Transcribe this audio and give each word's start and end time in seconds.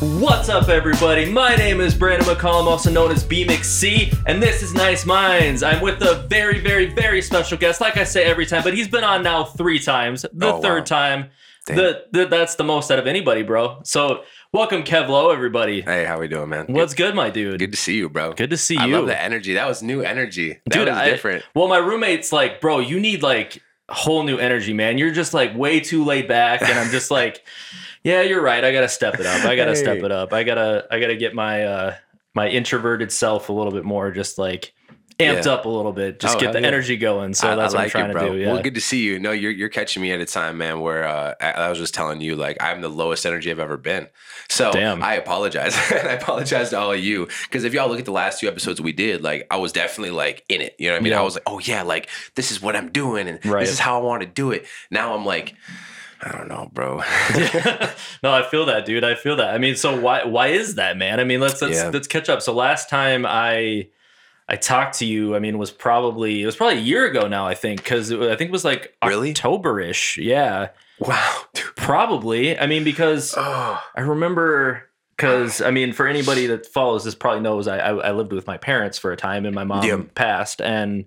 What's 0.00 0.48
up, 0.48 0.68
everybody? 0.68 1.28
My 1.28 1.56
name 1.56 1.80
is 1.80 1.92
Brandon 1.94 2.26
McCollum, 2.28 2.66
also 2.66 2.88
known 2.88 3.10
as 3.10 3.24
BMXC, 3.24 4.16
and 4.26 4.40
this 4.40 4.62
is 4.62 4.72
Nice 4.72 5.04
Minds. 5.04 5.64
I'm 5.64 5.80
with 5.82 6.00
a 6.02 6.24
very, 6.28 6.60
very, 6.60 6.86
very 6.86 7.20
special 7.20 7.58
guest, 7.58 7.80
like 7.80 7.96
I 7.96 8.04
say 8.04 8.24
every 8.24 8.46
time, 8.46 8.62
but 8.62 8.74
he's 8.74 8.86
been 8.86 9.02
on 9.02 9.24
now 9.24 9.42
three 9.42 9.80
times. 9.80 10.24
The 10.32 10.54
Oh, 10.54 10.60
third 10.62 10.80
wow. 10.82 10.84
time, 10.84 11.30
the, 11.66 12.04
the 12.12 12.26
that's 12.26 12.54
the 12.54 12.62
most 12.62 12.92
out 12.92 13.00
of 13.00 13.08
anybody, 13.08 13.42
bro. 13.42 13.80
So, 13.82 14.22
welcome, 14.52 14.84
Kev 14.84 15.08
Lowe, 15.08 15.30
everybody. 15.30 15.80
Hey, 15.80 16.04
how 16.04 16.20
we 16.20 16.28
doing, 16.28 16.48
man? 16.48 16.66
What's 16.68 16.94
good, 16.94 17.16
my 17.16 17.30
dude? 17.30 17.54
good, 17.58 17.66
good 17.66 17.72
to 17.72 17.78
see 17.78 17.96
you, 17.96 18.08
bro. 18.08 18.34
Good 18.34 18.50
to 18.50 18.56
see 18.56 18.76
I 18.76 18.86
you. 18.86 18.94
I 18.94 18.98
love 18.98 19.08
the 19.08 19.20
energy. 19.20 19.54
That 19.54 19.66
was 19.66 19.82
new 19.82 20.02
energy. 20.02 20.60
That 20.66 20.70
Dude, 20.74 20.88
I- 20.88 21.10
different. 21.10 21.44
Well, 21.56 21.66
my 21.66 21.78
roommate's 21.78 22.32
like, 22.32 22.60
bro, 22.60 22.78
you 22.78 23.00
need 23.00 23.24
like 23.24 23.62
whole 23.88 24.22
new 24.22 24.38
energy, 24.38 24.72
man. 24.72 24.98
You're 24.98 25.10
just 25.12 25.34
like 25.34 25.56
way 25.56 25.80
too 25.80 26.04
laid 26.04 26.28
back, 26.28 26.62
and 26.62 26.78
I'm 26.78 26.90
just 26.90 27.10
like, 27.10 27.44
yeah, 28.04 28.22
you're 28.22 28.42
right. 28.42 28.64
I 28.64 28.72
gotta 28.72 28.88
step 28.88 29.18
it 29.18 29.26
up. 29.26 29.44
I 29.44 29.56
gotta 29.56 29.76
step 29.76 30.02
it 30.02 30.12
up. 30.12 30.32
I 30.32 30.44
gotta, 30.44 30.86
I 30.90 31.00
gotta 31.00 31.16
get 31.16 31.34
my 31.34 31.64
uh 31.64 31.94
my 32.34 32.48
introverted 32.48 33.10
self 33.10 33.48
a 33.48 33.52
little 33.52 33.72
bit 33.72 33.84
more, 33.84 34.10
just 34.10 34.38
like 34.38 34.72
amped 35.18 35.44
Yeah. 35.46 35.52
up 35.52 35.64
a 35.64 35.68
little 35.68 35.92
bit. 35.92 36.20
Just 36.20 36.36
Oh, 36.36 36.40
get 36.40 36.52
the 36.52 36.60
yeah. 36.60 36.66
energy 36.68 36.96
going. 36.96 37.34
So 37.34 37.50
I, 37.50 37.56
that's 37.56 37.74
I 37.74 37.78
what 37.78 37.84
I'm 37.84 37.90
trying 37.90 38.10
it, 38.10 38.14
to 38.14 38.20
do. 38.32 38.36
Yeah. 38.36 38.52
Well, 38.52 38.62
good 38.62 38.74
to 38.76 38.80
see 38.80 39.00
you. 39.02 39.18
No, 39.18 39.32
you're 39.32 39.50
you're 39.50 39.68
catching 39.68 40.00
me 40.02 40.12
at 40.12 40.20
a 40.20 40.26
time, 40.26 40.58
man, 40.58 40.80
where 40.80 41.06
uh, 41.06 41.34
I, 41.40 41.50
I 41.52 41.68
was 41.70 41.78
just 41.78 41.92
telling 41.94 42.20
you, 42.20 42.36
like, 42.36 42.56
I'm 42.62 42.80
the 42.80 42.88
lowest 42.88 43.26
energy 43.26 43.50
I've 43.50 43.58
ever 43.58 43.76
been. 43.76 44.06
So 44.48 44.70
Damn. 44.72 45.02
I 45.02 45.14
apologize, 45.14 45.76
and 45.92 46.08
I 46.08 46.12
apologize 46.12 46.70
to 46.70 46.78
all 46.78 46.92
of 46.92 47.00
you 47.00 47.26
because 47.44 47.64
if 47.64 47.74
y'all 47.74 47.88
look 47.88 47.98
at 47.98 48.04
the 48.04 48.12
last 48.12 48.40
two 48.40 48.48
episodes 48.48 48.80
we 48.80 48.92
did, 48.92 49.22
like, 49.22 49.46
I 49.50 49.56
was 49.56 49.72
definitely 49.72 50.12
like 50.12 50.44
in 50.48 50.60
it. 50.60 50.74
You 50.78 50.86
know 50.88 50.94
what 50.94 51.00
I 51.00 51.02
mean? 51.02 51.12
I 51.14 51.22
was 51.22 51.34
like, 51.34 51.42
oh 51.46 51.58
yeah, 51.58 51.82
like 51.82 52.08
this 52.36 52.50
is 52.50 52.62
what 52.62 52.76
I'm 52.76 52.90
doing, 52.90 53.28
and 53.28 53.44
Right. 53.44 53.60
this 53.60 53.70
is 53.70 53.78
how 53.80 53.98
I 54.00 54.02
want 54.02 54.22
to 54.22 54.28
do 54.28 54.52
it. 54.52 54.66
Now 54.90 55.14
I'm 55.14 55.26
like, 55.26 55.54
I 56.22 56.30
don't 56.32 56.48
know, 56.48 56.68
bro. 56.72 56.98
no, 58.22 58.32
I 58.32 58.42
feel 58.50 58.66
that, 58.66 58.84
dude. 58.86 59.04
I 59.04 59.14
feel 59.14 59.36
that. 59.36 59.54
I 59.54 59.58
mean, 59.58 59.76
so 59.76 60.00
why 60.00 60.24
why 60.24 60.48
is 60.48 60.76
that, 60.76 60.96
man? 60.96 61.20
I 61.20 61.24
mean, 61.24 61.40
let's 61.40 61.60
let's 61.62 61.76
Yeah. 61.76 61.90
let's 61.92 62.08
catch 62.08 62.28
up. 62.28 62.40
So 62.42 62.52
last 62.52 62.88
time 62.88 63.24
I 63.26 63.88
I 64.48 64.56
talked 64.56 64.98
to 65.00 65.04
you, 65.04 65.36
I 65.36 65.38
mean, 65.40 65.58
was 65.58 65.70
probably 65.70 66.42
it 66.42 66.46
was 66.46 66.56
probably 66.56 66.78
a 66.78 66.82
year 66.82 67.06
ago 67.06 67.28
now. 67.28 67.46
I 67.46 67.54
think 67.54 67.82
because 67.82 68.10
I 68.12 68.34
think 68.36 68.48
it 68.48 68.52
was 68.52 68.64
like 68.64 68.94
Really? 69.04 69.30
October-ish. 69.30 70.16
Yeah, 70.18 70.68
wow. 70.98 71.42
dude. 71.54 71.64
probably. 71.76 72.58
I 72.58 72.66
mean, 72.66 72.84
because 72.84 73.34
Oh. 73.36 73.80
I 73.96 74.00
remember. 74.00 74.84
Because 75.16 75.60
I 75.60 75.72
mean, 75.72 75.92
for 75.92 76.06
anybody 76.06 76.46
that 76.46 76.64
follows 76.64 77.02
this, 77.04 77.16
probably 77.16 77.40
knows 77.40 77.66
I, 77.66 77.78
I 77.78 77.90
I 78.08 78.10
lived 78.12 78.32
with 78.32 78.46
my 78.46 78.56
parents 78.56 78.98
for 78.98 79.10
a 79.10 79.16
time, 79.16 79.44
and 79.46 79.54
my 79.54 79.64
mom 79.64 79.84
Yeah. 79.84 80.02
passed, 80.14 80.62
and 80.62 81.06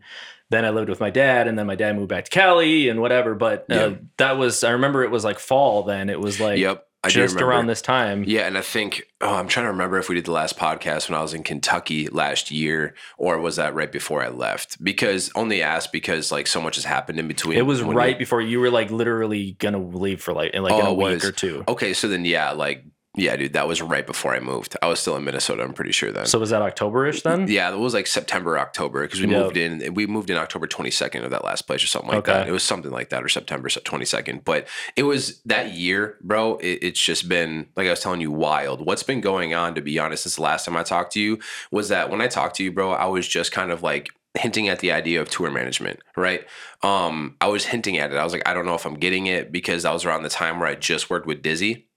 then 0.50 0.66
I 0.66 0.70
lived 0.72 0.90
with 0.90 1.00
my 1.00 1.10
dad, 1.10 1.48
and 1.48 1.58
then 1.58 1.66
my 1.66 1.76
dad 1.76 1.96
moved 1.96 2.10
back 2.10 2.26
to 2.26 2.30
Cali 2.30 2.90
and 2.90 3.00
whatever. 3.00 3.36
But 3.36 3.68
uh, 3.72 3.76
Yeah. 3.76 3.90
that 4.18 4.38
was 4.38 4.66
I 4.66 4.72
remember 4.72 5.02
it 5.04 5.12
was 5.12 5.24
like 5.24 5.40
fall 5.40 5.84
then. 5.84 6.10
It 6.10 6.20
was 6.20 6.42
like 6.42 6.60
Yep. 6.60 6.86
I 7.04 7.10
just 7.10 7.42
around 7.42 7.66
this 7.68 7.82
time. 7.82 8.24
Yeah, 8.28 8.42
and 8.42 8.58
I 8.58 8.62
think 8.62 9.04
oh, 9.22 9.36
I'm 9.36 9.48
trying 9.48 9.66
to 9.66 9.72
remember 9.72 9.98
if 9.98 10.08
we 10.08 10.16
did 10.16 10.26
the 10.26 10.32
last 10.32 10.58
podcast 10.58 11.10
when 11.10 11.18
I 11.18 11.22
was 11.22 11.34
in 11.34 11.42
Kentucky 11.44 12.08
last 12.10 12.52
year, 12.52 12.94
or 13.18 13.40
was 13.40 13.56
that 13.56 13.74
right 13.74 13.92
before 13.92 14.24
I 14.24 14.30
left? 14.30 14.84
Because 14.84 15.32
only 15.36 15.64
asked 15.64 15.92
because 15.92 16.32
like 16.32 16.46
so 16.46 16.62
much 16.62 16.76
has 16.76 16.86
happened 16.86 17.20
in 17.20 17.28
between. 17.28 17.58
It 17.58 17.66
was 17.66 17.82
right 17.82 18.16
we- 18.16 18.20
before 18.20 18.42
you 18.42 18.60
were 18.60 18.70
like 18.70 18.92
literally 18.92 19.54
gonna 19.60 19.80
leave 19.84 20.22
for 20.22 20.34
like 20.34 20.54
in 20.54 20.62
like 20.62 20.74
in 20.74 20.82
Oh, 20.82 20.92
a 20.92 20.94
week 20.94 21.04
was. 21.16 21.26
or 21.26 21.32
two. 21.32 21.64
okay, 21.68 21.94
so 21.94 22.08
then 22.08 22.24
yeah, 22.24 22.52
like 22.52 22.86
yeah, 23.18 23.36
dude, 23.36 23.54
that 23.54 23.68
was 23.68 23.82
right 23.82 24.08
before 24.08 24.34
I 24.34 24.40
moved. 24.40 24.78
I 24.82 24.88
was 24.88 25.00
still 25.02 25.18
in 25.18 25.26
Minnesota. 25.26 25.64
I'm 25.64 25.74
pretty 25.74 25.92
sure 25.92 26.12
then. 26.12 26.26
So 26.26 26.40
was 26.40 26.50
that 26.52 26.62
October-ish 26.62 27.24
then? 27.24 27.48
yeah, 27.50 27.72
it 27.74 27.78
was 27.78 27.94
like 27.94 28.08
September, 28.08 28.58
October 28.58 29.02
because 29.02 29.20
we 29.20 29.28
Yeah. 29.28 29.42
moved 29.44 29.58
in. 29.58 29.94
We 29.94 30.08
moved 30.08 30.30
in 30.30 30.38
October 30.38 30.66
22nd 30.66 31.24
of 31.26 31.32
that 31.32 31.44
last 31.44 31.64
place 31.68 31.84
or 31.84 31.88
something 31.88 32.10
like 32.10 32.20
Okay. 32.20 32.32
that. 32.32 32.48
It 32.48 32.52
was 32.52 32.64
something 32.64 32.92
like 32.92 33.10
that 33.10 33.22
or 33.24 33.28
September 33.30 33.68
22nd. 33.70 34.46
But 34.46 34.68
it 34.96 35.04
was 35.04 35.42
that 35.46 35.74
year, 35.74 36.18
bro. 36.22 36.58
It, 36.58 36.80
it's 36.84 37.02
just 37.02 37.28
been 37.28 37.68
like 37.76 37.88
I 37.88 37.90
was 37.90 38.00
telling 38.00 38.22
you, 38.22 38.32
wild. 38.32 38.86
What's 38.86 39.04
been 39.04 39.20
going 39.22 39.54
on? 39.54 39.76
To 39.76 39.82
be 39.82 40.00
honest, 40.00 40.24
since 40.24 40.36
the 40.38 40.42
last 40.44 40.66
time 40.66 40.78
I 40.78 40.84
talked 40.84 41.12
to 41.14 41.20
you, 41.20 41.38
was 41.70 41.90
that 41.90 42.10
when 42.10 42.22
I 42.22 42.28
talked 42.28 42.56
to 42.58 42.64
you, 42.64 42.72
bro, 42.72 42.92
I 42.92 43.08
was 43.08 43.28
just 43.28 43.52
kind 43.52 43.72
of 43.72 43.84
like 43.84 44.10
hinting 44.40 44.70
at 44.70 44.80
the 44.80 44.94
idea 44.94 45.20
of 45.20 45.30
tour 45.30 45.52
management, 45.52 46.00
right? 46.16 46.46
Um, 46.84 47.36
I 47.42 47.48
was 47.48 47.66
hinting 47.66 47.98
at 47.98 48.14
it. 48.14 48.16
I 48.18 48.24
was 48.24 48.32
like, 48.32 48.48
I 48.48 48.54
don't 48.54 48.66
know 48.66 48.76
if 48.76 48.86
I'm 48.86 48.94
getting 48.94 49.26
it 49.28 49.52
because 49.52 49.84
that 49.84 49.92
was 49.92 50.06
around 50.06 50.24
the 50.24 50.30
time 50.30 50.60
where 50.60 50.70
I 50.70 50.76
just 50.76 51.10
worked 51.10 51.28
with 51.28 51.42
Dizzy 51.42 51.88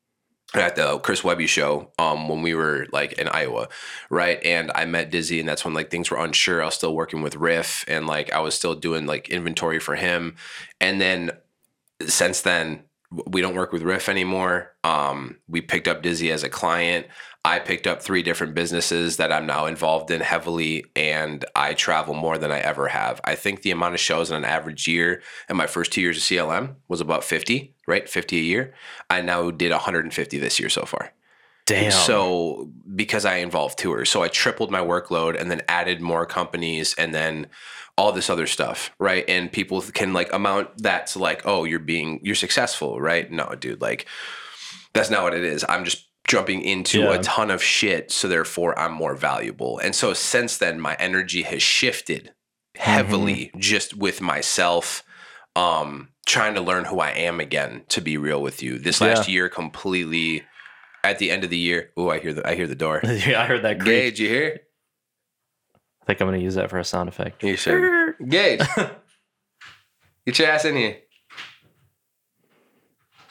at 0.63 0.77
the 0.77 0.99
Chris 0.99 1.25
Webby 1.25 1.47
show 1.47 1.91
um 1.99 2.29
when 2.29 2.43
we 2.43 2.55
were 2.55 2.87
like 2.93 3.15
in 3.15 3.29
Iowa, 3.29 3.69
right? 4.11 4.39
And 4.45 4.71
I 4.75 4.85
met 4.85 5.11
Dizzy 5.11 5.41
and 5.41 5.49
that's 5.49 5.65
when 5.65 5.75
like 5.75 5.91
things 5.91 6.11
were 6.11 6.19
unsure. 6.19 6.63
I 6.63 6.67
was 6.67 6.75
still 6.75 6.95
working 6.95 7.23
with 7.23 7.37
Riff 7.37 7.85
and 7.89 8.07
like 8.07 8.33
I 8.33 8.41
was 8.41 8.55
still 8.55 8.75
doing 8.75 9.07
like 9.07 9.29
inventory 9.29 9.81
for 9.81 9.97
him. 9.97 10.37
And 10.81 11.01
then 11.01 11.31
since 12.07 12.41
then 12.43 12.85
we 13.27 13.41
don't 13.41 13.55
work 13.55 13.73
with 13.73 13.83
Riff 13.83 14.09
anymore. 14.09 14.75
Um 14.85 15.39
we 15.49 15.61
picked 15.61 15.89
up 15.89 16.03
Dizzy 16.03 16.31
as 16.31 16.43
a 16.43 16.49
client. 16.49 17.07
I 17.47 17.59
picked 17.59 17.87
up 17.87 18.01
three 18.01 18.23
different 18.23 18.55
businesses 18.55 19.19
that 19.19 19.31
I'm 19.31 19.45
now 19.45 19.67
involved 19.67 20.11
in 20.11 20.23
heavily, 20.23 20.87
and 20.97 21.45
I 21.55 21.75
travel 21.75 22.15
more 22.15 22.39
than 22.39 22.51
I 22.51 22.61
ever 22.61 22.89
have. 22.89 23.21
I 23.23 23.35
think 23.35 23.61
the 23.61 23.71
amount 23.71 23.95
of 23.95 24.01
shows 24.01 24.31
in 24.31 24.37
an 24.37 24.47
average 24.47 24.89
year 24.89 25.23
in 25.51 25.57
my 25.57 25.67
first 25.67 25.93
two 25.93 26.01
years 26.01 26.17
of 26.17 26.23
CLM 26.23 26.77
was 26.89 27.03
about 27.03 27.23
50, 27.23 27.75
right? 27.87 28.09
50 28.09 28.39
a 28.39 28.43
year. 28.43 28.75
I 29.11 29.21
now 29.21 29.51
did 29.51 29.73
150 29.73 30.39
this 30.39 30.59
year 30.59 30.71
so 30.71 30.87
far. 30.87 31.13
Damn. 31.67 31.93
So 31.93 32.71
because 32.95 33.25
I 33.25 33.37
involved 33.37 33.79
tours, 33.79 34.09
so 34.09 34.23
I 34.23 34.29
tripled 34.29 34.71
my 34.71 34.81
workload 34.81 35.39
and 35.39 35.51
then 35.51 35.63
added 35.69 36.01
more 36.01 36.27
companies 36.27 36.95
and 36.97 37.15
then 37.15 37.49
all 37.97 38.13
this 38.13 38.29
other 38.29 38.47
stuff, 38.47 38.91
right? 38.99 39.25
And 39.29 39.53
people 39.53 39.81
can 39.81 40.13
like 40.13 40.33
amount 40.33 40.83
that 40.83 41.09
to 41.09 41.19
like, 41.19 41.43
oh, 41.45 41.65
you're 41.65 41.79
being 41.79 42.21
you're 42.23 42.35
successful, 42.35 43.01
right? 43.01 43.31
No, 43.31 43.55
dude, 43.59 43.81
like 43.81 44.07
that's 44.93 45.11
not 45.11 45.23
what 45.23 45.35
it 45.35 45.45
is. 45.45 45.65
I'm 45.69 45.85
just 45.85 46.07
jumping 46.35 46.63
into 46.63 47.01
Yeah. 47.01 47.15
a 47.15 47.23
ton 47.23 47.51
of 47.51 47.63
shit, 47.63 48.11
so 48.11 48.29
therefore 48.29 48.79
I'm 48.79 48.93
more 48.93 49.15
valuable. 49.15 49.79
And 49.79 49.95
so 49.95 50.13
since 50.13 50.59
then, 50.59 50.81
my 50.81 50.95
energy 50.99 51.43
has 51.43 51.63
shifted 51.63 52.33
heavily 52.77 53.51
just 53.57 53.97
with 53.97 54.21
myself 54.21 55.03
um 55.57 56.09
trying 56.27 56.55
to 56.55 56.61
learn 56.61 56.87
who 56.87 56.99
I 56.99 57.11
am 57.11 57.39
again 57.39 57.85
to 57.91 58.01
be 58.01 58.17
real 58.17 58.43
with 58.43 58.63
you. 58.63 58.79
This 58.79 59.01
last 59.01 59.29
year 59.29 59.49
completely 59.49 60.43
at 61.05 61.19
the 61.19 61.31
end 61.31 61.45
of 61.45 61.51
the 61.51 61.59
year. 61.59 61.91
Oh, 61.97 62.09
I 62.11 62.19
hear 62.19 62.35
the 62.35 62.49
I 62.49 62.55
hear 62.57 62.67
the 62.67 62.75
door. 62.75 63.01
yeah, 63.05 63.43
I 63.43 63.47
heard 63.47 63.63
that 63.63 63.79
creak. 63.79 64.15
Gage, 64.17 64.21
you 64.21 64.29
hear? 64.29 64.61
I 66.03 66.07
think 66.07 66.21
I'm 66.21 66.27
gonna 66.27 66.39
use 66.39 66.57
that 66.57 66.69
for 66.71 66.79
a 66.79 66.85
sound 66.85 67.09
effect. 67.09 67.43
You 67.45 67.57
should. 67.57 68.15
Gage. 68.29 68.61
Get 70.27 70.39
your 70.39 70.49
ass 70.49 70.65
in 70.65 70.77
here. 70.77 70.97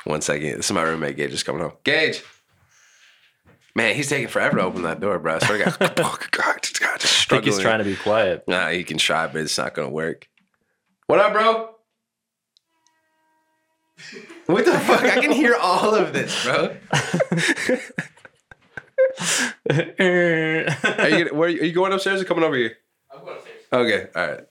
One 0.06 0.22
second. 0.22 0.58
This 0.58 0.66
is 0.68 0.72
my 0.72 0.84
roommate 0.84 1.16
Gage 1.18 1.32
is 1.34 1.44
coming 1.44 1.62
home. 1.62 1.74
Gage. 1.84 2.22
Man, 3.76 3.96
he's 3.96 4.08
taking 4.08 4.28
forever 4.28 4.58
to 4.58 4.64
open 4.64 4.84
that 4.84 5.00
door, 5.00 5.18
bro. 5.18 5.36
I 5.36 5.40
swear 5.40 5.58
to 5.58 5.78
God. 5.80 5.94
oh, 6.04 6.18
God, 6.32 6.62
just, 6.62 6.80
God, 6.80 6.94
I 6.94 6.98
think 6.98 7.46
he's 7.46 7.60
trying 7.60 7.80
to 7.80 7.86
be 7.86 7.96
quiet. 7.96 8.44
Nah, 8.48 8.70
he 8.70 8.84
can 8.84 8.98
try, 9.00 9.26
but 9.28 9.42
it's 9.42 9.58
not 9.58 9.74
gonna 9.74 9.90
work. 9.90 10.30
What 11.08 11.20
up, 11.20 11.34
bro? 11.34 11.70
What 14.46 14.66
the 14.66 14.80
fuck? 14.80 15.04
I 15.04 15.22
can 15.22 15.32
hear 15.32 15.56
all 15.60 15.96
of 15.96 16.14
this, 16.14 16.44
bro. 16.44 16.76
Are 19.70 21.10
you, 21.10 21.26
gonna, 21.26 21.34
where, 21.34 21.48
are 21.48 21.52
you 21.52 21.72
going 21.72 21.94
upstairs 21.94 22.22
or 22.22 22.26
coming 22.26 22.44
over 22.44 22.56
here? 22.56 22.78
I'm 23.14 23.24
going 23.24 23.38
upstairs. 23.38 23.60
Okay, 23.72 24.08
all 24.16 24.28
right. 24.28 24.44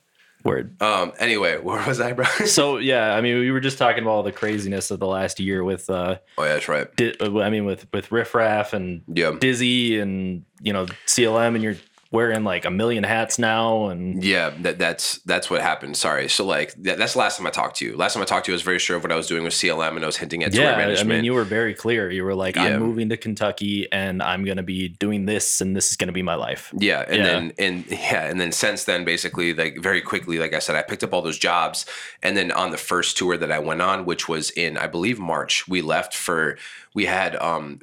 Word. 0.43 0.81
Um. 0.81 1.13
Anyway, 1.19 1.57
where 1.61 1.85
was 1.87 1.99
I, 2.01 2.13
bro? 2.13 2.25
So 2.45 2.77
yeah, 2.77 3.15
I 3.15 3.21
mean, 3.21 3.39
we 3.39 3.51
were 3.51 3.59
just 3.61 3.77
talking 3.77 4.03
about 4.03 4.11
all 4.11 4.23
the 4.23 4.31
craziness 4.31 4.91
of 4.91 4.99
the 4.99 5.07
last 5.07 5.39
year 5.39 5.63
with, 5.63 5.89
uh, 5.89 6.17
oh 6.37 6.43
yeah, 6.43 6.53
that's 6.53 6.67
right. 6.67 6.93
Di- 6.95 7.15
uh, 7.19 7.39
I 7.39 7.49
mean, 7.49 7.65
with 7.65 7.87
with 7.93 8.11
riffraff 8.11 8.73
and 8.73 9.01
Yeah. 9.07 9.35
Dizzy 9.39 9.99
and 9.99 10.43
you 10.61 10.73
know 10.73 10.85
CLM, 11.07 11.55
and 11.55 11.63
you're 11.63 11.75
wearing 12.13 12.43
like 12.43 12.63
a 12.63 12.69
million 12.69 13.03
hats 13.03 13.39
now, 13.39 13.87
and 13.87 14.23
Yeah, 14.23 14.51
that, 14.61 14.77
that's 14.77 15.17
that's 15.23 15.49
what 15.49 15.61
happened. 15.61 15.97
Sorry. 15.97 16.29
So 16.29 16.45
like 16.45 16.73
that, 16.83 16.99
that's 16.99 17.13
the 17.13 17.19
last 17.19 17.37
time 17.37 17.47
I 17.47 17.49
talked 17.49 17.77
to 17.77 17.85
you. 17.85 17.97
Last 17.97 18.13
time 18.13 18.21
I 18.21 18.25
talked 18.25 18.45
to 18.45 18.51
you, 18.51 18.53
I 18.53 18.57
was 18.57 18.61
very 18.61 18.77
sure 18.79 18.95
of 18.95 19.03
what 19.03 19.11
I 19.11 19.15
was 19.15 19.27
doing 19.27 19.43
with 19.43 19.53
CLM, 19.53 19.95
and 19.95 20.03
I 20.03 20.05
was 20.05 20.17
hinting 20.17 20.43
at 20.43 20.53
tour 20.53 20.61
yeah, 20.63 20.75
I 20.77 21.03
mean, 21.03 21.25
you 21.25 21.33
were 21.33 21.43
very 21.43 21.73
clear. 21.73 22.11
You 22.11 22.23
were 22.23 22.35
like, 22.35 22.55
Yeah. 22.55 22.75
I'm 22.75 22.79
moving 22.79 23.09
to 23.09 23.17
Kentucky, 23.17 23.87
and 23.91 24.21
I'm 24.21 24.45
gonna 24.45 24.63
be 24.63 24.89
doing 24.89 25.25
this, 25.25 25.59
and 25.59 25.75
this 25.75 25.89
is 25.89 25.97
gonna 25.97 26.11
be 26.11 26.21
my 26.21 26.35
life. 26.35 26.71
Yeah, 26.77 27.03
and 27.07 27.17
Yeah. 27.17 27.23
then 27.23 27.53
and 27.57 27.85
yeah, 27.89 28.25
and 28.29 28.39
then 28.39 28.51
since 28.51 28.83
then, 28.83 29.03
basically, 29.03 29.55
like 29.55 29.79
very 29.81 29.99
quickly, 30.01 30.37
like 30.37 30.53
I 30.53 30.59
said, 30.59 30.75
I 30.75 30.83
picked 30.83 31.03
up 31.03 31.13
all 31.13 31.23
those 31.23 31.39
jobs, 31.39 31.85
and 32.21 32.37
then 32.37 32.51
on 32.51 32.69
the 32.69 32.77
first 32.77 33.17
tour 33.17 33.37
that 33.37 33.51
I 33.51 33.57
went 33.57 33.81
on, 33.81 34.05
which 34.05 34.29
was 34.29 34.51
in 34.51 34.77
I 34.77 34.85
believe 34.85 35.19
March, 35.19 35.67
we 35.67 35.81
left 35.81 36.13
for 36.15 36.57
we 36.93 37.05
had 37.05 37.35
um 37.37 37.79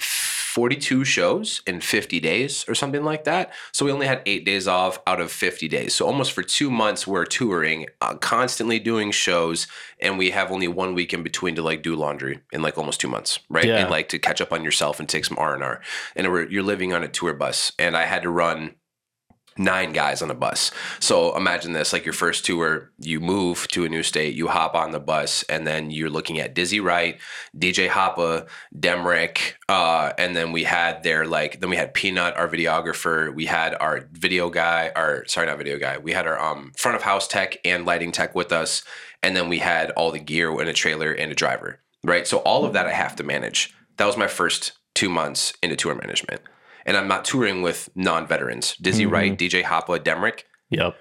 42 0.50 1.04
shows 1.04 1.62
in 1.64 1.80
50 1.80 2.18
days 2.18 2.64
or 2.68 2.74
something 2.74 3.04
like 3.04 3.22
that. 3.22 3.52
So 3.70 3.84
we 3.84 3.92
only 3.92 4.08
had 4.08 4.20
eight 4.26 4.44
days 4.44 4.66
off 4.66 4.98
out 5.06 5.20
of 5.20 5.30
50 5.30 5.68
days. 5.68 5.94
So 5.94 6.06
almost 6.06 6.32
for 6.32 6.42
two 6.42 6.72
months, 6.72 7.06
we're 7.06 7.24
touring, 7.24 7.86
uh, 8.00 8.16
constantly 8.16 8.80
doing 8.80 9.12
shows, 9.12 9.68
and 10.00 10.18
we 10.18 10.30
have 10.30 10.50
only 10.50 10.66
one 10.66 10.94
week 10.94 11.14
in 11.14 11.22
between 11.22 11.54
to 11.54 11.62
like 11.62 11.84
do 11.84 11.94
laundry 11.94 12.40
in 12.50 12.62
like 12.62 12.76
almost 12.76 13.00
two 13.00 13.06
months, 13.06 13.38
right? 13.48 13.64
Yeah. 13.64 13.76
And 13.76 13.90
like 13.90 14.08
to 14.08 14.18
catch 14.18 14.40
up 14.40 14.52
on 14.52 14.64
yourself 14.64 14.98
and 14.98 15.08
take 15.08 15.24
some 15.24 15.38
R 15.38 15.54
and 15.54 15.62
R. 15.62 15.80
And 16.16 16.28
we're, 16.32 16.48
you're 16.48 16.64
living 16.64 16.92
on 16.92 17.04
a 17.04 17.08
tour 17.08 17.32
bus, 17.32 17.70
and 17.78 17.96
I 17.96 18.06
had 18.06 18.22
to 18.22 18.30
run 18.30 18.74
nine 19.58 19.92
guys 19.92 20.22
on 20.22 20.30
a 20.30 20.34
bus. 20.34 20.70
So 21.00 21.36
imagine 21.36 21.72
this 21.72 21.92
like 21.92 22.04
your 22.04 22.12
first 22.12 22.44
tour, 22.44 22.90
you 22.98 23.20
move 23.20 23.68
to 23.68 23.84
a 23.84 23.88
new 23.88 24.02
state, 24.02 24.34
you 24.34 24.48
hop 24.48 24.74
on 24.74 24.92
the 24.92 25.00
bus, 25.00 25.42
and 25.44 25.66
then 25.66 25.90
you're 25.90 26.10
looking 26.10 26.38
at 26.38 26.54
Dizzy 26.54 26.80
Wright, 26.80 27.20
DJ 27.56 27.88
Hoppa, 27.88 28.48
Demrick, 28.74 29.54
uh, 29.68 30.12
and 30.18 30.34
then 30.34 30.52
we 30.52 30.64
had 30.64 31.02
their 31.02 31.26
like, 31.26 31.60
then 31.60 31.70
we 31.70 31.76
had 31.76 31.94
Peanut, 31.94 32.36
our 32.36 32.48
videographer, 32.48 33.34
we 33.34 33.46
had 33.46 33.74
our 33.80 34.08
video 34.12 34.50
guy, 34.50 34.92
our 34.96 35.24
sorry, 35.26 35.46
not 35.46 35.58
video 35.58 35.78
guy, 35.78 35.98
we 35.98 36.12
had 36.12 36.26
our 36.26 36.40
um, 36.40 36.72
front 36.76 36.96
of 36.96 37.02
house 37.02 37.28
tech 37.28 37.56
and 37.64 37.84
lighting 37.84 38.12
tech 38.12 38.34
with 38.34 38.52
us, 38.52 38.82
and 39.22 39.36
then 39.36 39.48
we 39.48 39.58
had 39.58 39.90
all 39.92 40.10
the 40.10 40.18
gear 40.18 40.50
and 40.58 40.68
a 40.68 40.72
trailer 40.72 41.12
and 41.12 41.30
a 41.30 41.34
driver, 41.34 41.80
right? 42.04 42.26
So 42.26 42.38
all 42.38 42.64
of 42.64 42.72
that 42.72 42.86
I 42.86 42.92
have 42.92 43.16
to 43.16 43.24
manage. 43.24 43.74
That 43.96 44.06
was 44.06 44.16
my 44.16 44.28
first 44.28 44.72
two 44.94 45.10
months 45.10 45.52
into 45.62 45.76
tour 45.76 45.94
management 45.94 46.40
and 46.86 46.96
I'm 46.96 47.08
not 47.08 47.24
touring 47.24 47.62
with 47.62 47.88
non-veterans. 47.94 48.76
Dizzy 48.80 49.04
Mhm. 49.06 49.10
Wright, 49.10 49.36
DJ 49.38 49.62
Hoppa, 49.62 49.98
Demrick. 49.98 50.42
Yep. 50.70 50.96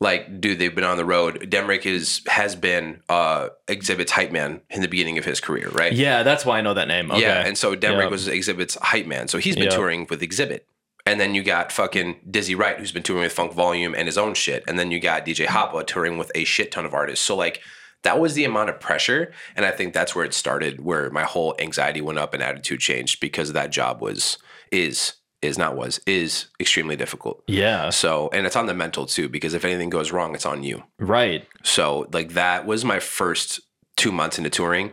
Like, 0.00 0.40
dude, 0.40 0.58
they've 0.58 0.74
been 0.74 0.82
on 0.84 0.96
the 0.96 1.04
road. 1.04 1.48
Demrick 1.48 1.86
is 1.86 2.22
has 2.26 2.56
been 2.56 3.02
uh 3.08 3.50
Xzibit's 3.68 4.10
hype 4.10 4.32
man 4.32 4.60
in 4.70 4.82
the 4.82 4.88
beginning 4.88 5.16
of 5.16 5.24
his 5.24 5.40
career, 5.40 5.68
right? 5.70 5.92
Yeah, 5.92 6.22
that's 6.24 6.44
why 6.44 6.58
I 6.58 6.60
know 6.60 6.74
that 6.74 6.88
name. 6.88 7.10
Okay. 7.12 7.20
Yeah, 7.22 7.46
and 7.46 7.56
so 7.56 7.76
Demrick 7.76 8.02
Yep. 8.02 8.10
was 8.10 8.28
Xzibit's 8.28 8.74
hype 8.82 9.06
man. 9.06 9.28
So 9.28 9.38
he's 9.38 9.54
been 9.54 9.64
Yep. 9.66 9.74
touring 9.74 10.06
with 10.10 10.20
Xzibit. 10.20 10.60
And 11.06 11.20
then 11.20 11.34
you 11.34 11.42
got 11.42 11.72
fucking 11.72 12.20
Dizzy 12.30 12.54
Wright, 12.54 12.78
who's 12.78 12.92
been 12.92 13.02
touring 13.02 13.22
with 13.24 13.32
Funk 13.32 13.52
Volume 13.52 13.92
and 13.94 14.06
his 14.06 14.16
own 14.18 14.34
shit. 14.34 14.62
And 14.68 14.78
then 14.78 14.90
you 14.92 15.00
got 15.00 15.24
DJ 15.24 15.46
Hoppa 15.46 15.84
touring 15.86 16.16
with 16.18 16.30
a 16.34 16.44
shit 16.44 16.70
ton 16.72 16.84
of 16.84 16.94
artists. 16.94 17.24
So 17.24 17.34
like 17.36 17.60
that 18.02 18.18
was 18.18 18.34
the 18.34 18.44
amount 18.44 18.70
of 18.70 18.80
pressure. 18.80 19.32
And 19.54 19.64
I 19.64 19.70
think 19.70 19.94
that's 19.94 20.14
where 20.16 20.24
it 20.24 20.34
started, 20.34 20.80
where 20.84 21.10
my 21.10 21.22
whole 21.22 21.54
anxiety 21.60 22.00
went 22.00 22.18
up 22.18 22.34
and 22.34 22.42
attitude 22.42 22.80
changed 22.80 23.20
because 23.20 23.52
that 23.52 23.70
job 23.70 24.00
was 24.00 24.38
is 24.72 25.14
is 25.42 25.58
not 25.58 25.76
was 25.76 26.00
is 26.06 26.46
extremely 26.60 26.96
difficult. 26.96 27.42
yeah. 27.46 27.90
So 27.90 28.30
and 28.32 28.46
it's 28.46 28.56
on 28.56 28.66
the 28.66 28.74
mental 28.74 29.06
too, 29.06 29.28
because 29.28 29.54
if 29.54 29.64
anything 29.64 29.90
goes 29.90 30.12
wrong, 30.12 30.34
it's 30.34 30.46
on 30.46 30.62
you. 30.62 30.84
Right. 30.98 31.46
So 31.62 32.08
like 32.12 32.32
that 32.34 32.64
was 32.64 32.84
my 32.84 33.00
first 33.00 33.60
two 33.96 34.12
months 34.12 34.38
into 34.38 34.50
touring. 34.50 34.92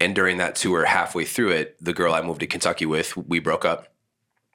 And 0.00 0.16
during 0.16 0.38
that 0.38 0.56
tour, 0.56 0.84
halfway 0.84 1.24
through 1.24 1.50
it, 1.50 1.76
the 1.80 1.92
girl 1.92 2.12
I 2.12 2.22
moved 2.22 2.40
to 2.40 2.46
Kentucky 2.48 2.86
with, 2.86 3.16
we 3.16 3.38
broke 3.38 3.64
up. 3.64 3.91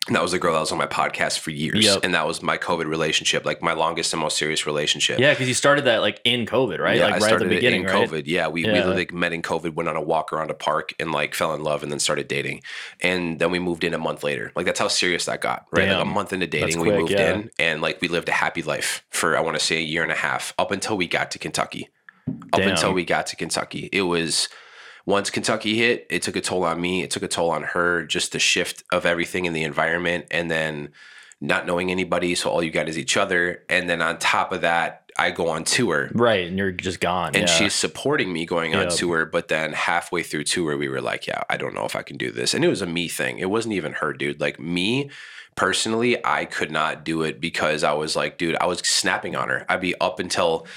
And 0.07 0.15
that 0.15 0.21
was 0.21 0.31
the 0.31 0.39
girl 0.39 0.53
that 0.53 0.59
was 0.61 0.71
on 0.71 0.77
my 0.77 0.87
podcast 0.87 1.39
for 1.39 1.51
years. 1.51 1.85
Yep. 1.85 1.99
And 2.03 2.13
that 2.15 2.25
was 2.25 2.41
my 2.41 2.57
COVID 2.57 2.85
relationship, 2.85 3.45
like 3.45 3.61
my 3.61 3.73
longest 3.73 4.13
and 4.13 4.21
most 4.21 4.37
serious 4.37 4.65
relationship. 4.65 5.19
Yeah, 5.19 5.33
because 5.33 5.47
you 5.47 5.53
started 5.53 5.85
that 5.85 5.97
like 5.97 6.21
in 6.23 6.45
COVID, 6.45 6.79
right? 6.79 6.97
Yeah, 6.97 7.05
like 7.07 7.21
I 7.21 7.25
right 7.25 7.33
at 7.33 7.39
the 7.39 7.45
beginning, 7.45 7.81
in 7.81 7.87
right? 7.87 8.09
COVID. 8.09 8.23
Yeah, 8.25 8.47
we, 8.47 8.65
Yeah. 8.65 8.87
we 8.87 8.93
like 8.93 9.13
met 9.13 9.33
in 9.33 9.41
COVID, 9.41 9.73
went 9.73 9.89
on 9.89 9.95
a 9.95 10.01
walk 10.01 10.31
around 10.31 10.49
a 10.49 10.53
park 10.53 10.93
and 10.99 11.11
like 11.11 11.33
fell 11.33 11.53
in 11.53 11.63
love 11.63 11.83
and 11.83 11.91
then 11.91 11.99
started 11.99 12.27
dating. 12.27 12.61
And 13.01 13.39
then 13.39 13.51
we 13.51 13.59
moved 13.59 13.83
in 13.83 13.93
a 13.93 13.97
month 13.97 14.23
later. 14.23 14.51
Like 14.55 14.65
that's 14.65 14.79
how 14.79 14.87
serious 14.87 15.25
that 15.25 15.41
got, 15.41 15.65
right? 15.71 15.89
Like 15.89 16.01
a 16.01 16.05
month 16.05 16.33
into 16.33 16.47
That's 16.47 16.63
dating, 16.63 16.79
we 16.81 16.87
quick, 16.89 16.99
moved 16.99 17.11
yeah. 17.11 17.33
in 17.33 17.51
and 17.59 17.81
like 17.81 18.01
we 18.01 18.07
lived 18.07 18.29
a 18.29 18.33
happy 18.33 18.63
life 18.63 19.03
for 19.09 19.37
I 19.37 19.41
want 19.41 19.57
to 19.59 19.63
say 19.63 19.77
a 19.77 19.81
year 19.81 20.03
and 20.03 20.11
a 20.11 20.15
half 20.15 20.53
up 20.57 20.71
until 20.71 20.95
we 20.97 21.07
got 21.07 21.31
to 21.31 21.39
Kentucky. 21.39 21.89
Up 22.51 22.59
Damn. 22.59 22.71
until 22.71 22.93
we 22.93 23.05
got 23.05 23.27
to 23.27 23.35
Kentucky. 23.37 23.87
It 23.93 24.01
was 24.01 24.49
once 25.07 25.29
Kentucky 25.31 25.75
hit, 25.77 26.05
it 26.11 26.21
took 26.21 26.35
a 26.35 26.41
toll 26.41 26.63
on 26.63 26.79
me. 26.79 27.01
It 27.01 27.09
took 27.09 27.23
a 27.23 27.27
toll 27.27 27.49
on 27.49 27.63
her, 27.63 28.03
just 28.05 28.33
the 28.33 28.39
shift 28.39 28.83
of 28.91 29.05
everything 29.05 29.45
in 29.45 29.53
the 29.53 29.63
environment 29.63 30.25
and 30.29 30.51
then 30.51 30.89
not 31.41 31.65
knowing 31.65 31.89
anybody. 31.89 32.35
So 32.35 32.49
all 32.49 32.61
you 32.61 32.71
got 32.71 32.89
is 32.89 32.97
each 32.97 33.15
other. 33.17 33.63
And 33.69 33.89
then 33.89 34.01
on 34.01 34.19
top 34.19 34.51
of 34.51 34.61
that, 34.61 35.03
I 35.19 35.31
go 35.31 35.47
on 35.49 35.63
tour 35.63 36.09
Right, 36.13 36.45
and 36.47 36.57
you're 36.59 36.71
just 36.71 36.99
gone. 36.99 37.29
and 37.35 37.47
yeah. 37.47 37.55
she's 37.55 37.73
supporting 37.73 38.31
me 38.31 38.45
going 38.45 38.75
on 38.75 38.83
Yep. 38.83 38.93
tour. 38.93 39.25
But 39.25 39.47
then 39.47 39.73
halfway 39.73 40.21
through 40.23 40.43
tour, 40.43 40.77
we 40.77 40.89
were 40.89 41.01
like, 41.01 41.25
yeah, 41.25 41.41
I 41.49 41.57
don't 41.57 41.73
know 41.73 41.85
if 41.85 41.95
I 41.95 42.03
can 42.03 42.17
do 42.17 42.29
this. 42.29 42.53
And 42.53 42.63
it 42.63 42.67
was 42.67 42.81
a 42.83 42.85
me 42.85 43.07
thing. 43.07 43.39
It 43.39 43.49
wasn't 43.49 43.73
even 43.75 43.93
her, 43.93 44.13
dude. 44.13 44.39
Like 44.41 44.59
me 44.59 45.09
personally, 45.57 46.23
I 46.23 46.45
could 46.45 46.71
not 46.71 47.03
do 47.03 47.23
it 47.23 47.41
because 47.41 47.83
I 47.83 47.91
was 47.93 48.15
like, 48.15 48.37
dude, 48.37 48.55
I 48.61 48.67
was 48.67 48.79
snapping 48.79 49.35
on 49.35 49.49
her. 49.49 49.65
I'd 49.67 49.81
be 49.81 49.99
up 49.99 50.19
until, 50.19 50.67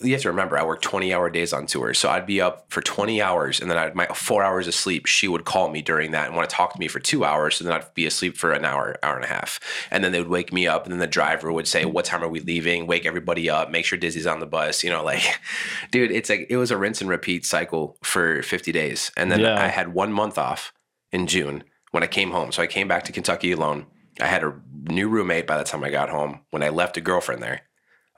you 0.00 0.12
have 0.12 0.22
to 0.22 0.28
remember, 0.28 0.56
I 0.56 0.62
work 0.64 0.80
20 0.80 1.12
hour 1.12 1.28
days 1.28 1.52
on 1.52 1.66
tour. 1.66 1.92
So 1.92 2.08
I'd 2.08 2.26
be 2.26 2.40
up 2.40 2.66
for 2.68 2.80
20 2.80 3.20
hours 3.20 3.60
and 3.60 3.68
then 3.68 3.76
I'd 3.76 3.94
my 3.94 4.06
four 4.06 4.44
hours 4.44 4.68
of 4.68 4.74
sleep. 4.74 5.06
She 5.06 5.26
would 5.26 5.44
call 5.44 5.68
me 5.68 5.82
during 5.82 6.12
that 6.12 6.28
and 6.28 6.36
want 6.36 6.48
to 6.48 6.54
talk 6.54 6.72
to 6.72 6.78
me 6.78 6.86
for 6.86 7.00
two 7.00 7.24
hours. 7.24 7.56
So 7.56 7.64
then 7.64 7.72
I'd 7.74 7.92
be 7.94 8.06
asleep 8.06 8.36
for 8.36 8.52
an 8.52 8.64
hour, 8.64 8.96
hour 9.02 9.16
and 9.16 9.24
a 9.24 9.28
half. 9.28 9.58
And 9.90 10.02
then 10.04 10.12
they 10.12 10.20
would 10.20 10.30
wake 10.30 10.52
me 10.52 10.68
up 10.68 10.84
and 10.84 10.92
then 10.92 11.00
the 11.00 11.08
driver 11.08 11.52
would 11.52 11.66
say, 11.66 11.84
what 11.84 12.04
time 12.04 12.22
are 12.22 12.28
we 12.28 12.38
leaving? 12.38 12.86
Wake 12.86 13.04
everybody 13.04 13.50
up, 13.50 13.70
make 13.72 13.84
sure 13.84 13.98
Dizzy's 13.98 14.28
on 14.28 14.38
the 14.38 14.46
bus. 14.46 14.84
You 14.84 14.90
know, 14.90 15.02
like, 15.02 15.40
dude, 15.90 16.12
it's 16.12 16.30
like, 16.30 16.46
it 16.48 16.56
was 16.56 16.70
a 16.70 16.78
rinse 16.78 17.00
and 17.00 17.10
repeat 17.10 17.44
cycle 17.44 17.98
for 18.04 18.42
50 18.44 18.70
days. 18.70 19.10
And 19.16 19.30
then 19.32 19.40
Yeah. 19.40 19.60
I 19.60 19.66
had 19.66 19.92
one 19.92 20.12
month 20.12 20.38
off 20.38 20.72
in 21.10 21.26
June 21.26 21.64
when 21.90 22.04
I 22.04 22.06
came 22.06 22.30
home. 22.30 22.52
So 22.52 22.62
I 22.62 22.68
came 22.68 22.86
back 22.86 23.02
to 23.04 23.12
Kentucky 23.12 23.50
alone. 23.50 23.86
I 24.20 24.26
had 24.26 24.44
a 24.44 24.54
new 24.88 25.08
roommate 25.08 25.46
by 25.46 25.58
the 25.58 25.64
time 25.64 25.82
I 25.84 25.90
got 25.90 26.08
home. 26.10 26.40
When 26.50 26.62
I 26.62 26.68
left 26.68 26.96
a 26.96 27.00
girlfriend 27.00 27.42
there, 27.42 27.62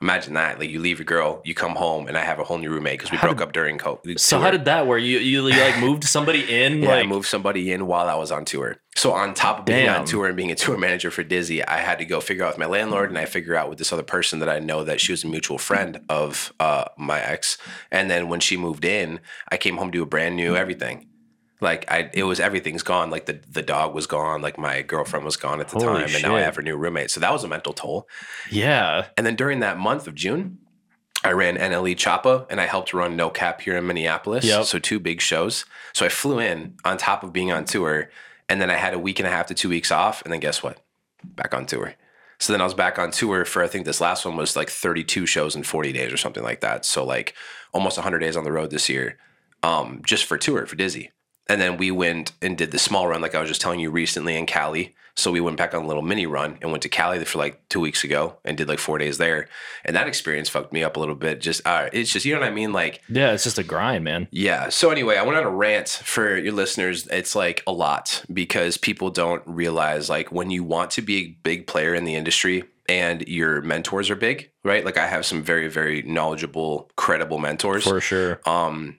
imagine 0.01 0.33
that. 0.33 0.59
Like 0.59 0.69
you 0.69 0.79
leave 0.79 0.99
your 0.99 1.05
girl, 1.05 1.41
you 1.45 1.53
come 1.53 1.75
home, 1.75 2.07
and 2.07 2.17
I 2.17 2.21
have 2.21 2.39
a 2.39 2.43
whole 2.43 2.57
new 2.57 2.69
roommate 2.69 2.99
because 2.99 3.11
we 3.11 3.17
How 3.17 3.27
broke 3.27 3.37
did- 3.37 3.43
up 3.43 3.53
during 3.53 3.77
COVID. 3.77 4.19
so 4.19 4.39
how 4.39 4.51
did 4.51 4.65
that? 4.65 4.85
work? 4.87 5.01
you 5.01 5.19
you 5.19 5.41
like 5.41 5.79
moved 5.79 6.03
somebody 6.03 6.41
in? 6.63 6.81
yeah, 6.83 6.95
I 6.95 7.03
moved 7.03 7.27
somebody 7.27 7.71
in 7.71 7.87
while 7.87 8.09
I 8.09 8.15
was 8.15 8.31
on 8.31 8.43
tour. 8.45 8.77
So 8.95 9.11
on 9.11 9.33
top 9.33 9.59
of 9.59 9.65
being 9.65 9.89
on 9.89 10.05
tour 10.05 10.27
and 10.27 10.37
being 10.37 10.51
a 10.51 10.55
tour 10.55 10.77
manager 10.77 11.09
for 11.09 11.23
Dizzy, 11.23 11.63
I 11.65 11.77
had 11.77 11.97
to 11.97 12.05
go 12.05 12.19
figure 12.21 12.43
out 12.45 12.51
with 12.53 12.59
my 12.59 12.67
landlord 12.67 13.09
and 13.09 13.17
I 13.17 13.25
figure 13.25 13.55
out 13.55 13.67
with 13.69 13.79
this 13.79 13.91
other 13.91 14.03
person 14.03 14.37
that 14.39 14.49
I 14.49 14.59
know 14.59 14.83
that 14.83 15.01
she 15.01 15.11
was 15.11 15.23
a 15.23 15.27
mutual 15.27 15.57
friend 15.57 16.01
of 16.09 16.53
uh, 16.59 16.85
my 16.95 17.19
ex. 17.19 17.57
And 17.91 18.09
then 18.11 18.29
when 18.29 18.39
she 18.39 18.55
moved 18.55 18.85
in, 18.85 19.19
I 19.49 19.57
came 19.57 19.77
home 19.77 19.91
to 19.93 20.03
a 20.03 20.05
brand 20.05 20.35
new 20.35 20.55
everything. 20.55 21.07
Like 21.63 21.89
I, 21.91 22.09
it 22.13 22.23
was 22.23 22.39
everything's 22.39 22.83
gone. 22.83 23.09
Like 23.09 23.25
the 23.25 23.39
the 23.49 23.63
dog 23.63 23.95
was 23.95 24.05
gone. 24.05 24.41
Like 24.41 24.57
my 24.57 24.81
girlfriend 24.81 25.25
was 25.25 25.37
gone 25.37 25.59
at 25.59 25.69
the 25.69 25.79
Holy 25.79 26.01
time, 26.01 26.13
and 26.13 26.21
now 26.23 26.35
I 26.35 26.41
have 26.41 26.57
a 26.57 26.61
new 26.61 26.77
roommate. 26.77 27.09
So 27.09 27.19
that 27.19 27.31
was 27.31 27.43
a 27.43 27.47
mental 27.47 27.73
toll. 27.73 28.07
yeah, 28.51 29.07
And 29.17 29.25
then 29.25 29.35
during 29.35 29.61
that 29.61 29.79
month 29.79 30.07
of 30.07 30.13
June, 30.15 30.59
I 31.23 31.31
ran 31.31 31.57
NLE 31.57 31.95
Choppa 31.95 32.45
and 32.49 32.59
I 32.59 32.65
helped 32.65 32.93
run 32.93 33.15
No 33.15 33.29
Cap 33.29 33.61
here 33.61 33.77
in 33.77 33.87
Minneapolis. 33.87 34.43
Yep. 34.45 34.65
So 34.65 34.77
two 34.77 34.99
big 34.99 35.21
shows. 35.21 35.65
So 35.93 36.05
I 36.05 36.09
flew 36.09 36.39
in 36.39 36.75
on 36.83 36.97
top 36.97 37.23
of 37.23 37.31
being 37.31 37.51
on 37.51 37.65
tour. 37.65 38.09
And 38.49 38.61
then 38.61 38.69
I 38.69 38.75
had 38.75 38.93
a 38.93 38.99
week 38.99 39.19
and 39.19 39.27
a 39.27 39.31
half 39.31 39.47
to 39.47 39.53
two 39.53 39.69
weeks 39.69 39.89
off. 39.91 40.21
And 40.23 40.33
then 40.33 40.41
guess 40.41 40.61
what? 40.61 40.83
Back 41.23 41.53
on 41.53 41.65
tour. 41.65 41.95
So 42.39 42.51
then 42.51 42.59
I 42.59 42.65
was 42.65 42.73
back 42.73 42.99
on 42.99 43.11
tour 43.11 43.45
for 43.45 43.63
I 43.63 43.67
think 43.67 43.85
this 43.85 44.01
last 44.01 44.25
one 44.25 44.35
was 44.35 44.57
like 44.57 44.69
32 44.69 45.25
shows 45.25 45.55
in 45.55 45.63
40 45.63 45.93
days 45.93 46.11
or 46.11 46.17
something 46.17 46.43
like 46.43 46.59
that. 46.59 46.83
So 46.83 47.05
like 47.05 47.35
almost 47.73 47.97
100 47.97 48.19
days 48.19 48.35
on 48.35 48.43
the 48.43 48.51
road 48.51 48.69
this 48.69 48.89
year, 48.89 49.17
um, 49.63 50.01
just 50.05 50.25
for 50.25 50.37
tour 50.37 50.65
for 50.65 50.75
Dizzy. 50.75 51.11
And 51.49 51.59
then 51.59 51.77
we 51.77 51.91
went 51.91 52.31
and 52.41 52.57
did 52.57 52.71
the 52.71 52.79
small 52.79 53.07
run, 53.07 53.21
like 53.21 53.35
I 53.35 53.39
was 53.39 53.49
just 53.49 53.61
telling 53.61 53.79
you 53.79 53.91
recently 53.91 54.37
in 54.37 54.45
Cali. 54.45 54.95
So 55.15 55.31
we 55.31 55.41
went 55.41 55.57
back 55.57 55.75
on 55.75 55.83
a 55.83 55.87
little 55.87 56.01
mini 56.01 56.25
run 56.25 56.57
and 56.61 56.71
went 56.71 56.81
to 56.83 56.89
Cali 56.89 57.23
for 57.23 57.37
like 57.37 57.61
two 57.69 57.79
weeks 57.79 58.03
ago 58.03 58.37
and 58.43 58.57
did 58.57 58.67
like 58.67 58.79
four 58.79 58.97
days 58.97 59.19
there. 59.19 59.47
And 59.85 59.95
that 59.95 60.07
experience 60.07 60.49
fucked 60.49 60.73
me 60.73 60.83
up 60.83 60.97
a 60.97 60.99
little 60.99 61.13
bit. 61.13 61.39
Just, 61.39 61.61
uh, 61.67 61.89
it's 61.93 62.11
just, 62.11 62.25
you 62.25 62.33
know 62.33 62.39
what 62.39 62.49
I 62.49 62.51
mean? 62.51 62.73
Like, 62.73 63.01
yeah. 63.07 63.31
It's 63.31 63.43
just 63.43 63.59
a 63.59 63.63
grind, 63.63 64.03
man. 64.03 64.27
yeah. 64.31 64.69
So 64.69 64.89
anyway, 64.89 65.17
I 65.17 65.21
went 65.21 65.37
on 65.37 65.43
a 65.43 65.49
rant 65.51 65.89
for 65.89 66.35
your 66.37 66.53
listeners. 66.53 67.07
It's 67.07 67.35
like 67.35 67.61
a 67.67 67.71
lot 67.71 68.23
because 68.33 68.77
people 68.77 69.11
don't 69.11 69.43
realize 69.45 70.09
like 70.09 70.31
when 70.31 70.49
you 70.49 70.63
want 70.63 70.89
to 70.91 71.03
be 71.03 71.17
a 71.17 71.27
big 71.43 71.67
player 71.67 71.93
in 71.93 72.05
the 72.05 72.15
industry 72.15 72.63
and 72.89 73.27
your 73.27 73.61
mentors 73.61 74.09
are 74.09 74.15
big, 74.15 74.49
right? 74.63 74.83
Like 74.83 74.97
I 74.97 75.05
have 75.05 75.27
some 75.27 75.43
very, 75.43 75.67
very 75.67 76.01
knowledgeable, 76.01 76.89
credible 76.95 77.37
mentors. 77.37 77.83
For 77.83 78.01
sure. 78.01 78.41
Um, 78.47 78.97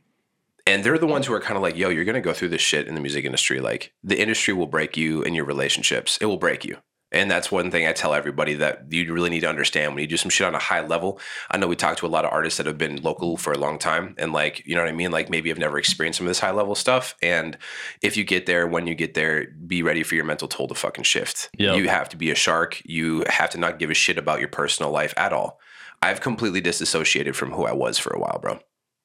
and 0.66 0.84
they're 0.84 0.98
the 0.98 1.06
ones 1.06 1.26
who 1.26 1.34
are 1.34 1.40
kind 1.40 1.56
of 1.56 1.62
like, 1.62 1.76
yo, 1.76 1.88
you're 1.88 2.04
gonna 2.04 2.20
go 2.20 2.32
through 2.32 2.48
this 2.48 2.62
shit 2.62 2.88
in 2.88 2.94
the 2.94 3.00
music 3.00 3.24
industry. 3.24 3.60
Like 3.60 3.92
the 4.02 4.20
industry 4.20 4.54
will 4.54 4.66
break 4.66 4.96
you 4.96 5.22
and 5.22 5.34
your 5.36 5.44
relationships. 5.44 6.18
It 6.20 6.26
will 6.26 6.36
break 6.36 6.64
you. 6.64 6.78
And 7.14 7.30
that's 7.30 7.52
one 7.52 7.70
thing 7.70 7.86
I 7.86 7.92
tell 7.92 8.12
everybody 8.12 8.54
that 8.54 8.86
you 8.90 9.12
really 9.12 9.30
need 9.30 9.40
to 9.40 9.48
understand 9.48 9.94
when 9.94 10.02
you 10.02 10.08
do 10.08 10.16
some 10.16 10.30
shit 10.30 10.48
on 10.48 10.54
a 10.56 10.58
high 10.58 10.84
level. 10.84 11.20
I 11.48 11.58
know 11.58 11.68
we 11.68 11.76
talked 11.76 12.00
to 12.00 12.06
a 12.06 12.08
lot 12.08 12.24
of 12.24 12.32
artists 12.32 12.56
that 12.56 12.66
have 12.66 12.76
been 12.76 13.00
local 13.02 13.36
for 13.36 13.52
a 13.52 13.58
long 13.58 13.78
time 13.78 14.16
and 14.18 14.32
like, 14.32 14.66
you 14.66 14.74
know 14.74 14.82
what 14.82 14.88
I 14.88 14.94
mean? 14.94 15.12
Like 15.12 15.30
maybe 15.30 15.48
have 15.50 15.58
never 15.58 15.78
experienced 15.78 16.18
some 16.18 16.26
of 16.26 16.30
this 16.30 16.40
high 16.40 16.50
level 16.50 16.74
stuff. 16.74 17.14
And 17.22 17.56
if 18.02 18.16
you 18.16 18.24
get 18.24 18.46
there, 18.46 18.66
when 18.66 18.88
you 18.88 18.96
get 18.96 19.14
there, 19.14 19.46
be 19.64 19.84
ready 19.84 20.02
for 20.02 20.16
your 20.16 20.24
mental 20.24 20.48
toll 20.48 20.66
to 20.66 20.74
fucking 20.74 21.04
shift. 21.04 21.50
Yep. 21.56 21.76
You 21.76 21.88
have 21.88 22.08
to 22.08 22.16
be 22.16 22.32
a 22.32 22.34
shark. 22.34 22.82
You 22.84 23.24
have 23.28 23.50
to 23.50 23.58
not 23.58 23.78
give 23.78 23.90
a 23.90 23.94
shit 23.94 24.18
about 24.18 24.40
your 24.40 24.48
personal 24.48 24.90
life 24.90 25.14
at 25.16 25.32
all. 25.32 25.60
I've 26.02 26.20
completely 26.20 26.60
disassociated 26.60 27.36
from 27.36 27.52
who 27.52 27.64
I 27.64 27.72
was 27.72 27.96
for 27.96 28.12
a 28.12 28.18
while, 28.18 28.40
bro. 28.42 28.58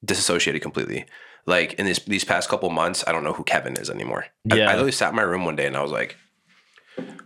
Disassociated 0.04 0.62
completely. 0.62 1.06
Like 1.46 1.74
in 1.74 1.86
this 1.86 2.00
these 2.00 2.24
past 2.24 2.50
couple 2.50 2.70
months, 2.70 3.04
I 3.08 3.12
don't 3.12 3.24
know 3.24 3.34
who 3.34 3.44
Kevin 3.44 3.76
is 3.78 3.90
anymore. 3.90 4.26
I- 4.52 4.56
Yeah. 4.56 4.64
I, 4.70 4.74
literally 4.74 4.92
sat 4.92 5.10
in 5.10 5.16
my 5.16 5.22
room 5.24 5.46
one 5.46 5.56
day 5.56 5.66
and 5.68 5.76
I 5.76 5.82
was 5.82 5.92
like, 5.92 6.16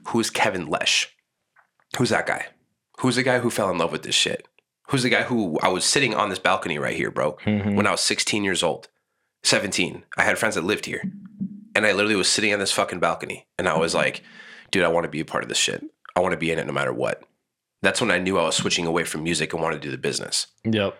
"Who's 0.08 0.30
Kevin 0.30 0.68
Lesh? 0.68 1.10
Who's 1.98 2.10
that 2.10 2.26
guy? 2.28 2.48
Who's 3.00 3.16
the 3.16 3.24
guy 3.24 3.40
who 3.40 3.50
fell 3.50 3.70
in 3.70 3.78
love 3.78 3.92
with 3.92 4.04
this 4.04 4.16
shit? 4.16 4.48
Who's 4.90 5.04
the 5.04 5.10
guy 5.10 5.24
who 5.24 5.60
I 5.62 5.68
was 5.70 5.86
sitting 5.86 6.14
on 6.14 6.30
this 6.30 6.40
balcony 6.40 6.78
right 6.78 6.96
here, 6.96 7.12
bro? 7.12 7.34
Mhm. 7.46 7.76
When 7.76 7.88
I 7.88 7.92
was 7.92 8.02
16 8.02 8.44
years 8.44 8.64
old, 8.64 8.88
17, 9.44 10.04
I 10.18 10.24
had 10.24 10.38
friends 10.38 10.56
that 10.56 10.64
lived 10.64 10.86
here, 10.86 11.04
and 11.76 11.86
I 11.86 11.92
literally 11.92 12.16
was 12.16 12.28
sitting 12.30 12.54
on 12.54 12.60
this 12.60 12.72
fucking 12.72 13.00
balcony, 13.00 13.48
and 13.58 13.68
I 13.68 13.78
was 13.78 13.94
like, 13.96 14.22
dude, 14.72 14.84
I 14.84 14.88
want 14.90 15.06
to 15.06 15.10
be 15.10 15.20
a 15.20 15.26
part 15.26 15.44
of 15.44 15.50
this 15.50 15.58
shit. 15.58 15.84
I 16.16 16.20
want 16.20 16.34
to 16.34 16.38
be 16.38 16.52
in 16.52 16.60
it 16.60 16.68
no 16.68 16.74
matter 16.74 16.94
what. 16.94 17.24
That's 17.82 18.00
when 18.02 18.12
I 18.12 18.20
knew 18.20 18.38
I 18.38 18.44
was 18.44 18.56
switching 18.56 18.86
away 18.86 19.04
from 19.04 19.24
music 19.24 19.54
and 19.54 19.62
wanted 19.62 19.82
to 19.82 19.88
do 19.88 19.92
the 19.92 19.98
business 19.98 20.48
Yep. 20.64 20.96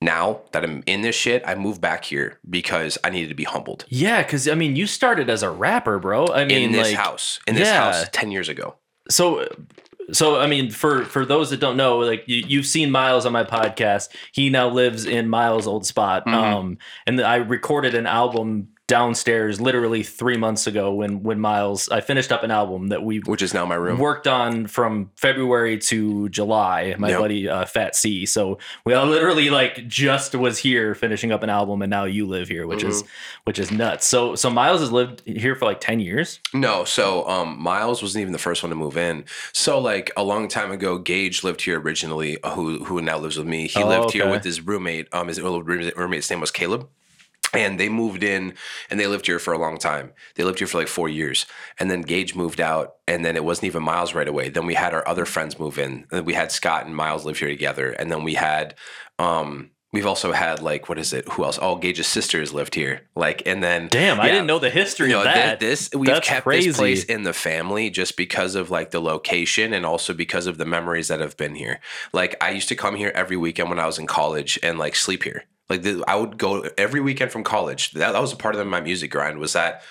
Now 0.00 0.40
that 0.52 0.64
I'm 0.64 0.82
in 0.86 1.02
this 1.02 1.14
shit, 1.14 1.42
I 1.46 1.54
moved 1.54 1.80
back 1.80 2.04
here 2.04 2.38
because 2.48 2.96
I 3.04 3.10
needed 3.10 3.28
to 3.28 3.34
be 3.34 3.44
humbled. 3.44 3.84
Yeah, 3.88 4.22
because 4.22 4.48
I 4.48 4.54
mean, 4.54 4.76
you 4.76 4.86
started 4.86 5.28
as 5.28 5.42
a 5.42 5.50
rapper, 5.50 5.98
bro. 5.98 6.26
I 6.28 6.44
mean, 6.44 6.62
in 6.62 6.72
this 6.72 6.88
like, 6.88 6.96
house, 6.96 7.40
in 7.46 7.54
this 7.54 7.68
yeah. 7.68 7.92
house 7.92 8.06
10 8.12 8.30
years 8.30 8.48
ago. 8.48 8.76
so 9.08 9.46
so 10.12 10.40
I 10.40 10.46
mean, 10.46 10.70
for 10.70 11.04
for 11.04 11.24
those 11.24 11.50
that 11.50 11.60
don't 11.60 11.76
know, 11.76 11.98
like 11.98 12.24
you, 12.26 12.42
you've 12.46 12.66
seen 12.66 12.90
Miles 12.90 13.26
on 13.26 13.32
my 13.32 13.44
podcast. 13.44 14.08
He 14.32 14.50
now 14.50 14.68
lives 14.68 15.04
in 15.04 15.28
Miles' 15.28 15.66
old 15.66 15.86
spot. 15.86 16.26
Mhm. 16.26 16.34
Um, 16.34 16.78
and 17.06 17.20
I 17.20 17.36
recorded 17.36 17.94
an 17.94 18.06
album 18.06 18.68
downstairs 18.90 19.60
literally 19.60 20.02
three 20.02 20.36
months 20.36 20.66
ago 20.66 20.92
when 20.92 21.22
when 21.22 21.38
Miles. 21.40 21.88
I 21.88 22.00
finished 22.00 22.32
up 22.32 22.42
an 22.42 22.50
album 22.50 22.88
that 22.88 23.02
we 23.04 23.20
which 23.20 23.40
is 23.40 23.54
now 23.54 23.64
my 23.64 23.76
room. 23.76 23.98
worked 23.98 24.26
on 24.26 24.66
from 24.66 25.10
February 25.16 25.78
to 25.78 26.28
July. 26.28 26.96
My 26.98 27.10
Yep. 27.10 27.18
buddy 27.20 27.48
uh, 27.48 27.64
Fat 27.64 27.94
C. 27.94 28.26
So 28.26 28.58
we 28.84 28.92
all 28.94 29.06
literally 29.06 29.48
like 29.48 29.86
just 29.86 30.34
was 30.34 30.58
here 30.58 30.94
finishing 30.96 31.30
up 31.32 31.42
an 31.44 31.50
album, 31.50 31.82
and 31.82 31.90
now 31.90 32.04
you 32.04 32.26
live 32.26 32.48
here, 32.48 32.66
which 32.66 32.82
is 32.82 33.02
Mm-hmm. 33.02 33.40
which 33.44 33.58
is 33.60 33.70
nuts. 33.70 34.06
So 34.06 34.34
so 34.34 34.50
Miles 34.50 34.80
has 34.80 34.90
lived 34.90 35.22
here 35.24 35.54
for 35.54 35.64
like 35.66 35.80
ten 35.80 36.00
years. 36.00 36.40
No, 36.52 36.84
so 36.84 37.26
um, 37.28 37.56
Miles 37.62 38.02
wasn't 38.02 38.22
even 38.22 38.32
the 38.32 38.38
first 38.48 38.62
one 38.62 38.70
to 38.70 38.76
move 38.76 38.96
in. 38.96 39.24
So 39.52 39.78
like 39.78 40.10
a 40.16 40.24
long 40.24 40.48
time 40.48 40.72
ago, 40.72 40.98
Gage 40.98 41.44
lived 41.44 41.62
here 41.62 41.78
originally, 41.80 42.42
uh, 42.42 42.54
who 42.56 42.84
who 42.84 43.00
now 43.00 43.18
lives 43.18 43.38
with 43.38 43.46
me. 43.46 43.68
He 43.68 43.82
Oh, 43.82 43.88
lived 43.88 44.10
here 44.12 44.28
with 44.28 44.42
his 44.44 44.60
roommate. 44.60 45.06
Um, 45.12 45.28
his 45.28 45.38
old 45.38 45.66
room- 45.68 45.90
roommate's 45.96 46.28
name 46.30 46.40
was 46.40 46.50
Caleb. 46.50 46.88
And 47.52 47.80
they 47.80 47.88
moved 47.88 48.22
in 48.22 48.54
and 48.90 49.00
they 49.00 49.06
lived 49.08 49.26
here 49.26 49.38
for 49.40 49.52
a 49.52 49.58
long 49.58 49.76
time. 49.78 50.12
They 50.36 50.44
lived 50.44 50.58
here 50.58 50.68
for 50.68 50.78
like 50.78 50.88
four 50.88 51.08
years. 51.08 51.46
And 51.78 51.90
then 51.90 52.02
Gage 52.02 52.34
moved 52.36 52.60
out 52.60 52.94
and 53.08 53.24
then 53.24 53.34
it 53.36 53.44
wasn't 53.44 53.64
even 53.66 53.82
Miles 53.82 54.14
right 54.14 54.28
away. 54.28 54.50
Then 54.50 54.66
we 54.66 54.74
had 54.74 54.94
our 54.94 55.06
other 55.08 55.24
friends 55.24 55.58
move 55.58 55.78
in. 55.78 56.06
And 56.12 56.24
we 56.24 56.34
had 56.34 56.52
Scott 56.52 56.86
and 56.86 56.94
Miles 56.94 57.24
live 57.24 57.38
here 57.38 57.48
together. 57.48 57.90
And 57.90 58.10
then 58.10 58.22
we 58.22 58.34
had 58.34 58.76
um 59.18 59.70
we've 59.92 60.06
also 60.06 60.30
had 60.30 60.62
like 60.62 60.88
what 60.88 60.98
is 60.98 61.12
it? 61.12 61.28
Who 61.30 61.44
else? 61.44 61.58
Oh, 61.60 61.74
Gage's 61.74 62.06
sisters 62.06 62.52
lived 62.54 62.76
here. 62.76 63.08
Like 63.16 63.42
and 63.46 63.60
then 63.62 63.88
Damn, 63.90 64.20
I 64.20 64.28
didn't 64.28 64.46
know 64.46 64.60
the 64.60 64.70
history 64.70 65.08
you 65.08 65.14
know, 65.14 65.18
of 65.20 65.24
that. 65.24 65.58
thi- 65.58 65.66
This 65.66 65.90
we've 65.92 66.06
That's 66.06 66.28
kept 66.28 66.44
crazy. 66.44 66.68
this 66.68 66.76
place 66.76 67.04
in 67.04 67.24
the 67.24 67.32
family 67.32 67.90
just 67.90 68.16
because 68.16 68.54
of 68.54 68.70
like 68.70 68.92
the 68.92 69.00
location 69.00 69.72
and 69.72 69.84
also 69.84 70.14
because 70.14 70.46
of 70.46 70.56
the 70.58 70.66
memories 70.66 71.08
that 71.08 71.18
have 71.18 71.36
been 71.36 71.56
here. 71.56 71.80
Like 72.12 72.36
I 72.40 72.50
used 72.50 72.68
to 72.68 72.76
come 72.76 72.94
here 72.94 73.10
every 73.14 73.36
weekend 73.36 73.70
when 73.70 73.80
I 73.80 73.86
was 73.86 73.98
in 73.98 74.06
college 74.06 74.56
and 74.62 74.78
like 74.78 74.94
sleep 74.94 75.24
here. 75.24 75.44
Like 75.70 75.82
the, 75.82 76.04
I 76.06 76.16
would 76.16 76.36
go 76.36 76.68
every 76.76 77.00
weekend 77.00 77.30
from 77.30 77.44
college. 77.44 77.92
That, 77.92 78.12
that 78.12 78.20
was 78.20 78.32
a 78.32 78.36
part 78.36 78.56
of 78.56 78.66
my 78.66 78.80
music 78.80 79.12
grind. 79.12 79.38
Was 79.38 79.54
that 79.54 79.82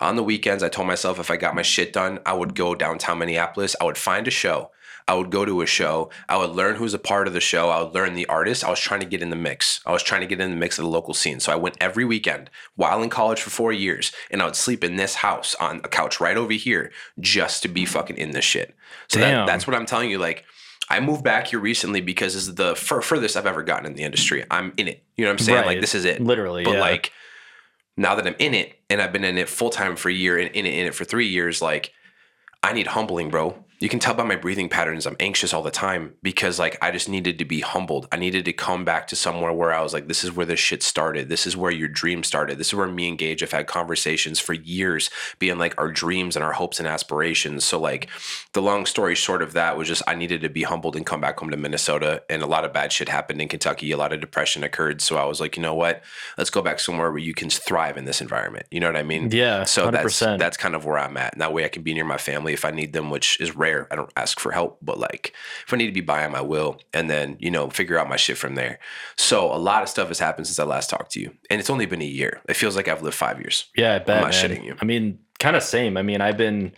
on 0.00 0.16
the 0.16 0.22
weekends? 0.22 0.62
I 0.62 0.68
told 0.68 0.86
myself 0.86 1.18
if 1.18 1.30
I 1.30 1.36
got 1.36 1.54
my 1.54 1.62
shit 1.62 1.92
done, 1.92 2.20
I 2.24 2.34
would 2.34 2.54
go 2.54 2.74
downtown 2.74 3.18
Minneapolis. 3.18 3.74
I 3.80 3.84
would 3.84 3.98
find 3.98 4.28
a 4.28 4.30
show. 4.30 4.70
I 5.08 5.14
would 5.14 5.30
go 5.30 5.44
to 5.44 5.62
a 5.62 5.66
show. 5.66 6.10
I 6.28 6.36
would 6.36 6.50
learn 6.50 6.76
who's 6.76 6.94
a 6.94 6.98
part 6.98 7.26
of 7.26 7.32
the 7.32 7.40
show. 7.40 7.70
I 7.70 7.82
would 7.82 7.94
learn 7.94 8.14
the 8.14 8.26
artist. 8.26 8.64
I 8.64 8.70
was 8.70 8.78
trying 8.78 9.00
to 9.00 9.06
get 9.06 9.22
in 9.22 9.30
the 9.30 9.36
mix. 9.36 9.80
I 9.84 9.90
was 9.90 10.02
trying 10.02 10.20
to 10.20 10.26
get 10.26 10.40
in 10.40 10.50
the 10.50 10.56
mix 10.56 10.78
of 10.78 10.84
the 10.84 10.90
local 10.90 11.14
scene. 11.14 11.40
So 11.40 11.50
I 11.52 11.56
went 11.56 11.76
every 11.80 12.04
weekend 12.04 12.50
while 12.76 13.02
in 13.02 13.10
college 13.10 13.40
for 13.40 13.50
four 13.50 13.72
years, 13.72 14.12
and 14.30 14.40
I 14.40 14.44
would 14.44 14.56
sleep 14.56 14.84
in 14.84 14.96
this 14.96 15.16
house 15.16 15.56
on 15.56 15.78
a 15.78 15.88
couch 15.88 16.20
right 16.20 16.36
over 16.36 16.52
here 16.52 16.92
just 17.18 17.62
to 17.62 17.68
be 17.68 17.84
fucking 17.84 18.16
in 18.16 18.30
this 18.30 18.44
shit. 18.44 18.76
So 19.08 19.18
that, 19.18 19.46
that's 19.46 19.66
what 19.66 19.74
I'm 19.74 19.86
telling 19.86 20.10
you. 20.10 20.18
Like, 20.18 20.44
I 20.92 21.00
moved 21.00 21.24
back 21.24 21.46
here 21.46 21.58
recently 21.58 22.02
because 22.02 22.34
this 22.34 22.46
is 22.46 22.54
the 22.54 22.76
fur- 22.76 23.00
furthest 23.00 23.34
I've 23.36 23.46
ever 23.46 23.62
gotten 23.62 23.86
in 23.86 23.94
the 23.94 24.02
industry. 24.02 24.44
I'm 24.50 24.74
in 24.76 24.88
it. 24.88 25.02
You 25.16 25.24
know 25.24 25.30
what 25.30 25.40
I'm 25.40 25.44
saying? 25.46 25.58
Right. 25.58 25.66
Like, 25.66 25.80
this 25.80 25.94
is 25.94 26.04
it. 26.04 26.20
Literally, 26.20 26.64
But 26.64 26.74
yeah. 26.74 26.80
like 26.80 27.12
now 27.96 28.14
that 28.14 28.26
I'm 28.26 28.34
in 28.38 28.52
it 28.52 28.74
and 28.90 29.00
I've 29.00 29.10
been 29.10 29.24
in 29.24 29.38
it 29.38 29.48
full 29.48 29.70
time 29.70 29.96
for 29.96 30.10
a 30.10 30.12
year 30.12 30.38
and 30.38 30.54
in 30.54 30.66
it, 30.66 30.74
in 30.74 30.86
it 30.86 30.94
for 30.94 31.04
three 31.04 31.28
years, 31.28 31.62
like 31.62 31.92
I 32.62 32.74
need 32.74 32.88
humbling, 32.88 33.30
bro. 33.30 33.64
You 33.82 33.88
can 33.88 33.98
tell 33.98 34.14
by 34.14 34.22
my 34.22 34.36
breathing 34.36 34.68
patterns, 34.68 35.06
I'm 35.06 35.16
anxious 35.18 35.52
all 35.52 35.64
the 35.64 35.72
time 35.72 36.14
because 36.22 36.56
like 36.56 36.78
I 36.80 36.92
just 36.92 37.08
needed 37.08 37.36
to 37.40 37.44
be 37.44 37.62
humbled. 37.62 38.06
I 38.12 38.16
needed 38.16 38.44
to 38.44 38.52
come 38.52 38.84
back 38.84 39.08
to 39.08 39.16
somewhere 39.16 39.52
where 39.52 39.72
I 39.72 39.82
was 39.82 39.92
like, 39.92 40.06
this 40.06 40.22
is 40.22 40.30
where 40.30 40.46
this 40.46 40.60
shit 40.60 40.84
started. 40.84 41.28
This 41.28 41.48
is 41.48 41.56
where 41.56 41.72
your 41.72 41.88
dream 41.88 42.22
started. 42.22 42.58
This 42.58 42.68
is 42.68 42.74
where 42.74 42.86
me 42.86 43.08
and 43.08 43.18
Gage 43.18 43.40
have 43.40 43.50
had 43.50 43.66
conversations 43.66 44.38
for 44.38 44.52
years, 44.52 45.10
being 45.40 45.58
like 45.58 45.74
our 45.80 45.90
dreams 45.90 46.36
and 46.36 46.44
our 46.44 46.52
hopes 46.52 46.78
and 46.78 46.86
aspirations. 46.86 47.64
So 47.64 47.80
like 47.80 48.08
the 48.52 48.62
long 48.62 48.86
story 48.86 49.16
short 49.16 49.42
of 49.42 49.52
that 49.54 49.76
was 49.76 49.88
just 49.88 50.04
I 50.06 50.14
needed 50.14 50.42
to 50.42 50.48
be 50.48 50.62
humbled 50.62 50.94
and 50.94 51.04
come 51.04 51.20
back 51.20 51.40
home 51.40 51.50
to 51.50 51.56
Minnesota. 51.56 52.22
And 52.30 52.40
a 52.40 52.46
lot 52.46 52.64
of 52.64 52.72
bad 52.72 52.92
shit 52.92 53.08
happened 53.08 53.42
in 53.42 53.48
Kentucky. 53.48 53.90
A 53.90 53.96
lot 53.96 54.12
of 54.12 54.20
depression 54.20 54.62
occurred. 54.62 55.02
So 55.02 55.16
I 55.16 55.24
was 55.24 55.40
like, 55.40 55.56
you 55.56 55.62
know 55.62 55.74
what? 55.74 56.04
Let's 56.38 56.50
go 56.50 56.62
back 56.62 56.78
somewhere 56.78 57.10
where 57.10 57.18
you 57.18 57.34
can 57.34 57.50
thrive 57.50 57.96
in 57.96 58.04
this 58.04 58.20
environment. 58.20 58.66
You 58.70 58.78
know 58.78 58.86
what 58.86 58.96
I 58.96 59.02
mean? 59.02 59.32
yeah, 59.32 59.64
So 59.64 59.90
that's 59.90 60.22
100%. 60.22 60.38
that's 60.38 60.56
kind 60.56 60.76
of 60.76 60.84
where 60.84 60.98
I'm 61.00 61.16
at. 61.16 61.32
And 61.32 61.40
that 61.40 61.52
way 61.52 61.64
I 61.64 61.68
can 61.68 61.82
be 61.82 61.94
near 61.94 62.04
my 62.04 62.18
family 62.18 62.52
if 62.52 62.64
I 62.64 62.70
need 62.70 62.92
them, 62.92 63.10
which 63.10 63.40
is 63.40 63.56
rare. 63.56 63.71
I 63.90 63.96
don't 63.96 64.12
ask 64.16 64.38
for 64.40 64.52
help, 64.52 64.78
but 64.82 64.98
like 64.98 65.32
if 65.66 65.72
I 65.72 65.76
need 65.76 65.86
to 65.86 65.92
be 65.92 66.00
by, 66.00 66.22
I 66.24 66.40
will. 66.40 66.80
And 66.94 67.08
then, 67.10 67.36
you 67.40 67.50
know, 67.50 67.68
figure 67.70 67.98
out 67.98 68.08
my 68.08 68.16
shit 68.16 68.38
from 68.38 68.54
there. 68.54 68.78
So 69.16 69.52
a 69.52 69.58
lot 69.58 69.82
of 69.82 69.88
stuff 69.88 70.08
has 70.08 70.18
happened 70.18 70.46
since 70.46 70.58
I 70.58 70.64
last 70.64 70.90
talked 70.90 71.12
to 71.12 71.20
you. 71.20 71.32
And 71.50 71.60
it's 71.60 71.70
only 71.70 71.86
been 71.86 72.02
a 72.02 72.06
year. 72.06 72.40
It 72.48 72.54
feels 72.54 72.76
like 72.76 72.88
I've 72.88 73.02
lived 73.02 73.16
five 73.16 73.38
years. 73.40 73.66
Yeah, 73.76 73.94
I 73.94 73.98
bet. 73.98 74.20
not 74.22 74.30
man. 74.30 74.32
shitting 74.32 74.64
you. 74.64 74.76
I 74.80 74.84
mean, 74.84 75.18
kind 75.38 75.56
of 75.56 75.62
same. 75.62 75.96
I 75.96 76.02
mean, 76.02 76.20
I've 76.20 76.36
been, 76.36 76.72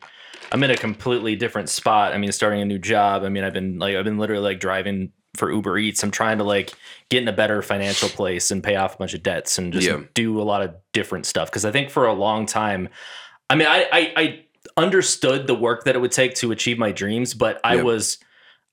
I'm 0.52 0.62
in 0.62 0.70
a 0.70 0.76
completely 0.76 1.36
different 1.36 1.68
spot. 1.68 2.12
I 2.12 2.18
mean, 2.18 2.30
starting 2.32 2.60
a 2.60 2.64
new 2.64 2.78
job. 2.78 3.22
I 3.24 3.28
mean, 3.28 3.44
I've 3.44 3.54
been 3.54 3.78
like, 3.78 3.96
I've 3.96 4.04
been 4.04 4.18
literally 4.18 4.42
like 4.44 4.60
driving 4.60 5.12
for 5.36 5.50
Uber 5.50 5.78
Eats. 5.78 6.02
I'm 6.04 6.10
trying 6.12 6.38
to 6.38 6.44
like 6.44 6.72
get 7.08 7.22
in 7.22 7.28
a 7.28 7.32
better 7.32 7.60
financial 7.60 8.08
place 8.08 8.50
and 8.52 8.62
pay 8.62 8.76
off 8.76 8.94
a 8.94 8.98
bunch 8.98 9.14
of 9.14 9.22
debts 9.22 9.58
and 9.58 9.72
just 9.72 9.86
Yeah. 9.86 10.00
do 10.14 10.40
a 10.40 10.44
lot 10.44 10.62
of 10.62 10.74
different 10.92 11.26
stuff. 11.26 11.50
Because 11.50 11.64
I 11.64 11.72
think 11.72 11.90
for 11.90 12.06
a 12.06 12.12
long 12.12 12.46
time, 12.46 12.88
I 13.50 13.56
mean, 13.56 13.66
I, 13.68 13.86
I 13.92 14.12
I 14.16 14.43
understood 14.76 15.46
the 15.46 15.54
work 15.54 15.84
that 15.84 15.94
it 15.94 15.98
would 16.00 16.12
take 16.12 16.34
to 16.36 16.52
achieve 16.52 16.78
my 16.78 16.92
dreams, 16.92 17.34
but 17.34 17.60
I 17.64 17.76
Yeah. 17.76 17.82
was. 17.82 18.18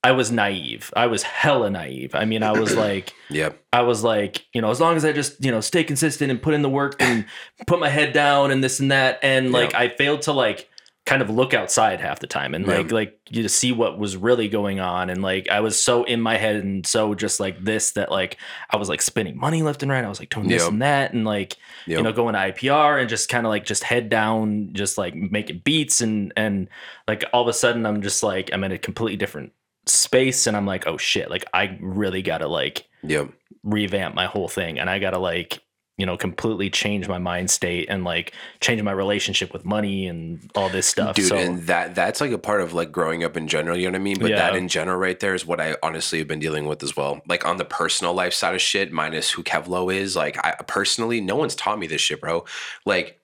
I 0.04 0.14
was 0.14 0.32
naive. 0.32 0.92
I 0.96 1.06
was 1.06 1.22
hella 1.22 1.70
naive. 1.70 2.16
I 2.16 2.26
mean, 2.26 2.42
I 2.42 2.54
was 2.54 2.76
like, 2.88 3.14
Yeah. 3.30 3.50
I 3.72 3.84
was 3.84 4.04
like, 4.04 4.44
you 4.52 4.60
know, 4.60 4.72
as 4.72 4.82
long 4.82 4.96
as 4.98 5.06
I 5.06 5.12
just, 5.12 5.46
you 5.46 5.52
know, 5.52 5.62
stay 5.62 5.84
consistent 5.84 6.32
and 6.32 6.42
put 6.42 6.56
in 6.56 6.64
the 6.64 6.70
work 6.72 6.96
and 7.00 7.24
put 7.68 7.80
my 7.80 7.88
head 7.90 8.12
down 8.12 8.50
and 8.50 8.64
this 8.64 8.80
and 8.80 8.92
that. 8.92 9.20
And 9.22 9.52
like 9.52 9.74
Yeah. 9.74 9.80
I 9.82 9.90
failed 9.90 10.24
to 10.24 10.32
like 10.32 10.68
kind 11.06 11.24
of 11.24 11.32
look 11.32 11.54
outside 11.54 12.00
half 12.00 12.20
the 12.20 12.28
time 12.28 12.54
and 12.54 12.66
Yeah. 12.68 12.78
like 12.78 12.92
like 12.92 13.20
you 13.30 13.42
to 13.42 13.50
see 13.50 13.72
what 13.72 13.98
was 13.98 14.16
really 14.16 14.48
going 14.48 14.80
on. 14.80 15.10
And 15.10 15.22
like 15.24 15.50
I 15.50 15.60
was 15.60 15.82
so 15.82 16.04
in 16.04 16.22
my 16.22 16.38
head 16.38 16.58
and 16.58 16.86
so 16.86 17.16
just 17.16 17.40
like 17.40 17.64
this 17.64 17.94
that 17.94 18.12
like 18.12 18.38
I 18.70 18.78
was 18.78 18.88
like 18.88 19.02
spending 19.02 19.36
money 19.38 19.64
left 19.64 19.82
and 19.82 19.92
right. 19.92 20.06
I 20.06 20.08
was 20.10 20.20
like 20.20 20.30
doing 20.30 20.48
this 20.48 20.68
and 20.68 20.82
that 20.84 21.12
and 21.14 21.26
like 21.26 21.58
Yeah. 21.88 21.98
you 21.98 22.04
know 22.04 22.14
going 22.14 22.34
to 22.34 22.40
IPR 22.40 23.00
and 23.00 23.10
just 23.10 23.30
kind 23.30 23.48
of 23.48 23.50
like 23.50 23.66
just 23.66 23.84
head 23.84 24.10
down, 24.10 24.70
just 24.74 24.98
like 25.00 25.16
making 25.16 25.62
beats 25.64 26.02
and 26.02 26.32
and 26.38 26.68
like 27.08 27.24
all 27.34 27.42
of 27.42 27.48
a 27.48 27.54
sudden 27.54 27.86
I'm 27.88 28.04
just 28.04 28.22
like 28.22 28.52
I'm 28.54 28.64
in 28.64 28.72
a 28.72 28.78
completely 28.78 29.18
different 29.18 29.54
space 29.88 30.46
and 30.46 30.56
I'm 30.56 30.68
like, 30.68 30.86
oh 30.86 30.98
shit, 30.98 31.32
like 31.32 31.46
I 31.52 31.78
really 31.82 32.22
gotta 32.22 32.48
like 32.48 32.86
Yeah. 33.02 33.26
revamp 33.64 34.14
my 34.14 34.28
whole 34.28 34.48
thing 34.48 34.78
and 34.78 34.88
I 34.88 35.00
got 35.00 35.12
to 35.12 35.20
like 35.20 35.62
you 35.98 36.06
know 36.06 36.18
completely 36.18 36.70
change 36.70 37.08
my 37.08 37.18
mind 37.20 37.52
state 37.52 37.88
and 37.90 38.04
like 38.04 38.34
change 38.60 38.82
my 38.82 38.92
relationship 38.92 39.54
with 39.54 39.66
money 39.66 40.08
and 40.08 40.50
all 40.56 40.70
this 40.70 40.88
stuff 40.88 41.16
Dude, 41.16 41.28
so 41.28 41.38
and 41.38 41.62
that 41.68 41.94
that's 41.94 42.22
like 42.22 42.32
a 42.32 42.38
part 42.40 42.62
of 42.62 42.74
like 42.74 42.92
growing 42.92 43.24
up 43.24 43.38
in 43.38 43.48
general, 43.48 43.78
you 43.78 43.86
know 43.86 43.92
what 43.92 44.02
I 44.02 44.04
mean? 44.04 44.18
But 44.20 44.30
that 44.32 44.56
in 44.56 44.68
general 44.68 44.98
right 44.98 45.20
there 45.20 45.36
is 45.36 45.46
what 45.46 45.60
I 45.62 45.76
honestly 45.84 46.20
have 46.20 46.28
been 46.28 46.40
dealing 46.40 46.66
with 46.66 46.82
as 46.82 46.96
well. 46.98 47.22
Like 47.28 47.46
on 47.46 47.58
the 47.58 47.66
personal 47.66 48.14
life 48.14 48.34
side 48.34 48.56
of 48.56 48.62
shit, 48.62 48.92
minus 48.92 49.32
who 49.32 49.44
Kevlo 49.44 49.94
is, 49.94 50.16
like 50.16 50.38
I 50.44 50.54
personally, 50.68 51.22
no 51.22 51.36
one's 51.36 51.56
taught 51.56 51.78
me 51.78 51.88
this 51.88 52.02
shit, 52.02 52.22
bro. 52.22 52.46
Like 52.86 53.20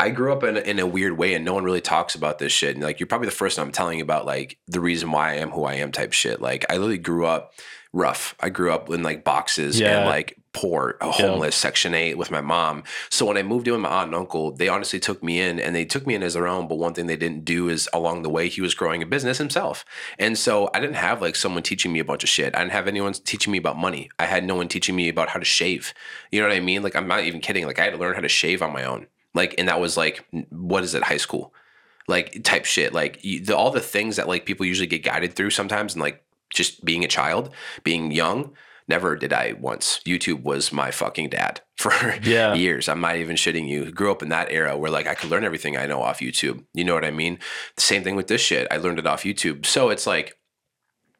I 0.00 0.10
grew 0.10 0.32
up 0.32 0.44
in, 0.44 0.56
a- 0.56 0.60
in 0.60 0.78
a 0.78 0.86
weird 0.86 1.16
way 1.18 1.34
and 1.34 1.44
no 1.44 1.54
one 1.54 1.64
really 1.64 1.80
talks 1.80 2.14
about 2.14 2.38
this 2.38 2.52
shit. 2.52 2.74
And 2.76 2.84
like, 2.84 3.00
you're 3.00 3.06
probably 3.06 3.26
the 3.28 3.32
first 3.34 3.58
I'm 3.58 3.72
telling 3.72 3.98
you 3.98 4.04
about 4.04 4.26
like 4.26 4.58
the 4.68 4.80
reason 4.80 5.10
why 5.12 5.30
I 5.30 5.34
am 5.36 5.50
who 5.50 5.64
I 5.64 5.74
am 5.74 5.92
type 5.92 6.12
shit. 6.12 6.40
Like 6.40 6.66
I 6.68 6.74
literally 6.74 6.98
grew 6.98 7.26
up 7.26 7.52
rough. 7.92 8.34
I 8.38 8.50
grew 8.50 8.70
up 8.72 8.90
in 8.90 9.02
like 9.02 9.24
boxes 9.24 9.80
Yeah. 9.80 9.98
and 10.00 10.06
like 10.08 10.36
poor, 10.58 10.96
homeless, 11.00 11.54
section 11.54 11.94
eight 11.94 12.18
with 12.18 12.32
my 12.32 12.40
mom. 12.40 12.82
So 13.10 13.26
when 13.26 13.36
I 13.36 13.44
moved 13.44 13.68
in 13.68 13.74
with 13.74 13.82
my 13.82 13.88
aunt 13.88 14.08
and 14.08 14.16
uncle, 14.16 14.50
they 14.50 14.68
honestly 14.68 14.98
took 14.98 15.22
me 15.22 15.40
in 15.40 15.60
and 15.60 15.74
they 15.74 15.84
took 15.84 16.04
me 16.04 16.16
in 16.16 16.22
as 16.24 16.34
their 16.34 16.48
own. 16.48 16.66
But 16.66 16.78
one 16.78 16.94
thing 16.94 17.06
they 17.06 17.16
didn't 17.16 17.44
do 17.44 17.68
is 17.68 17.88
along 17.92 18.22
the 18.22 18.28
way, 18.28 18.48
he 18.48 18.60
was 18.60 18.74
growing 18.74 19.00
a 19.00 19.06
business 19.06 19.38
himself. 19.38 19.84
And 20.18 20.36
so 20.36 20.68
I 20.74 20.80
didn't 20.80 20.96
have 20.96 21.22
like 21.22 21.36
someone 21.36 21.62
teaching 21.62 21.92
me 21.92 22.00
a 22.00 22.04
bunch 22.04 22.24
of 22.24 22.28
shit. 22.28 22.56
I 22.56 22.58
didn't 22.58 22.72
have 22.72 22.88
anyone 22.88 23.12
teaching 23.12 23.52
me 23.52 23.58
about 23.58 23.78
money. 23.78 24.10
I 24.18 24.26
had 24.26 24.44
no 24.44 24.56
one 24.56 24.66
teaching 24.66 24.96
me 24.96 25.08
about 25.08 25.28
how 25.28 25.38
to 25.38 25.44
shave. 25.44 25.94
You 26.32 26.40
know 26.40 26.48
what 26.48 26.56
I 26.56 26.60
mean? 26.60 26.82
Like 26.82 26.96
I'm 26.96 27.06
not 27.06 27.22
even 27.22 27.40
kidding. 27.40 27.64
Like 27.64 27.78
I 27.78 27.84
had 27.84 27.92
to 27.92 27.98
learn 27.98 28.16
how 28.16 28.20
to 28.20 28.28
shave 28.28 28.60
on 28.60 28.72
my 28.72 28.82
own. 28.82 29.06
Like, 29.34 29.54
and 29.58 29.68
that 29.68 29.80
was 29.80 29.96
like, 29.96 30.26
what 30.50 30.82
is 30.82 30.96
it, 30.96 31.04
high 31.04 31.18
school? 31.18 31.54
Like 32.08 32.42
type 32.42 32.64
shit. 32.64 32.92
Like 32.92 33.22
you, 33.22 33.44
the, 33.44 33.56
all 33.56 33.70
the 33.70 33.80
things 33.80 34.16
that 34.16 34.26
like 34.26 34.44
people 34.44 34.66
usually 34.66 34.88
get 34.88 35.04
guided 35.04 35.34
through 35.34 35.50
sometimes 35.50 35.94
and 35.94 36.02
like 36.02 36.24
just 36.50 36.84
being 36.84 37.04
a 37.04 37.08
child, 37.08 37.54
being 37.84 38.10
young. 38.10 38.54
Never 38.88 39.14
did 39.16 39.32
I 39.32 39.52
once. 39.58 40.00
YouTube 40.06 40.42
was 40.42 40.72
my 40.72 40.90
fucking 40.90 41.28
dad 41.30 41.60
for 41.76 41.92
Yeah. 42.22 42.54
years. 42.54 42.88
I'm 42.88 43.00
not 43.00 43.16
even 43.16 43.36
shitting 43.36 43.68
you. 43.68 43.90
Grew 43.92 44.10
up 44.10 44.22
in 44.22 44.30
that 44.30 44.50
era 44.50 44.76
where 44.76 44.90
like 44.90 45.06
I 45.06 45.14
could 45.14 45.30
learn 45.30 45.44
everything 45.44 45.76
I 45.76 45.86
know 45.86 46.00
off 46.02 46.20
YouTube. 46.20 46.64
You 46.74 46.84
know 46.84 46.94
what 46.94 47.04
I 47.04 47.10
mean? 47.10 47.38
The 47.76 47.82
same 47.82 48.02
thing 48.02 48.16
with 48.16 48.28
this 48.28 48.40
shit. 48.40 48.66
I 48.70 48.78
learned 48.78 48.98
it 48.98 49.06
off 49.06 49.22
YouTube. 49.24 49.66
So 49.66 49.90
it's 49.90 50.06
like 50.06 50.34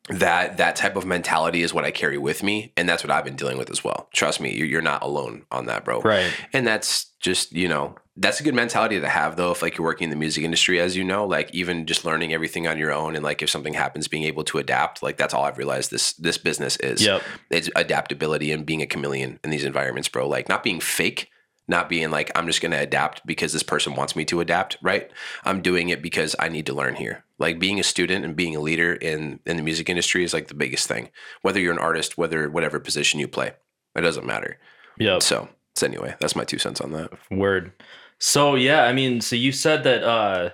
that 0.09 0.57
that 0.57 0.75
type 0.77 0.97
of 0.97 1.05
mentality 1.05 1.63
is 1.63 1.75
what 1.75 1.85
I 1.85 1.91
carry 1.91 2.17
with 2.17 2.43
me, 2.43 2.73
and 2.79 2.89
that's 2.89 3.05
what 3.05 3.11
I've 3.11 3.25
been 3.25 3.37
dealing 3.37 3.59
with 3.59 3.69
as 3.71 3.85
well. 3.85 4.09
Trust 4.15 4.41
me, 4.41 4.55
you're, 4.57 4.67
you're 4.67 4.81
not 4.81 5.03
alone 5.03 5.45
on 5.51 5.67
that, 5.67 5.85
bro. 5.85 6.01
right 6.01 6.33
And 6.55 6.67
that's 6.67 7.08
just 7.21 7.53
you 7.53 7.69
know 7.69 7.97
that's 8.17 8.41
a 8.41 8.43
good 8.43 8.55
mentality 8.55 9.01
to 9.01 9.09
have 9.09 9.37
though 9.37 9.51
if 9.53 9.63
like 9.63 9.77
you're 9.77 9.85
working 9.85 10.05
in 10.05 10.11
the 10.11 10.17
music 10.17 10.45
industry 10.45 10.81
as 10.81 10.97
you 10.97 11.05
know 11.05 11.27
like 11.27 11.53
even 11.53 11.87
just 11.87 12.05
learning 12.05 12.33
everything 12.33 12.67
on 12.67 12.79
your 12.79 12.93
own 12.93 13.15
and 13.15 13.25
like 13.25 13.43
if 13.43 13.51
something 13.51 13.75
happens 13.75 14.09
being 14.09 14.25
able 14.25 14.45
to 14.45 14.59
adapt 14.59 15.03
like 15.03 15.17
that's 15.17 15.35
all 15.35 15.45
I've 15.45 15.59
realized 15.59 15.91
this 15.91 16.13
this 16.15 16.39
business 16.39 16.77
is 16.77 17.05
yep 17.05 17.23
it's 17.51 17.71
adaptability 17.75 18.53
and 18.53 18.65
being 18.67 18.83
a 18.83 18.87
chameleon 18.87 19.39
in 19.45 19.51
these 19.51 19.65
environments, 19.65 20.09
bro. 20.09 20.29
Like 20.29 20.49
not 20.49 20.63
being 20.63 20.81
fake, 20.81 21.31
not 21.67 21.89
being 21.89 22.11
like 22.11 22.31
I'm 22.35 22.47
just 22.47 22.61
going 22.61 22.73
to 22.73 22.79
adapt 22.79 23.27
because 23.27 23.53
this 23.53 23.63
person 23.63 23.95
wants 23.95 24.17
me 24.17 24.25
to 24.27 24.41
adapt, 24.41 24.79
right? 24.83 25.11
I'm 25.45 25.63
doing 25.63 25.89
it 25.89 26.03
because 26.03 26.35
I 26.39 26.49
need 26.49 26.67
to 26.67 26.75
learn 26.75 26.97
here. 26.97 27.25
Like 27.39 27.59
being 27.59 27.79
a 27.79 27.85
student 27.85 28.25
and 28.25 28.37
being 28.37 28.57
a 28.57 28.61
leader 28.61 28.95
in 28.95 29.41
in 29.47 29.57
the 29.57 29.63
music 29.63 29.89
industry 29.89 30.25
is 30.25 30.35
like 30.35 30.49
the 30.49 30.55
biggest 30.55 30.89
thing. 30.89 31.11
Whether 31.43 31.61
you're 31.61 31.73
an 31.73 31.79
artist, 31.79 32.19
whether 32.19 32.51
whatever 32.51 32.81
position 32.81 33.21
you 33.21 33.29
play, 33.29 33.53
it 33.95 34.01
doesn't 34.01 34.27
matter. 34.27 34.59
yeah 34.99 35.19
So, 35.19 35.49
so 35.79 35.87
anyway, 35.87 36.15
that's 36.21 36.37
my 36.37 36.45
two 36.45 36.59
cents 36.59 36.81
on 36.81 36.93
that. 36.93 37.11
Word. 37.31 37.73
So 38.19 38.55
yeah, 38.55 38.85
I 38.85 38.93
mean, 38.93 39.21
so 39.21 39.37
you 39.37 39.53
said 39.53 39.85
that 39.85 40.03
uh 40.03 40.51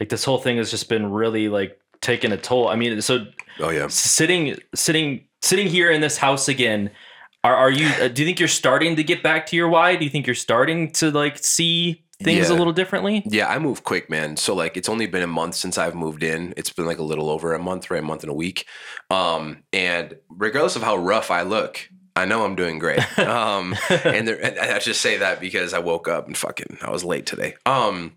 like 0.00 0.08
this 0.08 0.24
whole 0.24 0.38
thing 0.38 0.56
has 0.58 0.70
just 0.70 0.88
been 0.88 1.10
really 1.10 1.48
like 1.48 1.78
taking 2.00 2.32
a 2.32 2.36
toll. 2.36 2.68
I 2.68 2.76
mean, 2.76 3.00
so 3.00 3.26
Oh 3.60 3.70
yeah. 3.70 3.86
sitting 3.88 4.56
sitting 4.74 5.24
sitting 5.42 5.66
here 5.68 5.90
in 5.90 6.00
this 6.00 6.16
house 6.16 6.48
again, 6.48 6.90
are 7.42 7.54
are 7.54 7.70
you 7.70 7.88
uh, 8.02 8.08
do 8.08 8.22
you 8.22 8.26
think 8.26 8.38
you're 8.38 8.48
starting 8.48 8.96
to 8.96 9.04
get 9.04 9.22
back 9.22 9.46
to 9.46 9.56
your 9.56 9.68
why? 9.68 9.96
Do 9.96 10.04
you 10.04 10.10
think 10.10 10.26
you're 10.26 10.34
starting 10.34 10.90
to 10.92 11.10
like 11.10 11.38
see 11.38 12.04
things 12.22 12.48
a 12.48 12.54
little 12.54 12.72
differently? 12.72 13.22
Yeah, 13.26 13.48
I 13.48 13.58
move 13.58 13.84
quick, 13.84 14.08
man. 14.08 14.36
So 14.36 14.54
like 14.54 14.76
it's 14.76 14.88
only 14.88 15.06
been 15.06 15.22
a 15.22 15.26
month 15.28 15.56
since 15.56 15.76
I've 15.78 15.94
moved 15.94 16.22
in. 16.22 16.54
It's 16.56 16.70
been 16.70 16.86
like 16.86 16.98
a 16.98 17.02
little 17.02 17.28
over 17.28 17.52
a 17.52 17.58
month, 17.58 17.90
right? 17.90 18.00
A 18.00 18.06
month 18.06 18.22
and 18.22 18.30
a 18.30 18.34
week. 18.34 18.66
Um, 19.10 19.64
and 19.72 20.14
regardless 20.28 20.76
of 20.76 20.82
how 20.82 20.96
rough 20.96 21.30
I 21.30 21.42
look, 21.42 21.88
I 22.16 22.24
know 22.26 22.44
I'm 22.44 22.54
doing 22.54 22.78
great. 22.78 23.00
Um, 23.18 23.74
and, 24.04 24.28
there, 24.28 24.44
and 24.44 24.58
I 24.58 24.78
just 24.78 25.00
say 25.00 25.18
that 25.18 25.40
because 25.40 25.74
I 25.74 25.78
woke 25.78 26.08
up 26.08 26.26
and 26.26 26.36
fucking 26.36 26.78
I 26.82 26.90
was 26.90 27.04
late 27.04 27.26
today. 27.26 27.56
Um, 27.66 28.12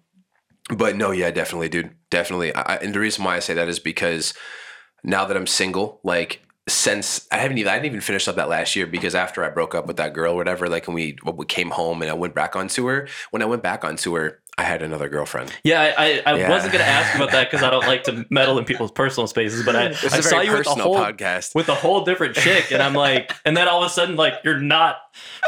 but 0.69 0.95
no, 0.95 1.11
yeah, 1.11 1.31
definitely, 1.31 1.69
dude, 1.69 1.95
definitely. 2.09 2.53
I, 2.53 2.75
and 2.75 2.93
the 2.93 2.99
reason 2.99 3.23
why 3.23 3.35
I 3.35 3.39
say 3.39 3.53
that 3.53 3.67
is 3.67 3.79
because 3.79 4.33
now 5.03 5.25
that 5.25 5.37
I'm 5.37 5.47
single, 5.47 5.99
like 6.03 6.41
since 6.67 7.25
I 7.31 7.37
haven't 7.37 7.57
even 7.57 7.71
I 7.71 7.75
didn't 7.75 7.87
even 7.87 8.01
finish 8.01 8.27
up 8.27 8.35
that 8.35 8.49
last 8.49 8.75
year 8.75 8.85
because 8.85 9.15
after 9.15 9.43
I 9.43 9.49
broke 9.49 9.73
up 9.73 9.87
with 9.87 9.97
that 9.97 10.13
girl, 10.13 10.33
or 10.33 10.37
whatever, 10.37 10.67
like 10.67 10.87
when 10.87 10.95
we 10.95 11.17
we 11.23 11.45
came 11.45 11.71
home 11.71 12.01
and 12.01 12.11
I 12.11 12.13
went 12.13 12.35
back 12.35 12.55
on 12.55 12.67
her. 12.69 13.07
when 13.31 13.41
I 13.41 13.45
went 13.45 13.63
back 13.63 13.85
on 13.85 13.95
tour, 13.95 14.39
I 14.59 14.63
had 14.63 14.81
another 14.81 15.07
girlfriend. 15.07 15.53
Yeah, 15.63 15.81
I, 15.97 16.05
I, 16.25 16.33
I 16.33 16.37
Yeah. 16.37 16.49
wasn't 16.49 16.71
gonna 16.73 16.83
ask 16.83 17.15
about 17.15 17.31
that 17.31 17.51
because 17.51 17.63
I 17.63 17.69
don't 17.69 17.85
like 17.85 18.03
to 18.05 18.25
meddle 18.31 18.57
in 18.57 18.65
people's 18.65 18.91
personal 18.91 19.27
spaces, 19.27 19.63
but 19.63 19.75
I, 19.75 19.89
I 19.89 20.19
saw 20.21 20.41
you 20.41 20.51
with 20.51 20.65
a 20.65 20.71
whole 20.71 20.95
podcast. 20.95 21.53
with 21.53 21.69
a 21.69 21.75
whole 21.75 22.03
different 22.03 22.33
chick, 22.35 22.71
and 22.71 22.81
I'm 22.81 22.95
like, 22.95 23.31
and 23.45 23.55
then 23.55 23.67
all 23.67 23.83
of 23.83 23.85
a 23.87 23.93
sudden, 23.93 24.15
like 24.15 24.33
you're 24.43 24.59
not 24.59 24.97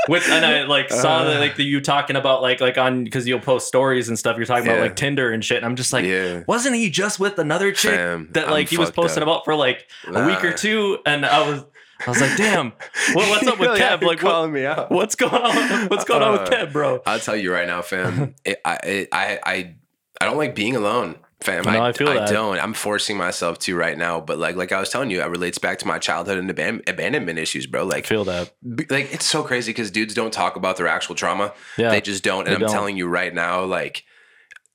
with, 0.08 0.30
and 0.30 0.46
I 0.46 0.64
like 0.66 0.92
saw 0.92 1.22
Uh. 1.22 1.24
that 1.26 1.40
like 1.40 1.56
the, 1.56 1.64
you 1.64 1.82
talking 1.82 2.18
about 2.18 2.44
like 2.44 2.62
like 2.62 2.78
on 2.78 3.04
because 3.04 3.28
you'll 3.28 3.40
post 3.40 3.68
stories 3.68 4.10
and 4.10 4.20
stuff. 4.20 4.38
You're 4.38 4.46
talking 4.46 4.68
about 4.68 4.80
like 4.80 4.96
Tinder 4.96 5.32
and 5.32 5.44
shit, 5.44 5.58
and 5.58 5.66
I'm 5.66 5.76
just 5.76 5.92
like, 5.92 6.06
yeah, 6.06 6.44
wasn't 6.48 6.76
he 6.76 6.92
just 6.92 7.20
with 7.20 7.40
another 7.40 7.72
chick 7.72 7.96
Fam, 7.96 8.28
that 8.34 8.46
I'm 8.46 8.52
like 8.52 8.70
he 8.70 8.78
was 8.78 8.92
posting 8.92 9.24
up. 9.24 9.28
about 9.28 9.46
for 9.46 9.56
like 9.56 9.88
a 10.06 10.24
week 10.24 10.44
or 10.44 10.54
two, 10.54 11.00
and 11.08 11.26
I 11.26 11.50
was 11.50 11.64
I 12.06 12.10
was 12.10 12.22
like, 12.22 12.38
damn, 12.38 12.72
what, 13.14 13.30
what's 13.30 13.48
up 13.48 13.60
with 13.60 13.80
Kev? 13.80 14.02
Like, 14.02 14.22
what, 14.24 14.48
me 14.50 14.66
out. 14.66 14.90
what's 14.92 15.16
going 15.16 15.34
on? 15.34 15.88
What's 15.90 16.06
going 16.06 16.24
on 16.24 16.34
with 16.34 16.42
Uh, 16.42 16.50
Kev, 16.50 16.72
bro? 16.72 17.02
I'll 17.06 17.20
tell 17.20 17.36
you 17.36 17.52
right 17.52 17.68
now, 17.68 17.82
fam. 17.82 18.36
it, 18.46 18.60
I, 18.64 18.76
it, 18.84 19.10
I, 19.12 19.40
I, 19.46 19.76
I 20.22 20.26
don't 20.26 20.38
like 20.38 20.56
being 20.56 20.76
alone, 20.76 21.16
fam. 21.42 21.64
No, 21.64 21.82
I 21.84 21.92
feel 21.94 22.10
I 22.10 22.16
that. 22.16 22.30
don't. 22.30 22.58
I'm 22.60 22.74
forcing 22.74 23.18
myself 23.18 23.60
to 23.60 23.76
right 23.76 23.98
now, 23.98 24.20
but 24.22 24.38
like, 24.38 24.56
like 24.56 24.72
I 24.72 24.80
was 24.80 24.90
telling 24.90 25.12
you, 25.12 25.22
it 25.22 25.26
relates 25.30 25.58
back 25.58 25.80
to 25.80 25.88
my 25.88 26.00
childhood 26.00 26.38
and 26.38 26.50
aban- 26.50 26.88
abandonment 26.90 27.38
issues, 27.40 27.66
bro. 27.68 27.84
Like, 27.84 27.94
I 27.94 27.98
Like, 27.98 28.06
feel 28.08 28.24
that. 28.26 28.54
like 28.90 29.14
it's 29.14 29.26
so 29.26 29.44
crazy 29.44 29.72
because 29.72 29.92
dudes 29.92 30.14
don't 30.14 30.32
talk 30.34 30.56
about 30.56 30.78
their 30.78 30.88
actual 30.88 31.16
trauma. 31.16 31.54
Yeah, 31.78 31.90
They 31.92 32.02
just 32.02 32.24
don't. 32.24 32.42
And 32.42 32.50
they 32.50 32.54
I'm 32.56 32.62
don't. 32.62 32.72
telling 32.72 32.98
you 32.98 33.08
right 33.08 33.34
now, 33.34 33.64
like. 33.66 34.04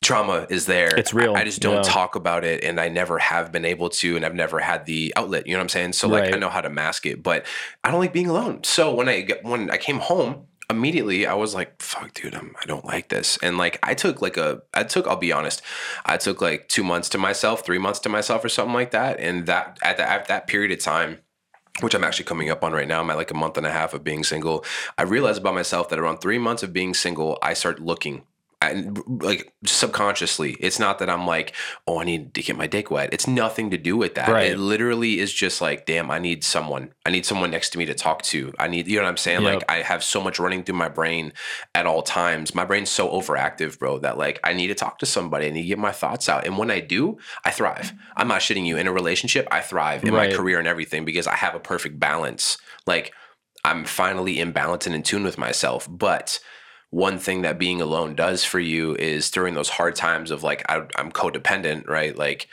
Trauma 0.05 0.47
is 0.49 0.67
there. 0.67 0.97
It's 0.97 1.13
real. 1.13 1.35
I, 1.35 1.41
I 1.41 1.45
just 1.45 1.61
don't 1.61 1.77
Yeah. 1.77 1.83
talk 1.83 2.15
about 2.15 2.45
it, 2.45 2.63
and 2.63 2.81
I 2.81 2.89
never 2.89 3.19
have 3.19 3.51
been 3.51 3.65
able 3.65 3.89
to, 3.91 4.17
and 4.17 4.25
I've 4.25 4.35
never 4.35 4.61
had 4.61 4.87
the 4.87 5.13
outlet. 5.17 5.47
You 5.47 5.55
know 5.55 5.59
what 5.59 5.65
I'm 5.65 5.69
saying? 5.71 5.93
So 5.95 6.09
like, 6.09 6.33
I 6.33 6.37
know 6.37 6.51
how 6.51 6.61
to 6.61 6.71
mask 6.71 7.07
it, 7.07 7.23
but 7.23 7.47
I 7.83 7.91
don't 7.91 8.01
like 8.01 8.13
being 8.13 8.29
alone. 8.29 8.63
So 8.65 8.95
when 8.95 9.09
I 9.09 9.23
get, 9.23 9.45
when 9.45 9.71
I 9.71 9.77
came 9.79 9.99
home, 9.99 10.47
immediately 10.71 11.27
I 11.27 11.35
was 11.35 11.55
like, 11.55 11.81
"Fuck, 11.83 12.15
dude, 12.15 12.35
I'm, 12.35 12.55
I 12.63 12.67
don't 12.67 12.85
like 12.85 13.09
this." 13.09 13.39
And 13.43 13.59
like, 13.59 13.79
I 13.83 13.95
took 13.95 14.23
like 14.23 14.37
a, 14.37 14.63
I 14.73 14.85
took, 14.85 15.07
I'll 15.07 15.17
be 15.17 15.33
honest, 15.33 15.63
I 16.07 16.17
took 16.17 16.41
like 16.41 16.69
two 16.69 16.85
months 16.85 17.09
to 17.11 17.19
myself, 17.19 17.65
three 17.65 17.79
months 17.79 18.01
to 18.01 18.09
myself, 18.09 18.45
or 18.45 18.49
something 18.49 18.75
like 18.75 18.93
that. 18.93 19.21
And 19.21 19.47
that 19.47 19.79
at 19.83 19.97
that 19.97 20.09
at 20.09 20.29
that 20.29 20.47
period 20.47 20.73
of 20.73 20.79
time, 20.81 21.19
which 21.81 21.95
I'm 21.95 22.05
actually 22.05 22.27
coming 22.27 22.51
up 22.51 22.63
on 22.63 22.73
right 22.73 22.89
now. 22.89 23.01
I'm 23.01 23.11
at 23.11 23.17
like 23.17 23.31
a 23.31 23.35
month 23.35 23.57
and 23.59 23.67
a 23.67 23.73
half 23.73 23.95
of 23.95 24.05
being 24.05 24.25
single. 24.25 24.65
I 24.97 25.03
realized 25.03 25.41
about 25.41 25.55
myself 25.55 25.89
that 25.89 25.99
around 25.99 26.19
three 26.19 26.39
months 26.39 26.63
of 26.63 26.73
being 26.73 26.95
single, 26.95 27.39
I 27.43 27.55
start 27.55 27.81
looking. 27.81 28.23
And 28.73 29.03
like 29.23 29.53
subconsciously, 29.65 30.57
it's 30.61 30.79
not 30.79 30.99
that 30.99 31.11
I'm 31.11 31.27
like, 31.27 31.55
oh, 31.87 32.01
I 32.01 32.05
need 32.05 32.35
to 32.35 32.43
get 32.43 32.57
my 32.57 32.67
dick 32.67 32.91
wet. 32.91 33.11
It's 33.13 33.27
nothing 33.27 33.71
to 33.71 33.77
do 33.79 33.97
with 33.97 34.15
that. 34.15 34.29
Right. 34.29 34.53
It 34.53 34.59
literally 34.59 35.19
is 35.21 35.33
just 35.33 35.61
like, 35.61 35.87
damn, 35.87 36.11
I 36.11 36.19
need 36.19 36.45
someone. 36.45 36.93
I 37.07 37.11
need 37.11 37.27
someone 37.27 37.51
next 37.51 37.71
to 37.71 37.79
me 37.79 37.85
to 37.87 37.95
talk 37.95 38.23
to. 38.23 38.53
I 38.59 38.69
need, 38.69 38.89
you 38.89 38.97
know 38.97 39.03
what 39.05 39.11
I'm 39.11 39.17
saying? 39.17 39.43
Yep. 39.43 39.55
Like, 39.55 39.71
I 39.71 39.83
have 39.83 40.03
so 40.03 40.21
much 40.21 40.39
running 40.39 40.65
through 40.65 40.77
my 40.77 40.89
brain 40.89 41.33
at 41.75 41.87
all 41.87 42.03
times. 42.03 42.55
My 42.55 42.65
brain's 42.65 42.91
so 42.91 43.09
overactive, 43.09 43.79
bro, 43.79 43.99
that 44.01 44.19
like 44.19 44.41
I 44.45 44.53
need 44.53 44.69
to 44.69 44.75
talk 44.75 44.99
to 44.99 45.07
somebody. 45.07 45.47
I 45.47 45.51
need 45.51 45.63
to 45.63 45.69
get 45.69 45.79
my 45.79 45.93
thoughts 45.93 46.29
out. 46.29 46.47
And 46.47 46.59
when 46.59 46.71
I 46.71 46.81
do, 46.81 47.19
I 47.45 47.51
thrive. 47.51 47.93
I'm 48.17 48.29
not 48.29 48.41
shitting 48.41 48.67
you. 48.67 48.77
In 48.77 48.87
a 48.87 48.93
relationship, 48.93 49.47
I 49.51 49.61
thrive 49.61 50.05
in 50.05 50.15
Right. 50.15 50.31
my 50.31 50.37
career 50.37 50.59
and 50.59 50.69
everything 50.69 51.05
because 51.05 51.27
I 51.27 51.35
have 51.37 51.55
a 51.55 51.61
perfect 51.61 51.99
balance. 51.99 52.59
Like 52.87 53.13
I'm 53.65 53.85
finally 53.85 54.39
in 54.41 54.53
balance 54.53 54.87
and 54.87 54.95
in 54.95 55.03
tune 55.03 55.25
with 55.25 55.39
myself. 55.39 55.89
But 55.91 56.39
one 56.95 57.19
thing 57.19 57.43
that 57.43 57.59
being 57.59 57.81
alone 57.81 58.15
does 58.15 58.45
for 58.45 58.61
you 58.61 58.95
is 58.95 59.29
during 59.29 59.55
those 59.55 59.69
hard 59.69 59.97
times 59.97 60.31
of 60.31 60.45
like 60.45 60.65
I, 60.69 60.87
I'm 60.95 61.11
codependent, 61.11 61.89
right? 61.89 62.17
Like 62.17 62.47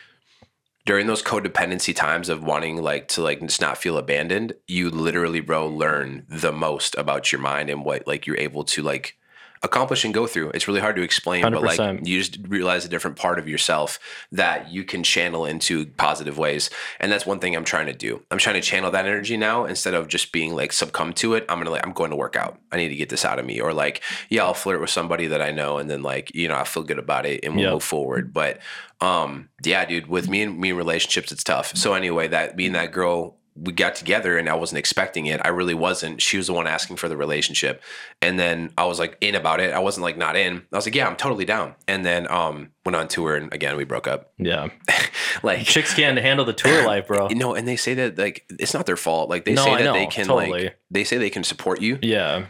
during 0.84 1.06
those 1.06 1.22
codependency 1.22 1.96
times 1.96 2.28
of 2.28 2.44
wanting 2.44 2.82
like 2.82 3.08
to 3.10 3.22
like 3.22 3.40
just 3.42 3.62
not 3.62 3.78
feel 3.78 4.00
abandoned, 4.00 4.54
you 4.68 4.90
literally, 4.90 5.42
bro, 5.42 5.68
learn 5.68 6.26
the 6.28 6.52
most 6.52 6.96
about 6.96 7.32
your 7.32 7.40
mind 7.40 7.70
and 7.70 7.86
what 7.86 8.08
like 8.08 8.26
you're 8.26 8.40
able 8.40 8.64
to 8.64 8.82
like 8.82 9.16
accomplish 9.64 10.04
and 10.04 10.14
go 10.14 10.26
through. 10.26 10.50
It's 10.56 10.68
really 10.68 10.80
hard 10.80 10.96
to 10.96 11.04
explain, 11.04 11.44
but 11.44 11.62
like 11.62 11.78
you 12.08 12.18
just 12.20 12.40
realize 12.48 12.84
a 12.84 12.90
different 12.90 13.16
part 13.16 13.38
of 13.38 13.48
yourself 13.48 14.00
that 14.32 14.72
you 14.72 14.84
can 14.84 15.04
channel 15.04 15.46
into 15.46 15.86
positive 15.98 16.38
ways. 16.40 16.70
And 17.00 17.12
that's 17.12 17.26
one 17.28 17.40
thing 17.40 17.56
I'm 17.56 17.64
trying 17.64 17.86
to 17.86 17.94
do. 17.94 18.24
I'm 18.32 18.40
trying 18.40 18.56
to 18.56 18.62
channel 18.62 18.90
that 18.92 19.06
energy 19.06 19.38
now 19.38 19.66
instead 19.66 19.94
of 19.94 20.08
just 20.08 20.32
being 20.32 20.56
like 20.56 20.74
succumb 20.74 21.14
to 21.14 21.36
it. 21.36 21.46
I'm 21.48 21.60
gonna 21.60 21.70
like 21.70 21.86
I'm 21.86 21.94
going 21.94 22.10
to 22.10 22.16
work 22.16 22.36
out. 22.36 22.60
I 22.72 22.78
need 22.78 22.90
to 22.90 22.96
get 22.96 23.10
this 23.10 23.24
out 23.24 23.38
of 23.38 23.46
me. 23.46 23.62
Or 23.62 23.72
like, 23.74 24.02
yeah, 24.30 24.44
I'll 24.44 24.54
flirt 24.56 24.82
with 24.82 24.90
somebody 24.90 25.28
that 25.28 25.42
I 25.42 25.52
know 25.52 25.78
and 25.78 25.90
then 25.90 26.02
like, 26.02 26.34
you 26.34 26.48
know, 26.48 26.56
I 26.56 26.64
feel 26.64 26.84
good 26.84 27.00
about 27.00 27.26
it 27.26 27.42
and 27.44 27.56
we'll 27.56 27.66
Yep. 27.66 27.74
move 27.74 27.84
forward. 27.84 28.34
But 28.34 28.60
um, 29.00 29.50
yeah, 29.64 29.86
dude, 29.86 30.08
with 30.08 30.28
me 30.30 30.42
and 30.44 30.58
me 30.60 30.72
in 30.72 30.76
relationships, 30.78 31.32
it's 31.32 31.44
tough. 31.44 31.76
So 31.76 31.94
anyway, 31.94 32.28
that 32.30 32.56
being 32.56 32.72
that 32.74 32.92
girl 32.92 33.38
we 33.56 33.74
got 33.74 33.96
together 33.96 34.38
and 34.38 34.48
I 34.48 34.54
wasn't 34.54 34.80
expecting 34.80 35.26
it. 35.26 35.42
I 35.44 35.50
really 35.50 35.74
wasn't. 35.74 36.22
She 36.22 36.38
was 36.38 36.48
the 36.48 36.54
one 36.54 36.68
asking 36.68 36.96
for 36.96 37.10
the 37.10 37.18
relationship. 37.18 37.82
And 38.22 38.40
then 38.40 38.72
I 38.78 38.86
was 38.86 38.98
like 38.98 39.18
in 39.20 39.36
about 39.36 39.60
it. 39.60 39.74
I 39.74 39.80
wasn't 39.80 40.04
like 40.04 40.18
not 40.18 40.38
in. 40.38 40.64
I 40.72 40.76
was 40.76 40.86
like, 40.86 40.96
yeah, 40.96 41.06
I'm 41.06 41.18
totally 41.18 41.44
down. 41.44 41.76
And 41.88 42.06
then 42.06 42.32
um 42.32 42.72
went 42.86 42.96
on 42.96 43.08
tour 43.10 43.36
and 43.36 43.54
again 43.54 43.76
we 43.76 43.84
broke 43.84 44.08
up. 44.08 44.32
Yeah, 44.38 44.70
like 45.44 45.64
chicks 45.66 45.94
can't 45.94 46.18
handle 46.18 46.46
the 46.46 46.54
tour 46.54 46.82
life, 46.86 47.08
bro. 47.08 47.28
you 47.30 47.36
know, 47.36 47.54
and 47.54 47.68
they 47.68 47.76
say 47.76 47.94
that 47.96 48.18
like 48.18 48.46
it's 48.58 48.74
not 48.74 48.86
their 48.86 48.96
fault. 48.98 49.30
Like 49.30 49.44
they 49.46 49.54
No, 49.54 49.66
say 49.66 49.72
I 49.74 49.78
that 49.80 49.84
know, 49.84 49.94
they 49.94 50.06
can 50.08 50.26
totally. 50.28 50.52
like 50.64 50.78
they 50.90 51.04
say 51.04 51.18
they 51.18 51.30
can 51.30 51.44
support 51.44 51.82
you. 51.82 52.00
Yeah, 52.02 52.46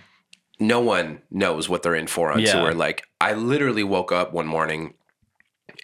No 0.59 0.81
one 0.81 1.23
knows 1.31 1.67
what 1.67 1.81
they're 1.81 1.95
in 1.95 2.05
for 2.07 2.31
on 2.31 2.41
Yeah. 2.41 2.61
tour. 2.61 2.73
Like 2.75 3.05
I 3.19 3.33
literally 3.33 3.83
woke 3.83 4.11
up 4.11 4.33
one 4.33 4.45
morning 4.45 4.93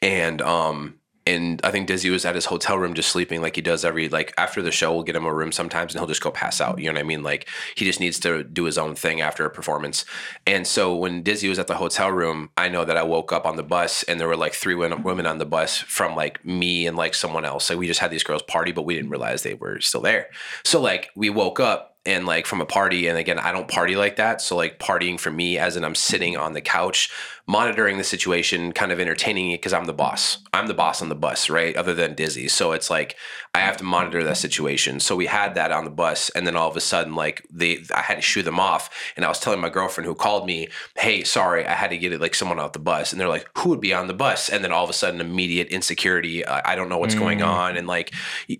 and 0.01 0.41
um 0.43 0.99
and 1.28 1.60
I 1.62 1.72
think 1.72 1.88
Dizzy 1.88 2.10
was 2.10 2.24
at 2.24 2.36
his 2.36 2.46
hotel 2.46 2.78
room 2.78 2.94
just 2.94 3.10
sleeping 3.10 3.42
like 3.42 3.58
he 3.58 3.62
does 3.62 3.84
every 3.84 4.08
like 4.08 4.34
after 4.38 4.62
the 4.62 4.72
show 4.72 4.94
we'll 4.94 5.04
get 5.04 5.16
him 5.16 5.26
a 5.26 5.34
room 5.34 5.52
sometimes 5.52 5.94
and 5.94 6.00
he'll 6.00 6.08
just 6.08 6.22
go 6.22 6.32
pass 6.32 6.62
out. 6.62 6.80
You 6.80 6.86
know 6.86 6.94
what 6.94 7.02
I 7.02 7.04
mean? 7.04 7.22
Like 7.22 7.50
he 7.76 7.84
just 7.84 8.00
needs 8.00 8.18
to 8.22 8.46
do 8.46 8.63
his 8.63 8.78
own 8.78 8.96
thing 8.96 9.20
after 9.20 9.46
a 9.46 9.50
performance. 9.50 10.06
And 10.46 10.66
so 10.66 10.96
when 10.96 11.24
Dizzy 11.24 11.50
was 11.50 11.60
at 11.60 11.68
the 11.68 11.76
hotel 11.76 12.10
room, 12.12 12.50
I 12.56 12.70
know 12.70 12.86
that 12.86 12.96
I 12.96 13.04
woke 13.04 13.34
up 13.34 13.46
on 13.46 13.58
the 13.58 13.63
bus 13.63 14.04
and 14.04 14.22
there 14.22 14.28
were 14.30 14.38
like 14.38 14.54
three 14.54 14.74
women 14.74 15.26
on 15.26 15.38
the 15.38 15.46
bus 15.46 15.78
from 15.80 16.16
like 16.16 16.46
me 16.46 16.88
and 16.88 16.96
like 16.96 17.13
someone 17.13 17.44
else. 17.44 17.70
Like 17.70 17.78
we 17.78 17.88
just 17.88 18.00
had 18.00 18.10
these 18.10 18.24
girls 18.24 18.44
party, 18.44 18.72
but 18.72 18.84
we 18.84 18.96
didn't 18.96 19.10
realize 19.10 19.44
they 19.44 19.56
were 19.56 19.82
still 19.82 20.02
there. 20.02 20.30
So 20.63 20.80
like 20.80 21.10
we 21.13 21.30
woke 21.30 21.60
up 21.60 21.97
and 22.08 22.26
like 22.26 22.46
from 22.46 22.62
a 22.62 22.65
party 22.65 23.08
and 23.08 23.17
again 23.17 23.38
I 23.38 23.52
don't 23.52 23.67
party 23.67 23.96
like 23.96 24.15
that. 24.15 24.41
So 24.41 24.56
like 24.56 24.80
partying 24.80 25.20
for 25.20 25.30
me 25.30 25.58
as 25.60 25.76
in 25.76 25.84
I'm 25.84 25.96
sitting 25.96 26.38
on 26.38 26.54
the 26.54 26.62
couch 26.62 27.12
monitoring 27.48 27.98
the 27.98 28.04
situation, 28.04 28.74
kind 28.74 28.91
of 28.91 29.00
entertaining 29.00 29.52
it 29.52 29.62
because 29.62 29.74
I'm 29.74 29.86
the 29.86 29.93
boss. 29.93 30.39
I'm 30.54 30.67
the 30.67 30.74
boss 30.74 31.02
on 31.02 31.10
the 31.10 31.15
bus, 31.15 31.50
right? 31.50 31.76
Other 31.76 31.93
than 31.93 32.13
Dizzy. 32.13 32.48
So 32.50 32.74
it's 32.74 32.89
like 32.89 33.15
I 33.58 33.62
have 33.62 33.78
to 33.78 33.84
monitor 33.84 34.24
that 34.24 34.38
situation. 34.38 35.00
So 35.00 35.15
we 35.15 35.26
had 35.26 35.56
that 35.56 35.72
on 35.72 35.84
the 35.84 35.89
bus, 35.91 36.30
and 36.36 36.46
then 36.46 36.56
all 36.56 36.70
of 36.70 36.78
a 36.78 36.82
sudden, 36.82 37.15
like 37.15 37.46
they, 37.52 37.84
I 37.93 38.02
had 38.02 38.15
to 38.15 38.22
shoo 38.22 38.43
them 38.43 38.60
off. 38.60 38.89
And 39.15 39.26
I 39.26 39.30
was 39.30 39.39
telling 39.39 39.60
my 39.60 39.70
girlfriend 39.70 40.06
who 40.08 40.15
called 40.15 40.46
me, 40.46 40.70
"Hey, 40.96 41.24
sorry, 41.24 41.65
I 41.65 41.74
had 41.74 41.89
to 41.89 41.98
get 41.98 42.13
it 42.13 42.22
like 42.22 42.36
someone 42.36 42.60
off 42.60 42.74
the 42.74 42.80
bus." 42.80 43.12
And 43.12 43.20
they're 43.20 43.28
like, 43.28 43.50
"Who 43.60 43.70
would 43.70 43.82
be 43.82 43.93
on 43.93 44.08
the 44.08 44.13
bus?" 44.13 44.50
And 44.50 44.63
then 44.63 44.72
all 44.72 44.84
of 44.84 44.89
a 44.89 44.93
sudden, 44.93 45.20
immediate 45.22 45.67
insecurity. 45.70 46.46
I, 46.46 46.74
I 46.74 46.76
don't 46.76 46.89
know 46.89 46.98
what's 46.98 47.15
going 47.15 47.39
Mm. 47.39 47.48
on, 47.48 47.78
and 47.78 47.88
like 47.88 48.13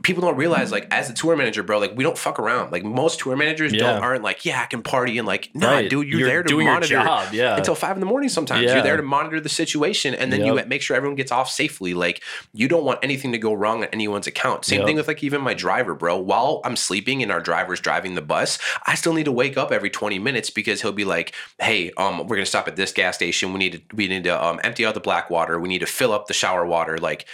people 0.04 0.22
don't 0.22 0.36
realize, 0.38 0.72
like 0.72 0.88
as 0.92 1.10
a 1.10 1.14
tour 1.14 1.36
manager, 1.36 1.64
bro, 1.64 1.80
like 1.80 1.94
we 1.96 2.04
don't 2.04 2.18
fuck 2.18 2.40
around. 2.40 2.72
Like 2.72 2.84
most 2.84 3.20
tour 3.20 3.36
managers 3.36 3.74
Yeah. 3.74 3.80
don't 3.80 4.04
aren't 4.04 4.24
like, 4.24 4.46
"Yeah, 4.46 4.62
I 4.62 4.66
can 4.66 4.82
party," 4.82 5.18
and 5.18 5.28
like, 5.28 5.50
nah, 5.54 5.72
Right. 5.72 5.90
dude, 5.90 6.08
you're, 6.08 6.28
there 6.28 6.44
to 6.44 6.48
doing 6.48 6.68
monitor 6.68 6.96
job. 6.96 7.34
Yeah, 7.34 7.56
until 7.56 7.76
five 7.76 7.96
in 7.96 8.00
the 8.00 8.06
morning 8.06 8.30
sometimes. 8.30 8.64
Yeah. 8.64 8.74
You're 8.76 8.84
there 8.84 8.98
to 8.98 9.04
monitor 9.04 9.40
the 9.40 9.50
situation 9.50 10.14
and 10.16 10.32
then 10.34 10.44
you 10.46 10.56
make 10.68 10.82
sure 10.82 10.96
everyone 10.98 11.16
gets 11.16 11.32
off 11.32 11.50
safely. 11.50 11.94
Like 11.94 12.22
you 12.54 12.68
don't 12.68 12.84
want 12.84 13.00
anything 13.04 13.32
to 13.34 13.38
go 13.38 13.54
wrong 13.54 13.84
on 13.84 13.90
anyone's 13.94 14.28
account. 14.28 14.66
Same 14.66 14.80
Yep. 14.80 14.87
Thing 14.88 14.96
with 14.96 15.08
like 15.08 15.24
even 15.24 15.42
my 15.42 15.54
driver, 15.54 15.94
bro. 15.94 16.18
While 16.18 16.62
I'm 16.66 16.76
sleeping 16.76 17.22
and 17.22 17.32
our 17.32 17.40
driver's 17.42 17.80
driving 17.80 18.16
the 18.16 18.22
bus, 18.22 18.58
I 18.86 18.96
still 18.96 19.14
need 19.14 19.26
to 19.26 19.32
wake 19.32 19.58
up 19.58 19.72
every 19.72 19.90
20 19.90 20.18
minutes 20.20 20.50
because 20.50 20.82
he'll 20.82 20.92
be 20.92 21.06
like, 21.06 21.34
"Hey, 21.60 21.92
um, 21.98 22.26
we're 22.28 22.36
gonna 22.38 22.46
stop 22.46 22.68
at 22.68 22.76
this 22.76 22.92
gas 22.92 23.16
station. 23.16 23.54
We 23.54 23.60
need 23.60 23.74
to 23.90 23.96
we 23.96 24.08
need 24.08 24.24
to 24.24 24.44
um, 24.46 24.60
empty 24.64 24.86
out 24.86 24.94
the 24.94 25.00
black 25.00 25.30
water. 25.30 25.60
We 25.60 25.70
need 25.70 25.80
to 25.80 25.86
fill 25.86 26.12
up 26.14 26.28
the 26.28 26.34
shower 26.34 26.66
water." 26.66 26.98
Like, 26.98 27.28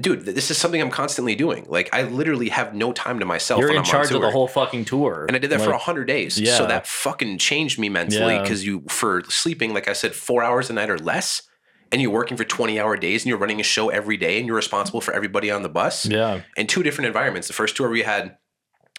dude, 0.00 0.24
this 0.24 0.50
is 0.50 0.56
something 0.58 0.80
I'm 0.80 0.90
constantly 0.90 1.34
doing. 1.34 1.66
Like, 1.68 1.92
I 1.94 2.02
literally 2.02 2.48
have 2.48 2.74
no 2.74 2.92
time 2.92 3.18
to 3.20 3.24
myself. 3.26 3.60
You're 3.60 3.74
in 3.74 3.84
charge 3.84 4.10
of 4.10 4.20
the 4.22 4.30
whole 4.30 4.48
fucking 4.48 4.86
tour. 4.86 5.26
And 5.28 5.36
I 5.36 5.38
did 5.38 5.50
that 5.50 5.60
for 5.60 5.70
Like, 5.70 5.80
hundred 5.82 6.06
days. 6.06 6.40
Yeah. 6.40 6.56
So 6.56 6.66
that 6.66 6.86
fucking 6.86 7.38
changed 7.38 7.78
me 7.78 7.88
mentally 7.88 8.34
Yeah. 8.34 8.42
because 8.42 8.64
you 8.64 8.82
for 8.88 9.22
sleeping, 9.28 9.74
like 9.74 9.88
I 9.88 9.92
said, 9.92 10.14
four 10.14 10.42
hours 10.42 10.70
a 10.70 10.72
night 10.72 10.88
or 10.90 10.98
less, 10.98 11.42
and 11.92 12.00
you're 12.02 12.10
working 12.10 12.36
for 12.36 12.44
20 12.44 12.78
hour 12.80 12.96
days 12.96 13.22
and 13.22 13.28
you're 13.28 13.38
running 13.38 13.60
a 13.60 13.64
show 13.64 13.88
every 13.88 14.16
day 14.16 14.38
and 14.38 14.46
you're 14.46 14.56
responsible 14.56 15.00
for 15.00 15.12
everybody 15.14 15.50
on 15.50 15.62
the 15.62 15.68
bus 15.68 16.06
Yeah. 16.06 16.40
in 16.56 16.66
two 16.66 16.82
different 16.82 17.06
environments. 17.06 17.46
The 17.48 17.54
first 17.54 17.76
tour 17.76 17.88
we 17.88 18.02
had 18.02 18.36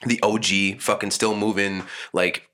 the 0.06 0.20
OG 0.24 0.80
fucking 0.82 1.12
still 1.12 1.36
moving 1.36 1.84
like 2.14 2.48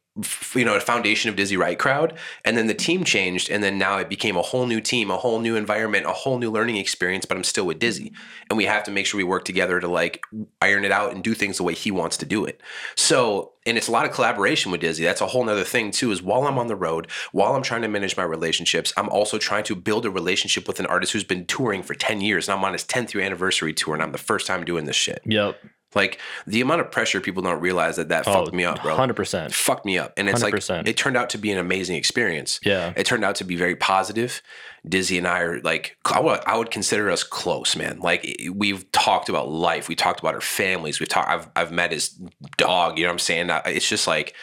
you 0.55 0.65
know 0.65 0.75
a 0.75 0.79
foundation 0.79 1.29
of 1.29 1.35
Dizzy 1.35 1.57
Right 1.57 1.79
crowd, 1.79 2.17
and 2.43 2.57
then 2.57 2.67
the 2.67 2.73
team 2.73 3.03
changed, 3.03 3.49
and 3.49 3.63
then 3.63 3.77
now 3.77 3.97
it 3.97 4.09
became 4.09 4.35
a 4.35 4.41
whole 4.41 4.65
new 4.65 4.81
team, 4.81 5.09
a 5.09 5.17
whole 5.17 5.39
new 5.39 5.55
environment, 5.55 6.05
a 6.05 6.11
whole 6.11 6.37
new 6.37 6.51
learning 6.51 6.77
experience. 6.77 7.25
But 7.25 7.37
I'm 7.37 7.43
still 7.43 7.65
with 7.65 7.79
Dizzy, 7.79 8.11
and 8.49 8.57
we 8.57 8.65
have 8.65 8.83
to 8.83 8.91
make 8.91 9.05
sure 9.05 9.17
we 9.17 9.23
work 9.23 9.45
together 9.45 9.79
to 9.79 9.87
like 9.87 10.21
iron 10.61 10.83
it 10.83 10.91
out 10.91 11.13
and 11.13 11.23
do 11.23 11.33
things 11.33 11.57
the 11.57 11.63
way 11.63 11.73
he 11.73 11.91
wants 11.91 12.17
to 12.17 12.25
do 12.25 12.45
it. 12.45 12.61
So. 12.95 13.53
And 13.63 13.77
it's 13.77 13.87
a 13.87 13.91
lot 13.91 14.07
of 14.07 14.11
collaboration 14.11 14.71
with 14.71 14.81
Dizzy. 14.81 15.03
That's 15.03 15.21
a 15.21 15.27
whole 15.27 15.45
nother 15.45 15.63
thing 15.63 15.91
too. 15.91 16.11
Is 16.11 16.19
while 16.19 16.47
I'm 16.47 16.57
on 16.57 16.65
the 16.65 16.75
road, 16.75 17.11
while 17.31 17.53
I'm 17.53 17.61
trying 17.61 17.83
to 17.83 17.87
manage 17.87 18.17
my 18.17 18.23
relationships, 18.23 18.91
I'm 18.97 19.07
also 19.09 19.37
trying 19.37 19.65
to 19.65 19.75
build 19.75 20.03
a 20.03 20.09
relationship 20.09 20.67
with 20.67 20.79
an 20.79 20.87
artist 20.87 21.13
who's 21.13 21.23
been 21.23 21.45
touring 21.45 21.83
for 21.83 21.93
10 21.93 22.21
years. 22.21 22.49
And 22.49 22.57
I'm 22.57 22.65
on 22.65 22.73
his 22.73 22.83
10th 22.83 23.13
year 23.13 23.23
anniversary 23.23 23.71
tour, 23.71 23.93
and 23.93 24.01
I'm 24.01 24.13
the 24.13 24.17
first 24.17 24.47
time 24.47 24.65
doing 24.65 24.85
this 24.85 24.95
shit. 24.95 25.21
Yep. 25.25 25.57
Like 25.93 26.19
the 26.47 26.61
amount 26.61 26.81
of 26.81 26.89
pressure 26.91 27.19
people 27.21 27.43
don't 27.43 27.59
realize 27.59 27.97
that 27.97 28.09
that 28.09 28.27
Oh, 28.27 28.33
fucked 28.33 28.53
me 28.53 28.63
up, 28.65 28.81
bro. 28.81 28.95
100%. 28.95 29.51
Fucked 29.53 29.85
me 29.85 29.97
up, 29.97 30.13
and 30.17 30.29
it's 30.29 30.41
100%. 30.43 30.69
like 30.77 30.87
it 30.87 30.97
turned 30.97 31.17
out 31.17 31.29
to 31.31 31.37
be 31.37 31.51
an 31.51 31.57
amazing 31.57 31.95
experience. 31.97 32.59
Yeah. 32.63 32.93
It 32.95 33.05
turned 33.05 33.25
out 33.25 33.35
to 33.35 33.43
be 33.43 33.55
very 33.55 33.75
positive. 33.75 34.41
Dizzy 34.87 35.17
and 35.19 35.27
I 35.27 35.39
are 35.41 35.61
like 35.61 35.95
I 36.05 36.19
would, 36.19 36.39
I 36.47 36.57
would 36.57 36.71
consider 36.71 37.11
us 37.11 37.23
close, 37.23 37.75
man. 37.75 37.99
Like 37.99 38.25
we've 38.53 38.91
talked 38.91 39.29
about 39.29 39.49
life, 39.49 39.87
we 39.87 39.95
talked 39.95 40.19
about 40.21 40.33
our 40.33 40.41
families. 40.41 40.99
we've 40.99 41.09
talked. 41.09 41.29
I've 41.29 41.49
I've 41.55 41.71
met 41.71 41.91
his 41.91 42.09
dog. 42.57 42.97
You 42.97 43.03
know 43.03 43.09
what 43.09 43.13
I'm 43.13 43.19
saying? 43.19 43.49
It's 43.65 43.87
just 43.87 44.07
like, 44.07 44.33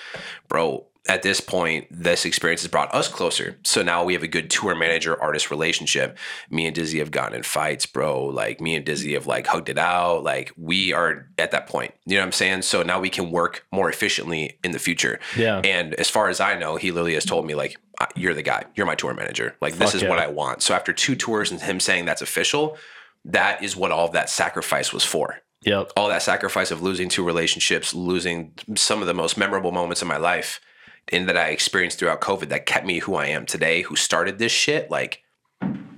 bro. 0.49 0.85
At 1.09 1.23
this 1.23 1.41
point, 1.41 1.87
this 1.91 2.27
experience 2.27 2.61
has 2.63 2.71
brought 2.71 2.95
us 2.95 3.09
closer. 3.09 3.59
So 3.65 3.83
now 3.83 4.05
we 4.05 4.13
have 4.13 4.23
a 4.23 4.29
good 4.29 4.51
tour 4.51 4.75
manager 4.75 5.21
artist 5.21 5.51
relationship. 5.51 6.19
Me 6.51 6.67
and 6.67 6.75
Dizzy 6.75 6.99
have 6.99 7.11
gotten 7.11 7.35
in 7.35 7.43
fights, 7.43 7.87
bro. 7.87 8.27
Like 8.27 8.61
me 8.61 8.77
and 8.77 8.85
Dizzy 8.85 9.15
have 9.15 9.27
like 9.27 9.47
hugged 9.47 9.71
it 9.71 9.79
out. 9.79 10.23
Like 10.23 10.53
we 10.57 10.93
are 10.93 11.27
at 11.39 11.51
that 11.53 11.67
point. 11.67 11.95
You 12.05 12.17
know 12.17 12.21
what 12.21 12.27
I'm 12.27 12.33
saying? 12.33 12.63
So 12.63 12.83
now 12.83 13.01
we 13.01 13.09
can 13.09 13.31
work 13.31 13.67
more 13.73 13.89
efficiently 13.89 14.59
in 14.63 14.73
the 14.73 14.79
future. 14.79 15.19
Yeah. 15.35 15.63
And 15.65 15.95
as 15.95 16.11
far 16.11 16.29
as 16.29 16.41
I 16.41 16.59
know, 16.59 16.77
he 16.77 16.91
literally 16.91 17.15
has 17.15 17.25
told 17.25 17.47
me 17.47 17.55
like, 17.55 17.79
"You're 18.15 18.35
the 18.35 18.43
guy. 18.43 18.65
You're 18.75 18.87
my 18.87 18.95
tour 18.95 19.15
manager. 19.15 19.57
Like 19.63 19.77
this 19.77 19.93
Fuck 19.93 20.03
is 20.03 20.09
what. 20.09 20.19
I 20.19 20.27
want." 20.27 20.63
So 20.63 20.75
after 20.75 20.93
two 20.93 21.17
tours 21.17 21.51
and 21.51 21.61
him 21.61 21.81
saying 21.81 22.05
that's 22.05 22.23
official, 22.23 22.77
that 23.25 23.63
is 23.63 23.77
what 23.77 23.93
all 23.93 24.07
of 24.07 24.13
that 24.13 24.29
sacrifice 24.29 24.93
was 24.93 25.05
for. 25.05 25.41
Yep. 25.63 25.93
All 25.97 26.09
that 26.09 26.23
sacrifice 26.23 26.71
of 26.71 26.83
losing 26.83 27.09
two 27.09 27.25
relationships, 27.25 27.95
losing 27.95 28.53
some 28.77 29.01
of 29.01 29.07
the 29.07 29.15
most 29.15 29.37
memorable 29.37 29.73
moments 29.73 30.03
in 30.03 30.09
my 30.09 30.17
life, 30.17 30.61
and 31.13 31.29
that 31.29 31.37
I 31.37 31.49
experienced 31.49 31.99
throughout 31.99 32.21
COVID, 32.21 32.49
that 32.49 32.67
kept 32.67 32.87
me 32.87 32.99
who 33.01 33.15
I 33.15 33.27
am 33.27 33.47
today. 33.47 33.83
Who 33.83 33.97
started 33.97 34.39
this 34.39 34.53
shit? 34.53 34.91
Like 34.91 35.23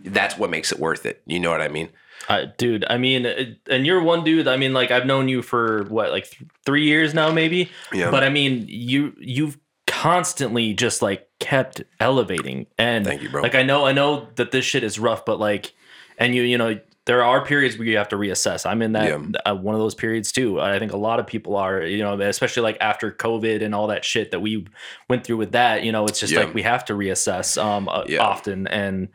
that's 0.05 0.39
what 0.39 0.51
makes 0.51 0.73
it 0.73 0.79
worth 0.79 1.07
it. 1.07 1.23
You 1.27 1.41
know 1.41 1.51
what 1.51 1.61
I 1.61 1.69
mean? 1.69 1.91
Uh, 2.29 2.47
dude, 2.59 2.85
I 2.89 2.99
mean, 2.99 3.27
and 3.69 3.87
you're 3.87 4.03
one 4.03 4.25
dude. 4.25 4.47
I 4.47 4.57
mean, 4.57 4.73
like 4.73 4.91
I've 4.91 5.07
known 5.07 5.29
you 5.29 5.43
for 5.43 5.85
what, 5.85 6.11
like 6.11 6.31
th- 6.31 6.51
three 6.65 6.85
years 6.85 7.15
now, 7.15 7.33
maybe. 7.33 7.71
Yeah. 7.93 8.11
But 8.11 8.23
I 8.23 8.29
mean, 8.29 8.67
you 8.69 9.15
you've 9.19 9.59
constantly 9.87 10.75
just 10.75 11.03
like 11.03 11.29
kept 11.41 11.83
elevating, 11.99 12.67
and 12.79 13.05
Thank 13.05 13.23
you, 13.23 13.31
bro. 13.31 13.43
like 13.43 13.55
I 13.55 13.63
know, 13.63 13.85
I 13.85 13.93
know 13.93 14.29
that 14.37 14.53
this 14.53 14.65
shit 14.65 14.85
is 14.85 14.99
rough, 14.99 15.25
but 15.25 15.41
like, 15.41 15.73
and 16.19 16.35
you, 16.35 16.43
you 16.43 16.59
know, 16.59 16.79
there 17.11 17.25
are 17.25 17.45
periods 17.45 17.77
where 17.77 17.89
you 17.89 17.97
have 17.97 18.09
to 18.11 18.15
reassess. 18.15 18.65
I'm 18.65 18.83
in 18.83 18.93
that 18.93 19.09
Yeah. 19.09 19.41
uh, 19.45 19.57
one 19.57 19.75
of 19.75 19.81
those 19.81 19.97
periods 19.97 20.31
too. 20.31 20.61
I 20.61 20.79
think 20.79 20.93
a 20.93 20.97
lot 20.97 21.19
of 21.19 21.27
people 21.27 21.57
are, 21.57 21.83
you 21.83 22.05
know, 22.05 22.17
especially 22.21 22.63
like 22.63 22.77
after 22.81 23.11
COVID 23.11 23.65
and 23.65 23.75
all 23.75 23.89
that 23.89 24.05
shit 24.05 24.31
that 24.31 24.39
we 24.39 24.65
went 25.09 25.25
through 25.25 25.39
with 25.39 25.51
that. 25.51 25.83
You 25.83 25.91
know, 25.91 26.07
it's 26.07 26.21
just 26.21 26.33
Yeah. 26.33 26.39
like 26.45 26.55
we 26.55 26.63
have 26.63 26.85
to 26.85 26.93
reassess 26.93 27.61
um 27.61 27.89
uh, 27.89 28.05
Yeah. 28.07 28.21
often 28.23 28.69
and. 28.69 29.09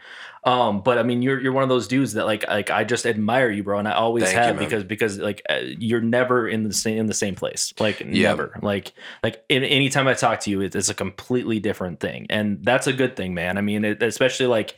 Um, 0.43 0.81
but 0.81 0.99
I 0.99 1.03
mean, 1.03 1.23
you're 1.23 1.39
you're 1.41 1.53
one 1.53 1.63
of 1.63 1.69
those 1.69 1.87
dudes 1.87 2.13
that 2.13 2.25
like 2.27 2.47
like 2.47 2.69
I 2.69 2.83
just 2.83 3.07
admire 3.07 3.49
you, 3.49 3.63
bro, 3.63 3.79
and 3.79 3.87
I 3.87 3.93
always 3.93 4.25
Thank 4.25 4.37
have 4.37 4.55
man. 4.57 4.65
because 4.65 4.83
because 4.83 5.17
like 5.17 5.41
uh, 5.49 5.61
you're 5.63 6.01
never 6.01 6.47
in 6.47 6.61
the 6.63 6.71
same 6.73 6.99
in 6.99 7.07
the 7.07 7.15
same 7.15 7.33
place, 7.33 7.73
like 7.79 8.05
never, 8.05 8.59
like 8.61 8.93
like 9.23 9.43
in, 9.49 9.63
anytime 9.63 10.07
I 10.07 10.13
talk 10.13 10.41
to 10.41 10.51
you, 10.51 10.61
it, 10.61 10.75
it's 10.75 10.89
a 10.89 10.93
completely 10.93 11.59
different 11.59 11.99
thing, 11.99 12.27
and 12.29 12.63
that's 12.63 12.85
a 12.85 12.93
good 12.93 13.15
thing, 13.15 13.33
man. 13.33 13.57
I 13.57 13.61
mean, 13.61 13.83
it, 13.85 14.03
especially 14.03 14.45
like 14.45 14.75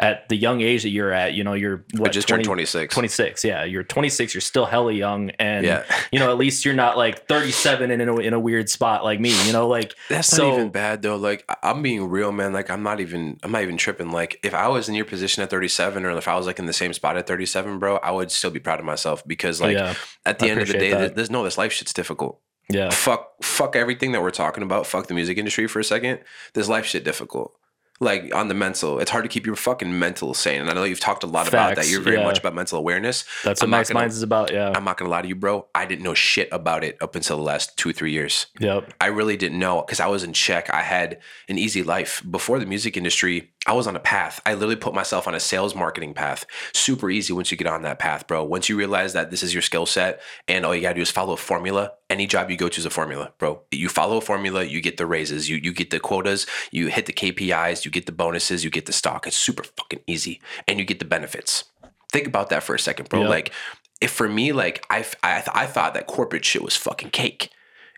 at 0.00 0.28
the 0.28 0.36
young 0.36 0.60
age 0.60 0.84
that 0.84 0.90
you're 0.90 1.12
at, 1.12 1.34
you 1.34 1.42
know, 1.42 1.54
you're 1.54 1.84
what 1.96 2.10
I 2.10 2.12
just 2.12 2.28
20 2.28 2.42
turned 2.42 2.46
26. 2.46 2.94
26, 2.94 3.44
yeah, 3.44 3.64
you're 3.64 3.82
26, 3.82 4.32
you're 4.32 4.40
still 4.40 4.64
hella 4.64 4.92
young, 4.92 5.30
and 5.40 5.66
Yeah. 5.66 5.82
you 6.12 6.20
know, 6.20 6.30
at 6.30 6.38
least 6.38 6.64
you're 6.64 6.74
not 6.74 6.96
like 6.96 7.26
37 7.26 7.90
and 7.90 8.00
in 8.00 8.08
a 8.08 8.16
in 8.18 8.32
a 8.32 8.38
weird 8.38 8.70
spot 8.70 9.02
like 9.02 9.18
me, 9.18 9.30
you 9.46 9.52
know, 9.52 9.66
like 9.66 9.94
That's 10.08 10.28
so 10.28 10.50
not 10.50 10.54
even 10.54 10.70
bad 10.70 11.02
though. 11.02 11.16
Like 11.16 11.44
I'm 11.64 11.82
being 11.82 12.08
real, 12.08 12.30
man. 12.30 12.52
Like 12.52 12.70
I'm 12.70 12.84
not 12.84 13.00
even 13.00 13.38
I'm 13.42 13.50
not 13.50 13.62
even 13.62 13.76
tripping. 13.76 14.12
Like 14.12 14.38
if 14.44 14.54
I 14.54 14.68
was 14.68 14.88
in 14.88 14.94
your 14.94 15.04
position 15.04 15.42
at 15.42 15.50
37 15.50 16.04
or 16.04 16.10
if 16.16 16.28
I 16.28 16.36
was 16.36 16.46
like 16.46 16.60
in 16.60 16.66
the 16.66 16.72
same 16.72 16.92
spot 16.92 17.16
at 17.16 17.26
37, 17.26 17.80
bro, 17.80 17.96
I 17.96 18.12
would 18.12 18.30
still 18.30 18.50
be 18.50 18.60
proud 18.60 18.78
of 18.78 18.84
myself 18.86 19.26
because 19.26 19.60
like 19.60 19.76
yeah, 19.76 19.94
at 20.24 20.38
the 20.38 20.46
I 20.46 20.50
end 20.50 20.60
of 20.60 20.68
the 20.68 20.74
day, 20.74 20.90
that. 20.92 21.16
there's 21.16 21.30
no 21.30 21.42
this 21.42 21.58
life 21.58 21.72
shit's 21.72 21.92
difficult. 21.92 22.40
yeah, 22.70 22.90
Fuck 22.90 23.42
fuck 23.42 23.74
everything 23.74 24.12
that 24.12 24.22
we're 24.22 24.30
talking 24.30 24.62
about. 24.62 24.86
Fuck 24.86 25.08
the 25.08 25.14
music 25.14 25.38
industry 25.38 25.66
for 25.66 25.80
a 25.80 25.84
second. 25.84 26.20
This 26.54 26.68
life 26.68 26.86
shit 26.86 27.02
difficult. 27.02 27.57
Like 28.00 28.32
on 28.34 28.46
the 28.48 28.54
mental, 28.54 29.00
it's 29.00 29.10
hard 29.10 29.24
to 29.24 29.28
keep 29.28 29.44
your 29.44 29.56
fucking 29.56 29.98
mental 29.98 30.32
sane. 30.34 30.60
And 30.60 30.70
I 30.70 30.74
know 30.74 30.84
you've 30.84 31.00
talked 31.00 31.24
a 31.24 31.26
lot 31.26 31.48
about 31.48 31.74
that. 31.76 31.88
You're 31.88 32.00
very 32.00 32.18
yeah. 32.18 32.24
much 32.24 32.38
about 32.38 32.54
mental 32.54 32.78
awareness. 32.78 33.24
that's 33.42 33.60
I'm 33.62 33.70
what 33.70 33.78
Nice 33.78 33.88
gonna- 33.88 34.00
Minds 34.00 34.16
is 34.16 34.22
about, 34.22 34.52
yeah, 34.52 34.72
I'm 34.74 34.84
not 34.84 34.96
gonna 34.98 35.10
lie 35.10 35.22
to 35.22 35.28
you, 35.28 35.34
bro. 35.34 35.66
I 35.74 35.84
didn't 35.84 36.04
know 36.04 36.14
shit 36.14 36.48
about 36.52 36.84
it 36.84 36.96
up 37.00 37.16
until 37.16 37.36
the 37.36 37.42
last 37.42 37.76
two, 37.76 37.92
three 37.92 38.12
years. 38.12 38.46
yep, 38.60 38.92
I 39.00 39.06
really 39.06 39.36
didn't 39.36 39.58
know 39.58 39.80
because 39.82 39.98
I 40.00 40.06
was 40.06 40.22
in 40.22 40.32
check. 40.32 40.72
I 40.72 40.82
had 40.82 41.18
an 41.48 41.58
easy 41.58 41.82
life. 41.82 42.22
Before 42.30 42.58
the 42.60 42.66
music 42.66 42.96
industry, 42.96 43.50
I 43.68 43.72
was 43.72 43.86
on 43.86 43.94
a 43.94 44.00
path. 44.00 44.40
I 44.46 44.54
literally 44.54 44.76
put 44.76 44.94
myself 44.94 45.28
on 45.28 45.34
a 45.34 45.40
sales 45.40 45.74
marketing 45.74 46.14
path. 46.14 46.46
Super 46.72 47.10
easy 47.10 47.34
once 47.34 47.50
you 47.50 47.58
get 47.58 47.66
on 47.66 47.82
that 47.82 47.98
path, 47.98 48.26
bro. 48.26 48.42
Once 48.42 48.70
you 48.70 48.78
realize 48.78 49.12
that 49.12 49.30
this 49.30 49.42
is 49.42 49.52
your 49.52 49.60
skill 49.60 49.84
set 49.84 50.22
and 50.48 50.64
all 50.64 50.74
you 50.74 50.80
gotta 50.80 50.94
do 50.94 51.02
is 51.02 51.10
follow 51.10 51.34
a 51.34 51.36
formula. 51.36 51.92
Any 52.08 52.26
job 52.26 52.50
you 52.50 52.56
go 52.56 52.70
to 52.70 52.78
is 52.80 52.86
a 52.86 52.90
formula, 52.90 53.34
bro. 53.36 53.60
You 53.70 53.90
follow 53.90 54.16
a 54.16 54.20
formula, 54.22 54.64
you 54.64 54.80
get 54.80 54.96
the 54.96 55.04
raises, 55.04 55.50
you 55.50 55.56
you 55.62 55.74
get 55.74 55.90
the 55.90 56.00
quotas, 56.00 56.46
you 56.70 56.86
hit 56.86 57.04
the 57.04 57.12
KPIs, 57.12 57.84
you 57.84 57.90
get 57.90 58.06
the 58.06 58.12
bonuses, 58.12 58.64
you 58.64 58.70
get 58.70 58.86
the 58.86 58.92
stock. 58.92 59.26
It's 59.26 59.36
super 59.36 59.64
fucking 59.64 60.00
easy. 60.06 60.40
And 60.66 60.78
you 60.78 60.86
get 60.86 60.98
the 60.98 61.04
benefits. 61.04 61.64
Think 62.10 62.26
about 62.26 62.48
that 62.48 62.62
for 62.62 62.74
a 62.74 62.78
second, 62.78 63.10
bro. 63.10 63.20
Yep. 63.20 63.28
Like 63.28 63.52
if 64.00 64.10
for 64.10 64.30
me, 64.30 64.52
like 64.52 64.86
I, 64.88 65.04
I 65.22 65.42
I 65.54 65.66
thought 65.66 65.92
that 65.92 66.06
corporate 66.06 66.46
shit 66.46 66.62
was 66.62 66.74
fucking 66.74 67.10
cake. 67.10 67.50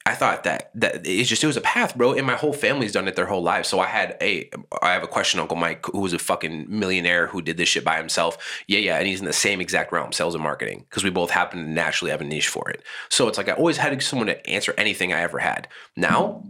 I 0.07 0.15
thought 0.15 0.45
that 0.45 0.71
that 0.77 1.07
it's 1.07 1.29
just 1.29 1.45
it 1.45 1.47
was 1.47 1.59
a 1.59 1.63
path, 1.63 1.97
bro. 1.97 2.15
And 2.15 2.27
my 2.27 2.35
whole 2.35 2.55
family's 2.55 2.93
done 2.93 3.07
it 3.07 3.17
their 3.17 3.27
whole 3.27 3.43
lives. 3.43 3.69
So 3.69 3.81
I 3.81 3.87
had 3.87 4.17
a 4.23 4.51
I 4.81 4.93
have 4.93 5.03
a 5.03 5.07
question, 5.09 5.41
Uncle 5.41 5.59
Mike, 5.59 5.85
who 5.87 6.01
was 6.01 6.15
a 6.15 6.19
fucking 6.19 6.67
millionaire 6.69 7.27
who 7.27 7.43
did 7.43 7.59
this 7.59 7.69
shit 7.69 7.85
by 7.85 7.99
himself. 7.99 8.39
Yeah, 8.67 8.79
yeah, 8.79 8.97
and 8.97 9.07
he's 9.07 9.21
in 9.21 9.27
the 9.27 9.33
same 9.33 9.61
exact 9.61 9.93
realm, 9.93 10.13
sales 10.13 10.35
and 10.35 10.43
marketing, 10.43 10.87
because 10.89 11.05
we 11.05 11.11
both 11.11 11.31
happen 11.31 11.63
to 11.63 11.71
naturally 11.71 12.11
have 12.11 12.23
a 12.23 12.25
niche 12.25 12.49
for 12.49 12.71
it. 12.71 12.83
So 13.11 13.29
it's 13.29 13.37
like 13.37 13.51
I 13.51 13.53
always 13.53 13.77
had 13.77 14.03
someone 14.03 14.29
to 14.29 14.47
answer 14.49 14.73
anything 14.79 15.13
I 15.13 15.21
ever 15.21 15.39
had. 15.39 15.69
Now 15.97 16.45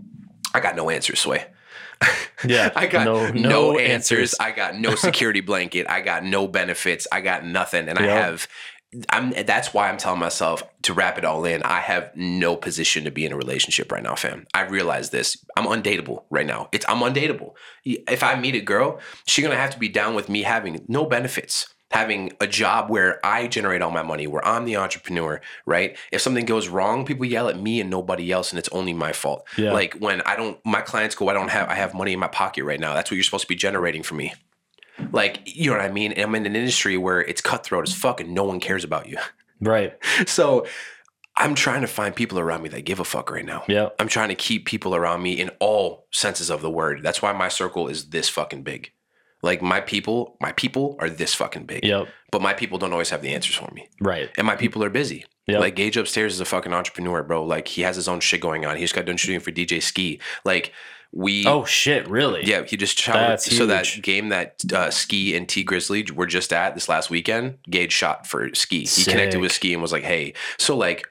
I 0.55 0.61
got 0.61 0.77
no 0.77 0.89
answers, 0.89 1.19
Sway. 1.19 1.47
yeah. 2.47 2.71
I 2.75 2.87
got 2.87 3.05
no, 3.05 3.31
no, 3.31 3.49
no 3.49 3.79
answers. 3.79 4.35
I 4.41 4.53
got 4.53 4.77
no 4.77 4.95
security 4.95 5.41
blanket. 5.41 5.87
I 5.89 6.01
got 6.01 6.25
no 6.25 6.49
benefits. 6.49 7.07
I 7.11 7.21
got 7.21 7.45
nothing. 7.45 7.89
And 7.89 7.99
I 7.99 8.07
have 8.07 8.49
I'm 9.09 9.31
that's 9.45 9.73
why 9.73 9.89
I'm 9.89 9.99
telling 9.99 10.19
myself 10.19 10.65
to 10.83 10.93
wrap 10.93 11.17
it 11.17 11.25
all 11.25 11.45
in. 11.45 11.63
I 11.63 11.81
have 11.81 12.11
no 12.17 12.57
position 12.57 13.05
to 13.05 13.11
be 13.11 13.25
in 13.25 13.33
a 13.33 13.37
relationship 13.37 13.93
right 13.93 14.03
now, 14.03 14.17
fam. 14.17 14.47
I 14.53 14.63
realize 14.63 15.11
this. 15.11 15.37
I'm 15.57 15.67
undateable 15.67 16.25
right 16.31 16.47
now. 16.47 16.69
It's 16.73 16.85
I'm 16.89 16.99
undateable. 16.99 17.53
If 17.85 18.23
I 18.23 18.35
meet 18.39 18.57
a 18.57 18.61
girl, 18.61 18.99
she's 19.27 19.45
gonna 19.45 19.57
have 19.57 19.71
to 19.71 19.79
be 19.79 19.89
down 19.89 20.15
with 20.15 20.29
me 20.29 20.43
having 20.43 20.85
no 20.89 21.07
benefits. 21.07 21.73
Having 21.93 22.35
a 22.41 22.47
job 22.47 22.89
where 22.89 23.19
I 23.27 23.49
generate 23.49 23.83
all 23.83 23.91
my 23.91 24.05
money, 24.05 24.29
where 24.29 24.47
I'm 24.47 24.65
the 24.65 24.77
entrepreneur, 24.77 25.41
right? 25.67 25.99
If 26.13 26.21
something 26.21 26.45
goes 26.45 26.69
wrong, 26.69 27.05
people 27.05 27.25
yell 27.25 27.49
at 27.49 27.59
me 27.59 27.81
and 27.81 27.91
nobody 27.91 28.31
else, 28.31 28.53
and 28.53 28.61
it's 28.61 28.69
only 28.69 28.93
my 28.93 29.11
fault. 29.13 29.45
Yeah. 29.59 29.73
Like 29.73 29.95
when 29.95 30.21
I 30.21 30.37
don't, 30.37 30.65
my 30.65 30.83
clients 30.83 31.17
go, 31.17 31.29
I 31.29 31.33
don't 31.33 31.51
have, 31.51 31.69
I 31.69 31.75
have 31.75 31.93
money 31.93 32.13
in 32.13 32.21
my 32.21 32.29
pocket 32.29 32.63
right 32.63 32.79
now. 32.79 32.95
That's 32.95 33.11
what 33.11 33.17
you're 33.17 33.25
supposed 33.25 33.43
to 33.43 33.49
be 33.49 33.57
generating 33.57 34.05
for 34.05 34.15
me. 34.15 34.33
Like, 35.13 35.41
you 35.45 35.71
know 35.71 35.77
what 35.77 35.85
I 35.85 35.93
mean? 35.93 36.15
I'm 36.17 36.35
in 36.35 36.47
an 36.47 36.57
industry 36.57 36.97
where 36.97 37.21
it's 37.21 37.41
cutthroat 37.41 37.89
as 37.89 37.95
fuck 37.95 38.21
and 38.21 38.35
no 38.35 38.45
one 38.45 38.61
cares 38.61 38.85
about 38.85 39.09
you. 39.09 39.19
right, 39.61 39.97
So 40.27 40.67
I'm 41.37 41.55
trying 41.55 41.81
to 41.81 41.87
find 41.87 42.15
people 42.15 42.39
around 42.39 42.63
me 42.63 42.69
that 42.71 42.85
give 42.85 43.01
a 43.01 43.05
fuck 43.05 43.31
right 43.31 43.45
now. 43.45 43.65
yeah, 43.69 43.89
I'm 43.99 44.09
trying 44.09 44.29
to 44.29 44.35
keep 44.35 44.67
people 44.67 44.95
around 44.95 45.23
me 45.23 45.33
in 45.33 45.51
all 45.59 46.07
senses 46.13 46.51
of 46.51 46.61
the 46.61 46.71
word. 46.71 47.03
That's 47.03 47.23
why 47.23 47.33
my 47.33 47.49
circle 47.49 47.89
is 47.89 48.11
this 48.11 48.29
fucking 48.29 48.63
big. 48.63 48.93
Like 49.43 49.63
my 49.63 49.81
people, 49.81 50.37
my 50.41 50.53
people 50.53 50.97
are 50.99 51.09
this 51.09 51.35
fucking 51.35 51.65
big. 51.65 51.85
Yep. 51.85 52.09
But 52.31 52.43
my 52.43 52.55
people 52.55 52.79
don't 52.79 52.93
always 52.93 53.11
have 53.11 53.23
the 53.23 53.35
answers 53.35 53.57
for 53.57 53.71
me. 53.75 53.89
Right. 54.01 54.31
And 54.37 54.47
my 54.47 54.57
people 54.57 54.85
are 54.85 54.91
busy. 54.91 55.25
Yep. 55.47 55.61
Like 55.61 55.77
Gage 55.77 55.97
upstairs 55.97 56.35
is 56.35 56.41
a 56.41 56.45
fucking 56.45 56.73
entrepreneur, 56.73 57.23
bro. 57.23 57.45
Like 57.45 57.69
he 57.69 57.83
has 57.83 57.97
his 57.97 58.09
own 58.09 58.21
shit 58.21 58.41
going 58.41 58.65
on. 58.65 58.77
He 58.77 58.83
just 58.83 58.95
got 58.95 59.05
done 59.05 59.17
shooting 59.17 59.41
for 59.41 59.51
DJ 59.51 59.83
Ski. 59.83 60.21
Like 60.45 60.73
we 61.13 61.45
Oh 61.45 61.65
shit! 61.65 62.09
Really? 62.09 62.45
yeah, 62.45 62.63
he 62.63 62.77
just 62.77 62.97
shot. 62.97 63.15
That's 63.15 63.57
so 63.57 63.67
that 63.67 63.89
game 64.03 64.29
that 64.29 64.63
uh, 64.73 64.91
Ski 64.91 65.37
and 65.37 65.49
Tee 65.49 65.65
Grizzley 65.65 66.09
were 66.11 66.27
just 66.27 66.53
at 66.53 66.75
this 66.75 66.89
last 66.89 67.11
weekend, 67.11 67.59
Gage 67.69 67.93
shot 67.93 68.29
for 68.29 68.55
Ski. 68.55 68.85
He 68.85 69.05
connected 69.05 69.41
with 69.41 69.51
Ski 69.51 69.73
and 69.73 69.83
was 69.83 69.91
like, 69.91 70.05
"Hey." 70.05 70.35
So 70.59 70.77
like, 70.77 71.09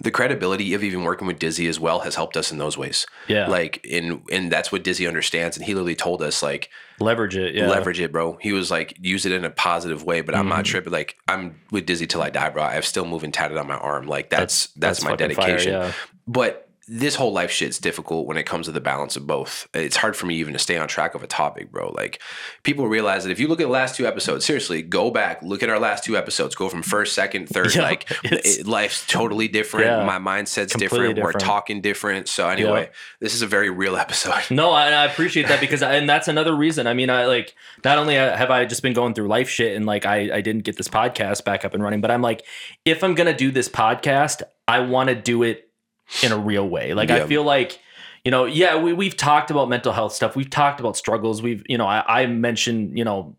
the 0.00 0.10
credibility 0.10 0.74
of 0.74 0.84
even 0.84 1.02
working 1.02 1.26
with 1.26 1.38
Dizzy 1.38 1.66
as 1.68 1.80
well 1.80 2.00
has 2.00 2.14
helped 2.14 2.36
us 2.36 2.52
in 2.52 2.58
those 2.58 2.76
ways. 2.76 3.06
Yeah. 3.28 3.46
Like, 3.48 3.84
in 3.84 4.22
and 4.30 4.52
that's 4.52 4.70
what 4.70 4.84
Dizzy 4.84 5.06
understands, 5.06 5.56
and 5.56 5.64
he 5.64 5.72
literally 5.74 5.94
told 5.94 6.22
us 6.22 6.42
like, 6.42 6.68
leverage 7.00 7.36
it. 7.36 7.54
Yeah. 7.54 7.68
leverage 7.68 8.00
it, 8.00 8.12
bro. 8.12 8.36
He 8.40 8.52
was 8.52 8.70
like, 8.70 8.96
use 9.00 9.24
it 9.26 9.32
in 9.32 9.44
a 9.44 9.50
positive 9.50 10.04
way. 10.04 10.20
But 10.20 10.34
I'm 10.34 10.48
not 10.48 10.60
Mhm. 10.64 10.68
tripping. 10.68 10.92
Like, 10.92 11.16
I'm 11.28 11.58
with 11.70 11.86
Dizzy 11.86 12.06
till 12.06 12.22
I 12.22 12.30
die, 12.30 12.50
bro. 12.50 12.62
I 12.62 12.72
have 12.74 12.84
still 12.84 13.04
moving 13.06 13.32
tatted 13.32 13.56
on 13.56 13.66
my 13.66 13.76
arm. 13.76 14.06
Like 14.06 14.28
that's 14.30 14.66
that's, 14.76 15.02
my 15.02 15.10
fucking 15.10 15.34
fire, 15.34 15.46
dedication 15.46 15.72
yeah. 15.72 15.92
but 16.26 16.65
this 16.88 17.16
whole 17.16 17.32
life 17.32 17.50
shit's 17.50 17.78
difficult 17.78 18.26
when 18.26 18.36
it 18.36 18.44
comes 18.44 18.66
to 18.66 18.72
the 18.72 18.80
balance 18.80 19.16
of 19.16 19.26
both. 19.26 19.66
It's 19.74 19.96
hard 19.96 20.14
for 20.16 20.26
me 20.26 20.36
even 20.36 20.52
to 20.52 20.58
stay 20.58 20.76
on 20.76 20.86
track 20.86 21.14
of 21.14 21.22
a 21.22 21.26
topic, 21.26 21.72
bro. 21.72 21.90
Like 21.90 22.20
people 22.62 22.86
realize 22.86 23.24
that 23.24 23.30
if 23.30 23.40
you 23.40 23.48
look 23.48 23.60
at 23.60 23.64
the 23.64 23.72
last 23.72 23.96
two 23.96 24.06
episodes, 24.06 24.44
seriously, 24.44 24.82
go 24.82 25.10
back, 25.10 25.42
look 25.42 25.62
at 25.62 25.68
our 25.68 25.80
last 25.80 26.04
two 26.04 26.16
episodes, 26.16 26.54
go 26.54 26.68
from 26.68 26.82
first, 26.82 27.14
second, 27.14 27.48
third. 27.48 27.66
Yeah, 27.76 27.82
like 27.82 28.06
it, 28.24 28.66
life's 28.66 29.04
totally 29.06 29.48
different. 29.48 29.86
Yeah. 29.86 30.04
My 30.04 30.18
mindset's 30.18 30.72
Completely 30.72 31.14
different. 31.14 31.24
We're 31.24 31.32
talking 31.32 31.80
different. 31.80 32.28
So 32.28 32.48
anyway, 32.48 32.82
Yeah. 32.82 32.88
this 33.20 33.34
is 33.34 33.42
a 33.42 33.46
very 33.46 33.68
real 33.70 33.96
episode. 34.06 34.42
No, 34.50 34.70
I, 34.70 34.90
I 34.90 35.04
appreciate 35.06 35.48
that 35.48 35.60
because, 35.60 35.82
and 35.82 36.08
that's 36.08 36.28
another 36.28 36.54
reason. 36.54 36.86
I 36.86 36.94
mean, 36.94 37.10
I 37.10 37.26
like 37.26 37.54
not 37.84 37.98
only 37.98 38.16
uh, 38.16 38.36
have 38.36 38.50
I 38.50 38.64
just 38.64 38.82
been 38.82 38.92
going 38.92 39.14
through 39.14 39.26
life 39.28 39.48
shit 39.48 39.76
and 39.76 39.84
like 39.86 40.06
I, 40.06 40.36
I 40.36 40.40
didn't 40.40 40.62
get 40.62 40.76
this 40.76 40.88
podcast 40.88 41.44
back 41.44 41.64
up 41.64 41.74
and 41.74 41.82
running, 41.82 42.00
but 42.00 42.10
I'm 42.12 42.22
like, 42.22 42.44
if 42.84 43.02
I'm 43.02 43.14
gonna 43.14 43.36
do 43.36 43.50
this 43.50 43.68
podcast, 43.68 44.42
I 44.68 44.80
want 44.80 45.08
to 45.08 45.14
do 45.14 45.42
it 45.42 45.65
in 46.22 46.32
a 46.32 46.38
real 46.38 46.68
way. 46.68 46.94
Like 46.94 47.08
Yeah. 47.08 47.16
I 47.16 47.26
feel 47.26 47.42
like, 47.42 47.80
you 48.24 48.30
know, 48.30 48.44
yeah, 48.44 48.76
we 48.80 48.92
we've 48.92 49.16
talked 49.16 49.50
about 49.50 49.68
mental 49.68 49.92
health 49.92 50.12
stuff, 50.12 50.36
we've 50.36 50.50
talked 50.50 50.80
about 50.80 50.96
struggles, 50.96 51.42
we've, 51.42 51.64
you 51.68 51.78
know, 51.78 51.86
I, 51.86 52.22
I 52.22 52.26
mentioned, 52.26 52.96
you 52.98 53.04
know, 53.04 53.36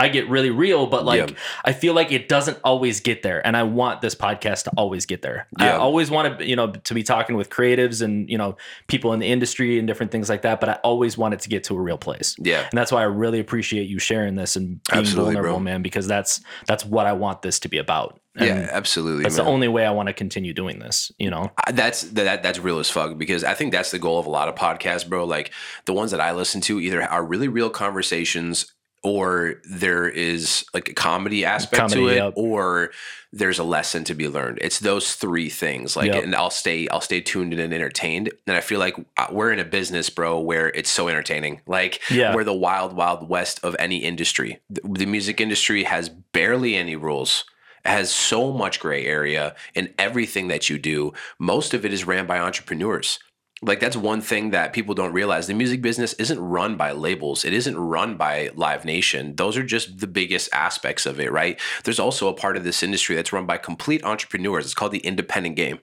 I 0.00 0.08
get 0.08 0.28
really 0.28 0.50
real, 0.50 0.86
but 0.88 1.04
like 1.04 1.30
Yeah. 1.30 1.36
I 1.64 1.72
feel 1.72 1.94
like 1.94 2.10
it 2.10 2.28
doesn't 2.28 2.58
always 2.64 2.98
get 3.00 3.22
there, 3.22 3.44
and 3.46 3.56
I 3.56 3.62
want 3.62 4.00
this 4.00 4.16
podcast 4.16 4.64
to 4.64 4.70
always 4.76 5.06
get 5.06 5.22
there. 5.22 5.46
I 5.60 5.70
always 5.72 6.10
want 6.10 6.40
to, 6.40 6.44
you 6.44 6.56
know, 6.56 6.72
to 6.72 6.94
be 6.94 7.04
talking 7.04 7.36
with 7.36 7.50
creatives 7.50 8.02
and 8.02 8.28
you 8.28 8.36
know 8.36 8.56
people 8.88 9.12
in 9.12 9.20
the 9.20 9.28
industry 9.28 9.78
and 9.78 9.86
different 9.86 10.10
things 10.10 10.28
like 10.28 10.42
that. 10.42 10.58
But 10.58 10.68
I 10.70 10.72
always 10.82 11.16
want 11.16 11.34
it 11.34 11.40
to 11.40 11.48
get 11.48 11.62
to 11.64 11.76
a 11.76 11.80
real 11.80 11.98
place, 11.98 12.34
Yeah. 12.40 12.62
and 12.68 12.76
that's 12.76 12.90
why 12.90 13.00
I 13.02 13.04
really 13.04 13.38
appreciate 13.38 13.88
you 13.88 14.00
sharing 14.00 14.34
this 14.34 14.56
and 14.56 14.80
being 14.90 15.00
Absolutely, 15.02 15.34
vulnerable, 15.34 15.58
bro. 15.58 15.64
man. 15.64 15.82
Because 15.82 16.08
that's 16.08 16.40
that's 16.66 16.84
what 16.84 17.06
I 17.06 17.12
want 17.12 17.42
this 17.42 17.60
to 17.60 17.68
be 17.68 17.78
about. 17.78 18.18
And 18.34 18.46
yeah, 18.46 18.68
absolutely. 18.72 19.22
that's 19.24 19.36
man. 19.36 19.44
the 19.44 19.50
only 19.52 19.68
way 19.68 19.84
I 19.84 19.90
want 19.90 20.06
to 20.08 20.14
continue 20.14 20.54
doing 20.54 20.78
this. 20.80 21.12
You 21.18 21.30
know, 21.30 21.52
I- 21.64 21.70
that's 21.70 22.02
that 22.12 22.42
that's 22.42 22.58
real 22.58 22.80
as 22.80 22.90
fuck 22.90 23.18
because 23.18 23.44
I 23.44 23.54
think 23.54 23.70
that's 23.72 23.92
the 23.92 23.98
goal 24.00 24.18
of 24.18 24.26
a 24.26 24.30
lot 24.30 24.48
of 24.48 24.56
podcasts, 24.56 25.08
bro. 25.08 25.26
Like 25.26 25.52
the 25.84 25.92
ones 25.92 26.10
that 26.10 26.20
I 26.20 26.32
listen 26.32 26.60
to 26.62 26.80
either 26.80 27.02
are 27.04 27.22
really 27.24 27.46
real 27.46 27.70
conversations 27.70 28.71
or 29.02 29.54
there 29.64 30.08
is 30.08 30.64
like 30.72 30.88
a 30.88 30.94
comedy 30.94 31.44
aspect 31.44 31.92
to 31.92 32.08
it 32.08 32.16
yep. 32.16 32.32
or 32.36 32.90
there's 33.32 33.58
a 33.58 33.64
lesson 33.64 34.04
to 34.04 34.14
be 34.14 34.28
learned. 34.28 34.58
It's 34.60 34.78
those 34.78 35.14
three 35.14 35.48
things. 35.48 35.96
Like 35.96 36.12
Yep. 36.12 36.24
and 36.24 36.34
I'll 36.34 36.50
stay 36.50 36.86
I'll 36.88 37.00
stay 37.00 37.20
tuned 37.20 37.52
in 37.52 37.58
and 37.58 37.72
entertained. 37.72 38.30
And 38.46 38.56
I 38.56 38.60
feel 38.60 38.78
like 38.78 38.94
uh, 39.16 39.26
we're 39.30 39.52
in 39.52 39.58
a 39.58 39.64
business, 39.64 40.10
bro, 40.10 40.38
where 40.38 40.68
it's 40.68 40.90
so 40.90 41.08
entertaining. 41.08 41.60
Like 41.66 42.00
Yeah. 42.10 42.34
we're 42.34 42.44
the 42.44 42.54
wild 42.54 42.94
wild 42.94 43.28
west 43.28 43.60
of 43.64 43.74
any 43.78 43.98
industry. 43.98 44.60
The, 44.70 44.82
the 44.84 45.06
music 45.06 45.40
industry 45.40 45.84
has 45.84 46.08
barely 46.08 46.76
any 46.76 46.96
rules 46.96 47.44
has 47.84 48.14
so 48.14 48.52
much 48.52 48.78
gray 48.78 49.04
area 49.04 49.56
in 49.74 49.92
everything 49.98 50.46
that 50.48 50.70
you 50.70 50.78
do. 50.78 51.12
Most 51.40 51.74
of 51.74 51.84
it 51.84 51.92
is 51.92 52.06
ran 52.06 52.26
by 52.26 52.38
entrepreneurs. 52.38 53.18
Like 53.62 53.78
that's 53.78 53.96
one 53.96 54.20
thing 54.20 54.50
that 54.50 54.72
people 54.72 54.94
don't 54.94 55.12
realize. 55.12 55.46
The 55.46 55.54
music 55.54 55.82
business 55.82 56.14
isn't 56.14 56.40
run 56.40 56.76
by 56.76 56.92
labels. 56.92 57.44
It 57.44 57.52
isn't 57.52 57.78
run 57.78 58.16
by 58.16 58.50
Live 58.54 58.84
Nation. 58.84 59.36
Those 59.36 59.56
are 59.56 59.62
just 59.62 60.00
the 60.00 60.08
biggest 60.08 60.48
aspects 60.52 61.06
of 61.06 61.20
it, 61.20 61.30
right? 61.30 61.60
There's 61.84 62.00
also 62.00 62.28
a 62.28 62.34
part 62.34 62.56
of 62.56 62.64
this 62.64 62.82
industry 62.82 63.14
that's 63.14 63.32
run 63.32 63.46
by 63.46 63.58
complete 63.58 64.04
entrepreneurs. 64.04 64.64
It's 64.64 64.74
called 64.74 64.92
the 64.92 64.98
independent 64.98 65.56
game. 65.56 65.78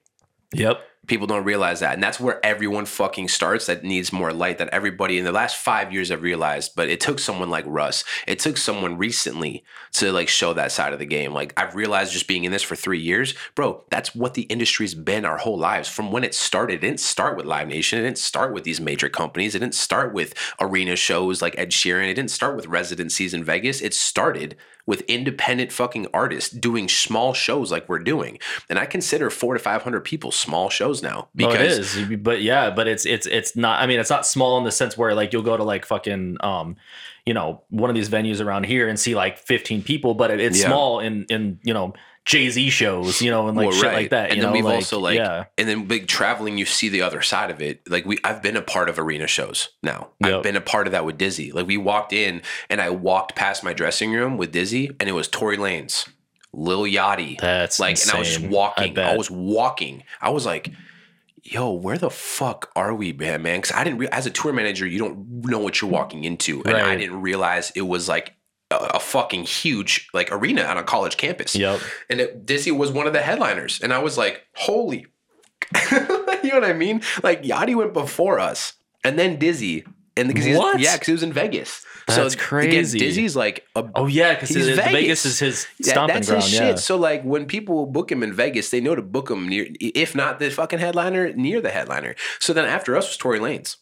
yep, 0.54 0.82
People 1.08 1.28
don't 1.28 1.44
realize 1.44 1.80
that. 1.80 1.94
And 1.94 2.04
that's 2.04 2.20
where 2.20 2.46
everyone 2.46 2.86
fucking 2.86 3.30
starts 3.30 3.66
that 3.66 3.84
needs 3.84 4.14
more 4.14 4.32
light 4.32 4.60
that 4.60 4.70
everybody 4.70 5.18
in 5.18 5.26
the 5.26 5.32
last 5.32 5.58
five 5.58 5.92
years 5.92 6.10
have 6.10 6.22
realized. 6.22 6.74
But 6.76 6.90
it 6.90 7.00
took 7.00 7.18
someone 7.18 7.50
like 7.50 7.66
Russ. 7.68 8.04
It 8.28 8.38
took 8.38 8.58
someone 8.58 8.98
recently 8.98 9.64
to 9.94 10.12
like 10.12 10.28
show 10.28 10.54
that 10.54 10.72
side 10.72 10.94
of 10.94 11.00
the 11.00 11.06
game. 11.06 11.34
Like 11.34 11.54
I've 11.58 11.74
realized 11.74 12.14
just 12.14 12.28
being 12.28 12.44
in 12.44 12.52
this 12.52 12.62
for 12.62 12.76
three 12.76 13.00
years, 13.00 13.34
bro, 13.56 13.84
that's 13.90 14.14
what 14.14 14.36
the 14.36 14.44
industry's 14.44 14.94
been 14.94 15.26
our 15.26 15.38
whole 15.38 15.58
lives. 15.58 15.90
From 15.90 16.12
when 16.12 16.24
it 16.24 16.36
started, 16.36 16.76
it 16.76 16.82
didn't 16.82 17.00
start 17.00 17.38
with 17.38 17.46
Live 17.46 17.68
Nation. 17.68 17.98
It 17.98 18.04
didn't 18.04 18.18
start 18.20 18.54
with 18.54 18.64
these 18.64 18.82
major 18.82 19.10
companies. 19.10 19.56
It 19.56 19.60
didn't 19.60 19.76
start 19.76 20.14
with 20.14 20.34
arena 20.60 20.96
shows 20.96 21.42
like 21.42 21.58
Ed 21.58 21.72
Sheeran. 21.72 22.10
It 22.10 22.16
didn't 22.16 22.32
start 22.32 22.56
with 22.56 22.68
residencies 22.68 23.34
in 23.34 23.44
Vegas. 23.44 23.82
It 23.82 23.94
started 23.94 24.58
with 24.90 25.02
independent 25.02 25.72
fucking 25.72 26.08
artists 26.16 26.50
doing 26.50 26.90
small 26.90 27.32
shows 27.32 27.72
like 27.72 27.88
we're 27.88 28.00
doing. 28.00 28.40
And 28.72 28.80
I 28.80 28.88
consider 28.88 29.30
four 29.30 29.54
to 29.54 29.60
500 29.60 30.02
people 30.04 30.32
small 30.32 30.72
shows 30.72 31.04
now 31.04 31.28
because 31.36 31.78
is. 31.96 32.18
But 32.18 32.42
yeah, 32.42 32.72
but 32.72 32.88
it's 32.88 33.06
it's 33.06 33.28
it's 33.28 33.56
not. 33.56 33.80
I 33.84 33.86
mean, 33.86 34.00
it's 34.00 34.10
not 34.10 34.26
small 34.26 34.58
in 34.58 34.64
the 34.64 34.72
sense 34.72 34.98
where 34.98 35.14
like 35.14 35.32
you'll 35.32 35.44
go 35.44 35.56
to 35.56 35.64
like 35.64 35.86
fucking 35.86 36.38
um, 36.40 36.76
you 37.24 37.36
know, 37.36 37.62
one 37.70 37.92
of 37.92 37.96
these 37.96 38.10
venues 38.10 38.44
around 38.44 38.66
here 38.66 38.88
and 38.88 39.00
see 39.00 39.14
like 39.14 39.38
15 39.38 39.84
people, 39.84 40.16
but 40.16 40.32
it, 40.32 40.40
it's 40.40 40.60
Yeah. 40.60 40.70
small 40.70 41.00
in 41.00 41.26
in 41.30 41.60
you 41.64 41.74
know 41.76 41.94
Jay 42.26 42.50
Z 42.50 42.70
shows, 42.70 43.22
you 43.22 43.32
know, 43.32 43.48
and 43.48 43.58
like 43.58 43.70
Well, 43.70 43.76
shit 43.76 43.86
right. 43.86 43.94
like 43.94 44.10
that. 44.12 44.32
And 44.32 44.42
then 44.42 44.50
know, 44.50 44.54
we've 44.54 44.66
like, 44.66 44.76
also, 44.76 45.00
like, 45.00 45.18
yeah, 45.18 45.46
and 45.58 45.68
then 45.68 45.86
big 45.86 46.08
traveling 46.08 46.58
you 46.58 46.66
see 46.66 46.90
the 46.90 47.02
other 47.02 47.22
side 47.22 47.50
of 47.50 47.62
it. 47.62 47.90
Like 47.90 48.06
we 48.06 48.20
i've 48.24 48.42
been 48.42 48.56
a 48.56 48.62
part 48.62 48.90
of 48.90 49.00
arena 49.00 49.28
shows 49.28 49.70
now. 49.82 50.10
I've 50.22 50.44
been 50.44 50.56
a 50.56 50.62
part 50.62 50.88
of 50.88 50.92
that 50.92 51.06
with 51.06 51.18
dizzy. 51.18 51.52
Like 51.52 51.68
we 51.68 51.78
walked 51.78 52.14
in 52.14 52.42
and 52.70 52.82
i 52.82 52.90
walked 52.90 53.36
past 53.36 53.64
my 53.64 53.74
dressing 53.74 54.12
room 54.12 54.38
with 54.38 54.52
dizzy 54.52 54.92
and 55.00 55.10
it 55.10 55.14
was 55.14 55.28
tory 55.28 55.58
lanez 55.58 56.08
lil 56.54 56.84
yachty. 56.84 57.40
That's 57.40 57.80
like 57.80 58.00
and 58.02 58.12
i 58.12 58.20
was 58.20 58.28
just 58.38 58.46
walking. 58.48 58.92
I, 58.92 58.94
bet. 58.94 59.18
was 59.18 59.32
walking. 59.32 60.04
I 60.22 60.30
was 60.30 60.46
like 60.46 60.72
yo 61.42 61.72
where 61.72 61.98
the 61.98 62.10
fuck 62.10 62.70
are 62.76 62.94
we 62.94 63.14
man 63.14 63.42
because 63.42 63.72
i 63.72 63.84
didn't 63.84 63.98
re- 63.98 64.10
as 64.12 64.26
a 64.26 64.30
tour 64.30 64.52
manager 64.52 64.86
you 64.86 65.00
don't 65.00 65.46
know 65.46 65.60
what 65.60 65.82
you're 65.82 65.90
walking 65.90 66.26
into. 66.26 66.62
And 66.64 66.76
i 66.76 66.96
didn't 66.96 67.22
realize 67.22 67.72
it 67.76 67.82
was 67.82 68.08
like 68.08 68.36
a, 68.72 68.76
a 68.96 69.00
fucking 69.00 69.44
huge 69.44 70.08
like 70.14 70.32
arena 70.32 70.64
on 70.64 70.78
a 70.78 70.84
college 70.84 71.18
campus 71.18 71.56
Yep. 71.56 71.80
and 72.10 72.22
it, 72.22 72.46
Dizzy 72.46 72.72
was 72.72 72.92
one 72.92 73.08
of 73.08 73.14
the 73.14 73.22
headliners, 73.22 73.80
and 73.82 73.94
I 73.94 74.00
was 74.00 74.18
like, 74.18 74.46
"Holy!" 74.56 75.08
you 75.92 76.50
know 76.50 76.60
what 76.60 76.64
I 76.66 76.74
mean? 76.74 77.02
Like 77.24 77.44
Yachty 77.44 77.76
went 77.76 77.94
before 77.94 78.40
us, 78.40 78.74
and 79.04 79.18
then 79.20 79.38
Dizzy, 79.38 79.86
and 80.18 80.28
because 80.28 80.46
he's 80.46 80.58
What? 80.58 80.80
yeah, 80.80 80.94
because 80.96 81.08
he 81.08 81.12
was 81.14 81.24
in 81.24 81.34
Vegas. 81.34 81.86
That's 82.08 82.34
again, 82.34 82.44
crazy. 82.46 82.98
Dizzy's 82.98 83.36
like 83.36 83.68
a, 83.76 83.88
Oh 83.94 84.08
yeah, 84.08 84.34
because 84.34 84.50
He's 84.50 84.66
Vegas. 84.66 84.86
Vegas. 84.92 85.26
is 85.26 85.40
his 85.40 85.68
stomping 85.80 86.16
that's 86.16 86.28
ground. 86.28 86.44
his 86.44 86.54
yeah. 86.54 86.60
shit. 86.70 86.80
So 86.80 86.98
like 86.98 87.22
when 87.24 87.46
people 87.46 87.86
book 87.86 88.12
him 88.12 88.24
in 88.24 88.34
Vegas, 88.34 88.72
they 88.72 88.82
know 88.82 88.96
to 88.96 89.04
book 89.04 89.30
him 89.30 89.48
near, 89.48 89.68
if 89.80 90.16
not 90.16 90.40
the 90.40 90.50
fucking 90.50 90.80
headliner, 90.80 91.32
near 91.34 91.62
the 91.62 91.70
headliner. 91.70 92.16
So 92.40 92.52
then 92.52 92.66
after 92.66 92.98
us 92.98 93.08
was 93.10 93.18
Tory 93.18 93.38
Lanez. 93.40 93.76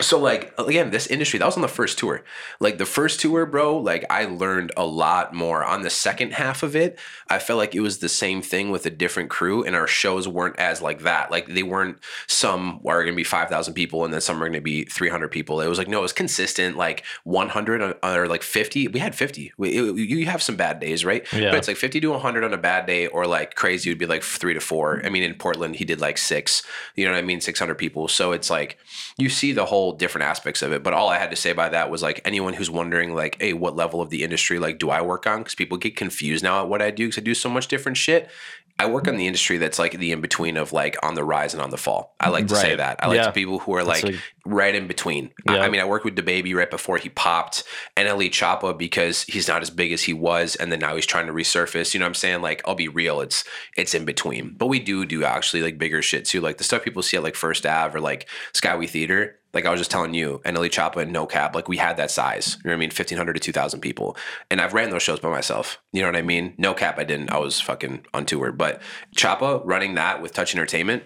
So 0.00 0.18
like 0.18 0.54
again, 0.58 0.90
this 0.90 1.06
industry 1.06 1.38
that 1.38 1.44
was 1.44 1.54
on 1.54 1.60
the 1.62 1.68
first 1.68 1.98
tour. 1.98 2.24
Like 2.60 2.78
the 2.78 2.86
first 2.86 3.20
tour, 3.20 3.44
bro. 3.44 3.76
Like 3.76 4.06
I 4.08 4.24
learned 4.24 4.72
a 4.74 4.86
lot 4.86 5.34
more. 5.34 5.62
On 5.62 5.82
the 5.82 5.90
second 5.90 6.32
half 6.32 6.62
of 6.62 6.74
it, 6.74 6.98
I 7.28 7.38
felt 7.38 7.58
like 7.58 7.74
it 7.74 7.80
was 7.80 7.98
the 7.98 8.08
same 8.08 8.40
thing 8.40 8.70
with 8.70 8.86
a 8.86 8.90
different 8.90 9.28
crew, 9.28 9.62
and 9.62 9.76
our 9.76 9.86
shows 9.86 10.26
weren't 10.26 10.58
as 10.58 10.80
like 10.80 11.02
that. 11.02 11.30
Like 11.30 11.46
they 11.46 11.62
weren't. 11.62 11.98
Some 12.26 12.80
are 12.86 13.02
going 13.02 13.12
to 13.12 13.16
be 13.16 13.22
five 13.22 13.50
thousand 13.50 13.74
people, 13.74 14.04
and 14.06 14.14
then 14.14 14.22
some 14.22 14.36
are 14.38 14.46
going 14.46 14.54
to 14.54 14.60
be 14.62 14.84
three 14.84 15.10
hundred 15.10 15.28
people. 15.28 15.60
It 15.60 15.68
was 15.68 15.76
like 15.78 15.88
no, 15.88 15.98
it 15.98 16.02
was 16.02 16.14
consistent. 16.14 16.78
Like 16.78 17.04
one 17.24 17.50
hundred 17.50 17.82
or, 17.82 17.94
or 18.02 18.26
like 18.28 18.42
fifty. 18.42 18.88
We 18.88 18.98
had 18.98 19.14
fifty. 19.14 19.52
We, 19.58 19.76
it- 19.76 19.96
you 19.98 20.24
have 20.26 20.42
some 20.42 20.56
bad 20.56 20.80
days, 20.80 21.04
right? 21.04 21.30
Yeah. 21.34 21.50
But 21.50 21.58
it's 21.58 21.68
like 21.68 21.76
fifty 21.76 22.00
to 22.00 22.08
one 22.12 22.20
hundred 22.20 22.44
on 22.44 22.54
a 22.54 22.58
bad 22.58 22.86
day, 22.86 23.08
or 23.08 23.26
like 23.26 23.56
crazy 23.56 23.90
would 23.90 23.98
be 23.98 24.06
like 24.06 24.22
three 24.22 24.54
to 24.54 24.60
four. 24.60 25.02
I 25.04 25.10
mean, 25.10 25.22
in 25.22 25.34
Portland, 25.34 25.76
he 25.76 25.84
did 25.84 26.00
like 26.00 26.16
six. 26.16 26.62
You 26.96 27.04
know 27.04 27.12
what 27.12 27.18
I 27.18 27.22
mean? 27.22 27.42
Six 27.42 27.58
hundred 27.58 27.74
people. 27.76 28.08
So 28.08 28.32
it's 28.32 28.48
like 28.48 28.78
you 29.18 29.28
see 29.28 29.52
the 29.52 29.66
whole 29.66 29.81
different 29.90 30.26
aspects 30.28 30.62
of 30.62 30.72
it. 30.72 30.84
But 30.84 30.92
all 30.92 31.08
I 31.08 31.18
had 31.18 31.30
to 31.30 31.36
say 31.36 31.52
by 31.52 31.68
that 31.70 31.90
was 31.90 32.00
like 32.00 32.20
anyone 32.24 32.54
who's 32.54 32.70
wondering, 32.70 33.12
like, 33.16 33.36
hey, 33.42 33.52
what 33.54 33.74
level 33.74 34.00
of 34.00 34.10
the 34.10 34.22
industry 34.22 34.60
like 34.60 34.78
do 34.78 34.88
I 34.90 35.02
work 35.02 35.26
on? 35.26 35.40
Because 35.40 35.56
people 35.56 35.76
get 35.78 35.96
confused 35.96 36.44
now 36.44 36.62
at 36.62 36.68
what 36.68 36.80
I 36.80 36.92
do 36.92 37.06
because 37.08 37.18
I 37.18 37.24
do 37.24 37.34
so 37.34 37.48
much 37.50 37.66
different 37.66 37.98
shit. 37.98 38.30
I 38.78 38.86
work 38.86 39.06
on 39.06 39.16
the 39.16 39.26
industry 39.26 39.58
that's 39.58 39.78
like 39.78 39.98
the 39.98 40.12
in 40.12 40.20
between 40.20 40.56
of 40.56 40.72
like 40.72 40.96
on 41.02 41.14
the 41.14 41.24
rise 41.24 41.52
and 41.52 41.62
on 41.62 41.70
the 41.70 41.76
fall. 41.76 42.14
I 42.20 42.30
like 42.30 42.46
to 42.48 42.56
say 42.56 42.76
that. 42.76 43.02
I 43.04 43.08
like 43.08 43.16
Yeah. 43.16 43.26
to 43.26 43.32
people 43.32 43.58
who 43.58 43.74
are 43.74 43.84
That's 43.84 44.02
like 44.04 44.14
like- 44.14 44.22
right 44.44 44.74
in 44.74 44.86
between. 44.86 45.30
I, 45.48 45.56
Yeah. 45.56 45.62
I 45.62 45.68
mean, 45.68 45.80
I 45.80 45.84
worked 45.84 46.04
with 46.04 46.16
the 46.16 46.22
baby 46.22 46.54
right 46.54 46.70
before 46.70 46.96
he 46.96 47.08
popped, 47.08 47.64
NLE 47.96 48.30
Choppa 48.30 48.76
because 48.76 49.22
he's 49.24 49.48
not 49.48 49.62
as 49.62 49.70
big 49.70 49.92
as 49.92 50.02
he 50.02 50.12
was, 50.12 50.56
and 50.56 50.72
then 50.72 50.80
now 50.80 50.94
he's 50.96 51.06
trying 51.06 51.26
to 51.26 51.32
resurface. 51.32 51.94
You 51.94 52.00
know 52.00 52.04
what 52.06 52.10
I'm 52.10 52.14
saying? 52.14 52.42
Like, 52.42 52.62
I'll 52.66 52.74
be 52.74 52.88
real, 52.88 53.20
it's 53.20 53.44
it's 53.76 53.94
in 53.94 54.04
between. 54.04 54.54
But 54.56 54.66
we 54.66 54.80
do 54.80 55.06
do 55.06 55.24
actually 55.24 55.62
like 55.62 55.78
bigger 55.78 56.02
shit 56.02 56.24
too, 56.24 56.40
like 56.40 56.58
the 56.58 56.64
stuff 56.64 56.82
people 56.82 57.02
see 57.02 57.16
at 57.16 57.22
like 57.22 57.36
First 57.36 57.66
Ave 57.66 57.96
or 57.96 58.00
like 58.00 58.28
Skyway 58.52 58.88
Theater. 58.88 59.38
Like 59.54 59.66
I 59.66 59.70
was 59.70 59.80
just 59.80 59.90
telling 59.90 60.14
you, 60.14 60.40
NLE 60.46 60.70
Choppa 60.70 61.02
and 61.02 61.12
No 61.12 61.26
Cap, 61.26 61.54
like 61.54 61.68
we 61.68 61.76
had 61.76 61.98
that 61.98 62.10
size. 62.10 62.56
You 62.64 62.68
know 62.68 62.72
what 62.74 62.78
I 62.78 62.80
mean? 62.80 62.88
1,500 62.88 63.34
to 63.34 63.40
2,000 63.40 63.80
people. 63.80 64.16
And 64.50 64.62
I've 64.62 64.72
ran 64.72 64.88
those 64.88 65.02
shows 65.02 65.20
by 65.20 65.28
myself. 65.28 65.78
You 65.92 66.00
know 66.00 66.08
what 66.08 66.16
I 66.16 66.22
mean? 66.22 66.54
No 66.56 66.72
Cap, 66.72 66.98
I 66.98 67.04
didn't. 67.04 67.30
I 67.30 67.38
was 67.38 67.60
fucking 67.60 68.06
on 68.14 68.24
tour. 68.24 68.50
But 68.50 68.80
Choppa 69.14 69.60
running 69.64 69.94
that 69.96 70.22
with 70.22 70.32
Touch 70.32 70.54
Entertainment, 70.54 71.02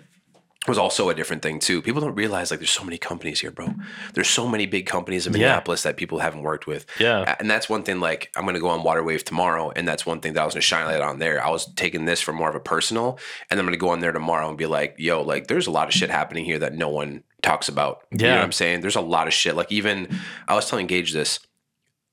was 0.66 0.78
also 0.78 1.08
a 1.08 1.14
different 1.14 1.42
thing 1.42 1.58
too. 1.58 1.80
People 1.82 2.00
don't 2.00 2.14
realize 2.14 2.50
like 2.50 2.60
there's 2.60 2.70
so 2.70 2.84
many 2.84 2.98
companies 2.98 3.40
here, 3.40 3.50
bro. 3.50 3.74
There's 4.14 4.28
so 4.28 4.48
many 4.48 4.66
big 4.66 4.86
companies 4.86 5.26
in 5.26 5.32
Yeah. 5.32 5.38
Minneapolis 5.38 5.82
that 5.84 5.96
people 5.96 6.18
haven't 6.18 6.42
worked 6.42 6.66
with. 6.66 6.86
Yeah. 6.98 7.36
And 7.38 7.50
that's 7.50 7.68
one 7.68 7.82
thing 7.82 8.00
like 8.00 8.30
I'm 8.36 8.44
gonna 8.46 8.60
go 8.60 8.68
on 8.68 8.80
Waterwave 8.82 9.22
tomorrow, 9.24 9.72
and 9.76 9.86
that's 9.86 10.04
one 10.06 10.20
thing 10.20 10.32
that 10.34 10.42
I 10.42 10.44
was 10.44 10.54
gonna 10.54 10.62
shine 10.62 10.86
light 10.86 11.00
on 11.00 11.18
there. 11.18 11.44
I 11.44 11.50
was 11.50 11.72
taking 11.74 12.04
this 12.04 12.20
for 12.20 12.32
more 12.32 12.48
of 12.48 12.54
a 12.54 12.60
personal, 12.60 13.18
and 13.50 13.58
I'm 13.60 13.66
gonna 13.66 13.76
go 13.76 13.90
on 13.90 14.00
there 14.00 14.12
tomorrow 14.12 14.48
and 14.48 14.58
be 14.58 14.66
like, 14.66 14.94
yo, 14.98 15.22
like 15.22 15.46
there's 15.46 15.66
a 15.66 15.70
lot 15.70 15.88
of 15.88 15.94
shit 15.94 16.10
happening 16.10 16.44
here 16.44 16.58
that 16.58 16.74
no 16.74 16.88
one 16.88 17.22
talks 17.42 17.68
about. 17.68 18.02
You 18.10 18.18
know 18.18 18.26
Yeah. 18.26 18.34
what 18.36 18.44
I'm 18.44 18.52
saying? 18.52 18.80
There's 18.80 18.96
a 18.96 19.00
lot 19.00 19.26
of 19.28 19.32
shit. 19.32 19.54
Like 19.56 19.70
even 19.70 20.18
I 20.48 20.54
was 20.54 20.68
telling 20.68 20.86
Gage 20.86 21.12
this 21.12 21.38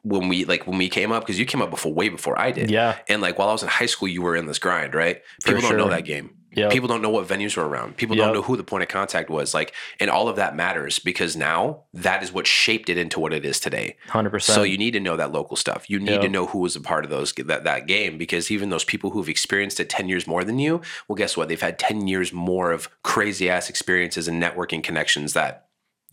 when 0.03 0.27
we 0.27 0.43
like 0.45 0.67
when 0.67 0.77
we 0.77 0.89
came 0.89 1.11
up, 1.11 1.23
because 1.23 1.39
you 1.39 1.45
came 1.45 1.61
up 1.61 1.69
before 1.69 1.93
way 1.93 2.09
before 2.09 2.37
I 2.37 2.51
did. 2.51 2.69
Yeah. 2.69 2.97
And 3.07 3.21
like 3.21 3.39
while 3.39 3.47
I 3.49 3.53
was 3.53 3.63
in 3.63 3.69
high 3.69 3.85
school, 3.85 4.07
you 4.09 4.21
were 4.21 4.35
in 4.35 4.45
this 4.47 4.59
grind, 4.59 4.93
right? 4.93 5.21
People 5.45 5.61
don't 5.61 5.77
know 5.77 5.89
that 5.89 6.03
game. 6.05 6.31
Yep. 6.55 6.71
People 6.71 6.87
don't 6.87 7.01
know 7.01 7.09
what 7.09 7.27
venues 7.27 7.57
were 7.57 7.67
around. 7.67 7.97
People 7.97 8.15
Yep. 8.15 8.25
don't 8.25 8.33
know 8.33 8.41
who 8.41 8.55
the 8.57 8.63
point 8.63 8.83
of 8.83 8.89
contact 8.89 9.29
was. 9.29 9.53
Like, 9.53 9.73
and 9.99 10.09
all 10.09 10.27
of 10.27 10.35
that 10.35 10.55
matters 10.55 10.99
because 10.99 11.35
now 11.35 11.83
that 11.93 12.23
is 12.23 12.31
what 12.31 12.47
shaped 12.47 12.89
it 12.89 12.97
into 12.97 13.19
what 13.19 13.33
it 13.33 13.43
is 13.45 13.59
today. 13.59 13.95
100%. 14.09 14.41
So 14.53 14.63
you 14.63 14.77
need 14.77 14.91
to 14.91 14.99
know 14.99 15.17
that 15.17 15.31
local 15.31 15.55
stuff. 15.55 15.89
You 15.89 15.99
need 15.99 16.11
Yep. 16.13 16.21
to 16.21 16.29
know 16.29 16.45
who 16.47 16.59
was 16.59 16.75
a 16.75 16.81
part 16.81 17.03
of 17.05 17.09
those 17.09 17.33
that, 17.33 17.63
that 17.63 17.87
game 17.87 18.17
because 18.17 18.51
even 18.51 18.69
those 18.69 18.83
people 18.83 19.11
who've 19.11 19.29
experienced 19.29 19.79
it 19.79 19.89
10 19.89 20.09
years 20.09 20.27
more 20.27 20.43
than 20.43 20.59
you, 20.59 20.81
well, 21.07 21.15
guess 21.15 21.35
what? 21.35 21.49
They've 21.49 21.59
had 21.61 21.79
10 21.79 22.07
years 22.07 22.31
more 22.33 22.71
of 22.71 22.89
crazy 23.03 23.49
ass 23.49 23.69
experiences 23.69 24.27
and 24.27 24.41
networking 24.41 24.83
connections 24.83 25.33
that 25.33 25.62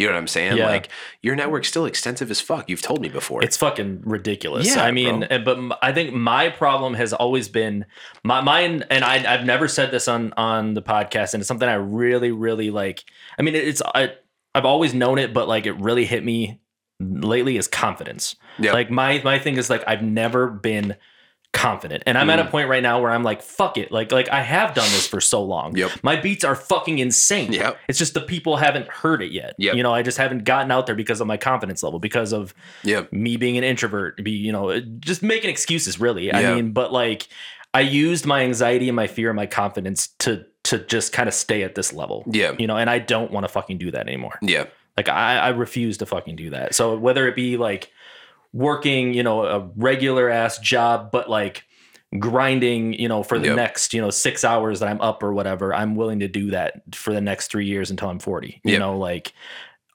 you 0.00 0.06
know 0.06 0.14
what 0.14 0.18
I'm 0.18 0.28
saying? 0.28 0.56
Yeah. 0.56 0.64
Like 0.64 0.88
your 1.20 1.36
network's 1.36 1.68
still 1.68 1.84
extensive 1.84 2.30
as 2.30 2.40
fuck. 2.40 2.70
You've 2.70 2.80
told 2.80 3.02
me 3.02 3.10
before. 3.10 3.44
It's 3.44 3.58
fucking 3.58 4.00
ridiculous. 4.06 4.74
Yeah, 4.74 4.82
I 4.82 4.92
mean, 4.92 5.26
bro. 5.28 5.40
but 5.40 5.78
I 5.82 5.92
think 5.92 6.14
my 6.14 6.48
problem 6.48 6.94
has 6.94 7.12
always 7.12 7.48
been 7.48 7.84
my 8.24 8.40
mine, 8.40 8.86
and 8.88 9.04
I, 9.04 9.30
I've 9.30 9.44
never 9.44 9.68
said 9.68 9.90
this 9.90 10.08
on 10.08 10.32
on 10.38 10.72
the 10.72 10.80
podcast, 10.80 11.34
and 11.34 11.42
it's 11.42 11.48
something 11.48 11.68
I 11.68 11.74
really, 11.74 12.32
really 12.32 12.70
like. 12.70 13.04
I 13.38 13.42
mean, 13.42 13.54
it's 13.54 13.82
I, 13.94 14.14
I've 14.54 14.64
always 14.64 14.94
known 14.94 15.18
it, 15.18 15.34
but 15.34 15.48
like 15.48 15.66
it 15.66 15.74
really 15.74 16.06
hit 16.06 16.24
me 16.24 16.60
lately 16.98 17.58
is 17.58 17.68
confidence. 17.68 18.36
Yep. 18.58 18.72
Like 18.72 18.90
my 18.90 19.20
my 19.22 19.38
thing 19.38 19.58
is 19.58 19.68
like 19.68 19.84
I've 19.86 20.02
never 20.02 20.48
been 20.48 20.96
confident, 21.52 22.02
and 22.06 22.16
I'm 22.16 22.30
at 22.30 22.38
a 22.38 22.44
Mm. 22.44 22.50
point 22.50 22.68
right 22.68 22.82
now 22.82 23.00
where 23.00 23.10
I'm 23.10 23.22
like, 23.22 23.42
fuck 23.42 23.76
it, 23.76 23.90
like 23.90 24.12
like 24.12 24.28
I 24.28 24.42
have 24.42 24.72
done 24.74 24.88
this 24.90 25.06
for 25.06 25.20
so 25.20 25.42
long. 25.42 25.76
Yep. 25.76 25.90
My 26.02 26.16
beats 26.16 26.44
are 26.44 26.54
fucking 26.54 26.98
insane. 26.98 27.52
Yep. 27.52 27.78
It's 27.88 27.98
just 27.98 28.14
the 28.14 28.20
people 28.20 28.56
haven't 28.56 28.88
heard 28.88 29.22
it 29.22 29.32
yet. 29.32 29.54
Yep. 29.58 29.74
You 29.74 29.82
know, 29.82 29.92
I 29.92 30.02
just 30.02 30.16
haven't 30.18 30.44
gotten 30.44 30.70
out 30.70 30.86
there 30.86 30.94
because 30.94 31.20
of 31.20 31.26
my 31.26 31.36
confidence 31.36 31.82
level, 31.82 31.98
because 31.98 32.32
of 32.32 32.54
yeah. 32.84 33.02
me 33.10 33.36
being 33.36 33.58
an 33.58 33.64
introvert, 33.64 34.22
be 34.22 34.30
you 34.30 34.52
know, 34.52 34.80
just 34.80 35.22
making 35.22 35.50
excuses. 35.50 36.00
Really, 36.00 36.26
Yeah. 36.26 36.38
I 36.38 36.54
mean, 36.54 36.72
but 36.72 36.92
like, 36.92 37.26
I 37.74 37.80
used 37.80 38.26
my 38.26 38.42
anxiety 38.42 38.88
and 38.88 38.96
my 38.96 39.06
fear 39.06 39.28
and 39.30 39.36
my 39.36 39.46
confidence 39.46 40.08
to 40.20 40.44
to 40.64 40.78
just 40.78 41.12
kind 41.12 41.28
of 41.28 41.34
stay 41.34 41.62
at 41.62 41.74
this 41.74 41.92
level. 41.92 42.24
Yeah. 42.30 42.52
You 42.58 42.66
know, 42.66 42.76
and 42.76 42.88
I 42.90 42.98
don't 43.00 43.30
want 43.32 43.44
to 43.44 43.48
fucking 43.48 43.78
do 43.78 43.90
that 43.90 44.06
anymore. 44.06 44.38
Yeah. 44.42 44.66
Like 44.96 45.08
I, 45.08 45.38
I 45.38 45.48
refuse 45.48 45.96
to 45.98 46.06
fucking 46.06 46.36
do 46.36 46.50
that. 46.50 46.74
So 46.74 46.96
whether 46.98 47.26
it 47.26 47.34
be 47.34 47.56
like 47.56 47.90
working, 48.52 49.14
you 49.14 49.22
know, 49.22 49.44
a 49.44 49.70
regular 49.76 50.28
ass 50.28 50.58
job, 50.58 51.10
but 51.10 51.30
like 51.30 51.64
grinding, 52.18 52.92
you 52.94 53.08
know, 53.08 53.22
for 53.22 53.38
the 53.38 53.46
Yep. 53.46 53.56
next, 53.56 53.94
you 53.94 54.00
know, 54.00 54.10
six 54.10 54.44
hours 54.44 54.80
that 54.80 54.88
I'm 54.88 55.00
up 55.00 55.22
or 55.22 55.32
whatever, 55.32 55.72
I'm 55.74 55.94
willing 55.94 56.20
to 56.20 56.28
do 56.28 56.50
that 56.50 56.82
for 56.94 57.12
the 57.12 57.20
next 57.20 57.50
three 57.50 57.66
years 57.66 57.90
until 57.90 58.08
I'm 58.08 58.18
40. 58.18 58.60
You 58.64 58.72
Yep. 58.72 58.78
know, 58.78 58.98
like 58.98 59.32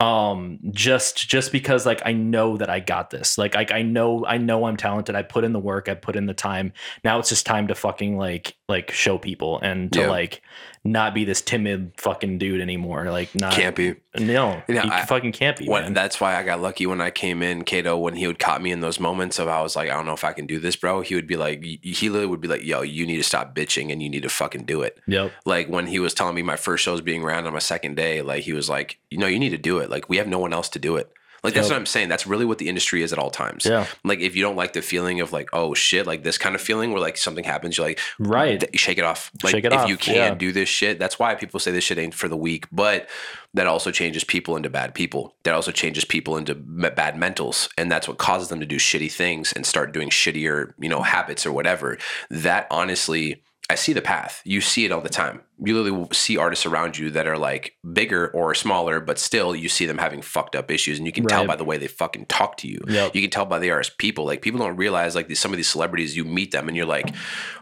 um 0.02 0.60
just 0.72 1.30
just 1.30 1.54
because 1.54 1.86
like 1.86 2.02
I 2.06 2.12
know 2.12 2.58
that 2.58 2.70
I 2.70 2.82
got 2.82 3.12
this. 3.12 3.38
Like 3.38 3.56
I 3.56 3.66
I 3.72 3.82
know 3.82 4.26
I 4.26 4.38
know 4.38 4.66
I'm 4.66 4.76
talented. 4.76 5.16
I 5.16 5.24
put 5.24 5.46
in 5.46 5.54
the 5.54 5.60
work, 5.60 5.88
I 5.88 5.94
put 5.96 6.18
in 6.18 6.26
the 6.26 6.34
time. 6.34 6.74
Now 7.06 7.18
it's 7.20 7.30
just 7.30 7.46
time 7.46 7.68
to 7.70 7.76
fucking 7.76 8.18
like 8.18 8.58
like 8.68 8.92
show 8.92 9.18
people 9.18 9.60
and 9.62 9.92
to 9.94 10.02
Yeah. 10.02 10.08
like 10.08 10.42
not 10.86 11.16
be 11.16 11.26
this 11.26 11.42
timid 11.42 11.92
fucking 11.98 12.38
dude 12.38 12.62
anymore. 12.62 13.10
Like 13.12 13.34
not 13.34 13.54
Can't 13.54 13.76
be. 13.76 13.96
no, 14.20 14.62
you 14.70 14.78
I- 14.80 15.04
fucking 15.06 15.32
can't 15.32 15.58
be. 15.58 15.68
When, 15.68 15.82
man. 15.84 15.94
that's 15.94 16.22
why 16.22 16.38
I 16.38 16.44
got 16.44 16.62
lucky 16.62 16.86
when 16.86 17.02
I 17.02 17.10
came 17.10 17.42
in, 17.42 17.64
Kato, 17.64 17.98
when 17.98 18.16
he 18.16 18.28
would 18.28 18.38
caught 18.38 18.62
me 18.62 18.72
in 18.72 18.82
those 18.82 19.00
moments 19.00 19.40
of 19.40 19.48
I 19.48 19.62
was 19.62 19.76
like, 19.76 19.90
I 19.90 19.94
don't 19.96 20.06
know 20.06 20.14
if 20.14 20.24
I 20.24 20.32
can 20.32 20.46
do 20.46 20.60
this, 20.60 20.76
bro. 20.76 21.02
He 21.02 21.16
would 21.16 21.26
be 21.28 21.36
like, 21.38 21.64
he 21.64 22.08
literally 22.08 22.28
would 22.28 22.40
be 22.40 22.48
like, 22.48 22.64
yo, 22.64 22.84
you 22.84 23.06
need 23.08 23.18
to 23.18 23.24
stop 23.24 23.56
bitching 23.56 23.92
and 23.92 24.02
you 24.04 24.10
need 24.10 24.24
to 24.24 24.30
fucking 24.30 24.66
do 24.66 24.84
it. 24.84 25.00
Yep. 25.08 25.32
Like 25.44 25.68
when 25.68 25.88
he 25.88 26.00
was 26.00 26.14
telling 26.14 26.36
me 26.36 26.44
my 26.44 26.56
first 26.56 26.84
show 26.84 26.92
was 26.92 27.02
being 27.02 27.24
ran 27.24 27.48
on 27.48 27.54
my 27.54 27.60
second 27.60 27.96
day, 27.96 28.22
like 28.22 28.44
he 28.44 28.54
was 28.54 28.70
like, 28.70 29.00
you 29.10 29.18
know, 29.18 29.28
you 29.28 29.40
need 29.40 29.50
to 29.50 29.58
do 29.58 29.80
it. 29.80 29.90
Like 29.90 30.08
we 30.08 30.18
have 30.18 30.28
no 30.28 30.38
one 30.40 30.54
else 30.54 30.70
to 30.70 30.80
do 30.80 30.96
it. 30.98 31.12
Like 31.46 31.54
that's 31.54 31.68
Yep. 31.68 31.76
what 31.76 31.80
I'm 31.80 31.86
saying. 31.86 32.10
That's 32.10 32.28
really 32.28 32.44
what 32.46 32.58
the 32.58 32.68
industry 32.68 33.02
is 33.04 33.14
at 33.14 33.20
all 33.20 33.30
times. 33.30 33.66
Yeah. 33.66 33.86
Like 34.04 34.20
if 34.20 34.36
you 34.36 34.42
don't 34.42 34.56
like 34.58 34.74
the 34.74 34.82
feeling 34.82 35.22
of 35.22 35.32
like, 35.32 35.50
oh 35.54 35.74
shit, 35.74 36.06
like 36.06 36.24
this 36.24 36.38
kind 36.38 36.56
of 36.56 36.62
feeling 36.62 36.92
where 36.92 37.00
like 37.00 37.16
something 37.18 37.44
happens, 37.46 37.78
you're 37.78 37.88
like, 37.88 38.00
Right. 38.20 38.60
th- 38.60 38.78
shake 38.80 38.98
it 38.98 39.04
off. 39.06 39.32
Like 39.44 39.52
Shake 39.52 39.66
it 39.66 39.72
if 39.74 39.80
off, 39.80 39.88
you 39.90 39.96
can't 39.98 40.18
yeah. 40.18 40.34
do 40.34 40.52
this 40.52 40.68
shit, 40.68 41.00
that's 41.00 41.18
why 41.18 41.36
people 41.36 41.60
say 41.60 41.72
this 41.72 41.84
shit 41.86 41.98
ain't 41.98 42.14
for 42.14 42.28
the 42.28 42.36
weak. 42.38 42.66
But 42.72 43.08
that 43.54 43.68
also 43.68 43.90
changes 43.92 44.24
people 44.26 44.58
into 44.58 44.70
bad 44.70 44.94
people. 44.94 45.34
That 45.44 45.54
also 45.54 45.72
changes 45.72 46.04
people 46.04 46.36
into 46.36 46.56
me- 46.56 46.90
bad 46.90 47.16
mentals, 47.16 47.70
and 47.78 47.90
that's 47.90 48.08
what 48.08 48.18
causes 48.18 48.50
them 48.50 48.60
to 48.60 48.66
do 48.66 48.76
shitty 48.78 49.12
things 49.12 49.54
and 49.54 49.66
start 49.66 49.94
doing 49.94 50.10
shittier, 50.10 50.74
you 50.80 50.90
know, 50.90 51.02
habits 51.04 51.46
or 51.46 51.54
whatever. 51.54 51.98
That 52.30 52.68
honestly. 52.70 53.42
I 53.68 53.74
see 53.74 53.94
the 53.94 54.02
path. 54.02 54.42
You 54.46 54.62
see 54.62 54.86
it 54.86 54.92
all 54.92 55.02
the 55.02 55.10
time. 55.10 55.42
You 55.58 55.82
literally 55.82 56.08
see 56.14 56.38
artists 56.38 56.68
around 56.68 57.00
you 57.00 57.10
that 57.12 57.26
are 57.26 57.38
like 57.38 57.76
bigger 57.94 58.28
or 58.28 58.54
smaller, 58.54 59.00
but 59.00 59.18
still 59.18 59.56
you 59.56 59.70
see 59.70 59.88
them 59.88 59.98
having 59.98 60.22
fucked 60.22 60.56
up 60.56 60.70
issues, 60.70 61.00
and 61.00 61.08
you 61.08 61.12
can 61.12 61.26
tell 61.26 61.48
by 61.48 61.56
the 61.56 61.64
way 61.64 61.78
they 61.78 61.88
fucking 61.88 62.28
talk 62.28 62.58
to 62.58 62.68
you. 62.68 62.80
Yep. 62.88 63.16
You 63.16 63.22
can 63.22 63.32
tell 63.32 63.46
by 63.46 63.58
they 63.58 63.72
are 63.72 63.80
as 63.80 63.90
people. 63.90 64.26
Like 64.26 64.44
people 64.44 64.60
don't 64.60 64.76
realize 64.76 65.16
like 65.16 65.28
these, 65.28 65.40
some 65.40 65.52
of 65.52 65.58
these 65.58 65.68
celebrities, 65.68 66.16
you 66.16 66.26
meet 66.26 66.52
them 66.52 66.68
and 66.68 66.78
you're 66.78 66.86
like, 66.86 67.12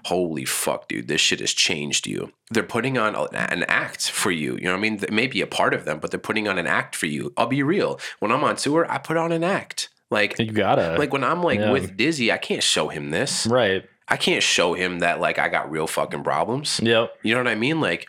holy 0.05 0.43
fuck, 0.43 0.89
dude, 0.89 1.07
this 1.07 1.21
shit 1.21 1.39
has 1.39 1.53
changed 1.53 2.05
you. 2.05 2.33
They're 2.51 2.63
putting 2.63 2.97
on 2.97 3.15
an 3.33 3.63
act 3.69 4.11
for 4.11 4.31
you. 4.31 4.55
You 4.57 4.63
know 4.65 4.71
what 4.71 4.77
I 4.79 4.81
mean? 4.81 4.95
It 5.01 5.13
may 5.13 5.27
be 5.27 5.39
a 5.41 5.47
part 5.47 5.73
of 5.73 5.85
them, 5.85 5.99
but 5.99 6.11
they're 6.11 6.19
putting 6.19 6.47
on 6.49 6.57
an 6.59 6.67
act 6.67 6.95
for 6.95 7.05
you. 7.05 7.31
I'll 7.37 7.47
be 7.47 7.63
real. 7.63 7.99
When 8.19 8.31
I'm 8.31 8.43
on 8.43 8.57
tour, 8.57 8.85
I 8.91 8.97
put 8.97 9.15
on 9.15 9.31
an 9.31 9.43
act. 9.45 9.89
Like, 10.11 10.37
You 10.37 10.51
gotta. 10.51 10.95
like 10.99 11.11
when 11.13 11.23
I'm 11.23 11.41
like 11.41 11.59
Yeah. 11.59 11.71
with 11.71 11.95
Dizzy, 11.97 12.31
I 12.31 12.37
can't 12.37 12.61
show 12.61 12.89
him 12.89 13.09
this. 13.11 13.47
right. 13.47 13.85
I 14.07 14.17
can't 14.17 14.43
show 14.43 14.73
him 14.73 14.99
that 14.99 15.19
like 15.19 15.39
I 15.39 15.49
got 15.49 15.71
real 15.71 15.87
fucking 15.87 16.23
problems. 16.23 16.79
Yep. 16.83 17.15
You 17.23 17.33
know 17.33 17.39
what 17.39 17.47
I 17.47 17.55
mean? 17.55 17.79
Like 17.81 18.07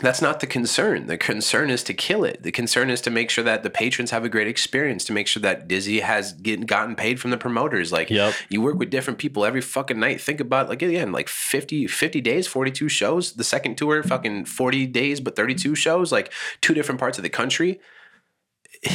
that's 0.00 0.22
not 0.22 0.38
the 0.38 0.46
concern. 0.46 1.06
The 1.06 1.18
concern 1.18 1.70
is 1.70 1.82
to 1.84 1.92
kill 1.94 2.22
it. 2.24 2.44
The 2.44 2.52
concern 2.52 2.88
is 2.88 3.00
to 3.00 3.10
make 3.10 3.30
sure 3.30 3.42
that 3.42 3.64
the 3.64 3.70
patrons 3.70 4.12
have 4.12 4.24
a 4.24 4.28
great 4.28 4.46
experience, 4.46 5.04
to 5.06 5.12
make 5.12 5.26
sure 5.26 5.40
that 5.42 5.66
Dizzy 5.66 6.00
has 6.00 6.34
get, 6.34 6.66
gotten 6.66 6.94
paid 6.94 7.18
from 7.18 7.32
the 7.32 7.36
promoters. 7.36 7.90
Like 7.90 8.08
Yep. 8.08 8.32
you 8.48 8.62
work 8.62 8.78
with 8.78 8.90
different 8.90 9.18
people 9.18 9.44
every 9.44 9.60
fucking 9.60 9.98
night. 9.98 10.20
Think 10.20 10.38
about 10.40 10.68
like 10.68 10.82
again, 10.82 11.10
like 11.10 11.28
50, 11.28 11.88
50 11.88 12.20
days, 12.20 12.46
42 12.46 12.88
shows. 12.88 13.32
The 13.32 13.44
second 13.44 13.76
tour, 13.76 14.02
fucking 14.02 14.44
40 14.44 14.86
days, 14.86 15.20
but 15.20 15.34
32 15.34 15.74
shows, 15.74 16.12
like 16.12 16.32
two 16.60 16.74
different 16.74 17.00
parts 17.00 17.18
of 17.18 17.22
the 17.22 17.28
country. 17.30 17.80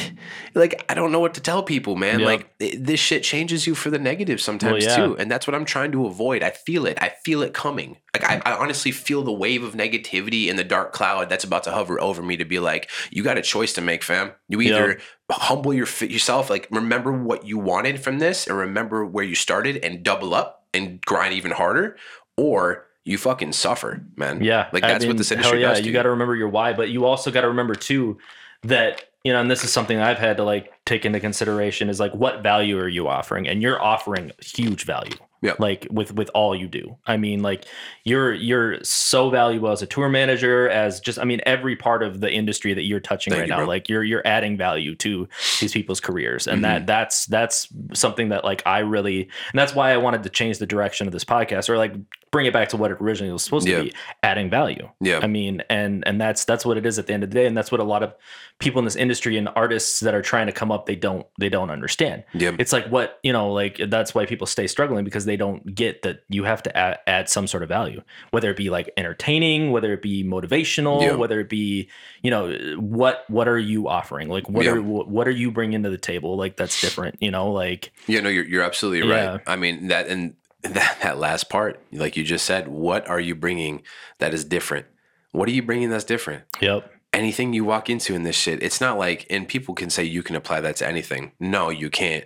Like 0.56 0.86
I 0.88 0.94
don't 0.94 1.12
know 1.12 1.20
what 1.20 1.34
to 1.34 1.42
tell 1.42 1.64
people, 1.64 1.96
man. 1.96 2.20
Yep. 2.20 2.26
Like 2.28 2.54
it- 2.60 2.86
this 2.86 3.00
shit 3.00 3.24
changes 3.24 3.66
you 3.66 3.74
for 3.74 3.90
the 3.90 3.98
negative 3.98 4.40
sometimes 4.40 4.86
yeah. 4.86 4.98
too, 4.98 5.18
and 5.18 5.30
that's 5.32 5.48
what 5.48 5.56
I'm 5.56 5.66
trying 5.66 5.92
to 5.94 6.06
avoid. 6.06 6.44
I 6.44 6.52
feel 6.52 6.86
it. 6.86 7.00
I 7.02 7.14
feel 7.26 7.42
it 7.42 7.56
coming. 7.56 7.98
Like 8.14 8.24
I, 8.24 8.40
I 8.46 8.56
honestly 8.58 8.92
feel 8.92 9.24
the 9.24 9.32
wave 9.32 9.64
of 9.64 9.74
negativity 9.74 10.50
in 10.50 10.56
the 10.56 10.64
dark 10.64 10.94
cloud 10.94 11.28
that's 11.28 11.44
about 11.44 11.64
to 11.64 11.72
hover 11.72 12.00
over 12.00 12.22
me 12.22 12.38
to 12.38 12.46
be 12.46 12.60
like, 12.60 12.92
you 13.10 13.24
got 13.24 13.40
a 13.40 13.42
choice 13.42 13.74
to 13.74 13.82
make, 13.82 14.04
fam. 14.04 14.34
You 14.48 14.62
either 14.62 15.00
humble 15.32 15.74
your 15.74 15.88
yourself, 16.02 16.52
like 16.52 16.68
remember 16.70 17.12
what 17.12 17.48
you 17.48 17.58
wanted 17.58 18.00
from 18.00 18.20
this, 18.20 18.46
and 18.46 18.56
remember 18.56 19.04
where 19.04 19.26
you 19.26 19.34
started, 19.34 19.78
and 19.84 20.04
double 20.04 20.36
up 20.36 20.68
and 20.72 21.02
grind 21.02 21.34
even 21.34 21.50
harder, 21.50 21.98
or 22.38 22.86
you 23.06 23.18
fucking 23.18 23.54
suffer, 23.54 24.06
man. 24.16 24.44
Yeah. 24.44 24.70
like 24.72 24.84
I 24.84 24.90
that's 24.90 25.04
what 25.04 25.10
mean, 25.10 25.18
this 25.18 25.30
hell 25.30 25.38
industry 25.38 25.62
yeah, 25.62 25.74
does. 25.74 25.86
You 25.86 25.92
got 25.92 26.04
to 26.04 26.12
remember 26.12 26.36
your 26.36 26.50
why, 26.50 26.74
but 26.74 26.90
you 26.90 27.06
also 27.06 27.32
got 27.32 27.42
to 27.42 27.48
remember 27.48 27.76
too 27.76 28.18
that 28.64 29.04
you 29.24 29.32
know, 29.34 29.40
and 29.40 29.50
this 29.50 29.64
is 29.64 29.72
something 29.72 30.00
I've 30.00 30.18
had 30.20 30.38
to 30.38 30.44
like 30.44 30.72
take 30.86 31.06
into 31.06 31.20
consideration 31.20 31.90
is 31.90 32.00
like 32.00 32.14
what 32.14 32.44
value 32.44 32.78
are 32.80 32.88
you 32.88 33.08
offering, 33.08 33.48
and 33.48 33.62
you're 33.62 33.82
offering 33.82 34.32
huge 34.42 34.86
value. 34.86 35.16
Yeah. 35.42 35.56
Like 35.60 35.88
with 35.92 36.14
with 36.16 36.30
all 36.34 36.56
you 36.56 36.68
do. 36.70 36.96
I 37.06 37.18
mean, 37.18 37.42
like 37.42 37.66
you're 38.06 38.34
you're 38.34 38.82
so 38.82 39.30
valuable 39.30 39.70
as 39.72 39.82
a 39.82 39.86
tour 39.86 40.08
manager, 40.08 40.70
as 40.70 41.02
just 41.02 41.20
I 41.20 41.26
mean 41.26 41.42
every 41.46 41.76
part 41.76 42.02
of 42.02 42.22
the 42.22 42.32
industry 42.32 42.74
that 42.74 42.84
you're 42.84 43.02
touching 43.02 43.32
Thank 43.32 43.42
right 43.42 43.48
you, 43.48 43.52
now. 43.52 43.58
bro. 43.58 43.68
Like 43.68 43.90
you're 43.90 44.06
you're 44.06 44.26
adding 44.26 44.56
value 44.56 44.96
to 44.96 45.28
these 45.60 45.74
people's 45.74 46.00
careers, 46.00 46.48
and 46.48 46.64
Mm-hmm. 46.64 46.86
that 46.86 46.88
that's 46.88 47.26
that's 47.26 47.68
something 47.94 48.30
that 48.30 48.46
like 48.46 48.64
I 48.66 48.80
really, 48.80 49.24
and 49.52 49.60
that's 49.60 49.76
why 49.76 49.92
I 49.92 49.98
wanted 49.98 50.24
to 50.24 50.30
change 50.30 50.60
the 50.60 50.66
direction 50.66 51.08
of 51.08 51.14
this 51.14 51.26
podcast, 51.26 51.68
or 51.68 51.78
like 51.78 51.94
bring 52.34 52.48
it 52.48 52.52
back 52.52 52.68
to 52.70 52.76
what 52.78 52.90
it 52.92 52.98
originally 53.00 53.32
was 53.32 53.44
supposed 53.44 53.68
Yeah. 53.68 53.78
to 53.78 53.84
be, 53.86 53.94
adding 54.24 54.50
value. 54.50 54.90
Yeah. 55.00 55.20
I 55.22 55.28
mean, 55.28 55.62
and 55.70 56.04
and 56.06 56.20
that's 56.20 56.44
that's 56.44 56.66
what 56.66 56.78
it 56.78 56.86
is 56.86 57.00
at 57.00 57.08
the 57.08 57.14
end 57.14 57.24
of 57.24 57.30
the 57.30 57.36
day, 57.36 57.46
and 57.46 57.56
that's 57.56 57.72
what 57.72 57.80
a 57.80 57.84
lot 57.86 58.02
of 58.04 58.14
people 58.60 58.80
in 58.80 58.86
this 58.86 58.96
industry 58.96 59.38
and 59.38 59.48
artists 59.56 60.00
that 60.02 60.14
are 60.14 60.22
trying 60.22 60.48
to 60.48 60.52
come 60.52 60.72
up 60.72 60.86
they 60.88 60.96
don't 60.96 61.26
they 61.40 61.48
don't 61.48 61.70
understand. 61.70 62.24
Yeah. 62.34 62.52
It's 62.60 62.74
like 62.74 62.88
what 62.88 63.20
you 63.24 63.32
know, 63.32 63.54
like 63.54 63.80
that's 63.88 64.14
why 64.16 64.26
people 64.26 64.48
stay 64.48 64.68
struggling 64.68 65.06
because 65.06 65.26
they 65.26 65.38
don't 65.38 65.76
get 65.76 66.02
that 66.02 66.24
you 66.28 66.44
have 66.44 66.64
to 66.64 66.76
add, 66.78 67.00
add 67.08 67.30
some 67.30 67.46
sort 67.48 67.62
of 67.64 67.70
value, 67.70 68.02
whether 68.32 68.50
it 68.50 68.58
be 68.58 68.70
like 68.72 68.90
entertaining, 68.98 69.72
whether 69.72 69.94
it 69.94 70.02
be 70.02 70.24
motivational, 70.24 71.02
Yeah. 71.04 71.14
whether 71.16 71.40
it 71.40 71.50
be 71.50 71.88
you 72.24 72.32
know 72.32 72.52
what 72.80 73.26
what 73.30 73.48
are 73.48 73.60
you 73.60 73.88
offering, 73.88 74.28
like 74.30 74.50
what 74.50 74.66
Yeah. 74.66 74.72
are 74.74 74.82
what 74.82 75.28
are 75.28 75.32
you 75.32 75.52
bringing 75.52 75.84
to 75.84 75.90
the 75.92 75.98
table, 76.00 76.36
like 76.36 76.58
that's 76.58 76.82
different, 76.82 77.18
you 77.22 77.30
know, 77.30 77.52
like 77.52 77.92
Yeah, 78.08 78.22
no, 78.22 78.30
you're 78.30 78.46
you're 78.46 78.64
absolutely 78.64 79.08
right. 79.08 79.40
I 79.46 79.56
mean 79.56 79.90
that 79.90 80.08
and 80.08 80.34
that 80.64 80.98
that 81.02 81.18
last 81.18 81.50
part, 81.50 81.80
like 81.92 82.18
you 82.18 82.24
just 82.24 82.46
said, 82.46 82.68
what 82.68 83.08
are 83.08 83.20
you 83.20 83.36
bringing 83.36 83.84
that 84.20 84.34
is 84.34 84.46
different? 84.46 84.86
What 85.32 85.48
are 85.50 85.52
you 85.52 85.64
bringing 85.64 85.90
that's 85.90 86.04
different? 86.04 86.44
yep, 86.62 86.92
Anything 87.12 87.54
you 87.54 87.64
walk 87.64 87.90
into 87.90 88.16
in 88.16 88.24
this 88.24 88.36
shit, 88.36 88.64
it's 88.64 88.82
not 88.82 88.98
like, 88.98 89.28
and 89.30 89.48
people 89.48 89.76
can 89.76 89.90
say 89.92 90.04
you 90.04 90.24
can 90.24 90.36
apply 90.36 90.62
that 90.62 90.78
to 90.78 90.88
anything. 90.88 91.32
No, 91.40 91.70
you 91.70 91.90
can't. 91.92 92.26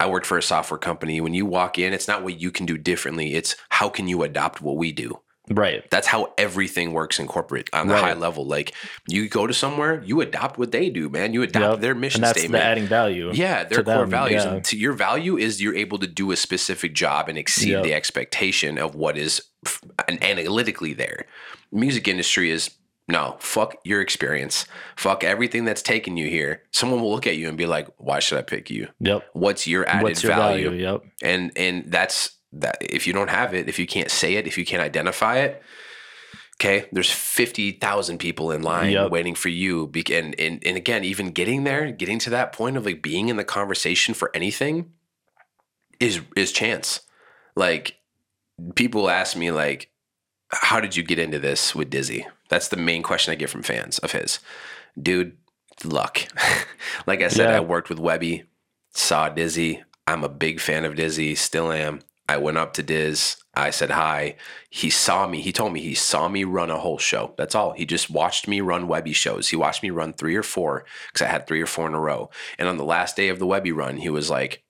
I 0.00 0.06
worked 0.06 0.26
for 0.26 0.38
a 0.38 0.42
software 0.42 0.78
company. 0.78 1.20
When 1.20 1.34
you 1.34 1.44
walk 1.44 1.78
in, 1.78 1.92
it's 1.92 2.08
not 2.08 2.22
what 2.22 2.40
you 2.40 2.50
can 2.50 2.66
do 2.66 2.78
differently. 2.78 3.34
It's 3.34 3.56
how 3.68 3.88
can 3.88 4.08
you 4.08 4.22
adopt 4.22 4.60
what 4.62 4.76
we 4.76 4.90
do. 4.90 5.20
Right, 5.50 5.88
That's 5.90 6.06
how 6.06 6.32
everything 6.38 6.92
works 6.92 7.18
in 7.18 7.26
corporate 7.26 7.68
on 7.72 7.88
the 7.88 7.94
Right. 7.94 8.02
high 8.04 8.12
level. 8.14 8.46
Like 8.46 8.72
you 9.08 9.28
go 9.28 9.46
to 9.46 9.52
somewhere, 9.54 10.02
you 10.04 10.20
adopt 10.20 10.58
what 10.58 10.70
they 10.72 10.88
do, 10.90 11.08
man. 11.08 11.32
You 11.34 11.42
adopt 11.42 11.72
Yep. 11.74 11.80
their 11.80 11.94
mission 11.94 12.18
and 12.22 12.28
that's 12.28 12.38
statement. 12.38 12.62
the 12.62 12.66
adding 12.66 12.86
value. 12.86 13.30
Yeah, 13.34 13.64
their 13.64 13.82
core 13.82 13.98
them, 13.98 14.10
values. 14.10 14.44
yeah. 14.44 14.60
To 14.60 14.76
your 14.76 14.92
value 14.92 15.36
is 15.36 15.60
you're 15.60 15.74
able 15.76 15.98
to 15.98 16.06
do 16.06 16.30
a 16.32 16.36
specific 16.36 16.94
job 16.94 17.28
and 17.28 17.36
exceed 17.36 17.70
Yep. 17.70 17.82
the 17.84 17.94
expectation 17.94 18.78
of 18.78 18.94
what 18.94 19.16
is 19.18 19.42
f- 19.66 19.80
analytically 20.22 20.92
there. 20.92 21.26
Music 21.70 22.06
industry 22.08 22.50
is 22.50 22.70
no 23.08 23.36
fuck 23.40 23.76
your 23.84 24.00
experience, 24.00 24.64
fuck 24.96 25.24
everything 25.24 25.64
that's 25.64 25.82
taken 25.82 26.16
you 26.16 26.28
here. 26.28 26.62
Someone 26.70 27.00
will 27.00 27.10
look 27.12 27.26
at 27.26 27.36
you 27.36 27.48
and 27.48 27.58
be 27.58 27.66
like, 27.66 27.88
"Why 27.98 28.20
should 28.20 28.38
I 28.38 28.42
pick 28.42 28.70
you? 28.70 28.88
Yep. 29.00 29.24
What's 29.32 29.66
your 29.66 29.86
added 29.88 30.02
What's 30.04 30.22
your 30.22 30.34
value? 30.34 30.68
value? 30.70 30.82
Yep. 30.84 31.02
And 31.22 31.52
and 31.56 31.84
that's 31.88 32.32
that. 32.52 32.78
If 32.80 33.06
you 33.06 33.12
don't 33.12 33.30
have 33.30 33.54
it, 33.54 33.68
if 33.68 33.78
you 33.78 33.86
can't 33.86 34.10
say 34.10 34.34
it, 34.34 34.46
if 34.46 34.56
you 34.58 34.64
can't 34.64 34.82
identify 34.82 35.38
it. 35.38 35.62
Okay, 36.60 36.86
there's 36.92 37.10
fifty 37.10 37.72
thousand 37.72 38.18
people 38.18 38.52
in 38.52 38.62
line 38.62 38.92
Yep. 38.92 39.10
waiting 39.10 39.34
for 39.34 39.48
you. 39.48 39.90
And, 40.12 40.38
and 40.38 40.62
and 40.64 40.76
again, 40.76 41.02
even 41.04 41.30
getting 41.30 41.64
there, 41.64 41.90
getting 41.90 42.18
to 42.20 42.30
that 42.30 42.52
point 42.52 42.76
of 42.76 42.86
like 42.86 43.02
being 43.02 43.28
in 43.28 43.36
the 43.36 43.44
conversation 43.44 44.14
for 44.14 44.30
anything, 44.34 44.92
is 45.98 46.20
is 46.36 46.52
chance. 46.52 47.00
Like 47.56 47.96
people 48.76 49.10
ask 49.10 49.36
me 49.36 49.50
like, 49.50 49.90
how 50.50 50.78
did 50.80 50.94
you 50.96 51.02
get 51.02 51.18
into 51.18 51.38
this 51.40 51.74
with 51.74 51.90
Dizzy? 51.90 52.26
That's 52.48 52.68
the 52.68 52.76
main 52.76 53.02
question 53.02 53.32
I 53.32 53.36
get 53.36 53.50
from 53.50 53.62
fans 53.62 53.98
of 54.00 54.12
his. 54.12 54.38
Dude, 55.00 55.36
luck. 55.84 56.20
like 57.06 57.22
I 57.22 57.28
said, 57.28 57.48
Yeah. 57.50 57.56
I 57.56 57.60
worked 57.60 57.88
with 57.88 57.98
Webby, 57.98 58.44
saw 58.94 59.30
Dizzy. 59.30 59.82
I'm 60.06 60.22
a 60.22 60.28
big 60.28 60.60
fan 60.60 60.84
of 60.84 60.94
Dizzy, 60.96 61.34
still 61.34 61.72
am. 61.72 62.00
I 62.32 62.38
went 62.38 62.56
up 62.56 62.72
to 62.74 62.82
Diz. 62.82 63.36
I 63.54 63.68
said 63.68 63.90
hi. 63.90 64.36
He 64.70 64.88
saw 64.88 65.26
me. 65.26 65.42
He 65.42 65.52
told 65.52 65.74
me 65.74 65.80
he 65.80 65.94
saw 65.94 66.28
me 66.28 66.44
run 66.44 66.70
a 66.70 66.78
whole 66.78 66.96
show. 66.96 67.34
That's 67.36 67.54
all. 67.54 67.72
He 67.72 67.84
just 67.84 68.08
watched 68.08 68.48
me 68.48 68.62
run 68.62 68.88
Webby 68.88 69.12
shows. 69.12 69.50
He 69.50 69.56
watched 69.56 69.82
me 69.82 69.90
run 69.90 70.14
three 70.14 70.34
or 70.34 70.42
four 70.42 70.86
because 71.08 71.26
I 71.26 71.30
had 71.30 71.46
three 71.46 71.60
or 71.60 71.66
four 71.66 71.86
in 71.86 71.92
a 71.92 72.00
row. 72.00 72.30
And 72.58 72.68
on 72.68 72.78
the 72.78 72.84
last 72.84 73.16
day 73.16 73.28
of 73.28 73.38
the 73.38 73.46
Webby 73.46 73.70
run, 73.70 73.98
he 73.98 74.08
was 74.08 74.30
like, 74.30 74.62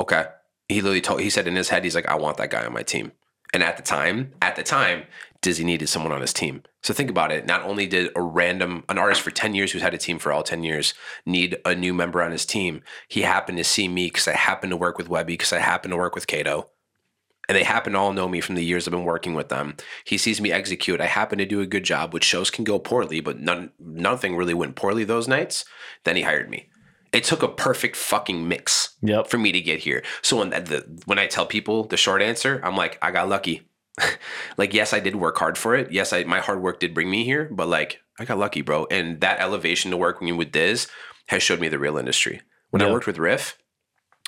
okay. 0.00 0.24
He 0.68 0.80
literally 0.80 1.00
told, 1.00 1.20
he 1.20 1.30
said 1.30 1.46
in 1.46 1.54
his 1.54 1.68
head, 1.68 1.84
he's 1.84 1.94
like, 1.94 2.08
I 2.08 2.16
want 2.16 2.36
that 2.38 2.50
guy 2.50 2.66
on 2.66 2.72
my 2.72 2.82
team. 2.82 3.12
And 3.52 3.62
at 3.62 3.76
the 3.76 3.84
time, 3.84 4.32
at 4.42 4.56
the 4.56 4.64
time, 4.64 5.04
Dizzy 5.40 5.62
needed 5.62 5.88
someone 5.88 6.10
on 6.10 6.22
his 6.22 6.32
team. 6.32 6.64
So 6.82 6.92
think 6.92 7.10
about 7.10 7.30
it. 7.30 7.46
Not 7.46 7.62
only 7.62 7.86
did 7.86 8.10
a 8.16 8.22
random, 8.22 8.82
an 8.88 8.98
artist 8.98 9.20
for 9.20 9.30
10 9.30 9.54
years 9.54 9.70
who's 9.70 9.82
had 9.82 9.94
a 9.94 9.98
team 9.98 10.18
for 10.18 10.32
all 10.32 10.42
10 10.42 10.64
years 10.64 10.94
need 11.24 11.58
a 11.64 11.76
new 11.76 11.94
member 11.94 12.20
on 12.22 12.32
his 12.32 12.44
team, 12.44 12.82
he 13.08 13.22
happened 13.22 13.58
to 13.58 13.64
see 13.64 13.86
me 13.86 14.06
because 14.06 14.26
I 14.26 14.32
happened 14.32 14.70
to 14.70 14.76
work 14.76 14.98
with 14.98 15.08
Webby, 15.08 15.34
because 15.34 15.52
I 15.52 15.60
happened 15.60 15.92
to 15.92 15.96
work 15.96 16.16
with 16.16 16.26
Kato. 16.26 16.70
And 17.48 17.56
they 17.56 17.62
happen 17.64 17.92
to 17.92 17.98
all 17.98 18.12
know 18.12 18.28
me 18.28 18.40
from 18.40 18.54
the 18.54 18.64
years 18.64 18.86
I've 18.86 18.92
been 18.92 19.04
working 19.04 19.34
with 19.34 19.48
them. 19.48 19.76
He 20.04 20.16
sees 20.18 20.40
me 20.40 20.50
execute. 20.50 21.00
I 21.00 21.06
happen 21.06 21.38
to 21.38 21.44
do 21.44 21.60
a 21.60 21.66
good 21.66 21.84
job, 21.84 22.12
which 22.14 22.24
shows 22.24 22.50
can 22.50 22.64
go 22.64 22.78
poorly, 22.78 23.20
but 23.20 23.40
none, 23.40 23.70
nothing 23.78 24.36
really 24.36 24.54
went 24.54 24.76
poorly 24.76 25.04
those 25.04 25.28
nights. 25.28 25.64
Then 26.04 26.16
he 26.16 26.22
hired 26.22 26.48
me. 26.48 26.68
It 27.12 27.22
took 27.22 27.42
a 27.42 27.48
perfect 27.48 27.94
fucking 27.96 28.48
mix 28.48 28.96
Yep. 29.02 29.28
for 29.28 29.38
me 29.38 29.52
to 29.52 29.60
get 29.60 29.80
here. 29.80 30.02
So 30.20 30.38
when 30.38 30.50
the 30.50 30.84
when 31.06 31.18
I 31.18 31.26
tell 31.28 31.46
people 31.46 31.84
the 31.84 31.96
short 31.96 32.22
answer, 32.22 32.60
I'm 32.64 32.76
like, 32.76 32.98
I 33.00 33.12
got 33.12 33.28
lucky. 33.28 33.68
like, 34.56 34.74
yes, 34.74 34.92
I 34.92 34.98
did 34.98 35.14
work 35.14 35.38
hard 35.38 35.56
for 35.56 35.76
it. 35.76 35.92
Yes, 35.92 36.12
I 36.12 36.24
my 36.24 36.40
hard 36.40 36.60
work 36.60 36.80
did 36.80 36.92
bring 36.92 37.08
me 37.08 37.24
here, 37.24 37.48
but 37.52 37.68
like, 37.68 38.00
I 38.18 38.24
got 38.24 38.38
lucky, 38.38 38.62
bro. 38.62 38.86
And 38.90 39.20
that 39.20 39.38
elevation 39.38 39.92
to 39.92 39.96
working 39.96 40.36
with 40.36 40.50
Diz 40.50 40.88
has 41.28 41.42
showed 41.42 41.60
me 41.60 41.68
the 41.68 41.78
real 41.78 41.96
industry. 41.98 42.40
When 42.70 42.82
I 42.82 42.90
worked 42.90 43.06
with 43.06 43.18
Riff, 43.18 43.56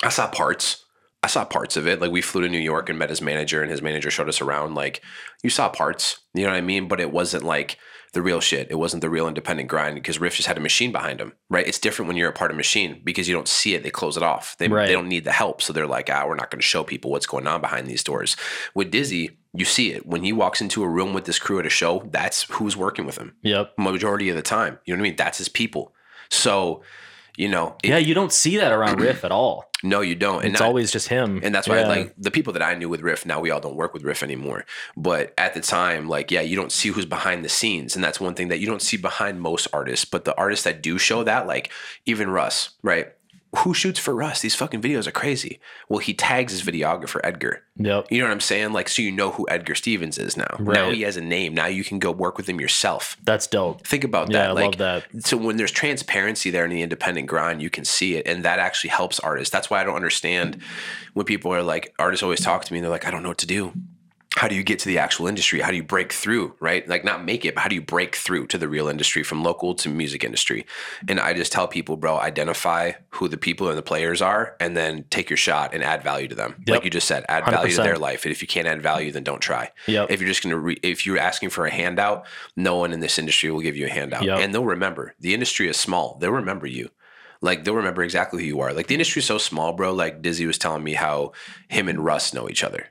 I 0.04 0.08
saw 0.10 0.28
parts. 0.28 0.84
I 1.22 1.28
saw 1.28 1.44
parts 1.44 1.76
of 1.76 1.86
it. 1.88 2.00
Like 2.00 2.12
we 2.12 2.20
flew 2.22 2.42
to 2.42 2.48
New 2.48 2.58
York 2.58 2.88
and 2.88 2.98
met 2.98 3.10
his 3.10 3.20
manager, 3.22 3.62
and 3.62 3.70
his 3.70 3.82
manager 3.82 4.10
showed 4.10 4.28
us 4.28 4.40
around. 4.40 4.74
Like 4.74 5.02
you 5.42 5.50
saw 5.50 5.68
parts, 5.68 6.20
you 6.34 6.44
know 6.44 6.50
what 6.50 6.56
I 6.58 6.60
mean? 6.60 6.86
But 6.88 7.00
it 7.00 7.10
wasn't 7.10 7.42
like 7.42 7.78
the 8.12 8.22
real 8.22 8.40
shit. 8.40 8.68
It 8.70 8.76
wasn't 8.76 9.00
the 9.02 9.10
real 9.10 9.26
independent 9.28 9.68
grind 9.68 9.96
because 9.96 10.20
Riff 10.20 10.36
just 10.36 10.46
had 10.48 10.56
a 10.56 10.60
machine 10.60 10.92
behind 10.92 11.20
him, 11.20 11.32
right? 11.50 11.66
It's 11.66 11.78
different 11.80 12.06
when 12.06 12.16
you're 12.16 12.30
a 12.30 12.32
part 12.32 12.50
of 12.50 12.56
machine 12.56 13.02
because 13.04 13.28
you 13.28 13.34
don't 13.34 13.48
see 13.48 13.74
it. 13.74 13.82
They 13.82 13.90
close 13.90 14.16
it 14.16 14.22
off. 14.22 14.56
They, 14.58 14.68
Right. 14.68 14.86
they 14.86 14.92
don't 14.94 15.08
need 15.08 15.24
the 15.24 15.32
help. 15.32 15.60
So 15.60 15.72
they're 15.72 15.86
like, 15.86 16.08
ah, 16.10 16.24
we're 16.26 16.34
not 16.36 16.50
going 16.50 16.60
to 16.60 16.66
show 16.66 16.82
people 16.84 17.10
what's 17.10 17.26
going 17.26 17.46
on 17.46 17.60
behind 17.60 17.88
these 17.88 18.04
doors. 18.04 18.36
With 18.74 18.90
Dizzy, 18.90 19.36
you 19.52 19.64
see 19.66 19.92
it. 19.92 20.06
When 20.06 20.22
he 20.22 20.32
walks 20.32 20.60
into 20.62 20.82
a 20.82 20.88
room 20.88 21.12
with 21.12 21.24
this 21.24 21.38
crew 21.38 21.58
at 21.58 21.66
a 21.66 21.70
show, 21.70 22.08
that's 22.10 22.44
who's 22.52 22.76
working 22.76 23.04
with 23.04 23.18
him 23.18 23.34
Yep. 23.42 23.72
majority 23.76 24.30
of 24.30 24.36
the 24.36 24.42
time. 24.42 24.78
You 24.86 24.94
know 24.94 24.98
what 25.00 25.06
I 25.06 25.08
mean? 25.10 25.16
That's 25.16 25.38
his 25.38 25.48
people. 25.50 25.92
So, 26.30 26.82
you 27.36 27.48
know, 27.48 27.76
it- 27.82 27.90
Yeah, 27.90 27.98
you 27.98 28.14
don't 28.14 28.32
see 28.32 28.56
that 28.58 28.72
around 28.72 29.00
Riff 29.06 29.24
at 29.24 29.32
all. 29.32 29.64
no, 29.82 30.00
you 30.00 30.14
don't. 30.14 30.42
And 30.44 30.52
It's 30.54 30.60
always 30.60 30.90
just 30.90 31.08
him. 31.08 31.40
and 31.44 31.54
that's 31.54 31.68
why, 31.68 31.80
Yeah. 31.80 31.88
like, 31.88 32.14
the 32.18 32.30
people 32.30 32.52
that 32.54 32.62
I 32.62 32.74
knew 32.74 32.88
with 32.88 33.02
Riff, 33.02 33.26
now 33.26 33.40
we 33.40 33.50
all 33.50 33.60
don't 33.60 33.76
work 33.76 33.92
with 33.94 34.02
Riff 34.02 34.22
anymore. 34.22 34.64
But 34.96 35.32
at 35.38 35.54
the 35.54 35.60
time, 35.60 36.08
like, 36.08 36.30
yeah, 36.30 36.40
you 36.40 36.56
don't 36.56 36.72
see 36.72 36.88
who's 36.88 37.04
behind 37.06 37.44
the 37.44 37.48
scenes. 37.48 37.94
And 37.94 38.02
that's 38.02 38.18
one 38.20 38.34
thing 38.34 38.48
that 38.48 38.58
you 38.58 38.66
don't 38.66 38.82
see 38.82 38.96
behind 38.96 39.40
most 39.40 39.68
artists. 39.72 40.04
But 40.06 40.24
the 40.24 40.34
artists 40.36 40.64
that 40.64 40.82
do 40.82 40.98
show 40.98 41.22
that, 41.24 41.46
like, 41.46 41.70
even 42.06 42.30
Russ, 42.30 42.70
right? 42.82 43.12
Who 43.58 43.74
shoots 43.74 43.98
for 43.98 44.14
Russ? 44.14 44.40
These 44.40 44.54
fucking 44.54 44.82
videos 44.82 45.06
are 45.06 45.12
crazy. 45.12 45.60
Well, 45.88 45.98
he 45.98 46.14
tags 46.14 46.52
his 46.52 46.62
videographer, 46.62 47.20
Edgar. 47.24 47.62
Yep. 47.78 48.06
You 48.10 48.18
know 48.18 48.24
what 48.26 48.32
I'm 48.32 48.40
saying? 48.40 48.72
Like, 48.72 48.88
so 48.88 49.02
you 49.02 49.10
know 49.12 49.30
who 49.30 49.46
Edgar 49.48 49.74
Stevens 49.74 50.18
is 50.18 50.36
now. 50.36 50.56
Right. 50.58 50.74
Now 50.74 50.90
he 50.90 51.02
has 51.02 51.16
a 51.16 51.20
name. 51.20 51.54
Now 51.54 51.66
you 51.66 51.84
can 51.84 51.98
go 51.98 52.10
work 52.10 52.36
with 52.36 52.48
him 52.48 52.60
yourself. 52.60 53.16
That's 53.24 53.46
dope. 53.46 53.86
Think 53.86 54.04
about 54.04 54.30
Yeah, 54.30 54.38
that. 54.38 54.48
I 54.50 54.52
like, 54.52 54.64
love 54.64 54.76
that. 55.12 55.26
so 55.26 55.36
when 55.36 55.56
there's 55.56 55.70
transparency 55.72 56.50
there 56.50 56.64
in 56.64 56.70
the 56.70 56.82
independent 56.82 57.26
grind, 57.28 57.62
you 57.62 57.70
can 57.70 57.84
see 57.84 58.16
it, 58.16 58.26
and 58.26 58.44
that 58.44 58.58
actually 58.58 58.90
helps 58.90 59.18
artists. 59.20 59.50
That's 59.52 59.70
why 59.70 59.80
I 59.80 59.84
don't 59.84 59.96
understand 59.96 60.58
when 61.14 61.26
people 61.26 61.52
are 61.52 61.62
like, 61.62 61.94
artists 61.98 62.22
always 62.22 62.40
talk 62.40 62.64
to 62.64 62.72
me, 62.72 62.78
and 62.78 62.84
they're 62.84 62.90
like, 62.90 63.06
I 63.06 63.10
don't 63.10 63.22
know 63.22 63.30
what 63.30 63.38
to 63.38 63.46
do. 63.46 63.72
How 64.36 64.48
do 64.48 64.54
you 64.54 64.62
get 64.62 64.78
to 64.80 64.86
the 64.88 64.98
actual 64.98 65.28
industry? 65.28 65.60
How 65.60 65.70
do 65.70 65.76
you 65.76 65.82
break 65.82 66.12
through? 66.12 66.54
Right? 66.60 66.86
Like 66.86 67.04
not 67.04 67.24
make 67.24 67.46
it, 67.46 67.54
but 67.54 67.62
how 67.62 67.68
do 67.68 67.74
you 67.74 67.80
break 67.80 68.14
through 68.14 68.46
to 68.48 68.58
the 68.58 68.68
real 68.68 68.86
industry 68.86 69.22
from 69.22 69.42
local 69.42 69.74
to 69.76 69.88
music 69.88 70.22
industry? 70.24 70.66
And 71.08 71.18
I 71.18 71.32
just 71.32 71.52
tell 71.52 71.66
people, 71.66 71.96
bro, 71.96 72.18
identify 72.18 72.92
who 73.10 73.28
the 73.28 73.38
people 73.38 73.68
and 73.70 73.78
the 73.78 73.82
players 73.82 74.20
are, 74.20 74.54
and 74.60 74.76
then 74.76 75.04
take 75.08 75.30
your 75.30 75.38
shot 75.38 75.72
and 75.72 75.82
add 75.82 76.02
value 76.02 76.28
to 76.28 76.34
them. 76.34 76.54
Yep. 76.66 76.68
Like 76.68 76.84
you 76.84 76.90
just 76.90 77.08
said, 77.08 77.24
add 77.30 77.46
value 77.46 77.74
to 77.74 77.82
their 77.82 77.96
life. 77.98 78.24
And 78.26 78.32
if 78.32 78.42
you 78.42 78.46
can't 78.46 78.68
add 78.68 78.82
value, 78.82 79.10
then 79.10 79.24
don't 79.24 79.40
try. 79.40 79.70
Yep. 79.86 80.10
If 80.10 80.20
you're 80.20 80.28
just 80.28 80.42
gonna, 80.42 80.58
re- 80.58 80.80
if 80.82 81.06
you're 81.06 81.18
asking 81.18 81.48
for 81.48 81.64
a 81.64 81.70
handout, 81.70 82.26
no 82.56 82.76
one 82.76 82.92
in 82.92 83.00
this 83.00 83.18
industry 83.18 83.50
will 83.50 83.60
give 83.60 83.76
you 83.76 83.86
a 83.86 83.90
handout, 83.90 84.22
Yep. 84.22 84.38
and 84.38 84.52
they'll 84.54 84.64
remember. 84.66 85.14
The 85.18 85.32
industry 85.32 85.66
is 85.68 85.78
small; 85.78 86.18
they'll 86.20 86.30
remember 86.30 86.66
you. 86.66 86.90
Like 87.40 87.64
they'll 87.64 87.74
remember 87.74 88.02
exactly 88.02 88.42
who 88.42 88.48
you 88.48 88.60
are. 88.60 88.72
Like 88.74 88.86
the 88.86 88.94
industry 88.94 89.20
is 89.20 89.26
so 89.26 89.38
small, 89.38 89.72
bro. 89.72 89.92
Like 89.94 90.20
Dizzy 90.20 90.46
was 90.46 90.58
telling 90.58 90.84
me 90.84 90.94
how 90.94 91.32
him 91.68 91.88
and 91.88 92.04
Russ 92.04 92.32
know 92.34 92.48
each 92.48 92.64
other, 92.64 92.88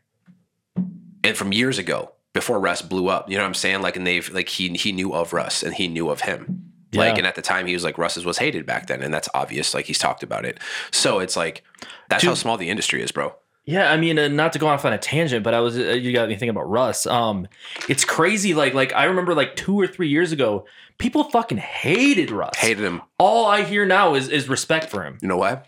and 1.26 1.38
from 1.38 1.52
years 1.52 1.78
ago, 1.78 2.12
before 2.34 2.60
Russ 2.60 2.82
blew 2.82 3.08
up. 3.08 3.30
You 3.30 3.38
know 3.38 3.44
what 3.44 3.48
I'm 3.48 3.54
saying? 3.54 3.82
Like, 3.82 3.96
and 3.96 4.06
they've 4.06 4.30
like 4.32 4.50
he 4.50 4.70
he 4.70 4.92
knew 4.92 5.14
of 5.14 5.34
Russ 5.34 5.64
and 5.64 5.74
he 5.74 5.88
knew 5.88 6.10
of 6.10 6.22
him. 6.22 6.72
Like, 6.94 7.18
and 7.18 7.28
at 7.28 7.36
the 7.36 7.42
time 7.42 7.66
he 7.66 7.74
was 7.74 7.84
like 7.84 7.98
Russ's 7.98 8.26
was 8.26 8.38
hated 8.38 8.66
back 8.66 8.88
then, 8.88 9.02
and 9.02 9.14
that's 9.14 9.28
obvious. 9.34 9.74
Like 9.74 9.86
he's 9.86 10.00
talked 10.00 10.24
about 10.24 10.46
it. 10.46 10.60
So 10.92 11.20
it's 11.20 11.36
like 11.36 11.64
that's 12.10 12.24
how 12.24 12.34
small 12.36 12.58
the 12.58 12.70
industry 12.70 13.02
is, 13.02 13.12
bro. 13.12 13.36
Yeah, 13.66 13.92
I 13.92 13.98
mean, 13.98 14.20
uh, 14.20 14.28
not 14.28 14.54
to 14.54 14.60
go 14.60 14.68
off 14.68 14.86
on 14.86 14.94
a 14.94 14.98
tangent, 14.98 15.44
but 15.44 15.54
I 15.54 15.60
was 15.60 15.78
uh, 15.78 15.82
you 15.94 16.14
got 16.14 16.30
me 16.30 16.36
thinking 16.36 16.50
about 16.50 16.70
Russ. 16.70 17.08
Um, 17.08 17.48
it's 17.90 18.06
crazy. 18.06 18.54
Like, 18.54 18.74
like 18.74 18.94
I 18.94 19.06
remember 19.06 19.34
like 19.34 19.56
two 19.56 19.80
or 19.80 19.88
three 19.88 20.08
years 20.08 20.32
ago, 20.32 20.66
people 21.00 21.24
fucking 21.26 21.58
hated 21.58 22.32
Russ. 22.32 22.56
Hated 22.58 22.84
him. 22.84 23.02
All 23.18 23.46
I 23.46 23.64
hear 23.64 23.86
now 23.86 24.14
is 24.14 24.30
is 24.30 24.48
respect 24.48 24.90
for 24.90 25.04
him. 25.04 25.18
You 25.22 25.28
know 25.28 25.38
why? 25.38 25.64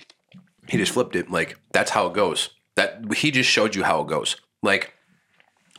He 0.67 0.77
just 0.77 0.91
flipped 0.91 1.15
it. 1.15 1.31
Like 1.31 1.59
that's 1.71 1.91
how 1.91 2.07
it 2.07 2.13
goes. 2.13 2.51
That 2.75 3.13
he 3.15 3.31
just 3.31 3.49
showed 3.49 3.75
you 3.75 3.83
how 3.83 4.01
it 4.01 4.07
goes. 4.07 4.35
Like 4.61 4.93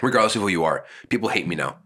regardless 0.03 0.36
of 0.36 0.42
who 0.42 0.49
you 0.49 0.64
are, 0.64 0.84
people 1.09 1.28
hate 1.28 1.46
me 1.46 1.57
now. 1.57 1.78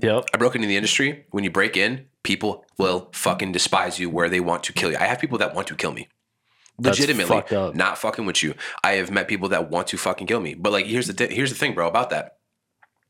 Yep. 0.00 0.26
I 0.32 0.36
broke 0.36 0.54
into 0.54 0.68
the 0.68 0.76
industry. 0.76 1.26
When 1.30 1.44
you 1.44 1.50
break 1.50 1.76
in, 1.76 2.06
people 2.22 2.64
will 2.78 3.10
fucking 3.12 3.52
despise 3.52 3.98
you 3.98 4.08
where 4.10 4.28
they 4.28 4.40
want 4.40 4.62
to 4.64 4.72
kill 4.72 4.90
you. 4.90 4.96
I 4.96 5.04
have 5.04 5.18
people 5.18 5.38
that 5.38 5.54
want 5.54 5.66
to 5.68 5.74
kill 5.74 5.92
me. 5.92 6.08
Legitimately, 6.80 7.42
not 7.74 7.98
fucking 7.98 8.24
with 8.24 8.40
you. 8.40 8.54
I 8.84 8.92
have 8.92 9.10
met 9.10 9.26
people 9.26 9.48
that 9.48 9.68
want 9.68 9.88
to 9.88 9.98
fucking 9.98 10.28
kill 10.28 10.38
me. 10.38 10.54
But 10.54 10.70
like, 10.70 10.86
here's 10.86 11.08
the 11.08 11.12
th- 11.12 11.32
here's 11.32 11.50
the 11.50 11.56
thing, 11.56 11.74
bro. 11.74 11.88
About 11.88 12.10
that, 12.10 12.38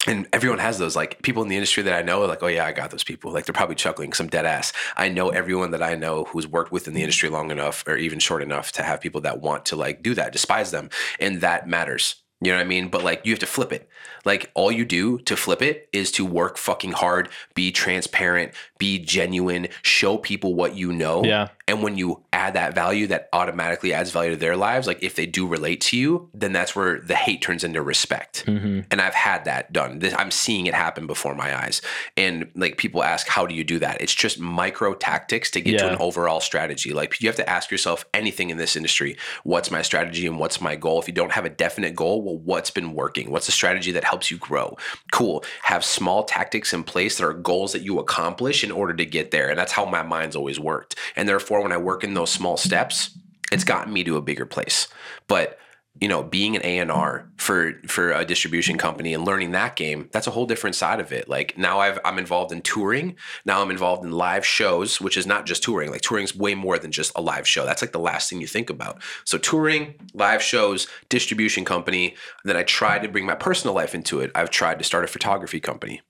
and 0.07 0.27
everyone 0.33 0.59
has 0.59 0.79
those 0.79 0.97
like 0.97 1.21
people 1.23 1.43
in 1.43 1.49
the 1.49 1.57
industry 1.57 1.83
that 1.83 1.93
I 1.93 2.03
know 2.03 2.23
are 2.23 2.27
like, 2.27 2.43
oh 2.43 2.47
yeah, 2.47 2.65
I 2.65 2.73
got 2.73 2.91
those 2.91 3.05
people. 3.05 3.31
Like 3.31 3.45
they're 3.45 3.53
probably 3.53 3.75
chuckling 3.75 4.15
some 4.15 4.29
dead 4.29 4.47
ass. 4.47 4.73
I 4.97 5.09
know 5.09 5.29
everyone 5.29 5.73
that 5.73 5.83
I 5.83 5.97
know 5.97 6.25
who's 6.25 6.47
worked 6.47 6.73
within 6.73 6.95
the 6.95 7.03
industry 7.03 7.29
long 7.29 7.51
enough 7.51 7.85
or 7.87 7.97
even 7.97 8.19
short 8.19 8.43
enough 8.43 8.73
to 8.73 8.83
have 8.83 9.03
people 9.03 9.21
that 9.23 9.41
want 9.41 9.67
to 9.67 9.77
like 9.77 10.03
do 10.03 10.15
that, 10.15 10.33
despise 10.33 10.71
them. 10.71 10.89
And 11.21 11.43
that 11.43 11.69
matters. 11.69 12.17
You 12.41 12.53
know 12.53 12.59
what 12.59 12.65
I 12.65 12.69
mean? 12.69 12.89
But 12.89 13.05
like 13.05 13.27
you 13.27 13.33
have 13.33 13.41
to 13.41 13.47
flip 13.47 13.73
it. 13.73 13.89
Like 14.25 14.51
all 14.55 14.73
you 14.73 14.85
do 14.85 15.19
to 15.21 15.37
flip 15.37 15.63
it 15.63 15.89
is 15.93 16.11
to 16.13 16.25
work 16.25 16.57
fucking 16.59 16.93
hard, 16.93 17.29
be 17.55 17.73
transparent, 17.73 18.53
be 18.79 18.99
genuine, 18.99 19.69
show 19.83 20.19
people 20.19 20.55
what 20.55 20.75
you 20.75 20.93
know. 20.93 21.25
Yeah. 21.25 21.49
And 21.67 21.83
when 21.83 21.99
you 21.99 22.23
add 22.33 22.55
that 22.55 22.75
value, 22.75 23.07
that 23.09 23.29
automatically 23.33 23.93
adds 23.93 24.11
value 24.11 24.31
to 24.31 24.37
their 24.37 24.57
lives. 24.57 24.87
Like 24.87 25.03
if 25.03 25.15
they 25.17 25.27
do 25.27 25.47
relate 25.47 25.83
to 25.83 25.99
you, 25.99 26.31
then 26.33 26.53
that's 26.53 26.75
where 26.75 27.01
the 27.01 27.15
hate 27.15 27.43
turns 27.43 27.63
into 27.63 27.83
respect. 27.83 28.47
Mm-hmm. 28.47 28.81
And 28.91 29.01
I've 29.03 29.15
had 29.15 29.45
that 29.45 29.73
done. 29.73 29.99
This, 29.99 30.15
I'm 30.17 30.31
seeing 30.31 30.67
it 30.67 30.75
happen 30.75 31.07
before 31.07 31.35
my 31.35 31.57
eyes. 31.63 31.83
And 32.17 32.51
like 32.55 32.79
people 32.79 33.03
ask, 33.03 33.29
how 33.29 33.47
do 33.47 33.55
you 33.55 33.65
do 33.65 33.79
that? 33.81 34.01
It's 34.01 34.15
just 34.15 34.41
micro 34.41 34.95
tactics 34.95 35.51
to 35.51 35.61
get 35.61 35.79
to 35.81 35.91
an 35.91 35.97
overall 36.01 36.41
strategy. 36.41 36.93
Like 36.93 37.21
you 37.21 37.29
have 37.29 37.37
to 37.37 37.49
ask 37.49 37.71
yourself 37.71 38.07
anything 38.15 38.49
in 38.51 38.57
this 38.57 38.75
industry 38.75 39.17
what's 39.45 39.71
my 39.71 39.83
strategy 39.83 40.27
and 40.27 40.39
what's 40.39 40.61
my 40.61 40.77
goal? 40.77 41.01
If 41.01 41.09
you 41.09 41.15
don't 41.15 41.33
have 41.33 41.45
a 41.45 41.51
definite 41.51 41.95
goal, 41.95 42.23
well, 42.23 42.39
what's 42.39 42.71
been 42.71 42.95
working? 42.95 43.31
What's 43.31 43.47
the 43.47 43.53
strategy 43.53 43.93
that 43.93 44.05
helps 44.05 44.18
you 44.31 44.37
grow? 44.37 44.77
Cool. 45.13 45.45
Have 45.63 45.85
small 45.85 46.25
tactics 46.25 46.73
in 46.73 46.85
place 46.85 47.19
that 47.19 47.25
are 47.25 47.33
goals 47.33 47.73
that 47.73 47.83
you 47.83 47.99
accomplish 47.99 48.65
in 48.65 48.71
order 48.71 48.95
to 48.95 49.05
get 49.05 49.31
there. 49.31 49.49
And 49.51 49.59
that's 49.59 49.73
how 49.73 49.85
my 49.85 50.03
mind's 50.03 50.37
always 50.37 50.61
worked. 50.61 50.97
And 51.17 51.29
therefore, 51.29 51.63
when 51.63 51.73
I 51.73 51.79
work 51.79 52.05
in 52.05 52.15
those 52.15 52.31
small 52.31 52.57
steps, 52.57 53.17
it's 53.51 53.65
gotten 53.65 53.93
me 53.93 54.05
to 54.05 54.17
a 54.17 54.23
bigger 54.23 54.47
place. 54.47 54.89
But 55.27 55.59
you 56.01 56.09
know, 56.09 56.23
being 56.23 56.55
an 56.55 56.63
A&R 56.65 57.29
for 57.37 57.73
for 57.87 58.13
a 58.13 58.25
distribution 58.25 58.79
company 58.79 59.15
and 59.15 59.25
learning 59.25 59.51
that 59.53 59.75
game, 59.75 60.09
that's 60.13 60.27
a 60.27 60.31
whole 60.31 60.47
different 60.47 60.77
side 60.77 61.01
of 61.01 61.13
it. 61.13 61.29
Like 61.29 61.59
now 61.59 61.81
I've 61.81 61.99
I'm 62.05 62.19
involved 62.19 62.53
in 62.53 62.63
touring. 62.63 63.17
Now 63.45 63.63
I'm 63.63 63.71
involved 63.71 64.05
in 64.05 64.13
live 64.13 64.47
shows, 64.47 65.01
which 65.01 65.17
is 65.17 65.27
not 65.27 65.47
just 65.47 65.63
touring. 65.63 65.91
Like 65.91 66.03
touring's 66.03 66.37
way 66.37 66.55
more 66.55 66.79
than 66.79 66.93
just 66.93 67.13
a 67.17 67.21
live 67.21 67.49
show. 67.49 67.65
That's 67.65 67.83
like 67.83 67.93
the 67.93 67.99
last 67.99 68.31
thing 68.31 68.41
you 68.41 68.47
think 68.47 68.71
about. 68.71 69.03
So 69.25 69.39
touring, 69.39 69.95
live 70.15 70.43
shows, 70.43 70.87
distribution 71.09 71.65
company, 71.65 72.15
then 72.45 72.57
I 72.57 72.63
tried 72.63 73.03
to 73.03 73.09
bring 73.09 73.27
my 73.27 73.35
personal 73.35 73.75
life 73.75 73.95
into 73.95 74.21
it. 74.21 74.31
I've 74.35 74.51
tried 74.51 74.79
to 74.79 74.85
start 74.85 75.05
a 75.05 75.09
photography 75.09 75.61
company. 75.61 76.01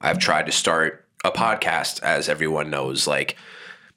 I've 0.00 0.18
tried 0.18 0.46
to 0.46 0.52
start 0.52 1.08
a 1.24 1.30
podcast 1.30 2.02
as 2.02 2.28
everyone 2.28 2.70
knows 2.70 3.06
like 3.06 3.36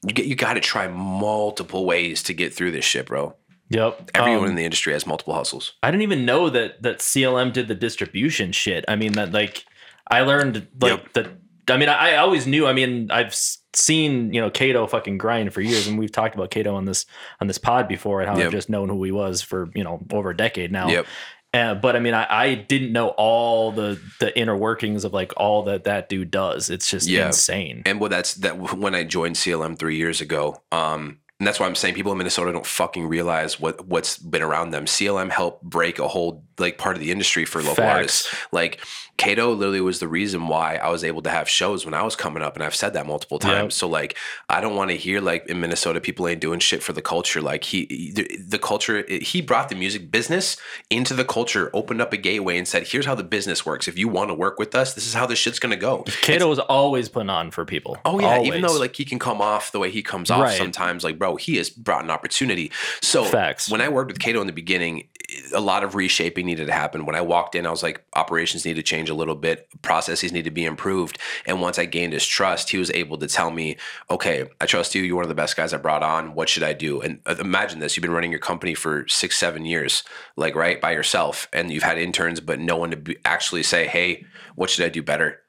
you 0.05 0.13
get 0.13 0.25
you 0.25 0.35
got 0.35 0.53
to 0.53 0.59
try 0.59 0.87
multiple 0.87 1.85
ways 1.85 2.23
to 2.23 2.33
get 2.33 2.53
through 2.53 2.71
this 2.71 2.85
shit, 2.85 3.07
bro. 3.07 3.35
Yep. 3.69 4.11
Everyone 4.13 4.43
Um, 4.45 4.49
in 4.51 4.55
the 4.55 4.63
industry 4.65 4.93
has 4.93 5.07
multiple 5.07 5.33
hustles. 5.33 5.73
I 5.81 5.89
didn't 5.91 6.03
even 6.03 6.25
know 6.25 6.49
that 6.49 6.81
that 6.83 6.99
CLM 6.99 7.51
did 7.51 7.67
the 7.67 7.75
distribution 7.75 8.51
shit. 8.51 8.85
I 8.87 8.95
mean 8.95 9.13
that 9.13 9.31
like 9.31 9.65
I 10.09 10.21
learned 10.21 10.67
like 10.79 10.91
Yep. 10.91 11.13
that. 11.13 11.27
I 11.69 11.77
mean 11.77 11.89
I, 11.89 12.11
I 12.11 12.15
always 12.17 12.45
knew. 12.45 12.67
I 12.67 12.73
mean 12.73 13.09
I've 13.09 13.35
seen 13.73 14.31
you 14.33 14.39
know 14.39 14.49
Cato 14.51 14.85
fucking 14.87 15.17
grind 15.17 15.51
for 15.53 15.61
years, 15.61 15.87
and 15.87 15.97
we've 15.97 16.11
talked 16.11 16.35
about 16.35 16.51
Cato 16.51 16.75
on 16.75 16.85
this 16.85 17.05
on 17.41 17.47
this 17.47 17.57
pod 17.57 17.87
before, 17.87 18.21
and 18.21 18.29
how 18.29 18.37
Yep. 18.37 18.45
I've 18.45 18.51
just 18.51 18.69
known 18.69 18.87
who 18.89 19.03
he 19.03 19.11
was 19.11 19.41
for 19.41 19.69
you 19.73 19.83
know 19.83 19.99
over 20.13 20.29
a 20.29 20.37
decade 20.37 20.71
now. 20.71 20.87
Yep. 20.89 21.05
Uh, 21.53 21.73
but 21.73 21.95
I 21.95 21.99
mean, 21.99 22.13
I, 22.13 22.27
I 22.29 22.53
didn't 22.55 22.91
know 22.91 23.09
all 23.17 23.71
the 23.71 23.99
the 24.19 24.37
inner 24.37 24.55
workings 24.57 25.05
of 25.05 25.13
like 25.13 25.31
all 25.37 25.63
that 25.63 25.85
that 25.85 26.07
dude 26.09 26.29
does. 26.29 26.69
It's 26.69 26.89
just 26.89 27.07
Yeah. 27.07 27.27
insane. 27.27 27.81
And 27.85 27.99
well, 27.99 28.09
that's 28.09 28.35
that 28.35 28.75
when 28.77 28.93
I 28.93 29.03
joined 29.05 29.37
CLM 29.37 29.79
three 29.79 29.95
years 29.95 30.19
ago. 30.21 30.61
Um, 30.71 31.19
and 31.39 31.47
that's 31.47 31.59
why 31.59 31.65
I'm 31.65 31.75
saying 31.75 31.95
people 31.95 32.13
in 32.13 32.17
Minnesota 32.17 32.53
don't 32.53 32.65
fucking 32.65 33.07
realize 33.07 33.59
what 33.59 33.85
what's 33.85 34.17
been 34.17 34.41
around 34.41 34.69
them. 34.69 34.85
CLM 34.85 35.29
helped 35.29 35.63
break 35.63 35.99
a 35.99 36.07
whole 36.07 36.43
like 36.57 36.77
part 36.77 36.95
of 36.95 37.01
the 37.01 37.11
industry 37.11 37.43
for 37.43 37.59
local 37.59 37.75
Facts. 37.75 37.95
artists. 37.95 38.35
Like 38.53 38.79
Cato 39.25 39.53
literally 39.53 39.81
was 39.81 39.99
the 39.99 40.07
reason 40.07 40.47
why 40.47 40.75
I 40.75 40.89
was 40.89 41.03
able 41.03 41.21
to 41.23 41.29
have 41.29 41.49
shows 41.49 41.83
when 41.85 41.93
I 41.93 42.03
was 42.03 42.15
coming 42.15 42.43
up, 42.43 42.55
and 42.55 42.63
I've 42.63 42.75
said 42.75 42.93
that 42.93 43.05
multiple 43.07 43.39
Yep. 43.41 43.51
times. 43.51 43.75
So 43.75 43.87
like, 43.87 44.15
I 44.49 44.61
don't 44.61 44.75
want 44.75 44.91
to 44.91 44.97
hear 44.97 45.19
like 45.19 45.45
in 45.47 45.59
Minnesota 45.59 45.99
people 45.99 46.27
ain't 46.27 46.41
doing 46.41 46.59
shit 46.59 46.83
for 46.83 46.93
the 46.93 47.01
culture. 47.01 47.41
Like 47.41 47.63
he 47.63 48.11
the, 48.13 48.29
the 48.47 48.59
culture 48.59 49.03
he 49.09 49.41
brought 49.41 49.69
the 49.69 49.75
music 49.75 50.11
business 50.11 50.57
into 50.89 51.13
the 51.13 51.25
culture, 51.25 51.69
opened 51.73 52.01
up 52.01 52.13
a 52.13 52.17
gateway, 52.17 52.57
and 52.57 52.67
said, 52.67 52.87
"Here's 52.87 53.05
how 53.05 53.15
the 53.15 53.23
business 53.23 53.65
works. 53.65 53.87
If 53.87 53.97
you 53.97 54.07
want 54.07 54.29
to 54.29 54.33
work 54.35 54.59
with 54.59 54.75
us, 54.75 54.93
this 54.93 55.07
is 55.07 55.13
how 55.13 55.25
this 55.25 55.39
shit's 55.39 55.59
gonna 55.59 55.75
go." 55.75 56.03
Cato 56.21 56.47
was 56.47 56.59
always 56.59 57.09
putting 57.09 57.29
on 57.29 57.51
for 57.51 57.65
people. 57.65 57.97
Oh 58.05 58.19
yeah, 58.19 58.41
even 58.41 58.61
though 58.61 58.77
like 58.79 58.95
he 58.95 59.05
can 59.05 59.19
come 59.19 59.41
off 59.41 59.71
the 59.71 59.79
way 59.79 59.89
he 59.89 60.03
comes 60.03 60.29
off 60.29 60.41
Right. 60.43 60.57
sometimes, 60.57 61.03
like 61.03 61.17
bro, 61.17 61.35
he 61.35 61.57
has 61.57 61.69
brought 61.69 62.03
an 62.03 62.11
opportunity. 62.11 62.71
So 63.01 63.23
Facts. 63.25 63.69
when 63.69 63.81
I 63.81 63.89
worked 63.89 64.11
with 64.11 64.19
Cato 64.19 64.39
in 64.41 64.47
the 64.47 64.53
beginning, 64.53 65.07
a 65.53 65.59
lot 65.59 65.83
of 65.83 65.95
reshaping 65.95 66.45
needed 66.45 66.67
to 66.67 66.73
happen. 66.73 67.05
When 67.05 67.15
I 67.15 67.21
walked 67.21 67.55
in, 67.55 67.65
I 67.65 67.71
was 67.71 67.83
like, 67.83 68.03
operations 68.15 68.65
need 68.65 68.75
to 68.75 68.83
change 68.83 69.09
a 69.09 69.13
little 69.13 69.35
bit, 69.35 69.67
processes 69.81 70.31
need 70.31 70.45
to 70.45 70.51
be 70.51 70.65
improved. 70.65 71.17
And 71.45 71.61
once 71.61 71.79
I 71.79 71.85
gained 71.85 72.13
his 72.13 72.25
trust, 72.25 72.69
he 72.69 72.77
was 72.77 72.91
able 72.91 73.17
to 73.17 73.27
tell 73.27 73.51
me, 73.51 73.77
okay, 74.09 74.49
I 74.61 74.65
trust 74.65 74.95
you. 74.95 75.03
You're 75.03 75.15
one 75.15 75.25
of 75.25 75.29
the 75.29 75.35
best 75.35 75.55
guys 75.55 75.73
I 75.73 75.77
brought 75.77 76.03
on. 76.03 76.33
What 76.33 76.49
should 76.49 76.63
I 76.63 76.73
do? 76.73 77.01
And 77.01 77.19
uh, 77.25 77.35
imagine 77.39 77.79
this: 77.79 77.95
you've 77.95 78.01
been 78.01 78.11
running 78.11 78.31
your 78.31 78.39
company 78.39 78.73
for 78.73 79.07
six, 79.07 79.37
seven 79.37 79.65
years, 79.65 80.03
like 80.35 80.55
right 80.55 80.79
by 80.79 80.91
yourself, 80.91 81.47
and 81.53 81.71
you've 81.71 81.83
had 81.83 81.97
interns, 81.97 82.39
but 82.39 82.59
no 82.59 82.77
one 82.77 82.91
to 82.91 82.97
be, 82.97 83.17
actually 83.25 83.63
say, 83.63 83.87
hey, 83.87 84.25
what 84.55 84.69
should 84.69 84.85
I 84.85 84.89
do 84.89 85.03
better? 85.03 85.41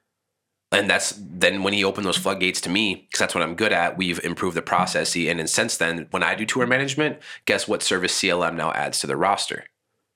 and 0.73 0.91
that's 0.91 1.15
then 1.19 1.63
when 1.63 1.73
he 1.73 1.85
opened 1.85 2.07
those 2.07 2.17
floodgates 2.17 2.61
to 2.61 2.71
me 2.71 2.95
because 2.95 3.21
that's 3.21 3.35
what 3.35 3.43
i'm 3.43 3.55
good 3.55 3.73
at 3.73 3.97
we've 3.97 4.23
improved 4.25 4.57
the 4.57 4.63
process 4.63 5.15
and 5.17 5.39
then 5.39 5.47
since 5.47 5.77
then 5.77 6.07
when 6.11 6.23
i 6.23 6.35
do 6.35 6.45
tour 6.45 6.67
management 6.67 7.19
guess 7.45 7.69
what 7.69 7.83
service 7.83 8.19
clm 8.21 8.55
now 8.55 8.73
adds 8.73 8.99
to 9.01 9.07
the 9.07 9.17
roster 9.17 9.65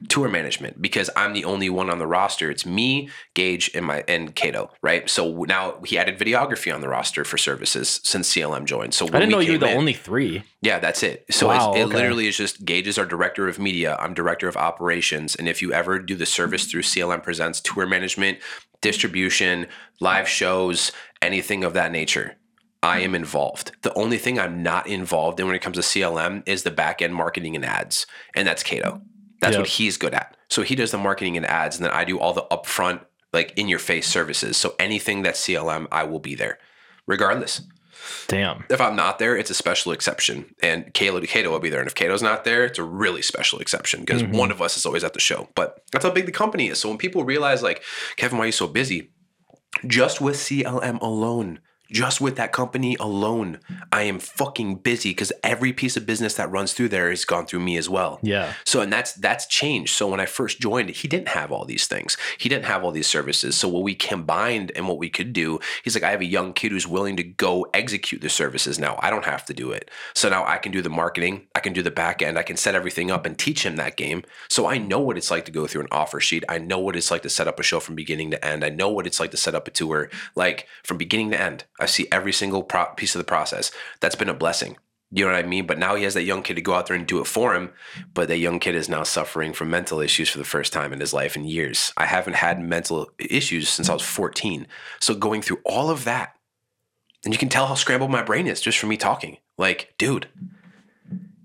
tour 0.08 0.28
management 0.28 0.80
because 0.80 1.10
i'm 1.14 1.34
the 1.34 1.44
only 1.44 1.68
one 1.68 1.90
on 1.90 1.98
the 1.98 2.06
roster 2.06 2.50
it's 2.50 2.64
me 2.64 3.08
gage 3.34 3.70
and 3.74 3.84
my 3.84 4.02
and 4.08 4.34
cato 4.34 4.70
right 4.82 5.10
so 5.10 5.44
now 5.44 5.78
he 5.84 5.98
added 5.98 6.18
videography 6.18 6.74
on 6.74 6.80
the 6.80 6.88
roster 6.88 7.24
for 7.24 7.36
services 7.36 8.00
since 8.02 8.32
clm 8.34 8.64
joined 8.64 8.94
so 8.94 9.06
I 9.06 9.10
didn't 9.10 9.30
know 9.30 9.40
you 9.40 9.52
were 9.52 9.58
the 9.58 9.70
in- 9.70 9.76
only 9.76 9.92
three. 9.92 10.42
yeah, 10.62 10.78
that's 10.78 11.02
it. 11.02 11.24
So 11.30 11.48
Wow, 11.48 11.72
it's, 11.72 11.80
it 11.80 11.84
okay. 11.84 11.94
literally 11.94 12.26
is 12.28 12.36
just 12.36 12.64
Gage 12.64 12.86
is 12.86 12.98
our 12.98 13.04
director 13.06 13.48
of 13.48 13.58
media. 13.58 13.96
I'm 14.00 14.14
director 14.14 14.46
of 14.48 14.56
operations. 14.56 15.34
And 15.36 15.48
if 15.48 15.60
you 15.62 15.72
ever 15.72 15.98
do 15.98 16.14
the 16.16 16.26
service 16.26 16.66
through 16.66 16.82
CLM 16.82 17.22
Presents 17.22 17.60
tour 17.60 17.86
management, 17.86 18.38
distribution, 18.80 19.66
live 20.00 20.28
shows, 20.28 20.92
anything 21.22 21.64
of 21.64 21.74
that 21.74 21.92
nature, 21.92 22.36
I 22.82 23.00
am 23.00 23.14
involved. 23.14 23.72
The 23.82 23.92
only 23.94 24.18
thing 24.18 24.38
I'm 24.38 24.62
not 24.62 24.86
involved 24.86 25.38
in 25.40 25.46
when 25.46 25.54
it 25.54 25.62
comes 25.62 25.76
to 25.76 25.82
CLM 25.82 26.42
is 26.46 26.62
the 26.62 26.70
back 26.70 27.02
end 27.02 27.14
marketing 27.14 27.54
and 27.56 27.64
ads. 27.64 28.06
And 28.34 28.46
that's 28.48 28.62
Cato. 28.62 29.02
That's 29.40 29.52
Yep. 29.54 29.60
what 29.60 29.68
he's 29.68 29.96
good 29.96 30.14
at. 30.14 30.36
So 30.48 30.62
he 30.62 30.74
does 30.74 30.90
the 30.90 30.98
marketing 30.98 31.36
and 31.36 31.46
ads, 31.46 31.76
and 31.76 31.84
then 31.84 31.92
I 31.92 32.04
do 32.04 32.18
all 32.18 32.32
the 32.32 32.46
upfront, 32.50 33.00
like 33.32 33.52
in 33.56 33.68
your 33.68 33.78
face 33.78 34.06
services. 34.06 34.56
So 34.56 34.74
anything 34.78 35.22
that's 35.22 35.40
CLM, 35.40 35.86
I 35.92 36.04
will 36.04 36.18
be 36.18 36.34
there 36.34 36.58
regardless 37.06 37.62
Damn. 38.28 38.64
if 38.70 38.80
I'm 38.80 38.96
not 38.96 39.18
there, 39.18 39.36
it's 39.36 39.50
a 39.50 39.54
special 39.54 39.92
exception. 39.92 40.54
And 40.62 40.92
Cato, 40.94 41.20
Cato 41.22 41.50
will 41.50 41.58
be 41.58 41.70
there. 41.70 41.80
And 41.80 41.86
if 41.88 41.94
Cato's 41.94 42.22
not 42.22 42.44
there, 42.44 42.64
it's 42.64 42.78
a 42.78 42.82
really 42.84 43.22
special 43.22 43.58
exception 43.60 44.00
because 44.00 44.22
Mhm. 44.22 44.32
one 44.32 44.50
of 44.50 44.60
us 44.62 44.76
is 44.76 44.86
always 44.86 45.04
at 45.04 45.12
the 45.14 45.20
show. 45.20 45.48
But 45.54 45.82
that's 45.92 46.04
how 46.04 46.10
big 46.10 46.26
the 46.26 46.32
company 46.32 46.68
is. 46.68 46.78
So 46.80 46.88
when 46.88 46.98
people 46.98 47.24
realize, 47.24 47.62
like, 47.62 47.82
Kevin, 48.16 48.38
why 48.38 48.44
are 48.44 48.46
you 48.46 48.52
so 48.52 48.66
busy? 48.68 49.10
Just 49.86 50.20
with 50.20 50.36
CLM 50.36 50.98
alone, 50.98 51.60
just 51.90 52.20
with 52.20 52.36
that 52.36 52.52
company 52.52 52.96
alone, 53.00 53.58
I 53.92 54.02
am 54.02 54.18
fucking 54.18 54.76
busy 54.76 55.10
because 55.10 55.32
every 55.42 55.72
piece 55.72 55.96
of 55.96 56.06
business 56.06 56.34
that 56.34 56.50
runs 56.50 56.72
through 56.72 56.88
there 56.88 57.10
has 57.10 57.24
gone 57.24 57.46
through 57.46 57.60
me 57.60 57.76
as 57.76 57.88
well. 57.88 58.18
Yeah. 58.22 58.54
So 58.64 58.80
and 58.80 58.92
that's 58.92 59.12
that's 59.14 59.46
changed. 59.46 59.94
So 59.94 60.08
when 60.08 60.20
I 60.20 60.26
first 60.26 60.60
joined, 60.60 60.90
he 60.90 61.08
didn't 61.08 61.28
have 61.28 61.52
all 61.52 61.64
these 61.64 61.86
things. 61.86 62.16
He 62.38 62.48
didn't 62.48 62.66
have 62.66 62.84
all 62.84 62.92
these 62.92 63.06
services. 63.06 63.56
So 63.56 63.68
what 63.68 63.82
we 63.82 63.94
combined 63.94 64.72
and 64.76 64.88
what 64.88 64.98
we 64.98 65.10
could 65.10 65.32
do, 65.32 65.60
he's 65.82 65.94
like, 65.94 66.04
I 66.04 66.10
have 66.10 66.20
a 66.20 66.26
young 66.26 66.52
kid 66.52 66.72
who's 66.72 66.86
willing 66.86 67.16
to 67.16 67.22
go 67.22 67.66
execute 67.74 68.20
the 68.20 68.28
services 68.28 68.78
now. 68.78 68.98
I 69.00 69.10
don't 69.10 69.24
have 69.24 69.44
to 69.46 69.54
do 69.54 69.72
it. 69.72 69.90
So 70.14 70.28
now 70.28 70.44
I 70.46 70.58
can 70.58 70.72
do 70.72 70.82
the 70.82 70.90
marketing, 70.90 71.46
I 71.54 71.60
can 71.60 71.72
do 71.72 71.82
the 71.82 71.90
back 71.90 72.22
end, 72.22 72.38
I 72.38 72.42
can 72.42 72.56
set 72.56 72.74
everything 72.74 73.10
up 73.10 73.26
and 73.26 73.38
teach 73.38 73.64
him 73.64 73.76
that 73.76 73.96
game. 73.96 74.22
So 74.48 74.66
I 74.66 74.78
know 74.78 75.00
what 75.00 75.16
it's 75.16 75.30
like 75.30 75.44
to 75.46 75.52
go 75.52 75.66
through 75.66 75.82
an 75.82 75.88
offer 75.90 76.20
sheet. 76.20 76.44
I 76.48 76.58
know 76.58 76.78
what 76.78 76.96
it's 76.96 77.10
like 77.10 77.22
to 77.22 77.30
set 77.30 77.48
up 77.48 77.58
a 77.58 77.62
show 77.62 77.80
from 77.80 77.94
beginning 77.94 78.30
to 78.30 78.44
end. 78.44 78.64
I 78.64 78.68
know 78.68 78.88
what 78.88 79.06
it's 79.06 79.20
like 79.20 79.30
to 79.32 79.36
set 79.36 79.54
up 79.54 79.66
a 79.68 79.70
tour, 79.70 80.10
like 80.34 80.66
from 80.82 80.98
beginning 80.98 81.30
to 81.32 81.40
end. 81.40 81.64
I 81.80 81.86
see 81.86 82.06
every 82.12 82.32
single 82.32 82.62
pro- 82.62 82.92
piece 82.96 83.14
of 83.14 83.18
the 83.18 83.24
process. 83.24 83.70
That's 84.00 84.14
been 84.16 84.28
a 84.28 84.34
blessing. 84.34 84.76
You 85.12 85.24
know 85.24 85.32
what 85.32 85.44
I 85.44 85.48
mean? 85.48 85.66
But 85.66 85.78
now 85.78 85.96
he 85.96 86.04
has 86.04 86.14
that 86.14 86.22
young 86.22 86.42
kid 86.44 86.54
to 86.54 86.60
go 86.60 86.74
out 86.74 86.86
there 86.86 86.96
and 86.96 87.04
do 87.06 87.20
it 87.20 87.26
for 87.26 87.54
him. 87.54 87.70
But 88.14 88.28
that 88.28 88.38
young 88.38 88.60
kid 88.60 88.76
is 88.76 88.88
now 88.88 89.02
suffering 89.02 89.52
from 89.52 89.68
mental 89.68 89.98
issues 90.00 90.28
for 90.28 90.38
the 90.38 90.44
first 90.44 90.72
time 90.72 90.92
in 90.92 91.00
his 91.00 91.12
life 91.12 91.34
in 91.34 91.44
years. 91.44 91.92
I 91.96 92.06
haven't 92.06 92.34
had 92.36 92.60
mental 92.60 93.10
issues 93.18 93.68
since 93.68 93.88
I 93.88 93.92
was 93.92 94.02
14. 94.02 94.68
So 95.00 95.14
going 95.16 95.42
through 95.42 95.60
all 95.64 95.90
of 95.90 96.04
that, 96.04 96.36
and 97.24 97.34
you 97.34 97.38
can 97.38 97.48
tell 97.48 97.66
how 97.66 97.74
scrambled 97.74 98.10
my 98.12 98.22
brain 98.22 98.46
is 98.46 98.60
just 98.60 98.78
from 98.78 98.88
me 98.90 98.96
talking. 98.96 99.38
Like, 99.58 99.94
dude, 99.98 100.28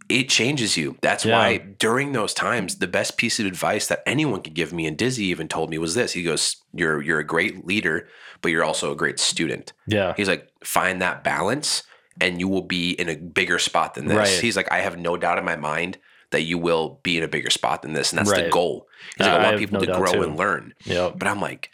it 0.07 0.29
changes 0.29 0.77
you. 0.77 0.97
That's 1.01 1.25
Yeah. 1.25 1.37
why 1.37 1.57
during 1.57 2.11
those 2.11 2.33
times, 2.33 2.75
the 2.77 2.87
best 2.87 3.17
piece 3.17 3.39
of 3.39 3.47
advice 3.47 3.87
that 3.87 4.03
anyone 4.05 4.41
could 4.43 4.53
give 4.53 4.71
me, 4.71 4.85
and 4.85 4.95
Dizzy 4.95 5.25
even 5.25 5.47
told 5.47 5.71
me, 5.71 5.79
was 5.79 5.95
this. 5.95 6.13
He 6.13 6.21
goes, 6.23 6.57
You're 6.73 7.01
you're 7.01 7.19
a 7.19 7.23
great 7.25 7.65
leader, 7.65 8.07
but 8.45 8.51
you're 8.51 8.63
also 8.63 8.91
a 8.91 8.95
great 8.95 9.19
student. 9.19 9.73
Yeah. 9.87 10.13
He's 10.15 10.27
like, 10.27 10.47
find 10.63 11.01
that 11.01 11.23
balance 11.23 11.81
and 12.21 12.39
you 12.39 12.47
will 12.47 12.61
be 12.61 12.91
in 12.91 13.09
a 13.09 13.15
bigger 13.15 13.57
spot 13.57 13.95
than 13.95 14.05
this. 14.05 14.15
Right. 14.15 14.39
He's 14.39 14.55
like, 14.55 14.71
I 14.71 14.81
have 14.81 14.99
no 14.99 15.17
doubt 15.17 15.39
in 15.39 15.45
my 15.45 15.55
mind 15.55 15.97
that 16.29 16.41
you 16.43 16.59
will 16.59 16.99
be 17.01 17.17
in 17.17 17.23
a 17.23 17.27
bigger 17.27 17.49
spot 17.49 17.81
than 17.81 17.93
this. 17.93 18.11
And 18.11 18.19
that's 18.19 18.31
the 18.31 18.49
goal. 18.51 18.87
He's 19.17 19.25
like, 19.25 19.33
I 19.33 19.37
I 19.37 19.39
want 19.39 19.51
have 19.53 19.59
people 19.59 19.79
no 19.79 19.85
to 19.87 19.97
grow 19.97 20.11
too. 20.11 20.21
and 20.21 20.37
learn. 20.37 20.75
Yep. 20.83 21.13
But 21.17 21.27
I'm 21.27 21.41
like, 21.41 21.71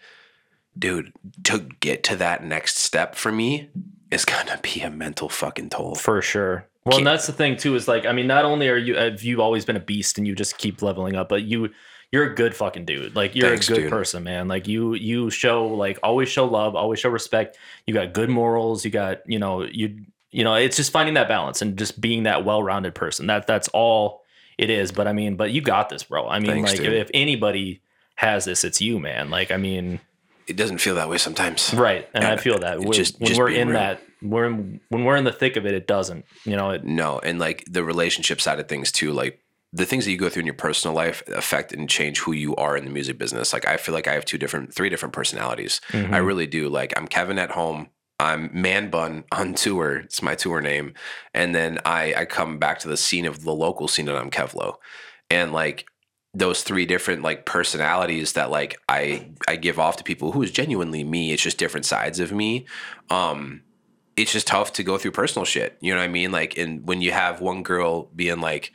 dude, 0.79 1.11
to 1.43 1.67
get 1.81 2.05
to 2.05 2.15
that 2.15 2.41
next 2.41 2.77
step 2.77 3.15
for 3.15 3.33
me 3.33 3.69
is 4.09 4.23
gonna 4.23 4.57
be 4.63 4.79
a 4.79 4.89
mental 4.89 5.27
fucking 5.27 5.71
toll. 5.71 5.95
For 5.95 6.21
sure. 6.21 6.69
Well, 6.85 6.99
and 6.99 7.05
that's 7.05 7.27
the 7.27 7.33
thing 7.33 7.57
too. 7.57 7.75
Is 7.75 7.89
like, 7.89 8.05
I 8.05 8.13
mean, 8.13 8.27
not 8.27 8.45
only 8.45 8.69
are 8.69 8.77
you 8.77 8.95
have 8.95 9.23
you 9.23 9.41
always 9.41 9.65
been 9.65 9.75
a 9.75 9.81
beast 9.81 10.17
and 10.17 10.25
you 10.25 10.35
just 10.35 10.57
keep 10.57 10.81
leveling 10.81 11.17
up, 11.17 11.27
but 11.27 11.43
you 11.43 11.71
you're 12.11 12.25
a 12.31 12.35
good 12.35 12.55
fucking 12.55 12.85
dude. 12.85 13.15
Like 13.15 13.35
you're 13.35 13.49
Thanks, 13.49 13.69
a 13.69 13.73
good 13.73 13.81
dude. 13.83 13.89
person, 13.91 14.23
man. 14.23 14.47
Like 14.47 14.67
you 14.67 14.93
you 14.93 15.29
show 15.29 15.67
like 15.67 15.99
always 16.03 16.29
show 16.29 16.45
love, 16.45 16.75
always 16.75 16.99
show 16.99 17.09
respect. 17.09 17.57
You 17.87 17.93
got 17.93 18.13
good 18.13 18.29
morals. 18.29 18.83
You 18.83 18.91
got 18.91 19.21
you 19.29 19.39
know 19.39 19.63
you 19.63 20.01
you 20.31 20.43
know 20.43 20.55
it's 20.55 20.75
just 20.77 20.91
finding 20.91 21.15
that 21.15 21.27
balance 21.27 21.61
and 21.61 21.77
just 21.77 21.99
being 22.01 22.23
that 22.23 22.43
well 22.45 22.61
rounded 22.63 22.95
person. 22.95 23.27
That 23.27 23.47
that's 23.47 23.67
all 23.69 24.23
it 24.57 24.69
is. 24.69 24.91
But 24.91 25.07
I 25.07 25.13
mean, 25.13 25.35
but 25.37 25.51
you 25.51 25.61
got 25.61 25.89
this, 25.89 26.03
bro. 26.03 26.27
I 26.27 26.39
mean, 26.39 26.51
Thanks, 26.51 26.71
like 26.71 26.81
dude. 26.81 26.93
if 26.93 27.09
anybody 27.13 27.81
has 28.15 28.45
this, 28.45 28.63
it's 28.63 28.81
you, 28.81 28.99
man. 28.99 29.29
Like 29.29 29.49
I 29.51 29.57
mean, 29.57 29.99
It 30.47 30.57
doesn't 30.57 30.79
feel 30.79 30.95
that 30.95 31.09
way 31.09 31.17
sometimes. 31.17 31.73
right? 31.73 32.07
And 32.13 32.23
I 32.25 32.35
feel 32.37 32.59
that 32.59 32.79
when, 32.79 32.91
just- 32.91 33.19
when 33.19 33.27
just 33.29 33.39
we're 33.39 33.49
in 33.49 33.69
real. 33.69 33.79
that 33.79 34.01
we're 34.21 34.45
in, 34.45 34.79
when 34.89 35.03
we're 35.05 35.15
in 35.15 35.23
the 35.23 35.31
thick 35.31 35.55
of 35.55 35.65
it, 35.65 35.73
it 35.73 35.87
doesn't. 35.87 36.25
You 36.45 36.55
know, 36.55 36.71
it 36.71 36.83
No, 36.83 37.17
and 37.19 37.39
like 37.39 37.63
the 37.67 37.83
relationship 37.83 38.39
side 38.41 38.59
of 38.59 38.67
things 38.67 38.91
too, 38.91 39.13
like 39.13 39.41
the 39.73 39.85
things 39.85 40.03
that 40.05 40.11
you 40.11 40.17
go 40.17 40.27
through 40.29 40.41
in 40.41 40.45
your 40.45 40.53
personal 40.53 40.93
life 40.93 41.23
affect 41.27 41.71
and 41.71 41.89
change 41.89 42.19
who 42.19 42.33
you 42.33 42.55
are 42.57 42.75
in 42.75 42.83
the 42.83 42.91
music 42.91 43.17
business. 43.17 43.53
Like 43.53 43.65
I 43.65 43.77
feel 43.77 43.93
like 43.95 44.07
I 44.07 44.13
have 44.13 44.25
two 44.25 44.37
different, 44.37 44.73
three 44.73 44.89
different 44.89 45.13
personalities. 45.13 45.79
Mhm. 45.91 46.11
I 46.13 46.17
really 46.17 46.47
do. 46.47 46.67
Like 46.67 46.93
I'm 46.97 47.07
Kevin 47.07 47.39
at 47.39 47.51
home. 47.51 47.89
I'm 48.19 48.49
Man 48.53 48.89
Bun 48.89 49.23
on 49.31 49.53
tour. 49.53 49.97
It's 49.97 50.21
my 50.21 50.35
tour 50.35 50.61
name. 50.61 50.93
And 51.33 51.55
then 51.55 51.79
I 51.85 52.13
I 52.15 52.25
come 52.25 52.59
back 52.59 52.79
to 52.79 52.89
the 52.89 52.97
scene 52.97 53.25
of 53.25 53.43
the 53.43 53.53
local 53.53 53.87
scene 53.87 54.09
and 54.09 54.17
I'm 54.17 54.29
Kevlo. 54.29 54.75
And 55.29 55.53
like 55.53 55.85
those 56.33 56.63
three 56.63 56.85
different 56.85 57.23
like 57.23 57.45
personalities 57.45 58.33
that 58.33 58.51
like 58.51 58.77
I 58.89 59.29
I 59.47 59.55
give 59.55 59.79
off 59.79 59.95
to 59.97 60.03
people 60.03 60.33
who 60.33 60.41
is 60.43 60.51
genuinely 60.51 61.03
me. 61.05 61.31
It's 61.31 61.43
just 61.43 61.57
different 61.57 61.85
sides 61.85 62.19
of 62.19 62.33
me. 62.33 62.65
Um 63.09 63.61
it's 64.17 64.33
just 64.33 64.47
tough 64.47 64.73
to 64.73 64.83
go 64.83 64.97
through 64.97 65.11
personal 65.11 65.45
shit. 65.45 65.77
You 65.79 65.93
know 65.93 65.99
what 65.99 66.05
I 66.05 66.09
mean? 66.09 66.33
Like 66.33 66.57
and 66.57 66.85
when 66.85 67.01
you 67.01 67.11
have 67.11 67.39
one 67.39 67.63
girl 67.63 68.09
being 68.13 68.41
like 68.41 68.73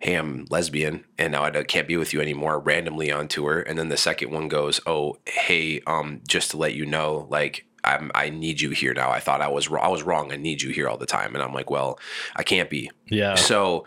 Hey, 0.00 0.14
I'm 0.14 0.46
lesbian, 0.50 1.04
and 1.18 1.32
now 1.32 1.44
I 1.44 1.50
can't 1.64 1.88
be 1.88 1.96
with 1.96 2.12
you 2.12 2.20
anymore. 2.20 2.58
Randomly 2.60 3.10
on 3.10 3.28
tour, 3.28 3.60
and 3.60 3.78
then 3.78 3.88
the 3.88 3.96
second 3.96 4.30
one 4.30 4.48
goes, 4.48 4.80
"Oh, 4.86 5.16
hey, 5.26 5.80
um, 5.86 6.20
just 6.28 6.52
to 6.52 6.56
let 6.56 6.74
you 6.74 6.86
know, 6.86 7.26
like 7.30 7.66
I'm 7.84 8.10
I 8.14 8.30
need 8.30 8.60
you 8.60 8.70
here 8.70 8.94
now. 8.94 9.10
I 9.10 9.20
thought 9.20 9.40
I 9.40 9.48
was. 9.48 9.68
I 9.70 9.88
was 9.88 10.02
wrong. 10.02 10.32
I 10.32 10.36
need 10.36 10.62
you 10.62 10.70
here 10.70 10.88
all 10.88 10.98
the 10.98 11.06
time. 11.06 11.34
And 11.34 11.42
I'm 11.42 11.54
like, 11.54 11.70
well, 11.70 11.98
I 12.36 12.42
can't 12.42 12.70
be. 12.70 12.90
yeah. 13.06 13.34
So, 13.34 13.86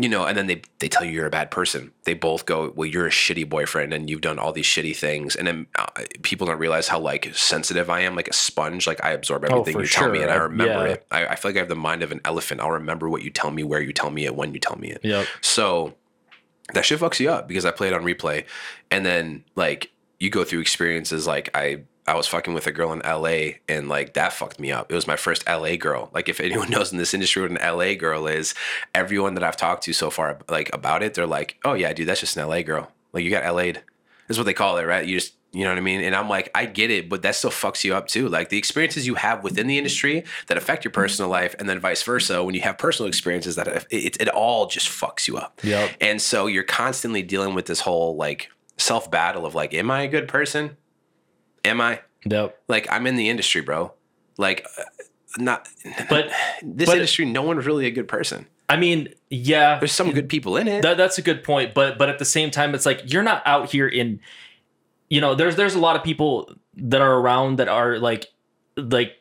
you 0.00 0.08
know, 0.08 0.24
and 0.26 0.38
then 0.38 0.46
they 0.46 0.62
they 0.78 0.88
tell 0.88 1.04
you 1.04 1.10
you're 1.10 1.26
a 1.26 1.30
bad 1.30 1.50
person. 1.50 1.90
They 2.04 2.14
both 2.14 2.46
go, 2.46 2.72
well, 2.76 2.86
you're 2.86 3.08
a 3.08 3.10
shitty 3.10 3.48
boyfriend, 3.48 3.92
and 3.92 4.08
you've 4.08 4.20
done 4.20 4.38
all 4.38 4.52
these 4.52 4.64
shitty 4.64 4.96
things. 4.96 5.34
And 5.34 5.46
then 5.48 5.66
uh, 5.76 5.86
people 6.22 6.46
don't 6.46 6.58
realize 6.58 6.86
how 6.86 7.00
like 7.00 7.34
sensitive 7.34 7.90
I 7.90 8.00
am, 8.02 8.14
like 8.14 8.28
a 8.28 8.32
sponge. 8.32 8.86
Like 8.86 9.04
I 9.04 9.10
absorb 9.10 9.44
everything 9.44 9.76
Oh, 9.76 9.80
you 9.80 9.86
tell 9.88 10.08
me, 10.10 10.22
and 10.22 10.30
I 10.30 10.36
remember 10.36 10.86
Yeah. 10.86 10.92
it. 10.92 11.06
I, 11.10 11.26
I 11.26 11.34
feel 11.34 11.50
like 11.50 11.56
I 11.56 11.60
have 11.60 11.68
the 11.68 11.74
mind 11.76 12.02
of 12.04 12.12
an 12.12 12.20
elephant. 12.24 12.60
I'll 12.60 12.70
remember 12.70 13.08
what 13.08 13.22
you 13.22 13.30
tell 13.30 13.50
me, 13.50 13.64
where 13.64 13.80
you 13.80 13.92
tell 13.92 14.10
me 14.10 14.24
it, 14.24 14.36
when 14.36 14.54
you 14.54 14.60
tell 14.60 14.76
me 14.78 14.90
it. 14.92 15.00
Yep. 15.02 15.26
So 15.40 15.94
that 16.74 16.84
shit 16.84 17.00
fucks 17.00 17.18
you 17.18 17.30
up 17.30 17.48
because 17.48 17.64
I 17.64 17.72
play 17.72 17.88
it 17.88 17.92
on 17.94 18.02
replay, 18.04 18.44
and 18.92 19.04
then 19.04 19.44
like 19.56 19.90
you 20.20 20.30
go 20.30 20.44
through 20.44 20.60
experiences 20.60 21.26
like 21.26 21.50
I 21.54 21.82
I 22.08 22.14
was 22.14 22.26
fucking 22.26 22.54
with 22.54 22.66
a 22.66 22.72
girl 22.72 22.92
in 22.92 23.00
LA 23.00 23.58
and 23.68 23.88
like 23.88 24.14
that 24.14 24.32
fucked 24.32 24.58
me 24.58 24.72
up. 24.72 24.90
It 24.90 24.94
was 24.94 25.06
my 25.06 25.16
first 25.16 25.46
LA 25.46 25.76
girl. 25.76 26.10
Like 26.14 26.28
if 26.28 26.40
anyone 26.40 26.70
knows 26.70 26.90
in 26.90 26.98
this 26.98 27.14
industry 27.14 27.42
what 27.42 27.50
an 27.50 27.76
LA 27.78 27.94
girl 27.94 28.26
is, 28.26 28.54
everyone 28.94 29.34
that 29.34 29.44
I've 29.44 29.56
talked 29.56 29.84
to 29.84 29.92
so 29.92 30.10
far 30.10 30.38
like 30.48 30.70
about 30.72 31.02
it, 31.02 31.14
they're 31.14 31.26
like, 31.26 31.58
"Oh 31.64 31.74
yeah, 31.74 31.92
dude, 31.92 32.08
that's 32.08 32.20
just 32.20 32.36
an 32.36 32.48
LA 32.48 32.62
girl. 32.62 32.90
Like 33.12 33.24
you 33.24 33.30
got 33.30 33.54
LA'd." 33.54 33.82
That's 34.26 34.36
what 34.36 34.44
they 34.44 34.54
call 34.54 34.76
it, 34.78 34.84
right? 34.84 35.06
You 35.06 35.18
just 35.18 35.34
you 35.52 35.64
know 35.64 35.70
what 35.70 35.78
I 35.78 35.82
mean? 35.82 36.02
And 36.02 36.14
I'm 36.14 36.28
like, 36.28 36.50
I 36.54 36.66
get 36.66 36.90
it, 36.90 37.08
but 37.08 37.22
that 37.22 37.34
still 37.34 37.50
fucks 37.50 37.82
you 37.82 37.94
up 37.94 38.06
too. 38.06 38.28
Like 38.28 38.50
the 38.50 38.58
experiences 38.58 39.06
you 39.06 39.14
have 39.14 39.42
within 39.42 39.66
the 39.66 39.78
industry 39.78 40.24
that 40.46 40.58
affect 40.58 40.84
your 40.84 40.92
personal 40.92 41.30
life, 41.30 41.54
and 41.58 41.68
then 41.68 41.78
vice 41.78 42.02
versa. 42.02 42.44
When 42.44 42.54
you 42.54 42.60
have 42.62 42.76
personal 42.76 43.08
experiences 43.08 43.56
that 43.56 43.66
it, 43.66 43.86
it, 43.90 44.20
it 44.20 44.28
all 44.28 44.66
just 44.66 44.88
fucks 44.88 45.26
you 45.26 45.38
up. 45.38 45.60
Yep. 45.62 45.90
And 46.00 46.20
so 46.20 46.46
you're 46.46 46.64
constantly 46.64 47.22
dealing 47.22 47.54
with 47.54 47.66
this 47.66 47.80
whole 47.80 48.16
like 48.16 48.50
self 48.76 49.10
battle 49.10 49.46
of 49.46 49.54
like, 49.54 49.72
am 49.72 49.90
I 49.90 50.02
a 50.02 50.08
good 50.08 50.28
person? 50.28 50.76
Am 51.68 51.80
I? 51.80 52.00
Yep. 52.24 52.58
Like, 52.68 52.90
I'm 52.90 53.06
in 53.06 53.16
the 53.16 53.28
industry, 53.28 53.60
bro. 53.60 53.92
Like, 54.36 54.66
uh, 54.78 54.82
not, 55.38 55.68
But 56.10 56.30
this 56.62 56.88
but- 56.88 56.96
industry, 56.96 57.24
no 57.24 57.42
one's 57.42 57.64
really 57.66 57.86
a 57.86 57.90
good 57.90 58.08
person. 58.08 58.46
I 58.70 58.76
mean, 58.76 59.08
yeah, 59.30 59.78
There's 59.78 59.92
some 59.92 60.10
good 60.12 60.28
people 60.28 60.56
in 60.58 60.68
it. 60.68 60.82
that, 60.82 60.96
that's 60.98 61.16
a 61.16 61.22
good 61.22 61.42
point. 61.42 61.72
But 61.72 61.96
but 61.96 62.10
at 62.10 62.18
the 62.18 62.26
same 62.26 62.50
time, 62.50 62.74
it's 62.74 62.84
like 62.84 63.00
you're 63.10 63.22
not 63.22 63.42
out 63.46 63.70
here 63.70 63.88
in, 63.88 64.20
you 65.08 65.22
know, 65.22 65.34
there's 65.34 65.56
there's 65.56 65.74
a 65.74 65.78
lot 65.78 65.96
of 65.96 66.02
people 66.04 66.52
that 66.76 67.00
are 67.00 67.14
around 67.18 67.56
that 67.60 67.68
are 67.68 67.98
like 67.98 68.26
like 68.76 69.14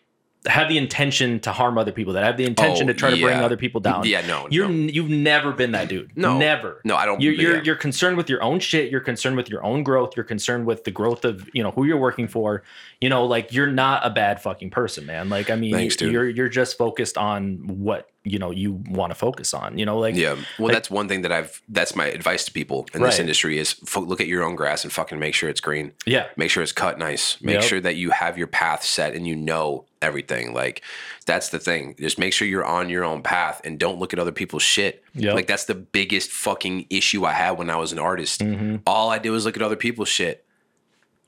have 0.46 0.70
the 0.70 0.78
intention 0.78 1.40
to 1.42 1.52
harm 1.52 1.78
other 1.78 1.92
people 1.92 2.14
that 2.14 2.24
have 2.24 2.38
the 2.38 2.46
intention 2.46 2.84
Oh, 2.90 2.94
to 2.94 2.94
try 2.94 3.10
to 3.10 3.20
bring 3.20 3.38
other 3.40 3.58
people 3.58 3.82
down. 3.82 4.06
yeah, 4.06 4.26
no, 4.26 4.48
You're 4.50 4.70
no, 4.70 4.74
you've 4.92 5.10
never 5.10 5.52
been 5.52 5.72
that 5.74 5.90
dude. 5.90 6.16
No. 6.16 6.38
never. 6.38 6.80
no, 6.86 6.96
I 6.96 7.06
don't. 7.06 7.20
You're 7.20 7.34
you're, 7.34 7.56
yeah. 7.58 7.62
you're 7.64 7.76
concerned 7.76 8.16
with 8.16 8.30
your 8.30 8.42
own 8.42 8.60
shit. 8.60 8.90
You're 8.92 9.02
concerned 9.02 9.36
with 9.36 9.50
your 9.50 9.64
own 9.64 9.84
growth. 9.84 10.16
You're 10.16 10.24
concerned 10.26 10.66
with 10.66 10.84
the 10.86 10.92
growth 10.92 11.26
of 11.26 11.50
you 11.54 11.64
know 11.64 11.72
who 11.72 11.84
you're 11.86 11.98
working 11.98 12.28
for. 12.28 12.64
You 13.02 13.10
know, 13.10 13.26
like 13.26 13.52
you're 13.52 13.68
not 13.72 14.06
a 14.06 14.10
bad 14.10 14.42
fucking 14.42 14.70
person, 14.70 15.06
man. 15.06 15.28
Like 15.30 15.50
I 15.50 15.56
mean, 15.56 15.74
Thanks, 15.74 15.96
dude. 15.98 16.14
you're 16.14 16.30
you're 16.30 16.50
just 16.50 16.78
focused 16.78 17.18
on 17.18 17.58
what 17.84 18.10
you 18.24 18.40
know 18.40 18.52
you 18.52 18.74
want 18.90 19.12
to 19.12 19.16
focus 19.16 19.54
on. 19.54 19.78
You 19.78 19.86
know, 19.86 19.98
like 20.00 20.16
Yeah, 20.16 20.34
well, 20.60 20.68
Like- 20.68 20.74
that's 20.74 20.90
one 20.90 21.08
thing 21.10 21.24
that 21.24 21.32
I've. 21.32 21.62
That's 21.68 21.96
my 21.96 22.06
advice 22.06 22.46
to 22.46 22.52
people 22.54 22.88
in 22.94 23.02
this 23.02 23.20
industry 23.20 23.58
is 23.58 23.74
fo- 23.74 24.02
look 24.02 24.22
at 24.22 24.28
your 24.28 24.44
own 24.44 24.56
grass 24.56 24.84
and 24.84 24.94
fucking 24.94 25.20
make 25.20 25.34
sure 25.34 25.50
it's 25.50 25.62
green. 25.62 25.92
yeah, 26.06 26.28
Make 26.38 26.52
sure 26.52 26.64
it's 26.64 26.72
cut 26.72 26.98
nice. 27.00 27.42
Make 27.42 27.56
Yep. 27.56 27.64
sure 27.64 27.82
that 27.82 27.96
you 27.98 28.12
have 28.12 28.38
your 28.38 28.48
path 28.48 28.84
set 28.84 29.14
and 29.14 29.28
you 29.28 29.36
know 29.36 29.86
everything. 30.02 30.54
Like 30.54 30.82
that's 31.26 31.50
the 31.50 31.60
thing. 31.60 31.96
Just 32.00 32.18
make 32.20 32.34
sure 32.34 32.48
you're 32.48 32.66
on 32.66 32.90
your 32.90 33.04
own 33.04 33.22
path 33.22 33.62
and 33.64 33.78
don't 33.80 34.00
look 34.00 34.14
at 34.14 34.20
other 34.20 34.32
people's 34.32 34.64
shit. 34.64 35.04
Yep. 35.16 35.34
Like 35.36 35.48
that's 35.48 35.66
the 35.66 35.76
biggest 35.76 36.32
fucking 36.32 36.88
issue 36.90 37.26
I 37.26 37.34
had 37.34 37.52
when 37.52 37.70
I 37.70 37.76
was 37.76 37.92
an 37.92 38.00
artist. 38.00 38.42
Mhm. 38.42 38.82
All 38.86 39.10
I 39.10 39.20
did 39.20 39.30
was 39.32 39.46
look 39.46 39.56
at 39.56 39.62
other 39.64 39.76
people's 39.76 40.10
shit. 40.10 40.44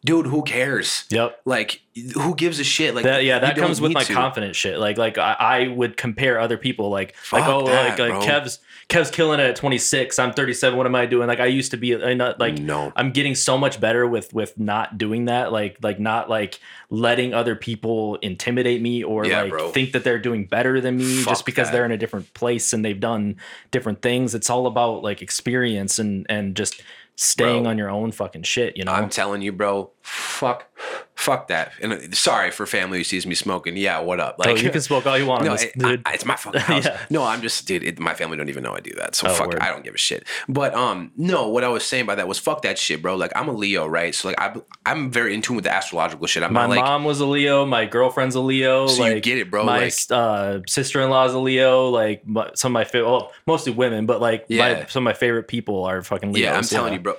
Dude, 0.05 0.27
who 0.27 0.43
cares? 0.43 1.03
yep. 1.09 1.41
Like, 1.43 1.81
who 2.13 2.33
gives 2.33 2.57
a 2.59 2.63
shit? 2.63 2.95
Like, 2.95 3.03
That, 3.03 3.25
yeah, 3.25 3.39
that 3.39 3.57
comes 3.57 3.81
with 3.81 3.91
my 3.91 4.03
to. 4.03 4.13
confident 4.13 4.55
shit. 4.55 4.79
Like, 4.79 4.97
like 4.97 5.17
I, 5.17 5.33
I 5.33 5.67
would 5.67 5.97
compare 5.97 6.39
other 6.39 6.57
people. 6.57 6.89
Like, 6.89 7.15
like 7.33 7.43
oh, 7.45 7.65
that, 7.67 7.99
like, 7.99 8.09
like. 8.09 8.21
Kev's 8.23 8.59
Kev's 8.87 9.11
killing 9.11 9.41
it 9.41 9.43
at 9.43 9.55
26. 9.57 10.17
I'm 10.17 10.31
37. 10.31 10.77
What 10.77 10.85
am 10.87 10.95
I 10.95 11.05
doing? 11.05 11.27
Like, 11.27 11.41
I 11.41 11.47
used 11.47 11.71
to 11.71 11.77
be 11.77 11.93
uh, 11.93 12.13
not 12.13 12.39
like 12.39 12.57
no. 12.59 12.93
I'm 12.95 13.11
getting 13.11 13.35
so 13.35 13.57
much 13.57 13.81
better 13.81 14.07
with 14.07 14.33
with 14.33 14.57
not 14.57 14.97
doing 14.97 15.25
that. 15.25 15.51
Like, 15.51 15.77
like 15.83 15.99
not 15.99 16.29
like 16.29 16.59
letting 16.89 17.33
other 17.33 17.55
people 17.57 18.15
intimidate 18.21 18.81
me 18.81 19.03
or 19.03 19.25
Yeah, 19.25 19.41
like 19.41 19.51
bro. 19.51 19.69
think 19.71 19.91
that 19.91 20.05
they're 20.05 20.17
doing 20.17 20.45
better 20.45 20.79
than 20.79 20.95
me 20.97 21.17
Fuck 21.23 21.31
just 21.33 21.45
because 21.45 21.67
that. 21.67 21.73
they're 21.73 21.85
in 21.85 21.91
a 21.91 21.97
different 21.97 22.33
place 22.33 22.71
and 22.71 22.85
they've 22.85 22.99
done 22.99 23.35
different 23.71 24.01
things. 24.01 24.33
It's 24.33 24.49
all 24.49 24.65
about 24.65 25.03
like 25.03 25.21
experience 25.21 25.99
and 25.99 26.25
and 26.29 26.55
just 26.55 26.81
staying 27.19 27.63
Bro. 27.63 27.71
on 27.71 27.77
your 27.77 27.89
own 27.89 28.11
fucking 28.11 28.43
shit. 28.43 28.77
You 28.77 28.85
know. 28.85 28.93
I'm 28.93 29.09
telling 29.09 29.41
you, 29.41 29.51
bro. 29.51 29.91
Fuck, 30.11 30.65
fuck 31.13 31.49
that. 31.49 31.71
And 31.81 31.93
uh, 31.93 31.97
sorry 32.13 32.49
for 32.49 32.65
family 32.65 32.97
who 32.97 33.03
sees 33.03 33.27
me 33.27 33.35
smoking. 33.35 33.77
Yeah, 33.77 33.99
what 33.99 34.19
up? 34.19 34.37
oh, 34.43 34.55
you 34.55 34.71
can 34.71 34.81
smoke 34.81 35.05
all 35.05 35.17
you 35.17 35.25
want, 35.27 35.43
No, 35.43 35.51
this, 35.51 35.65
it- 35.65 35.77
dude. 35.77 36.01
I- 36.05 36.13
it's 36.13 36.25
my 36.25 36.35
fucking 36.35 36.61
house. 36.71 36.85
Yeah. 36.85 36.97
No, 37.11 37.23
I'm 37.23 37.41
just, 37.41 37.67
dude. 37.67 37.83
It, 37.83 37.99
my 37.99 38.15
family 38.15 38.35
don't 38.35 38.49
even 38.49 38.63
know 38.63 38.73
I 38.73 38.79
do 38.79 38.91
that, 38.97 39.13
so 39.13 39.27
Oh, 39.27 39.33
fuck. 39.33 39.53
it. 39.53 39.61
I 39.61 39.69
don't 39.69 39.83
give 39.83 39.93
a 39.93 39.97
shit. 39.99 40.25
But 40.47 40.73
um, 40.73 41.11
no, 41.15 41.47
what 41.49 41.63
I 41.63 41.67
was 41.67 41.83
saying 41.85 42.07
by 42.07 42.15
that 42.15 42.27
was 42.27 42.39
fuck 42.39 42.63
that 42.63 42.79
shit, 42.79 43.01
bro. 43.03 43.15
Like 43.17 43.31
I'm 43.35 43.47
a 43.49 43.51
Leo, 43.53 43.85
right? 43.85 44.15
So 44.15 44.29
like 44.29 44.39
I, 44.41 44.55
I'm 44.85 45.11
very 45.11 45.35
in 45.35 45.41
tune 45.43 45.57
with 45.57 45.65
the 45.65 45.71
astrological 45.73 46.25
shit. 46.25 46.41
I'm 46.41 46.53
my 46.53 46.61
not 46.61 46.69
like, 46.69 46.79
mom 46.83 47.03
was 47.03 47.19
a 47.19 47.25
Leo. 47.27 47.65
My 47.65 47.85
girlfriend's 47.85 48.33
a 48.35 48.41
Leo. 48.41 48.87
so 48.87 49.01
like, 49.03 49.13
you 49.15 49.21
get 49.21 49.37
it, 49.37 49.51
bro. 49.51 49.63
my 49.63 49.79
like 49.83 49.93
uh, 50.09 50.59
sister-in-law's 50.67 51.33
a 51.35 51.39
Leo. 51.39 51.89
Like 51.89 52.25
my, 52.25 52.49
some 52.55 52.71
of 52.71 52.73
my 52.73 52.83
favorite, 52.85 53.09
well, 53.11 53.31
mostly 53.45 53.73
women, 53.73 54.05
but 54.07 54.21
like 54.21 54.49
my, 54.49 54.55
Yeah. 54.55 54.85
some 54.87 55.03
of 55.03 55.05
my 55.05 55.13
favorite 55.13 55.47
people 55.47 55.83
are 55.85 56.01
fucking 56.01 56.33
Leos. 56.33 56.43
Yeah, 56.43 56.57
I'm 56.57 56.63
telling 56.63 56.93
you, 56.93 56.99
bro. 56.99 57.15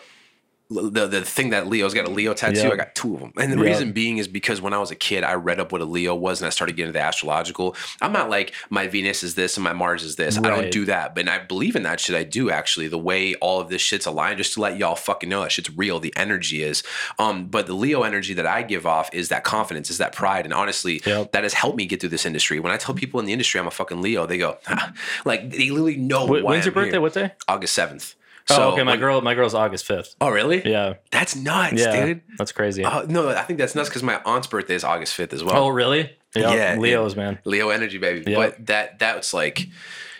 The, 0.70 1.08
the 1.08 1.22
thing 1.22 1.50
that 1.50 1.66
Leo's 1.66 1.94
got 1.94 2.06
a 2.06 2.10
Leo 2.10 2.32
tattoo. 2.32 2.60
Yep. 2.60 2.72
I 2.72 2.76
got 2.76 2.94
two 2.94 3.14
of 3.14 3.20
them, 3.20 3.32
and 3.36 3.52
the 3.52 3.56
Yep. 3.56 3.66
reason 3.66 3.92
being 3.92 4.18
is 4.18 4.28
because 4.28 4.60
when 4.60 4.72
I 4.72 4.78
was 4.78 4.92
a 4.92 4.94
kid, 4.94 5.24
I 5.24 5.34
read 5.34 5.58
up 5.58 5.72
what 5.72 5.80
a 5.80 5.84
Leo 5.84 6.14
was, 6.14 6.40
and 6.40 6.46
I 6.46 6.50
started 6.50 6.76
getting 6.76 6.88
into 6.90 6.98
the 6.98 7.04
astrological. 7.04 7.74
I'm 8.00 8.12
not 8.12 8.30
like 8.30 8.52
my 8.70 8.86
Venus 8.86 9.24
is 9.24 9.34
this 9.34 9.56
and 9.56 9.64
my 9.64 9.72
Mars 9.72 10.04
is 10.04 10.14
this. 10.14 10.38
I 10.38 10.42
don't 10.42 10.70
do 10.70 10.84
that, 10.84 11.14
but 11.16 11.28
I 11.28 11.38
believe 11.40 11.74
in 11.74 11.82
that 11.82 11.98
shit. 11.98 12.14
I 12.14 12.22
do 12.22 12.50
actually. 12.50 12.86
The 12.86 12.98
way 12.98 13.34
all 13.36 13.60
of 13.60 13.68
this 13.68 13.82
shit's 13.82 14.06
aligned, 14.06 14.38
just 14.38 14.52
to 14.54 14.60
let 14.60 14.76
y'all 14.78 14.94
fucking 14.94 15.28
know 15.28 15.42
that 15.42 15.50
shit's 15.50 15.76
real. 15.76 15.98
The 15.98 16.12
energy 16.16 16.62
is, 16.62 16.84
um, 17.18 17.46
but 17.46 17.66
the 17.66 17.74
Leo 17.74 18.02
energy 18.04 18.32
that 18.34 18.46
I 18.46 18.62
give 18.62 18.86
off 18.86 19.10
is 19.12 19.28
that 19.30 19.42
confidence, 19.42 19.90
is 19.90 19.98
that 19.98 20.12
pride, 20.12 20.44
and 20.44 20.54
honestly, 20.54 21.02
Yep. 21.04 21.32
that 21.32 21.42
has 21.42 21.54
helped 21.54 21.78
me 21.78 21.86
get 21.86 21.98
through 22.00 22.10
this 22.10 22.24
industry. 22.24 22.60
When 22.60 22.70
I 22.70 22.76
tell 22.76 22.94
people 22.94 23.18
in 23.18 23.26
the 23.26 23.32
industry 23.32 23.58
I'm 23.58 23.66
a 23.66 23.72
fucking 23.72 24.00
Leo, 24.02 24.24
they 24.24 24.38
go, 24.38 24.58
ah. 24.68 24.92
like 25.24 25.50
they 25.50 25.68
literally 25.70 25.96
know. 25.96 26.26
Wh- 26.28 26.44
when's 26.44 26.64
your 26.64 26.70
I'm 26.72 26.74
birthday? 26.74 26.90
here. 26.92 27.00
What 27.00 27.14
day? 27.14 27.32
August 27.48 27.74
seventh. 27.74 28.14
Oh, 28.48 28.72
okay. 28.72 28.82
My 28.82 28.96
girl, 28.96 29.20
my 29.20 29.34
girl's 29.34 29.54
August 29.54 29.86
fifth. 29.86 30.16
Oh, 30.20 30.30
really? 30.30 30.66
Yeah, 30.68 30.94
That's 31.10 31.36
nuts, 31.36 31.74
yeah, 31.80 32.06
dude. 32.06 32.22
that's 32.38 32.52
crazy. 32.52 32.84
Uh, 32.84 33.02
no, 33.08 33.28
I 33.28 33.42
think 33.42 33.58
that's 33.58 33.74
nuts 33.74 33.88
because 33.88 34.02
my 34.02 34.20
aunt's 34.24 34.46
birthday 34.46 34.74
is 34.74 34.84
August 34.84 35.16
5th 35.16 35.32
as 35.32 35.44
well. 35.44 35.64
oh, 35.64 35.68
really? 35.68 36.16
Yeah, 36.34 36.54
Yeah, 36.54 36.76
Leos, 36.78 37.16
man. 37.16 37.38
Leo 37.44 37.70
energy, 37.70 37.98
baby. 37.98 38.30
Yep. 38.30 38.36
But 38.36 38.66
that 38.66 38.98
that's 38.98 39.34
like 39.34 39.68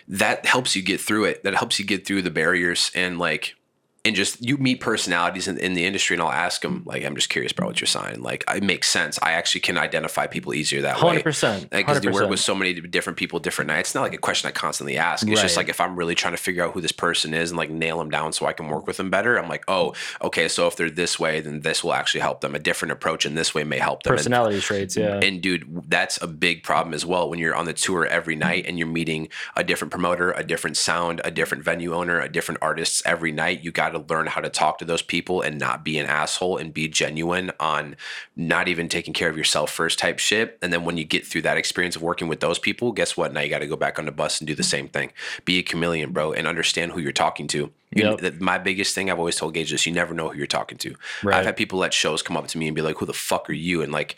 that 0.09 0.45
helps 0.45 0.75
you 0.75 0.81
get 0.81 0.99
through 0.99 1.25
it. 1.25 1.43
That 1.43 1.55
helps 1.55 1.79
you 1.79 1.85
get 1.85 2.05
through 2.05 2.21
the 2.23 2.31
barriers 2.31 2.91
and 2.93 3.17
like 3.17 3.55
and 4.03 4.15
just 4.15 4.41
you 4.41 4.57
meet 4.57 4.79
personalities 4.79 5.47
in, 5.47 5.57
in 5.59 5.73
the 5.73 5.85
industry 5.85 6.15
and 6.15 6.23
I'll 6.23 6.31
ask 6.31 6.61
them 6.61 6.79
mm-hmm. 6.79 6.89
like 6.89 7.05
I'm 7.05 7.15
just 7.15 7.29
curious 7.29 7.53
bro 7.53 7.67
what's 7.67 7.79
your 7.79 7.87
sign 7.87 8.21
like 8.21 8.43
it 8.47 8.63
makes 8.63 8.89
sense. 8.89 9.19
I 9.21 9.33
actually 9.33 9.61
can 9.61 9.77
identify 9.77 10.27
people 10.27 10.53
easier 10.53 10.81
that 10.81 11.01
way. 11.01 11.21
100%. 11.21 11.69
because 11.69 12.03
you 12.03 12.11
work 12.11 12.29
with 12.29 12.39
so 12.39 12.55
many 12.55 12.73
different 12.73 13.17
people 13.17 13.39
different 13.39 13.67
nights. 13.67 13.89
It's 13.89 13.95
not 13.95 14.01
like 14.01 14.13
a 14.13 14.17
question 14.17 14.47
I 14.47 14.51
constantly 14.51 14.97
ask. 14.97 15.27
It's 15.27 15.41
just 15.41 15.57
like 15.57 15.69
if 15.69 15.79
I'm 15.79 15.95
really 15.95 16.15
trying 16.15 16.33
to 16.33 16.41
figure 16.41 16.63
out 16.63 16.73
who 16.73 16.81
this 16.81 16.91
person 16.91 17.33
is 17.33 17.51
and 17.51 17.57
like 17.57 17.69
nail 17.69 17.99
them 17.99 18.09
down 18.09 18.33
so 18.33 18.45
I 18.45 18.53
can 18.53 18.67
work 18.67 18.87
with 18.87 18.97
them 18.97 19.09
better 19.09 19.37
I'm 19.37 19.49
like 19.49 19.63
oh 19.67 19.93
okay 20.21 20.47
so 20.47 20.67
if 20.67 20.75
they're 20.75 20.89
this 20.89 21.19
way 21.19 21.39
then 21.39 21.61
this 21.61 21.83
will 21.83 21.93
actually 21.93 22.21
help 22.21 22.41
them. 22.41 22.55
A 22.55 22.59
different 22.59 22.91
approach 22.93 23.25
in 23.25 23.35
this 23.35 23.53
way 23.53 23.63
may 23.63 23.77
help 23.77 24.03
them. 24.03 24.13
And- 24.13 24.19
Personality 24.19 24.59
traits, 24.61 24.97
yeah. 24.97 25.19
and 25.21 25.41
dude, 25.41 25.83
that's 25.87 26.21
a 26.21 26.27
big 26.27 26.63
problem 26.63 26.93
as 26.93 27.05
well 27.05 27.29
when 27.29 27.39
you're 27.39 27.55
on 27.55 27.65
the 27.65 27.73
tour 27.73 28.05
every 28.05 28.33
mm-hmm. 28.33 28.39
night 28.39 28.65
and 28.65 28.77
you're 28.79 28.87
meeting 28.87 29.29
a 29.55 29.63
different 29.63 29.91
promoter, 29.91 30.31
a 30.31 30.43
different 30.43 30.77
sound, 30.77 31.21
a 31.23 31.31
different 31.31 31.63
venue 31.63 31.93
owner, 31.93 32.19
a 32.19 32.29
different 32.29 32.59
artists 32.61 33.03
every 33.05 33.31
night. 33.31 33.63
You 33.63 33.71
got 33.71 33.90
to 33.91 33.99
learn 33.99 34.25
how 34.27 34.41
to 34.41 34.49
talk 34.49 34.79
to 34.79 34.85
those 34.85 35.01
people 35.03 35.41
and 35.41 35.59
not 35.59 35.85
be 35.85 35.97
an 35.99 36.07
asshole 36.07 36.57
and 36.57 36.73
be 36.73 36.87
genuine 36.87 37.51
on 37.59 37.95
not 38.35 38.67
even 38.67 38.87
taking 38.89 39.13
care 39.13 39.29
of 39.29 39.37
yourself 39.37 39.71
first 39.71 39.99
type 39.99 40.17
shit. 40.17 40.57
And 40.61 40.73
then 40.73 40.83
when 40.83 40.97
you 40.97 41.03
get 41.03 41.25
through 41.27 41.43
that 41.43 41.57
experience 41.57 41.95
of 41.95 42.01
working 42.01 42.27
with 42.27 42.39
those 42.39 42.57
people, 42.57 42.91
guess 42.91 43.15
what? 43.15 43.31
Now 43.33 43.41
you 43.41 43.49
got 43.49 43.59
to 43.59 43.67
go 43.67 43.75
back 43.75 43.99
on 43.99 44.05
the 44.05 44.11
bus 44.11 44.39
and 44.41 44.47
do 44.47 44.55
the 44.55 44.63
same 44.63 44.87
thing. 44.87 45.11
Be 45.45 45.59
a 45.59 45.63
chameleon, 45.63 46.11
bro, 46.11 46.33
and 46.33 46.47
understand 46.47 46.91
who 46.93 46.99
you're 46.99 47.11
talking 47.11 47.47
to. 47.49 47.71
You- 47.93 48.17
Yep. 48.21 48.39
my 48.39 48.57
biggest 48.57 48.95
thing 48.95 49.11
I've 49.11 49.19
always 49.19 49.35
told 49.35 49.53
Gage 49.53 49.71
is 49.73 49.85
you 49.85 49.91
never 49.91 50.13
know 50.13 50.29
who 50.29 50.37
you're 50.37 50.47
talking 50.47 50.77
to. 50.79 50.95
Right. 51.23 51.35
I've 51.35 51.45
had 51.45 51.57
people 51.57 51.83
at 51.83 51.93
shows 51.93 52.21
come 52.21 52.37
up 52.37 52.47
to 52.47 52.57
me 52.57 52.67
and 52.67 52.75
be 52.75 52.81
like, 52.81 52.97
"Who 52.97 53.05
the 53.05 53.13
fuck 53.13 53.49
are 53.49 53.53
you?" 53.53 53.81
And 53.81 53.91
like, 53.91 54.15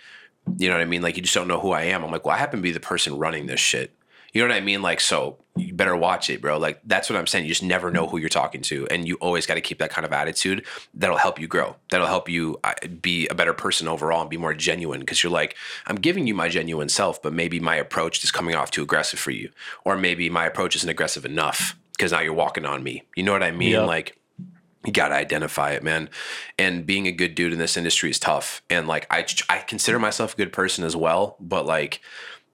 you 0.58 0.68
know 0.70 0.76
what 0.76 0.82
I 0.82 0.86
mean? 0.86 1.02
Like, 1.02 1.16
you 1.16 1.24
just 1.24 1.34
don't 1.34 1.48
know 1.48 1.60
who 1.60 1.72
I 1.72 1.84
am. 1.84 2.04
I'm 2.04 2.12
like, 2.12 2.26
well, 2.26 2.36
I 2.36 2.38
happen 2.38 2.60
to 2.60 2.64
be 2.64 2.72
the 2.72 2.80
person 2.80 3.18
running 3.18 3.48
this 3.48 3.60
shit. 3.62 3.92
You 4.34 4.42
know 4.42 4.48
what 4.48 4.58
I 4.58 4.62
mean? 4.62 4.82
Like, 4.82 5.00
so 5.00 5.38
you 5.56 5.74
better 5.74 5.96
watch 5.96 6.30
it, 6.30 6.42
bro. 6.42 6.58
Like, 6.58 6.82
that's 6.86 7.10
what 7.10 7.18
I'm 7.18 7.28
saying. 7.28 7.46
You 7.46 7.50
just 7.50 7.64
never 7.64 7.92
know 7.92 8.08
who 8.08 8.18
you're 8.18 8.30
talking 8.30 8.62
to, 8.64 8.88
and 8.88 9.08
you 9.08 9.16
always 9.16 9.46
got 9.46 9.54
to 9.54 9.62
keep 9.62 9.78
that 9.78 9.92
kind 9.92 10.06
of 10.06 10.12
attitude. 10.12 10.66
That'll 10.96 11.18
help 11.18 11.40
you 11.40 11.48
grow. 11.48 11.76
That'll 11.92 12.08
help 12.08 12.28
you 12.28 12.60
uh, 12.64 12.74
be 13.02 13.28
a 13.28 13.36
better 13.36 13.54
person 13.54 13.88
overall 13.88 14.22
and 14.22 14.30
be 14.30 14.38
more 14.38 14.56
genuine. 14.56 15.02
Because 15.02 15.22
you're 15.22 15.32
like, 15.32 15.56
I'm 15.86 15.98
giving 15.98 16.26
you 16.26 16.34
my 16.34 16.50
genuine 16.50 16.90
self, 16.90 17.22
but 17.22 17.32
maybe 17.32 17.60
my 17.60 17.76
approach 17.76 18.24
is 18.24 18.32
coming 18.32 18.56
off 18.56 18.72
too 18.72 18.82
aggressive 18.82 19.20
for 19.20 19.32
you, 19.32 19.52
or 19.86 19.96
maybe 19.96 20.30
my 20.30 20.46
approach 20.46 20.76
isn't 20.76 20.90
aggressive 20.90 21.26
enough 21.26 21.78
because 21.92 22.12
now 22.12 22.22
you're 22.22 22.34
walking 22.34 22.66
on 22.66 22.82
me. 22.82 23.04
You 23.16 23.24
know 23.24 23.32
what 23.32 23.44
I 23.44 23.52
mean? 23.52 23.86
Like 23.86 24.18
you 24.86 24.92
got 24.92 25.10
to 25.10 25.16
identify 25.16 25.72
it, 25.72 25.84
man. 25.84 26.10
And 26.60 26.86
being 26.86 27.08
a 27.08 27.12
good 27.12 27.36
dude 27.36 27.54
in 27.54 27.60
this 27.60 27.78
industry 27.78 28.10
is 28.10 28.20
tough. 28.20 28.62
And 28.70 28.88
like 28.88 29.08
I 29.10 29.26
I 29.50 29.60
consider 29.60 30.00
myself 30.00 30.34
a 30.34 30.38
good 30.38 30.52
person 30.52 30.84
as 30.84 30.96
well, 30.96 31.38
but 31.40 31.66
like 31.66 32.02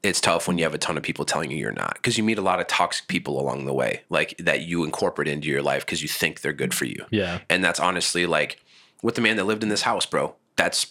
it's 0.01 0.21
tough 0.21 0.47
when 0.47 0.57
you 0.57 0.63
have 0.63 0.73
a 0.73 0.77
ton 0.77 0.97
of 0.97 1.03
people 1.03 1.25
telling 1.25 1.51
you 1.51 1.57
you're 1.57 1.71
not 1.71 1.95
because 1.95 2.17
you 2.17 2.23
meet 2.23 2.37
a 2.37 2.41
lot 2.41 2.59
of 2.59 2.67
toxic 2.67 3.07
people 3.07 3.39
along 3.39 3.65
the 3.65 3.73
way, 3.73 4.01
like 4.09 4.37
that 4.37 4.61
you 4.61 4.83
incorporate 4.83 5.27
into 5.27 5.47
your 5.47 5.61
life 5.61 5.85
because 5.85 6.01
you 6.01 6.07
think 6.07 6.41
they're 6.41 6.53
good 6.53 6.73
for 6.73 6.85
you. 6.85 7.05
yeah. 7.11 7.39
And 7.49 7.63
that's 7.63 7.79
honestly 7.79 8.25
like 8.25 8.61
with 9.03 9.15
the 9.15 9.21
man 9.21 9.35
that 9.37 9.45
lived 9.45 9.63
in 9.63 9.69
this 9.69 9.81
house, 9.81 10.05
bro. 10.05 10.35
That's 10.55 10.85